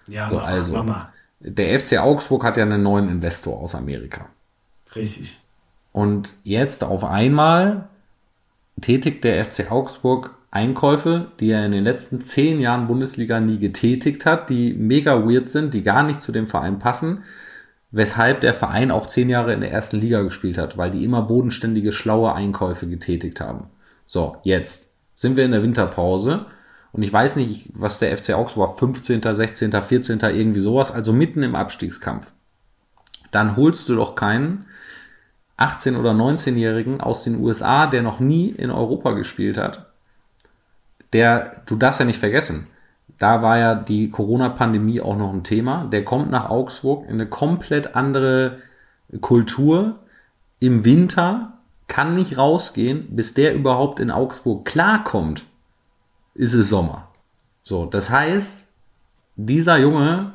Ja, 0.08 0.30
So, 0.30 0.36
Mama, 0.36 0.48
also. 0.48 0.74
Mama. 0.74 1.14
Der 1.40 1.80
FC 1.80 1.98
Augsburg 1.98 2.44
hat 2.44 2.58
ja 2.58 2.64
einen 2.64 2.82
neuen 2.82 3.10
Investor 3.10 3.60
aus 3.60 3.76
Amerika. 3.76 4.30
Richtig. 4.96 5.40
Und 5.92 6.34
jetzt 6.44 6.84
auf 6.84 7.04
einmal 7.04 7.88
tätigt 8.82 9.24
der 9.24 9.44
FC 9.44 9.72
Augsburg 9.72 10.32
Einkäufe, 10.52 11.32
die 11.42 11.52
er 11.52 11.66
in 11.66 11.74
den 11.74 11.84
letzten 11.84 12.22
zehn 12.22 12.62
Jahren 12.62 12.88
Bundesliga 12.88 13.42
nie 13.42 13.60
getätigt 13.60 14.26
hat, 14.26 14.50
die 14.50 14.74
mega 14.74 15.28
weird 15.28 15.50
sind, 15.50 15.74
die 15.74 15.84
gar 15.84 16.04
nicht 16.04 16.22
zu 16.22 16.32
dem 16.32 16.48
Verein 16.48 16.80
passen, 16.80 17.24
weshalb 17.92 18.40
der 18.40 18.54
Verein 18.54 18.90
auch 18.90 19.08
zehn 19.08 19.30
Jahre 19.30 19.54
in 19.54 19.60
der 19.60 19.72
ersten 19.72 20.00
Liga 20.00 20.22
gespielt 20.22 20.58
hat, 20.58 20.78
weil 20.78 20.92
die 20.92 21.04
immer 21.04 21.24
bodenständige, 21.24 21.92
schlaue 21.92 22.34
Einkäufe 22.34 22.88
getätigt 22.88 23.42
haben. 23.42 23.68
So, 24.08 24.38
jetzt 24.44 24.85
sind 25.16 25.38
wir 25.38 25.46
in 25.46 25.52
der 25.52 25.64
Winterpause 25.64 26.46
und 26.92 27.02
ich 27.02 27.12
weiß 27.12 27.36
nicht, 27.38 27.70
was 27.74 28.00
der 28.00 28.16
FC 28.16 28.34
Augsburg 28.34 28.70
war, 28.70 28.78
15., 28.78 29.22
16., 29.22 29.72
14., 29.72 30.20
irgendwie 30.20 30.60
sowas, 30.60 30.92
also 30.92 31.12
mitten 31.12 31.42
im 31.42 31.56
Abstiegskampf. 31.56 32.32
Dann 33.32 33.56
holst 33.56 33.90
du 33.90 33.96
doch 33.96 34.16
keinen 34.16 34.66
18- 35.58 35.98
oder 35.98 36.12
19-Jährigen 36.12 37.02
aus 37.02 37.24
den 37.24 37.40
USA, 37.40 37.88
der 37.88 38.02
noch 38.02 38.20
nie 38.20 38.50
in 38.50 38.70
Europa 38.70 39.12
gespielt 39.12 39.58
hat, 39.58 39.88
der, 41.14 41.62
du 41.66 41.76
darfst 41.76 42.00
ja 42.00 42.06
nicht 42.06 42.20
vergessen, 42.20 42.68
da 43.20 43.42
war 43.42 43.58
ja 43.58 43.76
die 43.76 44.10
Corona-Pandemie 44.10 45.00
auch 45.00 45.18
noch 45.18 45.32
ein 45.32 45.44
Thema. 45.44 45.86
Der 45.86 46.04
kommt 46.04 46.30
nach 46.32 46.50
Augsburg 46.50 47.06
in 47.06 47.14
eine 47.14 47.28
komplett 47.28 47.96
andere 47.96 48.60
Kultur 49.22 50.00
im 50.60 50.84
Winter, 50.84 51.55
kann 51.88 52.14
nicht 52.14 52.38
rausgehen, 52.38 53.16
bis 53.16 53.34
der 53.34 53.54
überhaupt 53.54 54.00
in 54.00 54.12
Augsburg 54.12 54.66
klarkommt, 54.66 55.46
ist 56.34 56.54
es 56.54 56.70
Sommer. 56.70 57.10
So, 57.64 57.86
das 57.86 58.10
heißt, 58.10 58.68
dieser 59.36 59.78
Junge 59.78 60.34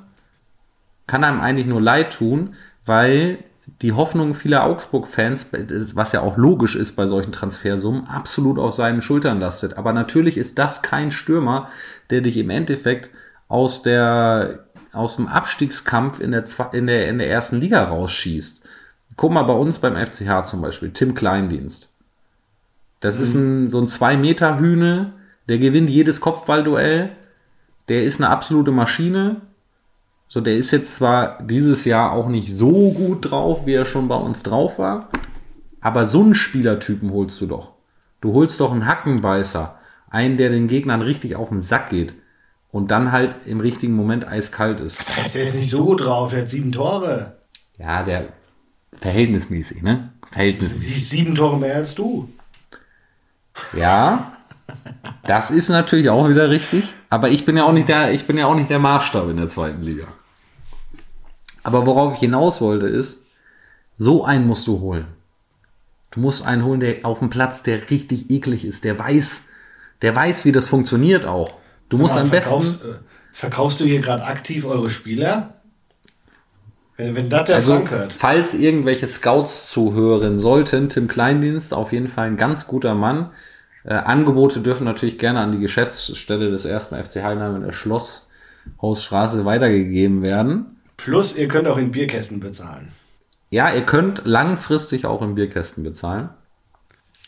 kann 1.06 1.24
einem 1.24 1.40
eigentlich 1.40 1.66
nur 1.66 1.80
leid 1.80 2.12
tun, 2.12 2.54
weil 2.86 3.44
die 3.82 3.92
Hoffnung 3.92 4.34
vieler 4.34 4.64
Augsburg-Fans, 4.64 5.52
was 5.94 6.12
ja 6.12 6.20
auch 6.20 6.36
logisch 6.36 6.76
ist 6.76 6.96
bei 6.96 7.06
solchen 7.06 7.32
Transfersummen, 7.32 8.06
absolut 8.06 8.58
auf 8.58 8.72
seinen 8.72 9.00
Schultern 9.00 9.40
lastet. 9.40 9.78
Aber 9.78 9.92
natürlich 9.92 10.36
ist 10.36 10.58
das 10.58 10.82
kein 10.82 11.10
Stürmer, 11.10 11.68
der 12.10 12.20
dich 12.20 12.36
im 12.36 12.50
Endeffekt 12.50 13.10
aus, 13.48 13.82
der, 13.82 14.66
aus 14.92 15.16
dem 15.16 15.28
Abstiegskampf 15.28 16.20
in 16.20 16.32
der, 16.32 16.44
in, 16.72 16.86
der, 16.86 17.08
in 17.08 17.18
der 17.18 17.30
ersten 17.30 17.56
Liga 17.56 17.84
rausschießt. 17.84 18.62
Guck 19.20 19.32
mal 19.32 19.42
bei 19.42 19.52
uns 19.52 19.80
beim 19.80 19.96
FCH 19.96 20.44
zum 20.46 20.62
Beispiel, 20.62 20.92
Tim 20.92 21.12
Kleindienst. 21.12 21.90
Das 23.00 23.18
ist 23.18 23.34
ein, 23.34 23.68
so 23.68 23.78
ein 23.78 23.86
2-Meter-Hühne, 23.86 25.12
der 25.46 25.58
gewinnt 25.58 25.90
jedes 25.90 26.22
Kopfballduell. 26.22 27.10
Der 27.90 28.02
ist 28.02 28.18
eine 28.18 28.30
absolute 28.30 28.70
Maschine. 28.70 29.42
So, 30.26 30.40
der 30.40 30.56
ist 30.56 30.70
jetzt 30.70 30.94
zwar 30.94 31.42
dieses 31.42 31.84
Jahr 31.84 32.12
auch 32.12 32.28
nicht 32.28 32.48
so 32.56 32.92
gut 32.92 33.30
drauf, 33.30 33.66
wie 33.66 33.74
er 33.74 33.84
schon 33.84 34.08
bei 34.08 34.14
uns 34.14 34.42
drauf 34.42 34.78
war, 34.78 35.10
aber 35.82 36.06
so 36.06 36.22
einen 36.22 36.34
Spielertypen 36.34 37.12
holst 37.12 37.38
du 37.42 37.46
doch. 37.46 37.72
Du 38.22 38.32
holst 38.32 38.58
doch 38.58 38.72
einen 38.72 38.86
Hackenbeißer, 38.86 39.78
einen, 40.08 40.38
der 40.38 40.48
den 40.48 40.66
Gegnern 40.66 41.02
richtig 41.02 41.36
auf 41.36 41.50
den 41.50 41.60
Sack 41.60 41.90
geht 41.90 42.14
und 42.70 42.90
dann 42.90 43.12
halt 43.12 43.36
im 43.44 43.60
richtigen 43.60 43.92
Moment 43.92 44.26
eiskalt 44.26 44.80
ist. 44.80 44.98
Da 45.10 45.20
ist 45.22 45.36
er 45.36 45.42
jetzt 45.42 45.56
nicht 45.56 45.68
so 45.68 45.84
gut 45.84 46.00
drauf, 46.00 46.32
er 46.32 46.40
hat 46.40 46.48
sieben 46.48 46.72
Tore. 46.72 47.36
Ja, 47.76 48.02
der 48.02 48.39
verhältnismäßig, 49.00 49.82
ne? 49.82 50.12
Verhältnismäßig. 50.30 50.94
Sie- 50.94 51.00
Sieben 51.16 51.34
Tore 51.34 51.58
mehr 51.58 51.76
als 51.76 51.94
du. 51.94 52.28
Ja, 53.76 54.32
das 55.24 55.50
ist 55.50 55.68
natürlich 55.68 56.08
auch 56.08 56.28
wieder 56.28 56.50
richtig. 56.50 56.84
Aber 57.08 57.28
ich 57.30 57.44
bin 57.44 57.56
ja 57.56 57.64
auch 57.64 57.72
nicht 57.72 57.88
der, 57.88 58.12
ich 58.12 58.26
bin 58.26 58.38
ja 58.38 58.46
auch 58.46 58.54
nicht 58.54 58.70
der 58.70 58.78
Maßstab 58.78 59.28
in 59.28 59.36
der 59.36 59.48
zweiten 59.48 59.82
Liga. 59.82 60.06
Aber 61.62 61.86
worauf 61.86 62.14
ich 62.14 62.20
hinaus 62.20 62.60
wollte 62.60 62.86
ist, 62.86 63.20
so 63.98 64.24
einen 64.24 64.46
musst 64.46 64.66
du 64.66 64.80
holen. 64.80 65.06
Du 66.12 66.20
musst 66.20 66.44
einen 66.46 66.64
holen, 66.64 66.80
der 66.80 67.04
auf 67.04 67.18
dem 67.18 67.30
Platz, 67.30 67.62
der 67.62 67.90
richtig 67.90 68.30
eklig 68.30 68.64
ist, 68.64 68.84
der 68.84 68.98
weiß, 68.98 69.42
der 70.02 70.16
weiß, 70.16 70.44
wie 70.44 70.52
das 70.52 70.68
funktioniert 70.68 71.26
auch. 71.26 71.54
Du 71.88 71.98
musst 71.98 72.16
am 72.16 72.30
besten. 72.30 72.50
Verkaufst, 72.62 72.84
äh, 72.84 72.94
verkaufst 73.32 73.80
du 73.80 73.84
hier 73.84 74.00
gerade 74.00 74.24
aktiv 74.24 74.64
eure 74.64 74.88
Spieler? 74.90 75.59
Wenn, 77.00 77.16
wenn 77.16 77.30
das 77.30 77.46
der 77.46 77.56
Also, 77.56 77.74
Frank 77.76 77.90
hört. 77.90 78.12
falls 78.12 78.54
irgendwelche 78.54 79.06
Scouts 79.06 79.70
zuhören 79.70 80.38
sollten, 80.38 80.88
Tim 80.88 81.08
Kleindienst, 81.08 81.72
auf 81.72 81.92
jeden 81.92 82.08
Fall 82.08 82.26
ein 82.26 82.36
ganz 82.36 82.66
guter 82.66 82.94
Mann. 82.94 83.30
Äh, 83.84 83.94
Angebote 83.94 84.60
dürfen 84.60 84.84
natürlich 84.84 85.18
gerne 85.18 85.40
an 85.40 85.52
die 85.52 85.58
Geschäftsstelle 85.60 86.50
des 86.50 86.66
ersten 86.66 86.94
FC 87.02 87.22
Heidenheim 87.22 87.56
in 87.56 87.62
der 87.62 87.72
Schlosshausstraße 87.72 89.44
weitergegeben 89.44 90.22
werden. 90.22 90.76
Plus, 90.96 91.36
ihr 91.36 91.48
könnt 91.48 91.66
auch 91.66 91.78
in 91.78 91.90
Bierkästen 91.90 92.40
bezahlen. 92.40 92.92
Ja, 93.48 93.72
ihr 93.72 93.82
könnt 93.82 94.22
langfristig 94.26 95.06
auch 95.06 95.22
in 95.22 95.34
Bierkästen 95.34 95.82
bezahlen. 95.82 96.28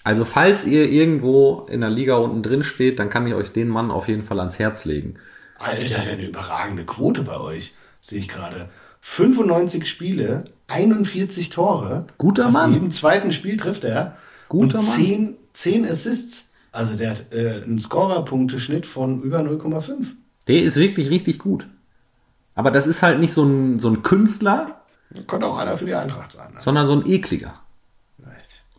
Also 0.05 0.25
falls 0.25 0.67
ihr 0.67 0.91
irgendwo 0.91 1.67
in 1.71 1.81
der 1.81 1.91
Liga 1.91 2.17
unten 2.17 2.43
drin 2.43 2.63
steht, 2.65 2.99
dann 2.99 3.09
kann 3.09 3.27
ich 3.27 3.35
euch 3.35 3.53
den 3.53 3.69
Mann 3.69 3.91
auf 3.91 4.09
jeden 4.09 4.25
Fall 4.25 4.39
ans 4.41 4.59
Herz 4.59 4.85
legen. 4.85 5.17
Alter, 5.59 6.01
eine 6.01 6.27
überragende 6.27 6.85
Quote 6.85 7.23
bei 7.23 7.39
euch, 7.39 7.77
sehe 8.01 8.19
ich 8.19 8.29
gerade. 8.29 8.69
95 9.03 9.89
Spiele, 9.89 10.45
41 10.69 11.51
Tore. 11.51 12.07
Guter 12.19 12.51
Mann. 12.51 12.73
jedem 12.73 12.91
zweiten 12.91 13.33
Spiel 13.33 13.57
trifft 13.57 13.85
er. 13.85 14.17
Guter 14.49 14.79
und 14.79 14.87
Mann. 14.87 14.97
10, 14.97 15.37
10 15.53 15.87
Assists. 15.87 16.53
Also 16.71 16.97
der 16.97 17.11
hat 17.11 17.33
äh, 17.33 17.63
einen 17.63 17.79
Scorerpunkteschnitt 17.79 18.87
von 18.87 19.23
über 19.23 19.41
0,5. 19.41 20.07
Der 20.49 20.63
ist 20.63 20.77
wirklich 20.77 21.11
richtig 21.11 21.39
gut. 21.39 21.67
Aber 22.55 22.71
das 22.71 22.87
ist 22.87 23.03
halt 23.03 23.21
nicht 23.21 23.35
so 23.35 23.45
ein, 23.45 23.81
so 23.81 23.89
ein 23.89 24.03
Künstler, 24.03 24.83
Könnte 25.27 25.47
auch 25.47 25.59
einer 25.59 25.77
für 25.77 25.85
die 25.85 25.95
Eintracht 25.95 26.33
sein. 26.33 26.55
Ne? 26.55 26.61
sondern 26.61 26.87
so 26.87 26.95
ein 26.95 27.07
ekliger. 27.07 27.61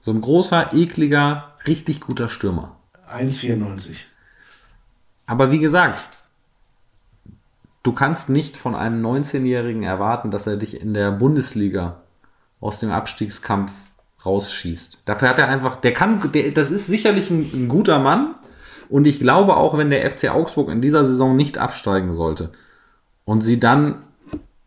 So 0.02 0.12
ein 0.12 0.20
großer, 0.20 0.74
ekliger, 0.74 1.54
richtig 1.66 2.02
guter 2.02 2.28
Stürmer. 2.28 2.76
1,94. 3.10 4.06
Aber 5.28 5.52
wie 5.52 5.60
gesagt, 5.60 6.13
du 7.84 7.92
kannst 7.92 8.30
nicht 8.30 8.58
von 8.58 8.76
einem 8.76 9.06
19-Jährigen 9.06 9.84
erwarten, 9.84 10.32
dass 10.32 10.48
er 10.48 10.58
dich 10.58 10.80
in 10.80 10.94
der 10.94 11.12
Bundesliga 11.12 12.02
aus 12.60 12.80
dem 12.80 12.92
Abstiegskampf 12.92 13.72
rausschießt. 14.26 15.00
Dafür 15.06 15.30
hat 15.30 15.40
er 15.40 15.50
einfach, 15.50 15.76
der 15.76 15.94
kann, 15.94 16.32
der, 16.32 16.52
das 16.52 16.72
ist 16.72 16.88
sicherlich 16.88 17.30
ein, 17.30 17.50
ein 17.54 17.68
guter 17.68 18.00
Mann. 18.00 18.36
Und 18.90 19.06
ich 19.06 19.20
glaube 19.20 19.58
auch, 19.58 19.78
wenn 19.78 19.90
der 19.90 20.10
FC 20.10 20.30
Augsburg 20.30 20.70
in 20.70 20.82
dieser 20.82 21.04
Saison 21.04 21.36
nicht 21.36 21.58
absteigen 21.58 22.14
sollte 22.14 22.52
und 23.26 23.42
sie 23.42 23.60
dann 23.60 24.06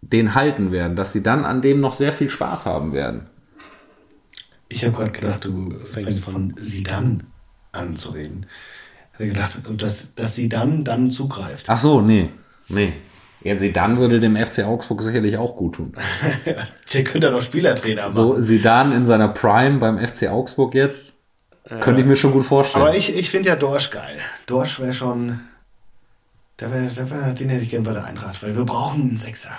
den 0.02 0.34
halten 0.34 0.72
werden, 0.72 0.96
dass 0.96 1.12
sie 1.12 1.22
dann 1.22 1.44
an 1.44 1.62
dem 1.62 1.80
noch 1.80 1.94
sehr 1.94 2.12
viel 2.12 2.28
Spaß 2.28 2.66
haben 2.66 2.92
werden. 2.92 3.26
Ich 4.68 4.84
habe 4.84 4.94
gerade 4.94 5.12
gedacht, 5.12 5.44
du 5.44 5.78
fängst 5.84 6.24
von 6.24 6.54
Sidan 6.56 7.24
an 7.72 7.96
zu 7.96 8.12
reden. 8.12 8.46
Ich 9.12 9.20
habe 9.20 9.28
gedacht, 9.28 9.60
dass, 9.78 10.14
dass 10.14 10.34
sie 10.34 10.48
dann 10.48 10.84
dann 10.84 11.10
zugreift. 11.10 11.66
Ach 11.68 11.78
so, 11.78 12.00
nee, 12.00 12.30
nee. 12.68 12.94
Ja, 13.46 13.56
Sidan 13.56 13.98
würde 13.98 14.18
dem 14.18 14.36
FC 14.36 14.64
Augsburg 14.64 15.02
sicherlich 15.02 15.36
auch 15.36 15.54
gut 15.54 15.76
tun. 15.76 15.92
Der 16.92 17.04
könnte 17.04 17.30
doch 17.30 17.40
Spielertrainer 17.40 18.02
machen. 18.02 18.10
So 18.10 18.40
Sidan 18.40 18.90
in 18.90 19.06
seiner 19.06 19.28
Prime 19.28 19.78
beim 19.78 20.04
FC 20.04 20.24
Augsburg 20.28 20.74
jetzt, 20.74 21.14
könnte 21.80 22.00
ich 22.00 22.06
mir 22.08 22.16
schon 22.16 22.32
gut 22.32 22.44
vorstellen. 22.44 22.84
Aber 22.84 22.96
ich, 22.96 23.14
ich 23.16 23.30
finde 23.30 23.50
ja 23.50 23.54
Dorsch 23.54 23.92
geil. 23.92 24.16
Dorsch 24.46 24.80
wäre 24.80 24.92
schon. 24.92 25.38
Der 26.58 26.72
wär, 26.72 26.88
der 26.88 27.08
wär, 27.08 27.34
den 27.34 27.48
hätte 27.48 27.62
ich 27.62 27.70
gern 27.70 27.84
bei 27.84 27.92
der 27.92 28.04
Eintracht, 28.04 28.42
weil 28.42 28.56
wir 28.56 28.64
brauchen 28.64 29.02
einen 29.02 29.16
Sechser. 29.16 29.52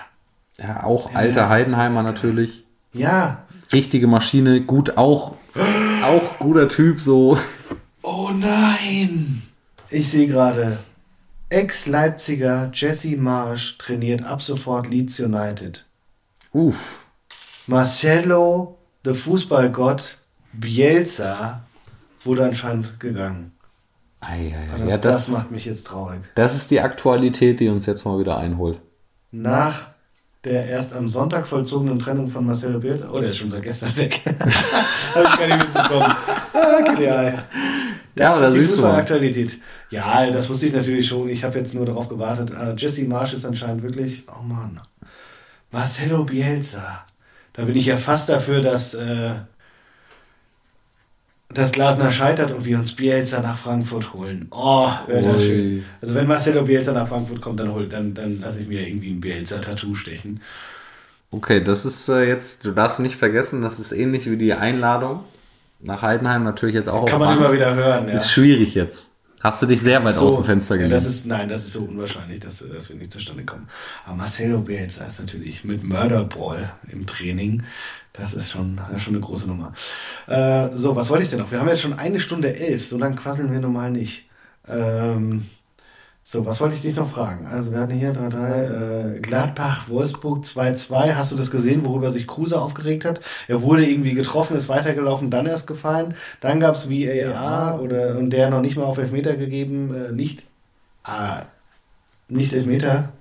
ja, 0.58 0.84
auch 0.84 1.16
alter 1.16 1.48
Heidenheimer 1.48 2.04
natürlich. 2.04 2.66
Ja. 2.92 3.44
Richtige 3.72 4.08
Maschine, 4.08 4.60
gut, 4.62 4.98
auch, 4.98 5.36
auch 6.04 6.40
guter 6.40 6.68
Typ, 6.68 7.00
so. 7.00 7.38
Oh 8.02 8.32
nein! 8.38 9.44
Ich 9.90 10.10
sehe 10.10 10.28
gerade. 10.28 10.80
Ex-Leipziger 11.50 12.70
Jesse 12.74 13.16
Marsch 13.18 13.78
trainiert 13.78 14.24
ab 14.24 14.42
sofort 14.44 14.88
Leeds 14.90 15.20
United. 15.20 15.86
Uff. 16.52 17.06
Marcelo, 17.68 18.78
der 19.06 19.16
Fußballgott, 19.16 20.18
Bielsa, 20.54 21.62
wurde 22.24 22.46
anscheinend 22.46 23.00
gegangen. 23.00 23.52
Ei, 24.20 24.54
ei. 24.56 24.78
Das, 24.78 24.90
Ja, 24.90 24.98
das 24.98 25.26
das, 25.26 25.28
macht 25.30 25.52
mich 25.52 25.66
jetzt 25.66 25.88
traurig. 25.88 26.20
das 26.36 26.56
ist 26.56 26.72
die 26.72 26.82
Aktualität, 26.82 27.60
die 27.60 27.70
uns 27.70 27.86
jetzt 27.86 28.06
mal 28.06 28.20
wieder 28.20 28.38
einholt. 28.38 28.80
Nach 29.32 29.90
der 30.44 30.66
erst 30.68 30.96
am 30.96 31.10
Sonntag 31.10 31.46
vollzogenen 31.46 32.00
Trennung 32.00 32.30
von 32.30 32.46
Marcelo 32.46 32.80
Bielsa. 32.80 33.10
Oh, 33.12 33.20
der 33.20 33.30
ist 33.30 33.38
schon 33.38 33.52
seit 33.52 33.64
gestern 33.64 33.96
weg. 33.98 34.22
Habe 35.14 35.24
ich 35.24 35.38
gar 35.40 35.48
nicht 35.48 35.60
mitbekommen. 35.60 36.16
Ah, 36.54 36.82
genial. 36.86 37.44
Ja, 38.20 38.32
Das 38.32 38.40
da 38.40 38.48
ist 38.48 38.56
die. 38.56 38.62
Fußballaktualität. 38.62 39.60
Ja, 39.90 40.30
das 40.32 40.50
wusste 40.50 40.68
ich 40.68 40.74
natürlich 40.74 41.08
schon. 41.08 41.30
Ich 41.30 41.44
habe 41.44 41.58
jetzt 41.58 41.74
nur 41.74 41.86
darauf 41.86 42.10
gewartet. 42.10 42.52
Äh, 42.52 42.76
Jesse 42.78 43.04
Marsch 43.06 43.34
ist 43.34 43.46
anscheinend 43.46 43.84
wirklich. 43.84 44.26
Oh 44.28 44.44
Mann. 44.44 44.82
Marcelo 45.72 46.24
Bielsa. 46.24 47.06
Da 47.54 47.64
bin 47.64 47.76
ich 47.76 47.88
ja 47.88 47.98
fast 47.98 48.30
dafür, 48.30 48.62
dass 48.62 48.94
äh, 48.94 49.32
das 51.50 51.72
Glasner 51.72 52.12
scheitert 52.12 52.52
und 52.52 52.66
wir 52.66 52.78
uns 52.78 52.96
Bielsa 52.96 53.42
nach 53.42 53.58
Frankfurt 53.58 54.14
holen. 54.14 54.48
Oh, 54.52 54.90
wäre 55.08 55.32
das 55.32 55.44
schön. 55.44 55.84
Also 56.02 56.14
wenn 56.14 56.28
Marcelo 56.28 56.64
Bielsa 56.64 56.92
nach 56.92 57.08
Frankfurt 57.08 57.42
kommt, 57.42 57.60
dann, 57.60 57.72
hol, 57.72 57.88
dann, 57.88 58.14
dann 58.14 58.42
lasse 58.42 58.62
ich 58.62 58.68
mir 58.68 58.88
irgendwie 58.88 59.12
ein 59.12 59.22
Bielsa-Tattoo 59.22 59.96
stechen. 59.96 60.42
Okay, 61.32 61.62
das 61.64 61.86
ist 61.86 62.08
äh, 62.10 62.24
jetzt, 62.28 62.66
du 62.66 62.72
darfst 62.72 63.00
nicht 63.00 63.16
vergessen, 63.16 63.62
das 63.62 63.80
ist 63.80 63.92
ähnlich 63.92 64.30
wie 64.30 64.38
die 64.38 64.54
Einladung 64.54 65.24
nach 65.80 66.02
Heidenheim 66.02 66.44
natürlich 66.44 66.76
jetzt 66.76 66.90
auch 66.90 67.06
Kann 67.06 67.20
man 67.20 67.30
Band. 67.30 67.42
immer 67.42 67.54
wieder 67.54 67.76
hören. 67.76 68.08
Ja. 68.08 68.16
Ist 68.16 68.32
schwierig 68.32 68.76
jetzt. 68.76 69.08
Hast 69.40 69.62
du 69.62 69.68
dich 69.68 69.80
sehr 69.80 70.04
weit 70.04 70.16
so, 70.16 70.30
aus 70.30 70.36
dem 70.38 70.46
Fenster 70.46 70.76
ja, 70.76 70.82
gelegt. 70.82 70.96
das 70.96 71.06
ist 71.06 71.26
Nein, 71.28 71.48
das 71.48 71.64
ist 71.64 71.74
so 71.74 71.82
unwahrscheinlich, 71.82 72.40
dass, 72.40 72.66
dass 72.68 72.90
wir 72.90 72.96
nicht 72.96 73.14
zustande 73.14 73.46
kommen. 73.46 73.70
Aber 74.06 74.16
Marcelo 74.16 74.60
Bielsa 74.60 75.06
ist 75.06 75.20
natürlich 75.20 75.64
mit 75.64 75.84
Murderball 75.84 76.72
im 76.92 77.06
Training. 77.06 77.64
Das 78.14 78.34
ist 78.34 78.52
schon, 78.52 78.78
das 78.78 78.98
ist 78.98 79.04
schon 79.04 79.14
eine 79.14 79.22
große 79.24 79.48
Nummer. 79.48 79.74
Äh, 80.26 80.70
so, 80.74 80.96
was 80.96 81.12
wollte 81.12 81.24
ich 81.24 81.30
denn 81.30 81.40
noch? 81.40 81.52
Wir 81.52 81.60
haben 81.60 81.68
jetzt 81.68 81.82
schon 81.82 82.00
eine 82.00 82.20
Stunde 82.20 82.56
elf. 82.56 82.86
So 82.88 82.98
lange 82.98 83.16
quasseln 83.16 83.52
wir 83.52 83.60
normal 83.60 83.92
nicht. 83.92 84.28
Ähm, 84.68 85.46
so, 86.30 86.46
was 86.46 86.60
wollte 86.60 86.76
ich 86.76 86.82
dich 86.82 86.98
noch 86.98 87.10
fragen? 87.10 87.48
Also, 87.48 87.72
wir 87.72 87.80
hatten 87.80 87.94
hier 87.94 88.12
3-3, 88.12 89.16
äh, 89.16 89.20
Gladbach, 89.22 89.88
Wolfsburg 89.88 90.44
2-2. 90.44 91.16
Hast 91.16 91.32
du 91.32 91.38
das 91.38 91.52
gesehen, 91.52 91.86
worüber 91.86 92.12
sich 92.12 92.28
Kruse 92.28 92.60
aufgeregt 92.60 93.06
hat? 93.06 93.22
Er 93.48 93.62
wurde 93.62 93.90
irgendwie 93.90 94.14
getroffen, 94.14 94.58
ist 94.58 94.68
weitergelaufen, 94.68 95.32
dann 95.32 95.46
erst 95.46 95.68
gefallen. 95.68 96.16
Dann 96.42 96.60
gab 96.60 96.76
es 96.76 96.90
VAR 96.90 97.82
oder, 97.82 98.18
und 98.18 98.32
der 98.32 98.50
noch 98.50 98.60
nicht 98.60 98.76
mal 98.76 98.84
auf 98.84 98.98
Elfmeter 98.98 99.38
gegeben, 99.38 99.96
äh, 99.96 100.12
nicht, 100.12 100.44
äh, 101.06 101.44
nicht 102.28 102.52
Elfmeter, 102.52 103.14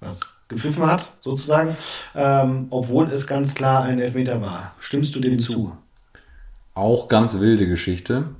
was 0.00 0.20
gepfiffen 0.48 0.86
hat, 0.86 1.12
sozusagen, 1.20 1.76
ähm, 2.14 2.68
obwohl 2.70 3.10
es 3.10 3.26
ganz 3.26 3.54
klar 3.54 3.82
ein 3.82 3.98
Elfmeter 3.98 4.40
war. 4.40 4.74
Stimmst 4.78 5.14
du 5.14 5.20
dem 5.20 5.38
zu? 5.38 5.76
auch 6.74 7.08
ganz 7.08 7.38
wilde 7.38 7.68
Geschichte, 7.68 8.30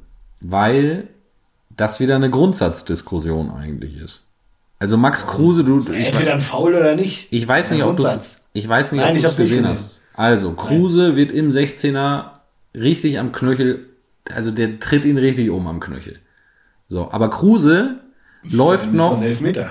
weil 0.40 1.08
das 1.76 2.00
wieder 2.00 2.16
eine 2.16 2.30
Grundsatzdiskussion 2.30 3.50
eigentlich 3.50 3.96
ist. 3.98 4.26
Also 4.78 4.96
Max 4.96 5.26
Kruse, 5.26 5.64
du, 5.64 5.78
ich, 5.78 5.88
Entweder 6.08 6.34
ein 6.34 6.40
Foul 6.40 6.74
oder 6.74 6.94
nicht. 6.96 7.28
ich 7.30 7.46
weiß 7.46 7.70
nicht, 7.70 7.84
ob 7.84 7.96
du 7.96 8.06
ich 8.52 8.68
weiß 8.68 8.92
nicht, 8.92 9.00
Nein, 9.00 9.16
ob 9.16 9.20
du 9.20 9.26
nicht 9.26 9.36
gesehen 9.36 9.58
gesehen. 9.62 9.74
hast. 9.74 9.96
Also 10.14 10.52
Kruse 10.52 11.16
wird 11.16 11.32
im 11.32 11.50
16er 11.50 12.26
richtig 12.74 13.18
am 13.18 13.32
Knöchel, 13.32 13.86
also 14.32 14.50
der 14.50 14.78
tritt 14.80 15.04
ihn 15.04 15.18
richtig 15.18 15.50
um 15.50 15.66
am 15.66 15.80
Knöchel. 15.80 16.18
So, 16.88 17.10
aber 17.10 17.30
Kruse 17.30 17.96
läuft 18.42 18.86
Das 18.86 18.92
ist 18.92 18.98
noch 18.98 19.22
Elfmeter. 19.22 19.70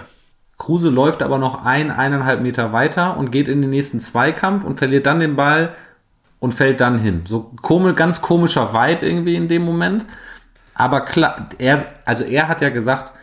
Kruse 0.58 0.90
läuft 0.90 1.24
aber 1.24 1.38
noch 1.38 1.64
ein, 1.64 1.92
eineinhalb 1.92 2.42
Meter 2.42 2.74
weiter 2.74 3.18
und 3.18 3.32
geht 3.32 3.48
in 3.48 3.62
den 3.62 3.70
nächsten 3.70 4.00
Zweikampf 4.00 4.64
und 4.64 4.78
verliert 4.78 5.06
dann 5.06 5.20
den 5.20 5.36
Ball 5.36 5.76
und 6.40 6.54
fällt 6.54 6.80
dann 6.82 6.98
hin. 6.98 7.22
So 7.26 7.52
komisch, 7.62 7.96
ganz 7.96 8.22
komischer 8.22 8.74
Vibe 8.74 9.06
irgendwie 9.06 9.36
in 9.36 9.48
dem 9.48 9.64
Moment. 9.64 10.06
Aber 10.76 11.02
klar, 11.02 11.50
er, 11.60 11.86
also 12.06 12.24
er 12.24 12.48
hat 12.48 12.62
ja 12.62 12.70
gesagt, 12.70 13.14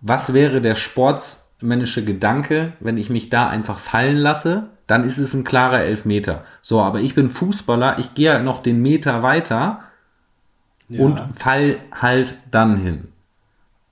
was 0.00 0.32
wäre 0.32 0.60
der 0.60 0.74
sportsmännische 0.76 2.04
Gedanke, 2.04 2.72
wenn 2.80 2.96
ich 2.96 3.10
mich 3.10 3.28
da 3.30 3.48
einfach 3.48 3.78
fallen 3.78 4.16
lasse? 4.16 4.68
Dann 4.86 5.04
ist 5.04 5.18
es 5.18 5.34
ein 5.34 5.44
klarer 5.44 5.80
Elfmeter. 5.80 6.44
So, 6.62 6.80
aber 6.80 7.00
ich 7.00 7.14
bin 7.14 7.30
Fußballer, 7.30 7.98
ich 7.98 8.14
gehe 8.14 8.32
halt 8.32 8.44
noch 8.44 8.60
den 8.62 8.80
Meter 8.82 9.22
weiter 9.22 9.80
Ja. 10.88 11.04
und 11.04 11.20
fall 11.36 11.76
halt 11.92 12.34
dann 12.50 12.76
hin. 12.76 13.08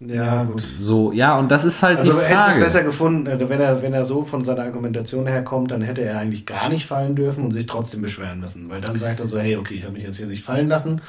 Ja, 0.00 0.44
gut. 0.44 0.62
So, 0.80 1.10
ja, 1.12 1.36
und 1.38 1.50
das 1.50 1.64
ist 1.64 1.82
halt 1.82 1.98
Also 1.98 2.12
die 2.12 2.18
hätte 2.20 2.38
es 2.38 2.44
Frage. 2.46 2.60
besser 2.60 2.84
gefunden, 2.84 3.26
äh, 3.26 3.48
wenn 3.48 3.60
er, 3.60 3.82
wenn 3.82 3.92
er 3.92 4.04
so 4.04 4.24
von 4.24 4.44
seiner 4.44 4.62
Argumentation 4.62 5.26
herkommt, 5.26 5.72
dann 5.72 5.82
hätte 5.82 6.02
er 6.02 6.18
eigentlich 6.20 6.46
gar 6.46 6.68
nicht 6.68 6.86
fallen 6.86 7.16
dürfen 7.16 7.44
und 7.44 7.50
sich 7.50 7.66
trotzdem 7.66 8.02
beschweren 8.02 8.38
müssen. 8.40 8.70
Weil 8.70 8.80
dann 8.80 8.96
sagt 8.96 9.18
er 9.20 9.26
so, 9.26 9.38
hey, 9.40 9.56
okay, 9.56 9.74
ich 9.74 9.82
habe 9.84 9.94
mich 9.94 10.04
jetzt 10.04 10.16
hier 10.16 10.26
nicht 10.26 10.44
fallen 10.44 10.68
lassen, 10.68 11.00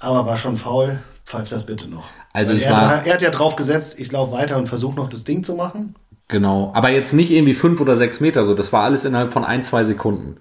aber 0.00 0.26
war 0.26 0.36
schon 0.36 0.56
faul, 0.56 1.00
pfeift 1.24 1.52
das 1.52 1.66
bitte 1.66 1.88
noch. 1.88 2.04
Also 2.32 2.50
Weil 2.50 2.58
es 2.58 2.64
er, 2.64 2.72
war- 2.72 3.06
er 3.06 3.14
hat 3.14 3.22
ja 3.22 3.30
drauf 3.30 3.56
gesetzt, 3.56 3.98
ich 3.98 4.10
laufe 4.12 4.32
weiter 4.32 4.56
und 4.58 4.66
versuche 4.68 4.96
noch 4.96 5.08
das 5.08 5.24
Ding 5.24 5.44
zu 5.44 5.54
machen. 5.54 5.94
Genau, 6.28 6.72
aber 6.74 6.88
jetzt 6.90 7.12
nicht 7.12 7.30
irgendwie 7.30 7.54
fünf 7.54 7.80
oder 7.80 7.96
sechs 7.96 8.20
Meter, 8.20 8.44
so 8.44 8.54
das 8.54 8.72
war 8.72 8.82
alles 8.82 9.04
innerhalb 9.04 9.32
von 9.32 9.44
ein, 9.44 9.62
zwei 9.62 9.84
Sekunden. 9.84 10.36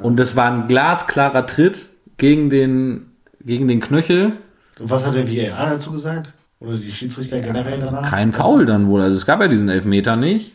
Und 0.00 0.18
das 0.18 0.36
war 0.36 0.50
ein 0.50 0.68
glasklarer 0.68 1.46
Tritt 1.46 1.88
gegen 2.18 2.50
den, 2.50 3.10
gegen 3.44 3.66
den 3.68 3.80
Knöchel. 3.80 4.36
Und 4.78 4.90
was 4.90 5.06
hat 5.06 5.14
der 5.14 5.26
VAR 5.28 5.70
dazu 5.70 5.92
gesagt? 5.92 6.32
Oder 6.60 6.76
die 6.76 6.92
Schiedsrichter 6.92 7.40
generell 7.40 7.80
danach? 7.80 8.08
Kein 8.08 8.32
Foul 8.32 8.66
dann 8.66 8.88
wohl. 8.88 9.00
Also 9.02 9.14
es 9.14 9.26
gab 9.26 9.40
ja 9.40 9.48
diesen 9.48 9.68
Elfmeter 9.68 10.16
nicht. 10.16 10.54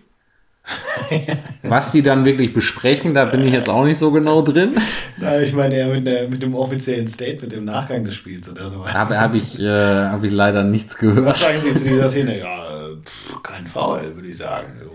Was 1.64 1.91
die 1.91 2.02
dann 2.02 2.26
wirklich 2.26 2.53
besprechen, 2.53 3.14
da 3.14 3.26
bin 3.26 3.44
ich 3.44 3.52
jetzt 3.52 3.69
auch 3.69 3.84
nicht 3.84 3.98
so 3.98 4.11
genau 4.11 4.41
drin. 4.41 4.76
Na, 5.18 5.40
ich 5.41 5.53
meine 5.53 5.76
eher 5.76 5.90
mit, 5.90 6.07
der, 6.07 6.27
mit 6.30 6.41
dem 6.41 6.56
offiziellen 6.56 7.07
Statement 7.07 7.53
im 7.53 7.65
Nachgang 7.65 8.06
des 8.06 8.15
Spiels 8.15 8.49
oder 8.49 8.69
so. 8.69 8.84
Da 8.84 9.19
habe 9.19 9.38
ich, 9.38 9.60
äh, 9.60 9.65
hab 9.68 10.23
ich 10.23 10.31
leider 10.31 10.64
nichts 10.64 10.98
gehört. 10.98 11.26
Was 11.26 11.41
sagen 11.41 11.60
Sie 11.61 11.73
zu 11.73 11.84
dieser 11.90 12.10
Szene? 12.10 12.40
Ja, 12.40 12.65
pff, 13.03 13.44
kein 13.44 13.68
Foul, 13.68 14.15
würde 14.15 14.30
ich 14.30 14.38
sagen. 14.38 14.68
So. 14.81 14.91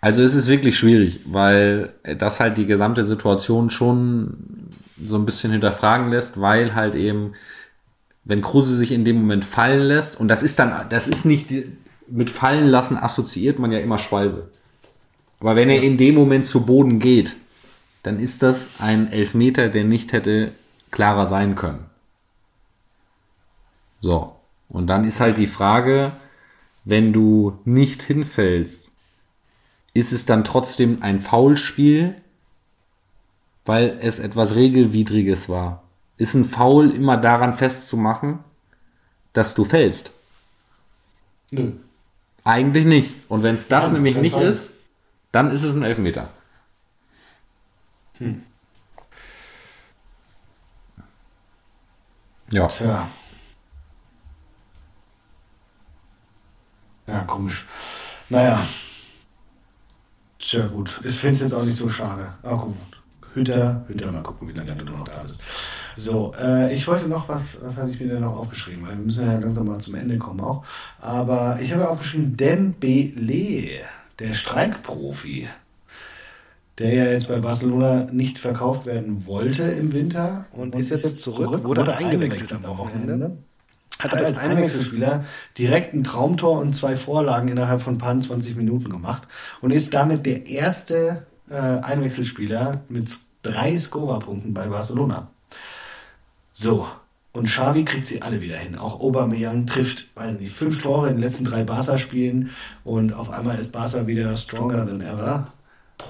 Also 0.00 0.22
es 0.22 0.34
ist 0.34 0.48
wirklich 0.48 0.78
schwierig, 0.78 1.20
weil 1.24 1.94
das 2.18 2.38
halt 2.38 2.56
die 2.56 2.66
gesamte 2.66 3.04
Situation 3.04 3.70
schon 3.70 4.68
so 5.00 5.16
ein 5.16 5.24
bisschen 5.24 5.52
hinterfragen 5.52 6.10
lässt, 6.10 6.40
weil 6.40 6.74
halt 6.74 6.94
eben, 6.94 7.32
wenn 8.24 8.42
Kruse 8.42 8.76
sich 8.76 8.92
in 8.92 9.04
dem 9.04 9.16
Moment 9.16 9.44
fallen 9.44 9.82
lässt, 9.82 10.18
und 10.20 10.28
das 10.28 10.42
ist 10.42 10.58
dann, 10.58 10.88
das 10.88 11.08
ist 11.08 11.24
nicht, 11.24 11.48
mit 12.08 12.30
fallen 12.30 12.68
lassen 12.68 12.96
assoziiert 12.96 13.58
man 13.58 13.72
ja 13.72 13.80
immer 13.80 13.98
Schwalbe. 13.98 14.50
Aber 15.40 15.56
wenn 15.56 15.70
er 15.70 15.82
in 15.82 15.96
dem 15.96 16.14
Moment 16.14 16.46
zu 16.46 16.64
Boden 16.66 16.98
geht, 16.98 17.36
dann 18.02 18.18
ist 18.18 18.42
das 18.42 18.68
ein 18.80 19.12
Elfmeter, 19.12 19.68
der 19.68 19.84
nicht 19.84 20.12
hätte 20.12 20.52
klarer 20.90 21.26
sein 21.26 21.54
können. 21.54 21.86
So. 24.00 24.34
Und 24.68 24.86
dann 24.86 25.04
ist 25.04 25.20
halt 25.20 25.38
die 25.38 25.46
Frage, 25.46 26.12
wenn 26.84 27.12
du 27.12 27.58
nicht 27.64 28.02
hinfällst, 28.02 28.90
ist 29.94 30.12
es 30.12 30.26
dann 30.26 30.44
trotzdem 30.44 31.02
ein 31.02 31.20
Foulspiel, 31.20 32.14
weil 33.64 33.98
es 34.00 34.18
etwas 34.18 34.54
Regelwidriges 34.54 35.48
war? 35.48 35.82
ist 36.18 36.34
ein 36.34 36.44
Foul 36.44 36.90
immer 36.90 37.16
daran 37.16 37.54
festzumachen, 37.54 38.40
dass 39.32 39.54
du 39.54 39.64
fällst? 39.64 40.10
Nö. 41.50 41.72
Eigentlich 42.44 42.84
nicht. 42.84 43.14
Und 43.28 43.42
wenn 43.42 43.54
es 43.54 43.68
das 43.68 43.86
Ja, 43.86 43.92
nämlich 43.92 44.16
nicht 44.16 44.32
Fall. 44.32 44.46
ist, 44.46 44.72
dann 45.32 45.50
ist 45.50 45.62
es 45.62 45.74
ein 45.74 45.82
Elfmeter. 45.82 46.30
Ja. 52.50 52.66
Tja. 52.68 53.06
Ja, 57.06 57.20
komisch. 57.20 57.66
Naja. 58.28 58.62
Tja, 60.38 60.66
gut. 60.66 61.00
Ich 61.04 61.18
finde 61.18 61.34
es 61.36 61.40
jetzt 61.40 61.52
auch 61.52 61.64
nicht 61.64 61.76
so 61.76 61.88
schade. 61.88 62.34
Aber 62.42 62.58
gut. 62.66 62.76
Hütter, 63.34 63.84
Hütter, 63.86 64.10
mal 64.10 64.22
gucken, 64.22 64.48
wie 64.48 64.52
lange 64.52 64.74
du 64.74 64.84
noch 64.84 65.04
da 65.04 65.22
bist. 65.22 65.42
So, 65.96 66.34
äh, 66.40 66.74
ich 66.74 66.86
wollte 66.88 67.06
noch 67.08 67.28
was, 67.28 67.62
was 67.62 67.76
hatte 67.76 67.90
ich 67.90 68.00
mir 68.00 68.08
denn 68.08 68.22
noch 68.22 68.36
aufgeschrieben? 68.36 68.86
Weil 68.86 68.96
wir 68.96 69.04
müssen 69.04 69.26
ja 69.26 69.38
langsam 69.38 69.66
mal 69.66 69.78
zum 69.78 69.94
Ende 69.96 70.16
kommen 70.18 70.40
auch. 70.40 70.64
Aber 71.00 71.58
ich 71.60 71.72
habe 71.72 71.88
aufgeschrieben, 71.88 72.36
Dembele, 72.36 73.80
der 74.18 74.34
Streikprofi, 74.34 75.48
der 76.78 76.94
ja 76.94 77.04
jetzt 77.06 77.28
bei 77.28 77.38
Barcelona 77.38 78.06
nicht 78.10 78.38
verkauft 78.38 78.86
werden 78.86 79.26
wollte 79.26 79.64
im 79.64 79.92
Winter 79.92 80.46
und 80.52 80.74
ist 80.74 80.90
jetzt 80.90 81.22
zurück, 81.22 81.64
wurde 81.64 81.96
eingewechselt 81.96 82.52
am 82.52 82.64
Wochenende. 82.64 83.36
Hat 83.98 84.14
als 84.14 84.38
Einwechselspieler 84.38 85.24
direkt 85.56 85.92
ein 85.92 86.04
Traumtor 86.04 86.60
und 86.60 86.74
zwei 86.74 86.94
Vorlagen 86.94 87.48
innerhalb 87.48 87.82
von 87.82 87.94
ein 87.94 87.98
paar 87.98 88.20
20 88.20 88.54
Minuten 88.54 88.90
gemacht 88.90 89.26
und 89.60 89.72
ist 89.72 89.92
damit 89.92 90.24
der 90.24 90.46
erste 90.46 91.26
äh, 91.50 91.54
Einwechselspieler 91.54 92.82
mit 92.88 93.10
drei 93.42 93.76
Scorerpunkten 93.76 94.54
bei 94.54 94.68
Barcelona. 94.68 95.30
So, 96.52 96.86
und 97.32 97.46
Xavi 97.46 97.84
kriegt 97.84 98.06
sie 98.06 98.22
alle 98.22 98.40
wieder 98.40 98.56
hin. 98.56 98.76
Auch 98.76 99.00
Aubameyang 99.00 99.66
trifft, 99.66 100.08
weiß 100.16 100.40
nicht, 100.40 100.54
fünf 100.54 100.82
Tore 100.82 101.08
in 101.08 101.16
den 101.16 101.22
letzten 101.22 101.44
drei 101.44 101.64
Barca-Spielen 101.64 102.50
und 102.84 103.12
auf 103.12 103.30
einmal 103.30 103.58
ist 103.58 103.72
Barca 103.72 104.06
wieder 104.06 104.36
stronger 104.36 104.86
than 104.86 105.00
ever. 105.00 105.46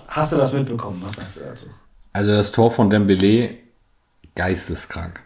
Hast 0.09 0.32
du 0.32 0.36
das 0.36 0.53
mitbekommen? 0.53 1.03
Was 1.05 1.16
sagst 1.16 1.36
du 1.36 1.40
dazu? 1.40 1.66
Also 2.12 2.32
das 2.32 2.53
Tor 2.53 2.70
von 2.70 2.90
Dembele, 2.90 3.51
geisteskrank. 4.35 5.20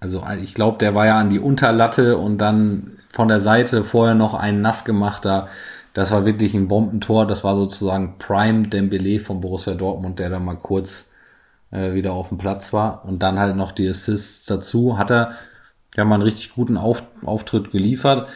Also 0.00 0.24
ich 0.42 0.54
glaube, 0.54 0.78
der 0.78 0.94
war 0.94 1.06
ja 1.06 1.18
an 1.18 1.30
die 1.30 1.40
Unterlatte 1.40 2.18
und 2.18 2.38
dann 2.38 2.98
von 3.10 3.28
der 3.28 3.40
Seite 3.40 3.84
vorher 3.84 4.14
noch 4.14 4.34
ein 4.34 4.60
nass 4.60 4.84
gemachter. 4.84 5.48
Das 5.94 6.12
war 6.12 6.24
wirklich 6.24 6.54
ein 6.54 6.68
Bombentor. 6.68 7.26
Das 7.26 7.42
war 7.42 7.56
sozusagen 7.56 8.16
Prime 8.18 8.68
Dembele 8.68 9.18
von 9.18 9.40
Borussia 9.40 9.74
Dortmund, 9.74 10.20
der 10.20 10.30
da 10.30 10.38
mal 10.38 10.56
kurz 10.56 11.10
äh, 11.70 11.94
wieder 11.94 12.12
auf 12.12 12.28
dem 12.28 12.38
Platz 12.38 12.72
war. 12.72 13.04
Und 13.04 13.22
dann 13.22 13.38
halt 13.38 13.56
noch 13.56 13.72
die 13.72 13.88
Assists 13.88 14.46
dazu. 14.46 14.98
Hat 14.98 15.10
er 15.10 15.32
ja 15.96 16.04
mal 16.04 16.16
einen 16.16 16.24
richtig 16.24 16.54
guten 16.54 16.76
auf 16.76 17.02
Auftritt 17.24 17.70
geliefert. 17.70 18.28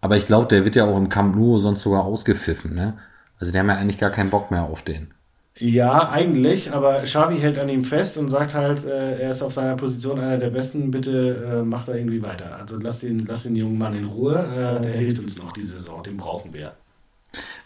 Aber 0.00 0.16
ich 0.16 0.26
glaube, 0.26 0.48
der 0.48 0.64
wird 0.64 0.76
ja 0.76 0.84
auch 0.84 0.96
im 0.96 1.08
Camp 1.08 1.36
Nou 1.36 1.58
sonst 1.58 1.82
sogar 1.82 2.04
ausgepfiffen. 2.04 2.74
Ne? 2.74 2.98
Also 3.38 3.52
die 3.52 3.58
haben 3.58 3.68
ja 3.68 3.76
eigentlich 3.76 3.98
gar 3.98 4.10
keinen 4.10 4.30
Bock 4.30 4.50
mehr 4.50 4.62
auf 4.62 4.82
den. 4.82 5.12
Ja, 5.58 6.08
eigentlich, 6.08 6.72
aber 6.72 7.02
Xavi 7.02 7.38
hält 7.38 7.58
an 7.58 7.68
ihm 7.68 7.84
fest 7.84 8.16
und 8.16 8.30
sagt 8.30 8.54
halt, 8.54 8.84
äh, 8.86 9.20
er 9.20 9.30
ist 9.32 9.42
auf 9.42 9.52
seiner 9.52 9.76
Position 9.76 10.18
einer 10.18 10.38
der 10.38 10.48
Besten, 10.48 10.90
bitte 10.90 11.60
äh, 11.60 11.62
macht 11.62 11.88
er 11.88 11.96
irgendwie 11.96 12.22
weiter. 12.22 12.56
Also 12.58 12.78
lass 12.80 13.00
den, 13.00 13.26
lass 13.26 13.42
den 13.42 13.56
jungen 13.56 13.76
Mann 13.76 13.94
in 13.94 14.06
Ruhe, 14.06 14.36
äh, 14.36 14.80
der 14.80 14.92
hilft 14.92 15.22
uns 15.22 15.36
noch 15.36 15.52
diese 15.52 15.74
Saison, 15.74 16.02
den 16.02 16.16
brauchen 16.16 16.54
wir. 16.54 16.72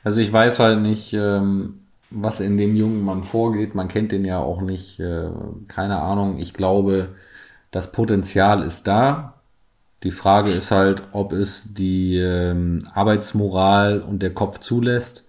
Also 0.02 0.20
ich 0.20 0.32
weiß 0.32 0.58
halt 0.58 0.80
nicht, 0.80 1.12
ähm, 1.12 1.83
was 2.14 2.40
in 2.40 2.56
dem 2.56 2.76
jungen 2.76 3.02
Mann 3.02 3.24
vorgeht. 3.24 3.74
Man 3.74 3.88
kennt 3.88 4.12
den 4.12 4.24
ja 4.24 4.38
auch 4.40 4.60
nicht. 4.60 5.00
Äh, 5.00 5.30
keine 5.68 6.00
Ahnung. 6.00 6.38
Ich 6.38 6.54
glaube, 6.54 7.14
das 7.70 7.92
Potenzial 7.92 8.62
ist 8.62 8.86
da. 8.86 9.34
Die 10.04 10.12
Frage 10.12 10.50
ist 10.50 10.70
halt, 10.70 11.02
ob 11.12 11.32
es 11.32 11.74
die 11.74 12.16
ähm, 12.18 12.80
Arbeitsmoral 12.94 14.00
und 14.02 14.22
der 14.22 14.34
Kopf 14.34 14.60
zulässt. 14.60 15.26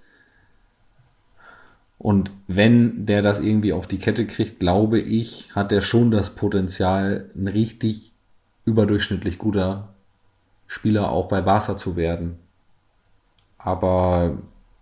Und 1.97 2.31
wenn 2.47 3.05
der 3.05 3.21
das 3.21 3.39
irgendwie 3.39 3.73
auf 3.73 3.87
die 3.87 3.97
Kette 3.97 4.27
kriegt, 4.27 4.59
glaube 4.59 4.99
ich, 4.99 5.55
hat 5.55 5.71
er 5.71 5.81
schon 5.81 6.11
das 6.11 6.35
Potenzial, 6.35 7.29
ein 7.35 7.47
richtig 7.47 8.13
überdurchschnittlich 8.65 9.37
guter 9.37 9.95
Spieler 10.67 11.11
auch 11.11 11.27
bei 11.27 11.41
Barca 11.41 11.77
zu 11.77 11.95
werden. 11.95 12.39
Aber 13.57 14.37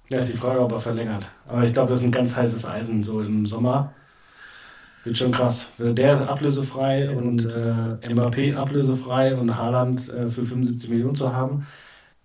Ja, 0.10 0.20
ist 0.20 0.32
die 0.32 0.38
Frage, 0.38 0.62
ob 0.62 0.72
er 0.72 0.80
verlängert. 0.80 1.30
Aber 1.54 1.66
ich 1.66 1.74
glaube, 1.74 1.92
das 1.92 2.00
ist 2.00 2.06
ein 2.06 2.12
ganz 2.12 2.36
heißes 2.36 2.66
Eisen, 2.66 3.04
so 3.04 3.22
im 3.22 3.46
Sommer. 3.46 3.94
Wird 5.04 5.20
schon 5.20 5.32
krass. 5.32 5.70
Der 5.78 6.14
ist 6.16 6.28
ablösefrei 6.28 7.12
und 7.12 7.46
äh, 7.46 8.10
Mbappé 8.10 8.56
ablösefrei 8.56 9.36
und 9.36 9.56
Haaland 9.56 10.10
äh, 10.10 10.32
für 10.32 10.44
75 10.44 10.90
Millionen 10.90 11.14
zu 11.14 11.36
haben. 11.36 11.68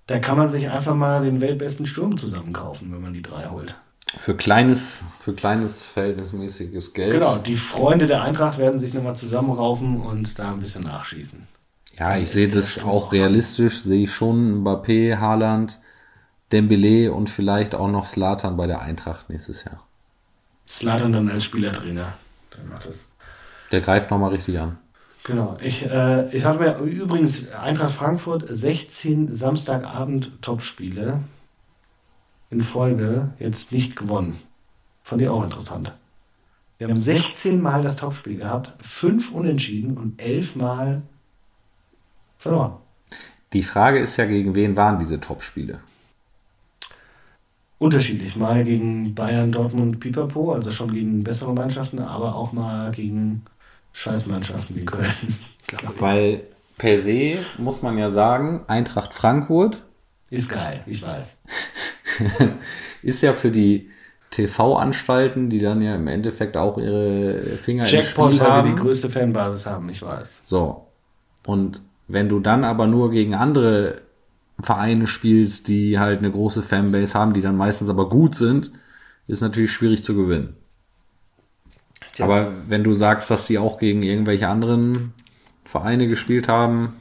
Da 0.06 0.18
kann 0.18 0.38
man 0.38 0.50
sich 0.50 0.70
einfach 0.70 0.94
mal 0.94 1.22
den 1.22 1.42
weltbesten 1.42 1.84
Sturm 1.84 2.16
zusammenkaufen, 2.16 2.90
wenn 2.90 3.02
man 3.02 3.12
die 3.12 3.20
drei 3.20 3.50
holt. 3.50 3.76
für 4.16 4.34
kleines, 4.34 5.04
für 5.20 5.34
kleines 5.34 5.84
verhältnismäßiges 5.84 6.94
Geld. 6.94 7.12
Genau, 7.12 7.36
die 7.36 7.56
Freunde 7.56 8.06
der 8.06 8.22
Eintracht 8.22 8.56
werden 8.56 8.80
sich 8.80 8.94
nochmal 8.94 9.14
zusammenraufen 9.16 10.00
und 10.00 10.38
da 10.38 10.52
ein 10.52 10.60
bisschen 10.60 10.84
nachschießen. 10.84 11.46
Ja, 11.98 12.16
ich 12.16 12.30
sehe 12.30 12.48
das 12.48 12.82
auch 12.82 13.12
realistisch, 13.12 13.82
sehe 13.82 14.04
ich 14.04 14.12
schon 14.14 14.64
Mbappé, 14.64 15.18
Haaland, 15.18 15.80
Dembele 16.52 17.12
und 17.12 17.28
vielleicht 17.28 17.74
auch 17.74 17.88
noch 17.88 18.06
Slatan 18.06 18.56
bei 18.56 18.66
der 18.66 18.80
Eintracht 18.80 19.28
nächstes 19.28 19.64
Jahr. 19.64 19.82
Slatan 20.66 21.12
dann 21.12 21.30
als 21.30 21.44
Spielertrainer. 21.44 22.12
Der 22.56 22.64
macht 22.64 22.86
das. 22.86 23.08
Der 23.70 23.80
greift 23.80 24.10
nochmal 24.10 24.30
richtig 24.30 24.58
an. 24.58 24.78
Genau. 25.24 25.56
Ich, 25.60 25.84
äh, 25.84 26.34
ich 26.34 26.44
habe 26.44 26.60
mir 26.60 26.78
übrigens 26.78 27.50
Eintracht 27.52 27.92
Frankfurt 27.92 28.44
16 28.48 29.34
Samstagabend 29.34 30.40
Topspiele 30.40 31.20
in 32.50 32.62
Folge 32.62 33.32
jetzt 33.38 33.72
nicht 33.72 33.96
gewonnen. 33.96 34.38
Fand 35.02 35.20
ich 35.20 35.28
auch 35.28 35.44
interessant. 35.44 35.94
Wir 36.78 36.88
haben 36.88 36.96
16 36.96 37.60
Mal 37.60 37.82
das 37.82 37.96
Topspiel 37.96 38.36
gehabt, 38.36 38.74
5 38.80 39.32
Unentschieden 39.32 39.98
und 39.98 40.20
11 40.20 40.56
Mal 40.56 41.02
verloren. 42.36 42.76
Die 43.52 43.62
Frage 43.62 43.98
ist 43.98 44.16
ja, 44.16 44.26
gegen 44.26 44.54
wen 44.54 44.76
waren 44.76 44.98
diese 44.98 45.20
Topspiele? 45.20 45.80
Unterschiedlich. 47.78 48.34
Mal 48.36 48.64
gegen 48.64 49.14
Bayern, 49.14 49.52
Dortmund, 49.52 50.00
Pipapo, 50.00 50.52
also 50.52 50.70
schon 50.72 50.92
gegen 50.92 51.22
bessere 51.22 51.54
Mannschaften, 51.54 52.00
aber 52.00 52.34
auch 52.34 52.52
mal 52.52 52.90
gegen 52.90 53.44
Scheißmannschaften 53.92 54.74
wie 54.76 54.84
Köln. 54.84 55.12
Weil 55.98 56.42
per 56.76 56.98
se 57.00 57.38
muss 57.56 57.82
man 57.82 57.96
ja 57.98 58.10
sagen, 58.10 58.62
Eintracht 58.66 59.14
Frankfurt 59.14 59.82
Ist 60.30 60.48
geil, 60.48 60.82
ich 60.86 61.02
weiß. 61.02 61.36
ist 63.02 63.22
ja 63.22 63.32
für 63.34 63.50
die 63.50 63.90
TV-Anstalten, 64.30 65.48
die 65.48 65.60
dann 65.60 65.80
ja 65.80 65.94
im 65.94 66.06
Endeffekt 66.06 66.56
auch 66.56 66.78
ihre 66.78 67.58
Finger 67.62 67.84
im 67.84 67.90
Jackpot, 67.90 68.34
Spiel 68.34 68.40
weil 68.40 68.48
wir 68.48 68.54
haben. 68.54 68.76
die 68.76 68.80
größte 68.80 69.08
Fanbasis 69.08 69.66
haben, 69.66 69.88
ich 69.88 70.02
weiß. 70.02 70.42
So. 70.44 70.86
Und 71.46 71.80
wenn 72.08 72.28
du 72.28 72.40
dann 72.40 72.64
aber 72.64 72.86
nur 72.86 73.10
gegen 73.10 73.34
andere 73.34 74.02
Vereine 74.62 75.06
spielst, 75.06 75.68
die 75.68 75.98
halt 75.98 76.18
eine 76.18 76.30
große 76.30 76.62
Fanbase 76.62 77.14
haben, 77.14 77.32
die 77.32 77.40
dann 77.40 77.56
meistens 77.56 77.90
aber 77.90 78.08
gut 78.08 78.34
sind, 78.34 78.72
ist 79.26 79.40
natürlich 79.40 79.70
schwierig 79.72 80.02
zu 80.02 80.14
gewinnen. 80.14 80.56
Tja. 82.14 82.24
Aber 82.24 82.52
wenn 82.66 82.82
du 82.82 82.92
sagst, 82.94 83.30
dass 83.30 83.46
sie 83.46 83.58
auch 83.58 83.78
gegen 83.78 84.02
irgendwelche 84.02 84.48
anderen 84.48 85.12
Vereine 85.64 86.08
gespielt 86.08 86.48
haben, 86.48 86.96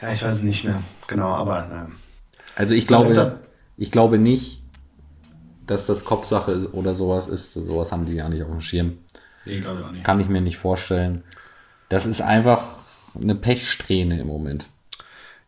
Ja, 0.00 0.12
ich 0.12 0.24
weiß 0.24 0.36
es 0.36 0.42
nicht 0.42 0.64
mehr. 0.64 0.82
Genau, 1.06 1.28
aber 1.28 1.66
ne. 1.66 1.86
also 2.56 2.74
ich 2.74 2.86
glaube, 2.86 3.38
ich 3.76 3.92
glaube 3.92 4.18
nicht, 4.18 4.62
dass 5.66 5.86
das 5.86 6.04
Kopfsache 6.04 6.52
ist 6.52 6.72
oder 6.72 6.94
sowas 6.94 7.28
ist. 7.28 7.52
Sowas 7.52 7.92
haben 7.92 8.06
die 8.06 8.14
ja 8.14 8.28
nicht 8.28 8.42
auf 8.42 8.48
dem 8.48 8.60
Schirm. 8.60 8.98
Nee, 9.44 9.60
glaube 9.60 9.80
ich 9.80 9.86
auch 9.86 9.92
nicht. 9.92 10.04
Kann 10.04 10.20
ich 10.20 10.28
mir 10.28 10.40
nicht 10.40 10.56
vorstellen. 10.56 11.22
Das 11.88 12.06
ist 12.06 12.20
einfach 12.20 12.62
eine 13.20 13.34
Pechsträhne 13.34 14.20
im 14.20 14.26
Moment. 14.26 14.68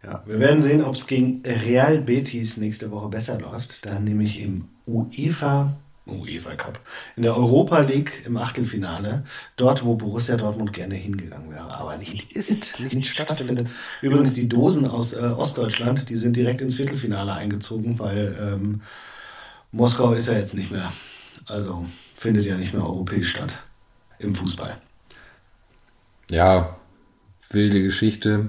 Ja, 0.03 0.23
wir 0.27 0.41
werden 0.41 0.63
sehen, 0.63 0.83
ob 0.83 0.95
es 0.95 1.07
gegen 1.07 1.43
Real 1.45 2.01
Betis 2.01 2.57
nächste 2.57 2.91
Woche 2.91 3.09
besser 3.09 3.39
läuft. 3.39 3.85
Dann 3.85 4.05
nämlich 4.05 4.41
im 4.41 4.65
UEFA, 4.87 5.77
UEFA 6.07 6.55
Cup, 6.55 6.81
in 7.17 7.23
der 7.23 7.37
Europa 7.37 7.81
League 7.81 8.23
im 8.25 8.39
Achtelfinale, 8.39 9.25
dort, 9.57 9.85
wo 9.85 9.95
Borussia 9.97 10.39
Dortmund 10.39 10.73
gerne 10.73 10.95
hingegangen 10.95 11.51
wäre, 11.51 11.75
aber 11.75 11.99
nicht 11.99 12.33
ist, 12.33 12.93
nicht 12.95 13.09
stattfindet. 13.09 13.69
Übrigens, 14.01 14.33
die 14.33 14.49
Dosen 14.49 14.87
aus 14.87 15.13
äh, 15.13 15.19
Ostdeutschland, 15.19 16.09
die 16.09 16.17
sind 16.17 16.35
direkt 16.35 16.63
ins 16.63 16.77
Viertelfinale 16.77 17.35
eingezogen, 17.35 17.99
weil 17.99 18.35
ähm, 18.41 18.81
Moskau 19.73 20.15
ist 20.15 20.29
ja 20.29 20.35
jetzt 20.35 20.55
nicht 20.55 20.71
mehr, 20.71 20.91
also 21.45 21.85
findet 22.17 22.47
ja 22.47 22.57
nicht 22.57 22.73
mehr 22.73 22.85
europäisch 22.85 23.31
statt 23.31 23.63
im 24.19 24.35
Fußball. 24.35 24.79
Ja, 26.31 26.77
wilde 27.51 27.83
Geschichte. 27.83 28.49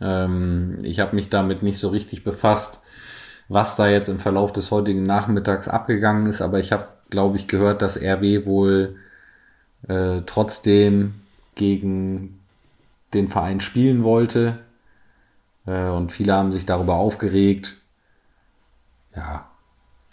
Ähm, 0.00 0.78
ich 0.82 1.00
habe 1.00 1.16
mich 1.16 1.28
damit 1.28 1.62
nicht 1.62 1.78
so 1.78 1.88
richtig 1.88 2.24
befasst, 2.24 2.80
was 3.48 3.76
da 3.76 3.88
jetzt 3.88 4.08
im 4.08 4.18
Verlauf 4.18 4.52
des 4.52 4.70
heutigen 4.70 5.04
Nachmittags 5.04 5.68
abgegangen 5.68 6.26
ist, 6.26 6.42
aber 6.42 6.58
ich 6.58 6.72
habe, 6.72 6.88
glaube 7.10 7.36
ich, 7.36 7.46
gehört, 7.48 7.82
dass 7.82 8.00
RW 8.00 8.46
wohl 8.46 8.96
äh, 9.88 10.22
trotzdem 10.26 11.14
gegen 11.54 12.40
den 13.14 13.28
Verein 13.28 13.60
spielen 13.60 14.02
wollte. 14.02 14.58
Äh, 15.66 15.88
und 15.88 16.12
viele 16.12 16.34
haben 16.34 16.52
sich 16.52 16.66
darüber 16.66 16.94
aufgeregt. 16.94 17.76
Ja. 19.14 19.48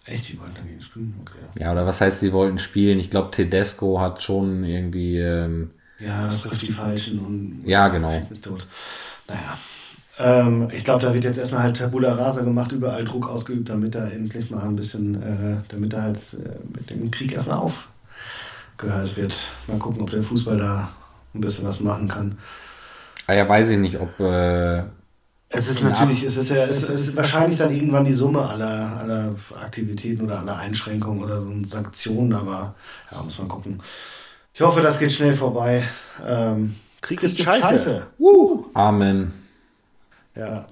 Echt, 0.06 0.30
die 0.30 0.40
wollten 0.40 0.56
dagegen 0.56 0.82
spielen? 0.82 1.16
Okay. 1.22 1.62
Ja, 1.64 1.72
oder 1.72 1.86
was 1.86 2.02
heißt, 2.02 2.20
sie 2.20 2.34
wollten 2.34 2.60
spielen? 2.60 3.00
Ich 3.00 3.10
glaube, 3.10 3.32
Tedesco 3.32 4.02
hat 4.02 4.22
schon 4.22 4.64
irgendwie. 4.64 5.18
Ähm, 5.18 5.72
ja, 6.00 6.28
es 6.28 6.42
trifft 6.42 6.62
die 6.64 6.72
Falschen 6.72 7.20
und. 7.20 7.64
Ja, 7.66 7.88
genau. 7.88 8.22
Naja. 9.28 9.58
Ähm, 10.20 10.70
ich 10.72 10.84
glaube, 10.84 11.02
da 11.04 11.14
wird 11.14 11.24
jetzt 11.24 11.38
erstmal 11.38 11.64
halt 11.64 11.78
Tabula 11.78 12.14
Rasa 12.14 12.42
gemacht, 12.42 12.72
überall 12.72 13.04
Druck 13.04 13.28
ausgeübt, 13.28 13.70
damit 13.70 13.96
er 13.96 14.12
endlich 14.12 14.52
mal 14.52 14.62
ein 14.62 14.76
bisschen, 14.76 15.16
äh, 15.16 15.58
damit 15.70 15.94
er 15.94 16.04
halt 16.04 16.18
äh, 16.34 16.78
mit 16.78 16.90
dem 16.90 17.10
Krieg 17.10 17.32
erstmal 17.32 17.58
aufgehört 17.58 19.18
wird. 19.18 19.52
Mal 19.68 19.80
gucken, 19.80 20.02
ob 20.02 20.12
der 20.12 20.22
Fußball 20.22 20.58
da 20.58 20.90
ein 21.34 21.42
bisschen 21.42 21.66
was 21.66 21.80
machen 21.80 22.08
kann. 22.08 22.38
Ah 23.26 23.34
ja, 23.34 23.48
weiß 23.48 23.70
ich 23.70 23.78
nicht, 23.78 24.00
ob. 24.00 24.20
Äh, 24.20 24.84
es 25.56 25.68
ist 25.68 25.84
natürlich, 25.84 26.24
es 26.24 26.36
ist 26.36 26.50
ja, 26.50 26.66
es 26.66 26.84
ist 26.84 27.16
wahrscheinlich 27.16 27.60
dann 27.60 27.72
irgendwann 27.74 28.06
die 28.06 28.14
Summe 28.14 28.48
aller, 28.48 28.98
aller 28.98 29.36
Aktivitäten 29.62 30.24
oder 30.24 30.40
aller 30.40 30.58
Einschränkungen 30.58 31.24
oder 31.24 31.40
so 31.42 31.52
Sanktionen, 31.64 32.34
aber 32.34 32.74
ja, 33.12 33.22
muss 33.22 33.38
man 33.38 33.48
gucken. 33.48 33.80
Ich 34.52 34.62
hoffe, 34.62 34.82
das 34.82 34.98
geht 34.98 35.12
schnell 35.12 35.36
vorbei. 35.36 35.84
Ähm, 36.28 36.76
Krieg, 37.04 37.20
Krieg 37.20 37.24
ist, 37.24 37.38
ist 37.38 37.46
scheiße. 37.46 37.68
scheiße. 37.68 38.08
Uh. 38.18 38.64
Amen. 38.74 39.34
Ja. 40.36 40.66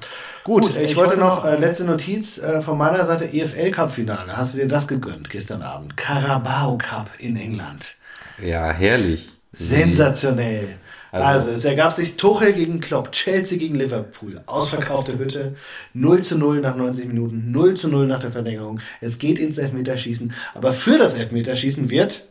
Gut, 0.43 0.63
Gut 0.63 0.71
ich, 0.71 0.77
ich, 0.77 0.95
wollte 0.95 1.17
noch 1.17 1.45
äh, 1.45 1.57
letzte 1.57 1.83
Notiz 1.83 2.39
äh, 2.39 2.61
von 2.61 2.77
meiner 2.77 3.05
Seite: 3.05 3.25
EFL 3.25 3.71
Cup 3.71 3.91
Finale. 3.91 4.35
Hast 4.35 4.55
du 4.55 4.59
dir 4.59 4.67
das 4.67 4.87
gegönnt 4.87 5.29
gestern 5.29 5.61
Abend? 5.61 5.97
Carabao 5.97 6.77
Cup 6.77 7.09
in 7.19 7.35
England. 7.35 7.97
Ja, 8.41 8.71
herrlich. 8.71 9.29
Sensationell. 9.51 10.77
Also, 11.11 11.27
also, 11.27 11.51
es 11.51 11.65
ergab 11.65 11.91
sich 11.91 12.15
Tuchel 12.15 12.53
gegen 12.53 12.79
Klopp, 12.79 13.11
Chelsea 13.11 13.57
gegen 13.57 13.75
Liverpool, 13.75 14.41
ausverkaufte 14.45 15.19
Hütte, 15.19 15.55
0 15.93 16.21
zu 16.21 16.37
0 16.37 16.61
nach 16.61 16.77
90 16.77 17.05
Minuten, 17.07 17.51
0 17.51 17.73
zu 17.73 17.89
0 17.89 18.07
nach 18.07 18.21
der 18.21 18.31
Verlängerung. 18.31 18.79
Es 19.01 19.19
geht 19.19 19.37
ins 19.37 19.57
Elfmeterschießen, 19.57 20.33
aber 20.53 20.71
für 20.71 20.97
das 20.97 21.15
Elfmeterschießen 21.15 21.89
wird 21.89 22.30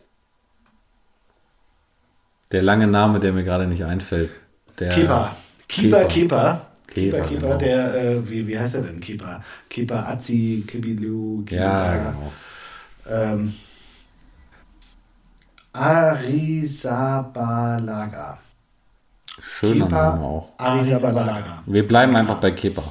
der 2.51 2.61
lange 2.61 2.87
Name, 2.87 3.19
der 3.19 3.33
mir 3.33 3.43
gerade 3.43 3.67
nicht 3.67 3.83
einfällt. 3.83 4.31
Der 4.79 4.89
Keeper. 4.89 5.35
Keeper, 5.67 6.05
Keeper. 6.05 6.67
Keeper, 6.93 7.21
Keeper, 7.21 7.27
Keeper 7.27 7.47
genau. 7.47 7.57
der, 7.57 7.95
äh, 7.95 8.29
wie, 8.29 8.47
wie 8.47 8.59
heißt 8.59 8.75
er 8.75 8.81
denn? 8.81 8.99
Keeper. 8.99 9.41
Keeper 9.69 10.09
Azi, 10.09 10.63
Kibilu, 10.67 11.43
Keeper. 11.45 11.63
Ja, 11.63 11.97
genau. 11.97 12.31
Ähm, 13.09 13.53
Arisabalaga. 15.73 17.17
Schöner 19.41 19.85
Kepa 19.87 20.09
Name 20.09 20.23
auch. 20.23 20.49
Arisabalaga. 20.57 21.63
Wir 21.65 21.87
bleiben 21.87 22.13
einfach 22.15 22.37
bei 22.37 22.51
Kepa. 22.51 22.83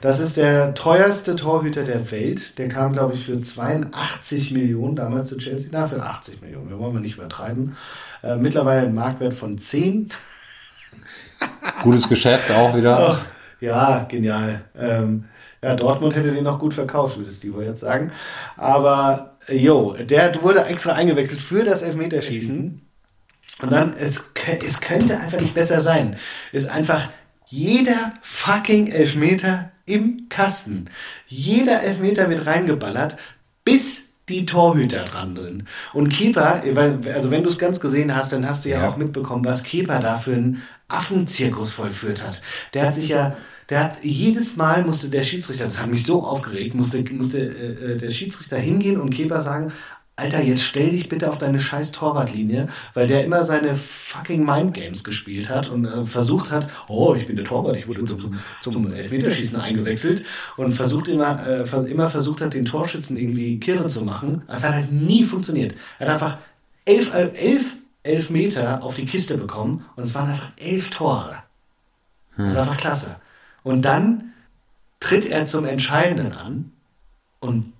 Das 0.00 0.20
ist 0.20 0.36
der 0.36 0.74
teuerste 0.74 1.34
Torhüter 1.34 1.82
der 1.82 2.10
Welt. 2.12 2.56
Der 2.58 2.68
kam, 2.68 2.92
glaube 2.92 3.14
ich, 3.14 3.24
für 3.24 3.40
82 3.40 4.52
Millionen 4.52 4.94
damals 4.94 5.28
zu 5.28 5.38
Chelsea. 5.38 5.70
Na, 5.72 5.88
für 5.88 6.00
80 6.00 6.40
Millionen. 6.40 6.70
Wir 6.70 6.78
wollen 6.78 6.94
mal 6.94 7.00
nicht 7.00 7.16
übertreiben. 7.16 7.76
Äh, 8.22 8.36
mittlerweile 8.36 8.86
ein 8.86 8.94
Marktwert 8.94 9.34
von 9.34 9.58
10. 9.58 10.10
Gutes 11.82 12.08
Geschäft 12.08 12.48
auch 12.52 12.76
wieder. 12.76 12.96
Ach, 12.96 13.26
ja, 13.60 14.06
genial. 14.08 14.60
Ähm, 14.78 15.24
ja, 15.62 15.74
Dortmund 15.74 16.14
hätte 16.14 16.30
den 16.30 16.44
noch 16.44 16.60
gut 16.60 16.74
verkauft, 16.74 17.18
würde 17.18 17.32
Steve 17.32 17.64
jetzt 17.64 17.80
sagen. 17.80 18.12
Aber, 18.56 19.36
jo, 19.48 19.94
der 19.94 20.40
wurde 20.42 20.64
extra 20.66 20.92
eingewechselt 20.92 21.40
für 21.40 21.64
das 21.64 21.82
Elfmeterschießen. 21.82 22.82
Und 23.62 23.72
dann, 23.72 23.94
es, 23.94 24.32
es 24.64 24.80
könnte 24.80 25.18
einfach 25.18 25.40
nicht 25.40 25.54
besser 25.54 25.80
sein. 25.80 26.16
Ist 26.52 26.68
einfach 26.68 27.08
jeder 27.46 28.12
fucking 28.22 28.92
Elfmeter 28.92 29.72
im 29.88 30.28
Kasten. 30.28 30.86
Jeder 31.26 31.82
Elfmeter 31.82 32.28
wird 32.30 32.46
reingeballert, 32.46 33.16
bis 33.64 34.08
die 34.28 34.46
Torhüter 34.46 35.04
dran 35.04 35.36
sind. 35.36 35.64
Und 35.92 36.10
Keeper, 36.10 36.62
also 37.12 37.30
wenn 37.30 37.42
du 37.42 37.48
es 37.48 37.58
ganz 37.58 37.80
gesehen 37.80 38.14
hast, 38.14 38.32
dann 38.32 38.48
hast 38.48 38.64
du 38.64 38.68
ja, 38.68 38.82
ja, 38.82 38.88
auch 38.88 38.96
mitbekommen, 38.96 39.44
was 39.44 39.62
Keeper 39.62 40.00
da 40.00 40.18
für 40.18 40.34
einen 40.34 40.62
Affenzirkus 40.88 41.72
vollführt 41.72 42.22
hat. 42.22 42.42
Der 42.74 42.86
hat 42.86 42.94
sich 42.94 43.08
ja, 43.08 43.36
der 43.68 43.84
hat 43.84 44.02
jedes 44.02 44.56
Mal 44.56 44.84
musste 44.84 45.08
der 45.08 45.22
Schiedsrichter, 45.22 45.64
das 45.64 45.80
hat 45.80 45.90
mich 45.90 46.04
so 46.04 46.24
aufgeregt, 46.24 46.74
musste, 46.74 47.02
musste 47.12 47.40
äh, 47.40 47.92
äh 47.92 47.96
der 47.96 48.10
Schiedsrichter 48.10 48.56
hingehen 48.56 48.98
und 48.98 49.10
Keeper 49.10 49.40
sagen, 49.40 49.72
Alter, 50.18 50.42
jetzt 50.42 50.64
stell 50.64 50.90
dich 50.90 51.08
bitte 51.08 51.30
auf 51.30 51.38
deine 51.38 51.60
scheiß 51.60 51.92
Torwartlinie, 51.92 52.66
weil 52.92 53.06
der 53.06 53.24
immer 53.24 53.44
seine 53.44 53.76
fucking 53.76 54.44
Mindgames 54.44 55.04
gespielt 55.04 55.48
hat 55.48 55.70
und 55.70 55.84
äh, 55.84 56.04
versucht 56.04 56.50
hat, 56.50 56.68
oh, 56.88 57.14
ich 57.14 57.26
bin 57.26 57.36
der 57.36 57.44
Torwart, 57.44 57.76
ich 57.76 57.86
wurde 57.86 58.04
zum, 58.04 58.36
zum 58.60 58.92
Elfmeterschießen 58.92 59.60
eingewechselt 59.60 60.24
und 60.56 60.72
versucht 60.72 61.06
immer, 61.06 61.46
äh, 61.46 61.90
immer 61.90 62.10
versucht 62.10 62.40
hat, 62.40 62.54
den 62.54 62.64
Torschützen 62.64 63.16
irgendwie 63.16 63.60
kirre 63.60 63.86
zu 63.86 64.04
machen. 64.04 64.42
Das 64.48 64.64
hat 64.64 64.74
halt 64.74 64.90
nie 64.90 65.22
funktioniert. 65.22 65.76
Er 66.00 66.08
hat 66.08 66.14
einfach 66.14 66.38
elf, 66.84 67.14
äh, 67.14 67.28
elf 67.36 67.76
Elfmeter 68.02 68.82
auf 68.82 68.94
die 68.94 69.06
Kiste 69.06 69.38
bekommen 69.38 69.84
und 69.94 70.02
es 70.02 70.16
waren 70.16 70.30
einfach 70.30 70.50
elf 70.56 70.90
Tore. 70.90 71.36
Das 72.36 72.48
ist 72.48 72.54
hm. 72.54 72.62
einfach 72.62 72.76
klasse. 72.76 73.16
Und 73.62 73.82
dann 73.82 74.32
tritt 74.98 75.26
er 75.26 75.46
zum 75.46 75.64
Entscheidenden 75.64 76.32
an 76.32 76.72
und 77.38 77.72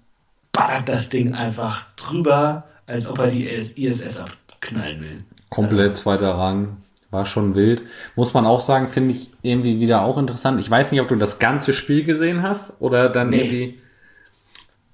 ballert 0.58 0.88
das 0.88 1.08
Ding 1.08 1.34
einfach 1.34 1.86
drüber, 1.94 2.64
als 2.86 3.06
ob 3.06 3.18
er 3.20 3.28
die 3.28 3.46
ISS 3.46 4.20
abknallen 4.20 5.00
will. 5.00 5.24
Komplett 5.50 5.96
zweiter 5.96 6.32
Rang. 6.32 6.78
War 7.10 7.24
schon 7.24 7.54
wild. 7.54 7.84
Muss 8.16 8.34
man 8.34 8.44
auch 8.44 8.60
sagen, 8.60 8.88
finde 8.88 9.14
ich 9.14 9.30
irgendwie 9.40 9.80
wieder 9.80 10.02
auch 10.02 10.18
interessant. 10.18 10.60
Ich 10.60 10.70
weiß 10.70 10.92
nicht, 10.92 11.00
ob 11.00 11.08
du 11.08 11.16
das 11.16 11.38
ganze 11.38 11.72
Spiel 11.72 12.04
gesehen 12.04 12.42
hast 12.42 12.74
oder 12.80 13.08
dann 13.08 13.30
nee. 13.30 13.36
irgendwie. 13.36 13.78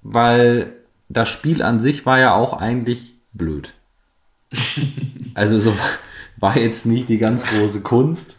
Weil 0.01 0.73
das 1.09 1.27
Spiel 1.27 1.61
an 1.61 1.79
sich 1.79 2.05
war 2.05 2.19
ja 2.19 2.35
auch 2.35 2.53
eigentlich 2.53 3.15
blöd. 3.33 3.73
also 5.33 5.57
so 5.57 5.73
war 6.37 6.57
jetzt 6.57 6.85
nicht 6.85 7.09
die 7.09 7.17
ganz 7.17 7.43
große 7.45 7.81
Kunst. 7.81 8.37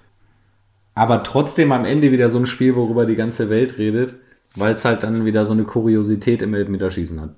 Aber 0.94 1.22
trotzdem 1.22 1.72
am 1.72 1.84
Ende 1.84 2.12
wieder 2.12 2.30
so 2.30 2.38
ein 2.38 2.46
Spiel, 2.46 2.76
worüber 2.76 3.04
die 3.04 3.16
ganze 3.16 3.50
Welt 3.50 3.76
redet. 3.76 4.14
Weil 4.56 4.74
es 4.74 4.84
halt 4.84 5.02
dann 5.02 5.24
wieder 5.24 5.46
so 5.46 5.52
eine 5.52 5.64
Kuriosität 5.64 6.42
im 6.42 6.54
Elfmeterschießen 6.54 7.20
hat. 7.20 7.30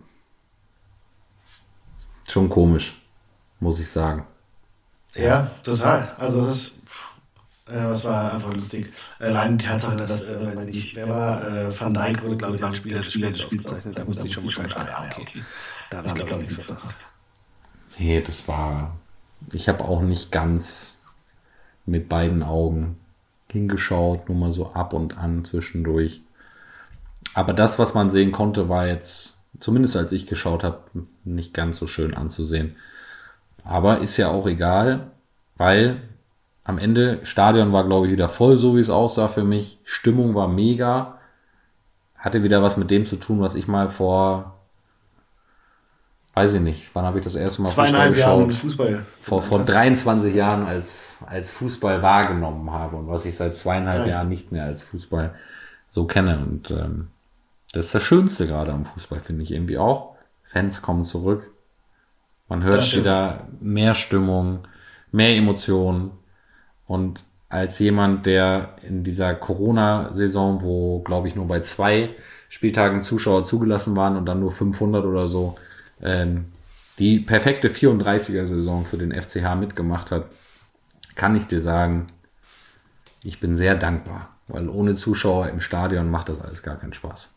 Schon 2.29 2.49
komisch, 2.49 3.01
muss 3.61 3.81
ich 3.81 3.91
sagen. 3.91 4.25
Ja, 5.15 5.51
total. 5.63 6.15
Also 6.19 6.41
das 6.41 6.49
ist, 6.49 6.83
äh, 7.67 7.75
das 7.75 8.05
war 8.05 8.33
einfach 8.33 8.53
lustig. 8.55 8.93
Allein 9.19 9.59
die 9.59 9.65
Tatsache, 9.65 9.97
dass, 9.97 10.29
äh, 10.29 10.47
weiß 10.47 10.61
nicht, 10.61 10.95
wer 10.97 11.09
war, 11.09 11.47
äh, 11.47 11.81
Van 11.81 11.95
Dijk 11.95 12.23
wurde, 12.23 12.37
glaube 12.37 12.57
ich, 12.57 12.61
beim 12.61 12.75
Spieler 12.75 12.99
des 12.99 13.13
Spiels 13.13 13.45
ausgezeichnet. 13.45 13.99
Da 13.99 14.05
musste 14.05 14.27
ich 14.27 14.35
schon 14.35 14.45
Bescheid 14.45 14.71
sagen, 14.71 14.89
ja, 14.89 15.07
okay. 15.21 15.43
Da 15.91 15.99
habe 15.99 16.09
ich, 16.09 16.15
glaube 16.15 16.43
ich, 16.43 16.51
nichts 16.51 16.65
verpasst. 16.65 17.07
Nee, 17.99 18.21
das 18.21 18.47
war, 18.47 18.97
ich 19.53 19.69
habe 19.69 19.85
auch 19.85 20.03
nicht 20.03 20.31
ganz 20.31 21.03
mit 21.87 22.09
beiden 22.09 22.43
Augen 22.43 22.97
hingeschaut, 23.51 24.29
nur 24.29 24.37
mal 24.39 24.53
so 24.53 24.73
ab 24.73 24.93
und 24.93 25.17
an 25.17 25.45
zwischendurch. 25.45 26.23
Aber 27.39 27.53
das, 27.53 27.79
was 27.79 27.95
man 27.95 28.11
sehen 28.11 28.33
konnte, 28.33 28.69
war 28.69 28.89
jetzt, 28.89 29.47
zumindest 29.61 29.95
als 29.95 30.11
ich 30.11 30.27
geschaut 30.27 30.65
habe, 30.65 30.81
nicht 31.23 31.55
ganz 31.55 31.79
so 31.79 31.87
schön 31.87 32.17
anzusehen. 32.17 32.75
Aber 33.63 34.01
ist 34.01 34.17
ja 34.17 34.27
auch 34.29 34.49
egal, 34.49 35.13
weil 35.57 36.03
am 36.65 36.79
Ende 36.79 37.21
Stadion 37.23 37.73
war, 37.73 37.87
glaube 37.87 38.07
ich, 38.07 38.13
wieder 38.13 38.29
voll, 38.29 38.59
so 38.59 38.75
wie 38.75 38.81
es 38.81 38.91
aussah 38.91 39.29
für 39.29 39.45
mich. 39.45 39.79
Stimmung 39.85 40.35
war 40.35 40.49
mega. 40.49 41.21
Hatte 42.17 42.43
wieder 42.43 42.61
was 42.61 42.77
mit 42.77 42.91
dem 42.91 43.05
zu 43.05 43.15
tun, 43.15 43.41
was 43.41 43.55
ich 43.55 43.69
mal 43.69 43.89
vor, 43.89 44.59
weiß 46.35 46.55
ich 46.55 46.61
nicht, 46.61 46.91
wann 46.95 47.05
habe 47.05 47.19
ich 47.19 47.25
das 47.25 47.37
erste 47.37 47.63
Mal 47.63 47.69
Fußball 47.69 48.11
geschaut? 48.11 48.17
Jahren 48.17 48.51
Fußball. 48.51 49.07
Vor, 49.23 49.43
vor 49.43 49.65
23 49.65 50.35
Jahren 50.35 50.67
als, 50.67 51.19
als 51.25 51.53
Fußball 51.53 52.03
wahrgenommen 52.03 52.73
habe 52.73 52.97
und 52.97 53.07
was 53.07 53.27
ich 53.27 53.37
seit 53.37 53.57
zweieinhalb 53.57 54.07
ja. 54.07 54.15
Jahren 54.15 54.29
nicht 54.29 54.51
mehr 54.51 54.65
als 54.65 54.83
Fußball 54.83 55.37
so 55.89 56.05
kenne. 56.05 56.41
Und 56.45 56.73
ähm, 56.73 57.11
das 57.73 57.87
ist 57.87 57.95
das 57.95 58.03
Schönste 58.03 58.47
gerade 58.47 58.73
am 58.73 58.85
Fußball, 58.85 59.21
finde 59.21 59.43
ich 59.43 59.53
irgendwie 59.53 59.79
auch. 59.79 60.17
Fans 60.45 60.81
kommen 60.81 61.05
zurück. 61.05 61.51
Man 62.49 62.63
hört 62.63 62.97
wieder 62.97 63.47
mehr 63.61 63.95
Stimmung, 63.95 64.67
mehr 65.13 65.37
Emotionen. 65.37 66.13
Und 66.87 67.21
als 67.51 67.79
jemand, 67.79 68.25
der 68.25 68.77
in 68.87 69.05
dieser 69.05 69.35
Corona-Saison, 69.35 70.63
wo, 70.63 71.01
glaube 71.01 71.29
ich, 71.29 71.35
nur 71.35 71.47
bei 71.47 71.61
zwei 71.61 72.11
Spieltagen 72.49 73.03
Zuschauer 73.03 73.45
zugelassen 73.45 73.97
waren 73.97 74.17
und 74.17 74.25
dann 74.25 74.41
nur 74.41 74.51
500 74.51 75.05
oder 75.05 75.29
so, 75.29 75.59
ähm, 76.03 76.45
die 76.99 77.21
perfekte 77.21 77.69
34er-Saison 77.69 78.85
für 78.85 78.97
den 78.97 79.13
FCH 79.13 79.55
mitgemacht 79.59 80.11
hat, 80.11 80.27
kann 81.15 81.37
ich 81.37 81.47
dir 81.47 81.61
sagen, 81.61 82.07
ich 83.23 83.41
bin 83.41 83.55
sehr 83.55 83.75
dankbar, 83.75 84.31
weil 84.47 84.69
ohne 84.69 84.95
Zuschauer 84.95 85.49
im 85.49 85.61
Stadion 85.61 86.11
macht 86.11 86.31
das 86.31 86.41
alles 86.41 86.63
gar 86.63 86.77
keinen 86.77 86.95
Spaß. 86.95 87.33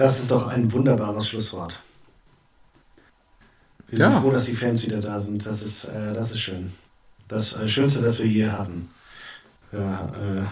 Das 0.00 0.18
ist 0.18 0.30
doch 0.30 0.46
ein 0.46 0.72
wunderbares 0.72 1.28
Schlusswort. 1.28 1.78
Wir 3.88 3.98
sind 3.98 4.10
ja. 4.10 4.18
froh, 4.18 4.30
dass 4.30 4.46
die 4.46 4.54
Fans 4.54 4.82
wieder 4.82 4.98
da 4.98 5.20
sind. 5.20 5.44
Das 5.44 5.60
ist, 5.60 5.84
äh, 5.84 6.14
das 6.14 6.32
ist 6.32 6.40
schön. 6.40 6.72
das 7.28 7.52
äh, 7.52 7.68
Schönste, 7.68 8.00
das 8.00 8.18
wir 8.18 8.24
hier 8.24 8.50
hatten. 8.50 8.88
Ja, 9.72 10.06
äh, 10.06 10.46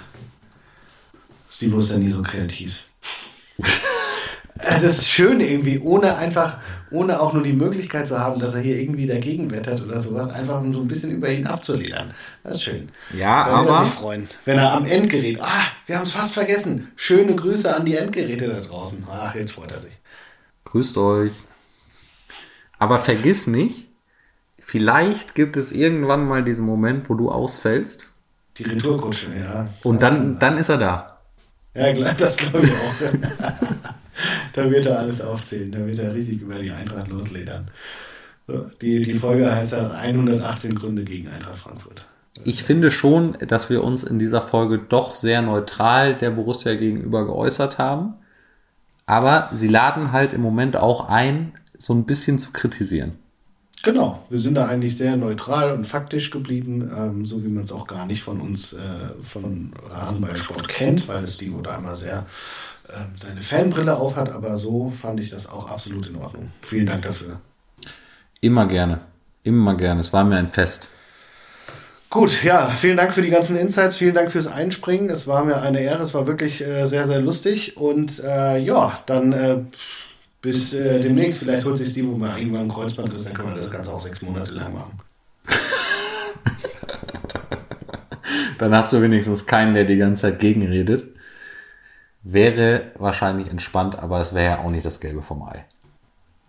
Steve 1.51 1.79
ist 1.79 1.91
ja 1.91 1.97
nie 1.97 2.11
so 2.11 2.20
kreativ. 2.20 2.83
es 4.59 4.82
ist 4.82 5.09
schön 5.09 5.40
irgendwie, 5.40 5.78
ohne 5.78 6.16
einfach, 6.16 6.59
ohne 6.90 7.20
auch 7.20 7.32
nur 7.32 7.43
die 7.43 7.52
Möglichkeit 7.52 8.09
zu 8.09 8.18
haben, 8.18 8.40
dass 8.40 8.55
er 8.55 8.60
hier 8.60 8.78
irgendwie 8.78 9.06
dagegen 9.06 9.51
wettert 9.51 9.82
oder 9.82 10.01
sowas, 10.01 10.30
einfach 10.30 10.60
um 10.60 10.74
so 10.74 10.80
ein 10.80 10.89
bisschen 10.89 11.12
über 11.12 11.30
ihn 11.30 11.47
abzuledern. 11.47 12.12
Das 12.43 12.56
ist 12.56 12.62
schön. 12.62 12.89
Ja, 13.16 13.47
wird 13.47 13.56
aber. 13.56 13.78
er 13.78 13.85
sich 13.85 13.94
freuen. 13.94 14.28
Wenn 14.44 14.59
er 14.59 14.72
am 14.72 14.85
Endgerät, 14.85 15.40
ah, 15.40 15.64
wir 15.86 15.97
haben 15.97 16.05
es 16.05 16.12
fast 16.12 16.35
vergessen. 16.35 16.89
Schöne 16.97 17.35
Grüße 17.35 17.74
an 17.74 17.85
die 17.85 17.97
Endgeräte 17.97 18.48
da 18.48 18.60
draußen. 18.60 19.06
Ah, 19.09 19.32
jetzt 19.35 19.52
freut 19.52 19.72
er 19.72 19.80
sich. 19.80 19.93
Grüßt 20.64 20.98
euch. 20.98 21.32
Aber 22.78 22.98
vergiss 22.98 23.47
nicht, 23.47 23.86
vielleicht 24.59 25.35
gibt 25.35 25.56
es 25.56 25.72
irgendwann 25.72 26.26
mal 26.26 26.44
diesen 26.44 26.64
Moment, 26.64 27.09
wo 27.09 27.14
du 27.14 27.30
ausfällst. 27.30 28.06
Die 28.56 28.64
Retourkutsche, 28.64 29.28
ja. 29.39 29.68
Und 29.82 30.02
dann, 30.02 30.39
dann 30.39 30.59
ist 30.59 30.68
er 30.68 30.78
da. 30.78 31.18
Ja, 31.74 31.93
klar, 31.93 32.14
das 32.18 32.36
glaube 32.36 32.66
ich 32.66 32.72
auch. 32.72 33.93
da 34.53 34.70
wird 34.70 34.86
er 34.86 34.99
alles 34.99 35.20
aufzählen. 35.20 35.70
Da 35.70 35.86
wird 35.86 35.99
er 35.99 36.15
richtig 36.15 36.43
über 36.43 36.59
die 36.59 36.70
Eintracht 36.70 37.09
losledern. 37.09 37.70
So, 38.47 38.70
die, 38.81 39.03
die 39.03 39.15
Folge 39.15 39.55
heißt 39.55 39.74
dann 39.74 39.93
118 39.93 40.74
Gründe 40.74 41.05
gegen 41.05 41.28
Eintracht 41.28 41.59
Frankfurt. 41.59 42.07
Ich 42.45 42.62
finde 42.62 42.90
schon, 42.90 43.36
dass 43.47 43.69
wir 43.69 43.82
uns 43.82 44.05
in 44.05 44.19
dieser 44.19 44.43
Folge 44.43 44.78
doch 44.78 45.16
sehr 45.16 45.43
neutral 45.43 46.16
der 46.16 46.31
Borussia 46.31 46.74
gegenüber 46.74 47.27
geäußert 47.27 47.78
haben. 47.78 48.15
Aber 49.07 49.51
sie 49.53 49.69
laden 49.69 50.12
halt 50.12 50.32
im 50.32 50.40
Moment 50.40 50.77
auch 50.77 51.09
ein, 51.09 51.53
so 51.77 51.95
ein 51.95 52.05
bisschen 52.05 52.39
zu 52.39 52.51
kritisieren. 52.53 53.12
Genau, 53.82 54.24
wir 54.28 54.40
sind 54.40 54.57
da 54.57 54.66
eigentlich 54.66 54.97
sehr 54.97 55.16
neutral 55.16 55.73
und 55.73 55.86
faktisch 55.86 56.31
geblieben, 56.31 56.90
ähm, 56.97 57.24
so 57.24 57.45
wie 57.45 57.49
man 57.49 57.65
es 57.65 57.73
auch 57.73 57.86
gar 57.86 58.07
nicht 58.07 58.23
von 58.23 58.40
uns, 58.40 58.73
äh, 58.73 59.23
von 59.23 59.73
Rasenballsport 59.89 60.69
kennt, 60.69 61.07
weil 61.07 61.28
Steve 61.28 61.62
da 61.62 61.77
einmal 61.77 61.95
sehr 61.95 62.27
seine 63.16 63.40
Fanbrille 63.40 63.97
aufhat, 63.97 64.31
aber 64.31 64.56
so 64.56 64.90
fand 64.90 65.20
ich 65.20 65.31
das 65.31 65.48
auch 65.48 65.69
absolut 65.69 66.06
in 66.06 66.16
Ordnung. 66.16 66.51
Vielen 66.62 66.86
Dank 66.86 67.02
dafür. 67.02 67.40
Immer 68.40 68.66
gerne. 68.66 69.01
Immer 69.43 69.77
gerne. 69.77 70.01
Es 70.01 70.12
war 70.12 70.24
mir 70.24 70.36
ein 70.36 70.48
Fest. 70.48 70.89
Gut, 72.10 72.43
ja, 72.43 72.69
vielen 72.69 72.97
Dank 72.97 73.12
für 73.12 73.20
die 73.20 73.28
ganzen 73.28 73.56
Insights, 73.56 73.97
vielen 73.97 74.15
Dank 74.15 74.31
fürs 74.31 74.47
Einspringen. 74.47 75.10
Es 75.10 75.27
war 75.27 75.44
mir 75.44 75.60
eine 75.60 75.81
Ehre, 75.81 76.02
es 76.02 76.15
war 76.15 76.27
wirklich 76.27 76.66
äh, 76.66 76.86
sehr, 76.86 77.06
sehr 77.06 77.20
lustig. 77.20 77.77
Und 77.77 78.20
äh, 78.20 78.59
ja, 78.59 78.98
dann 79.05 79.32
äh, 79.32 79.59
bis 80.40 80.73
äh, 80.73 81.01
demnächst. 81.01 81.40
Vielleicht 81.40 81.66
holt 81.66 81.77
sich 81.77 81.89
Steve 81.89 82.06
mal 82.16 82.39
irgendwann 82.39 82.62
einen 82.62 82.70
Kreuzbandriss, 82.70 83.24
dann 83.24 83.35
können 83.35 83.51
wir 83.51 83.56
das 83.56 83.70
Ganze 83.70 83.93
auch 83.93 84.01
sechs 84.01 84.23
Monate 84.23 84.52
lang 84.52 84.73
machen. 84.73 84.98
Dann 88.59 88.74
hast 88.74 88.93
du 88.93 89.01
wenigstens 89.01 89.47
keinen, 89.47 89.74
der 89.74 89.85
die 89.85 89.97
ganze 89.97 90.23
Zeit 90.23 90.40
gegenredet. 90.40 91.15
Wäre 92.31 92.93
wahrscheinlich 92.99 93.49
entspannt, 93.49 93.99
aber 93.99 94.21
es 94.21 94.35
wäre 94.35 94.57
ja 94.57 94.59
auch 94.59 94.69
nicht 94.69 94.85
das 94.85 95.01
Gelbe 95.01 95.23
vom 95.23 95.43
Ei. 95.45 95.65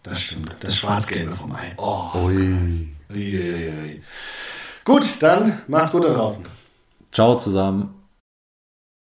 Das 0.03 0.19
stimmt. 0.19 0.53
Das 0.59 0.75
Schwarz-Gelbe 0.75 1.31
vom 1.31 1.53
Ei. 1.53 1.71
Oh, 1.77 2.09
Ui. 2.15 2.89
Uiuiui. 3.09 4.03
Gut, 4.83 5.05
dann 5.21 5.61
macht's 5.69 5.91
gut 5.93 6.03
da 6.03 6.13
draußen. 6.13 6.43
Ciao 7.13 7.37
zusammen. 7.37 7.95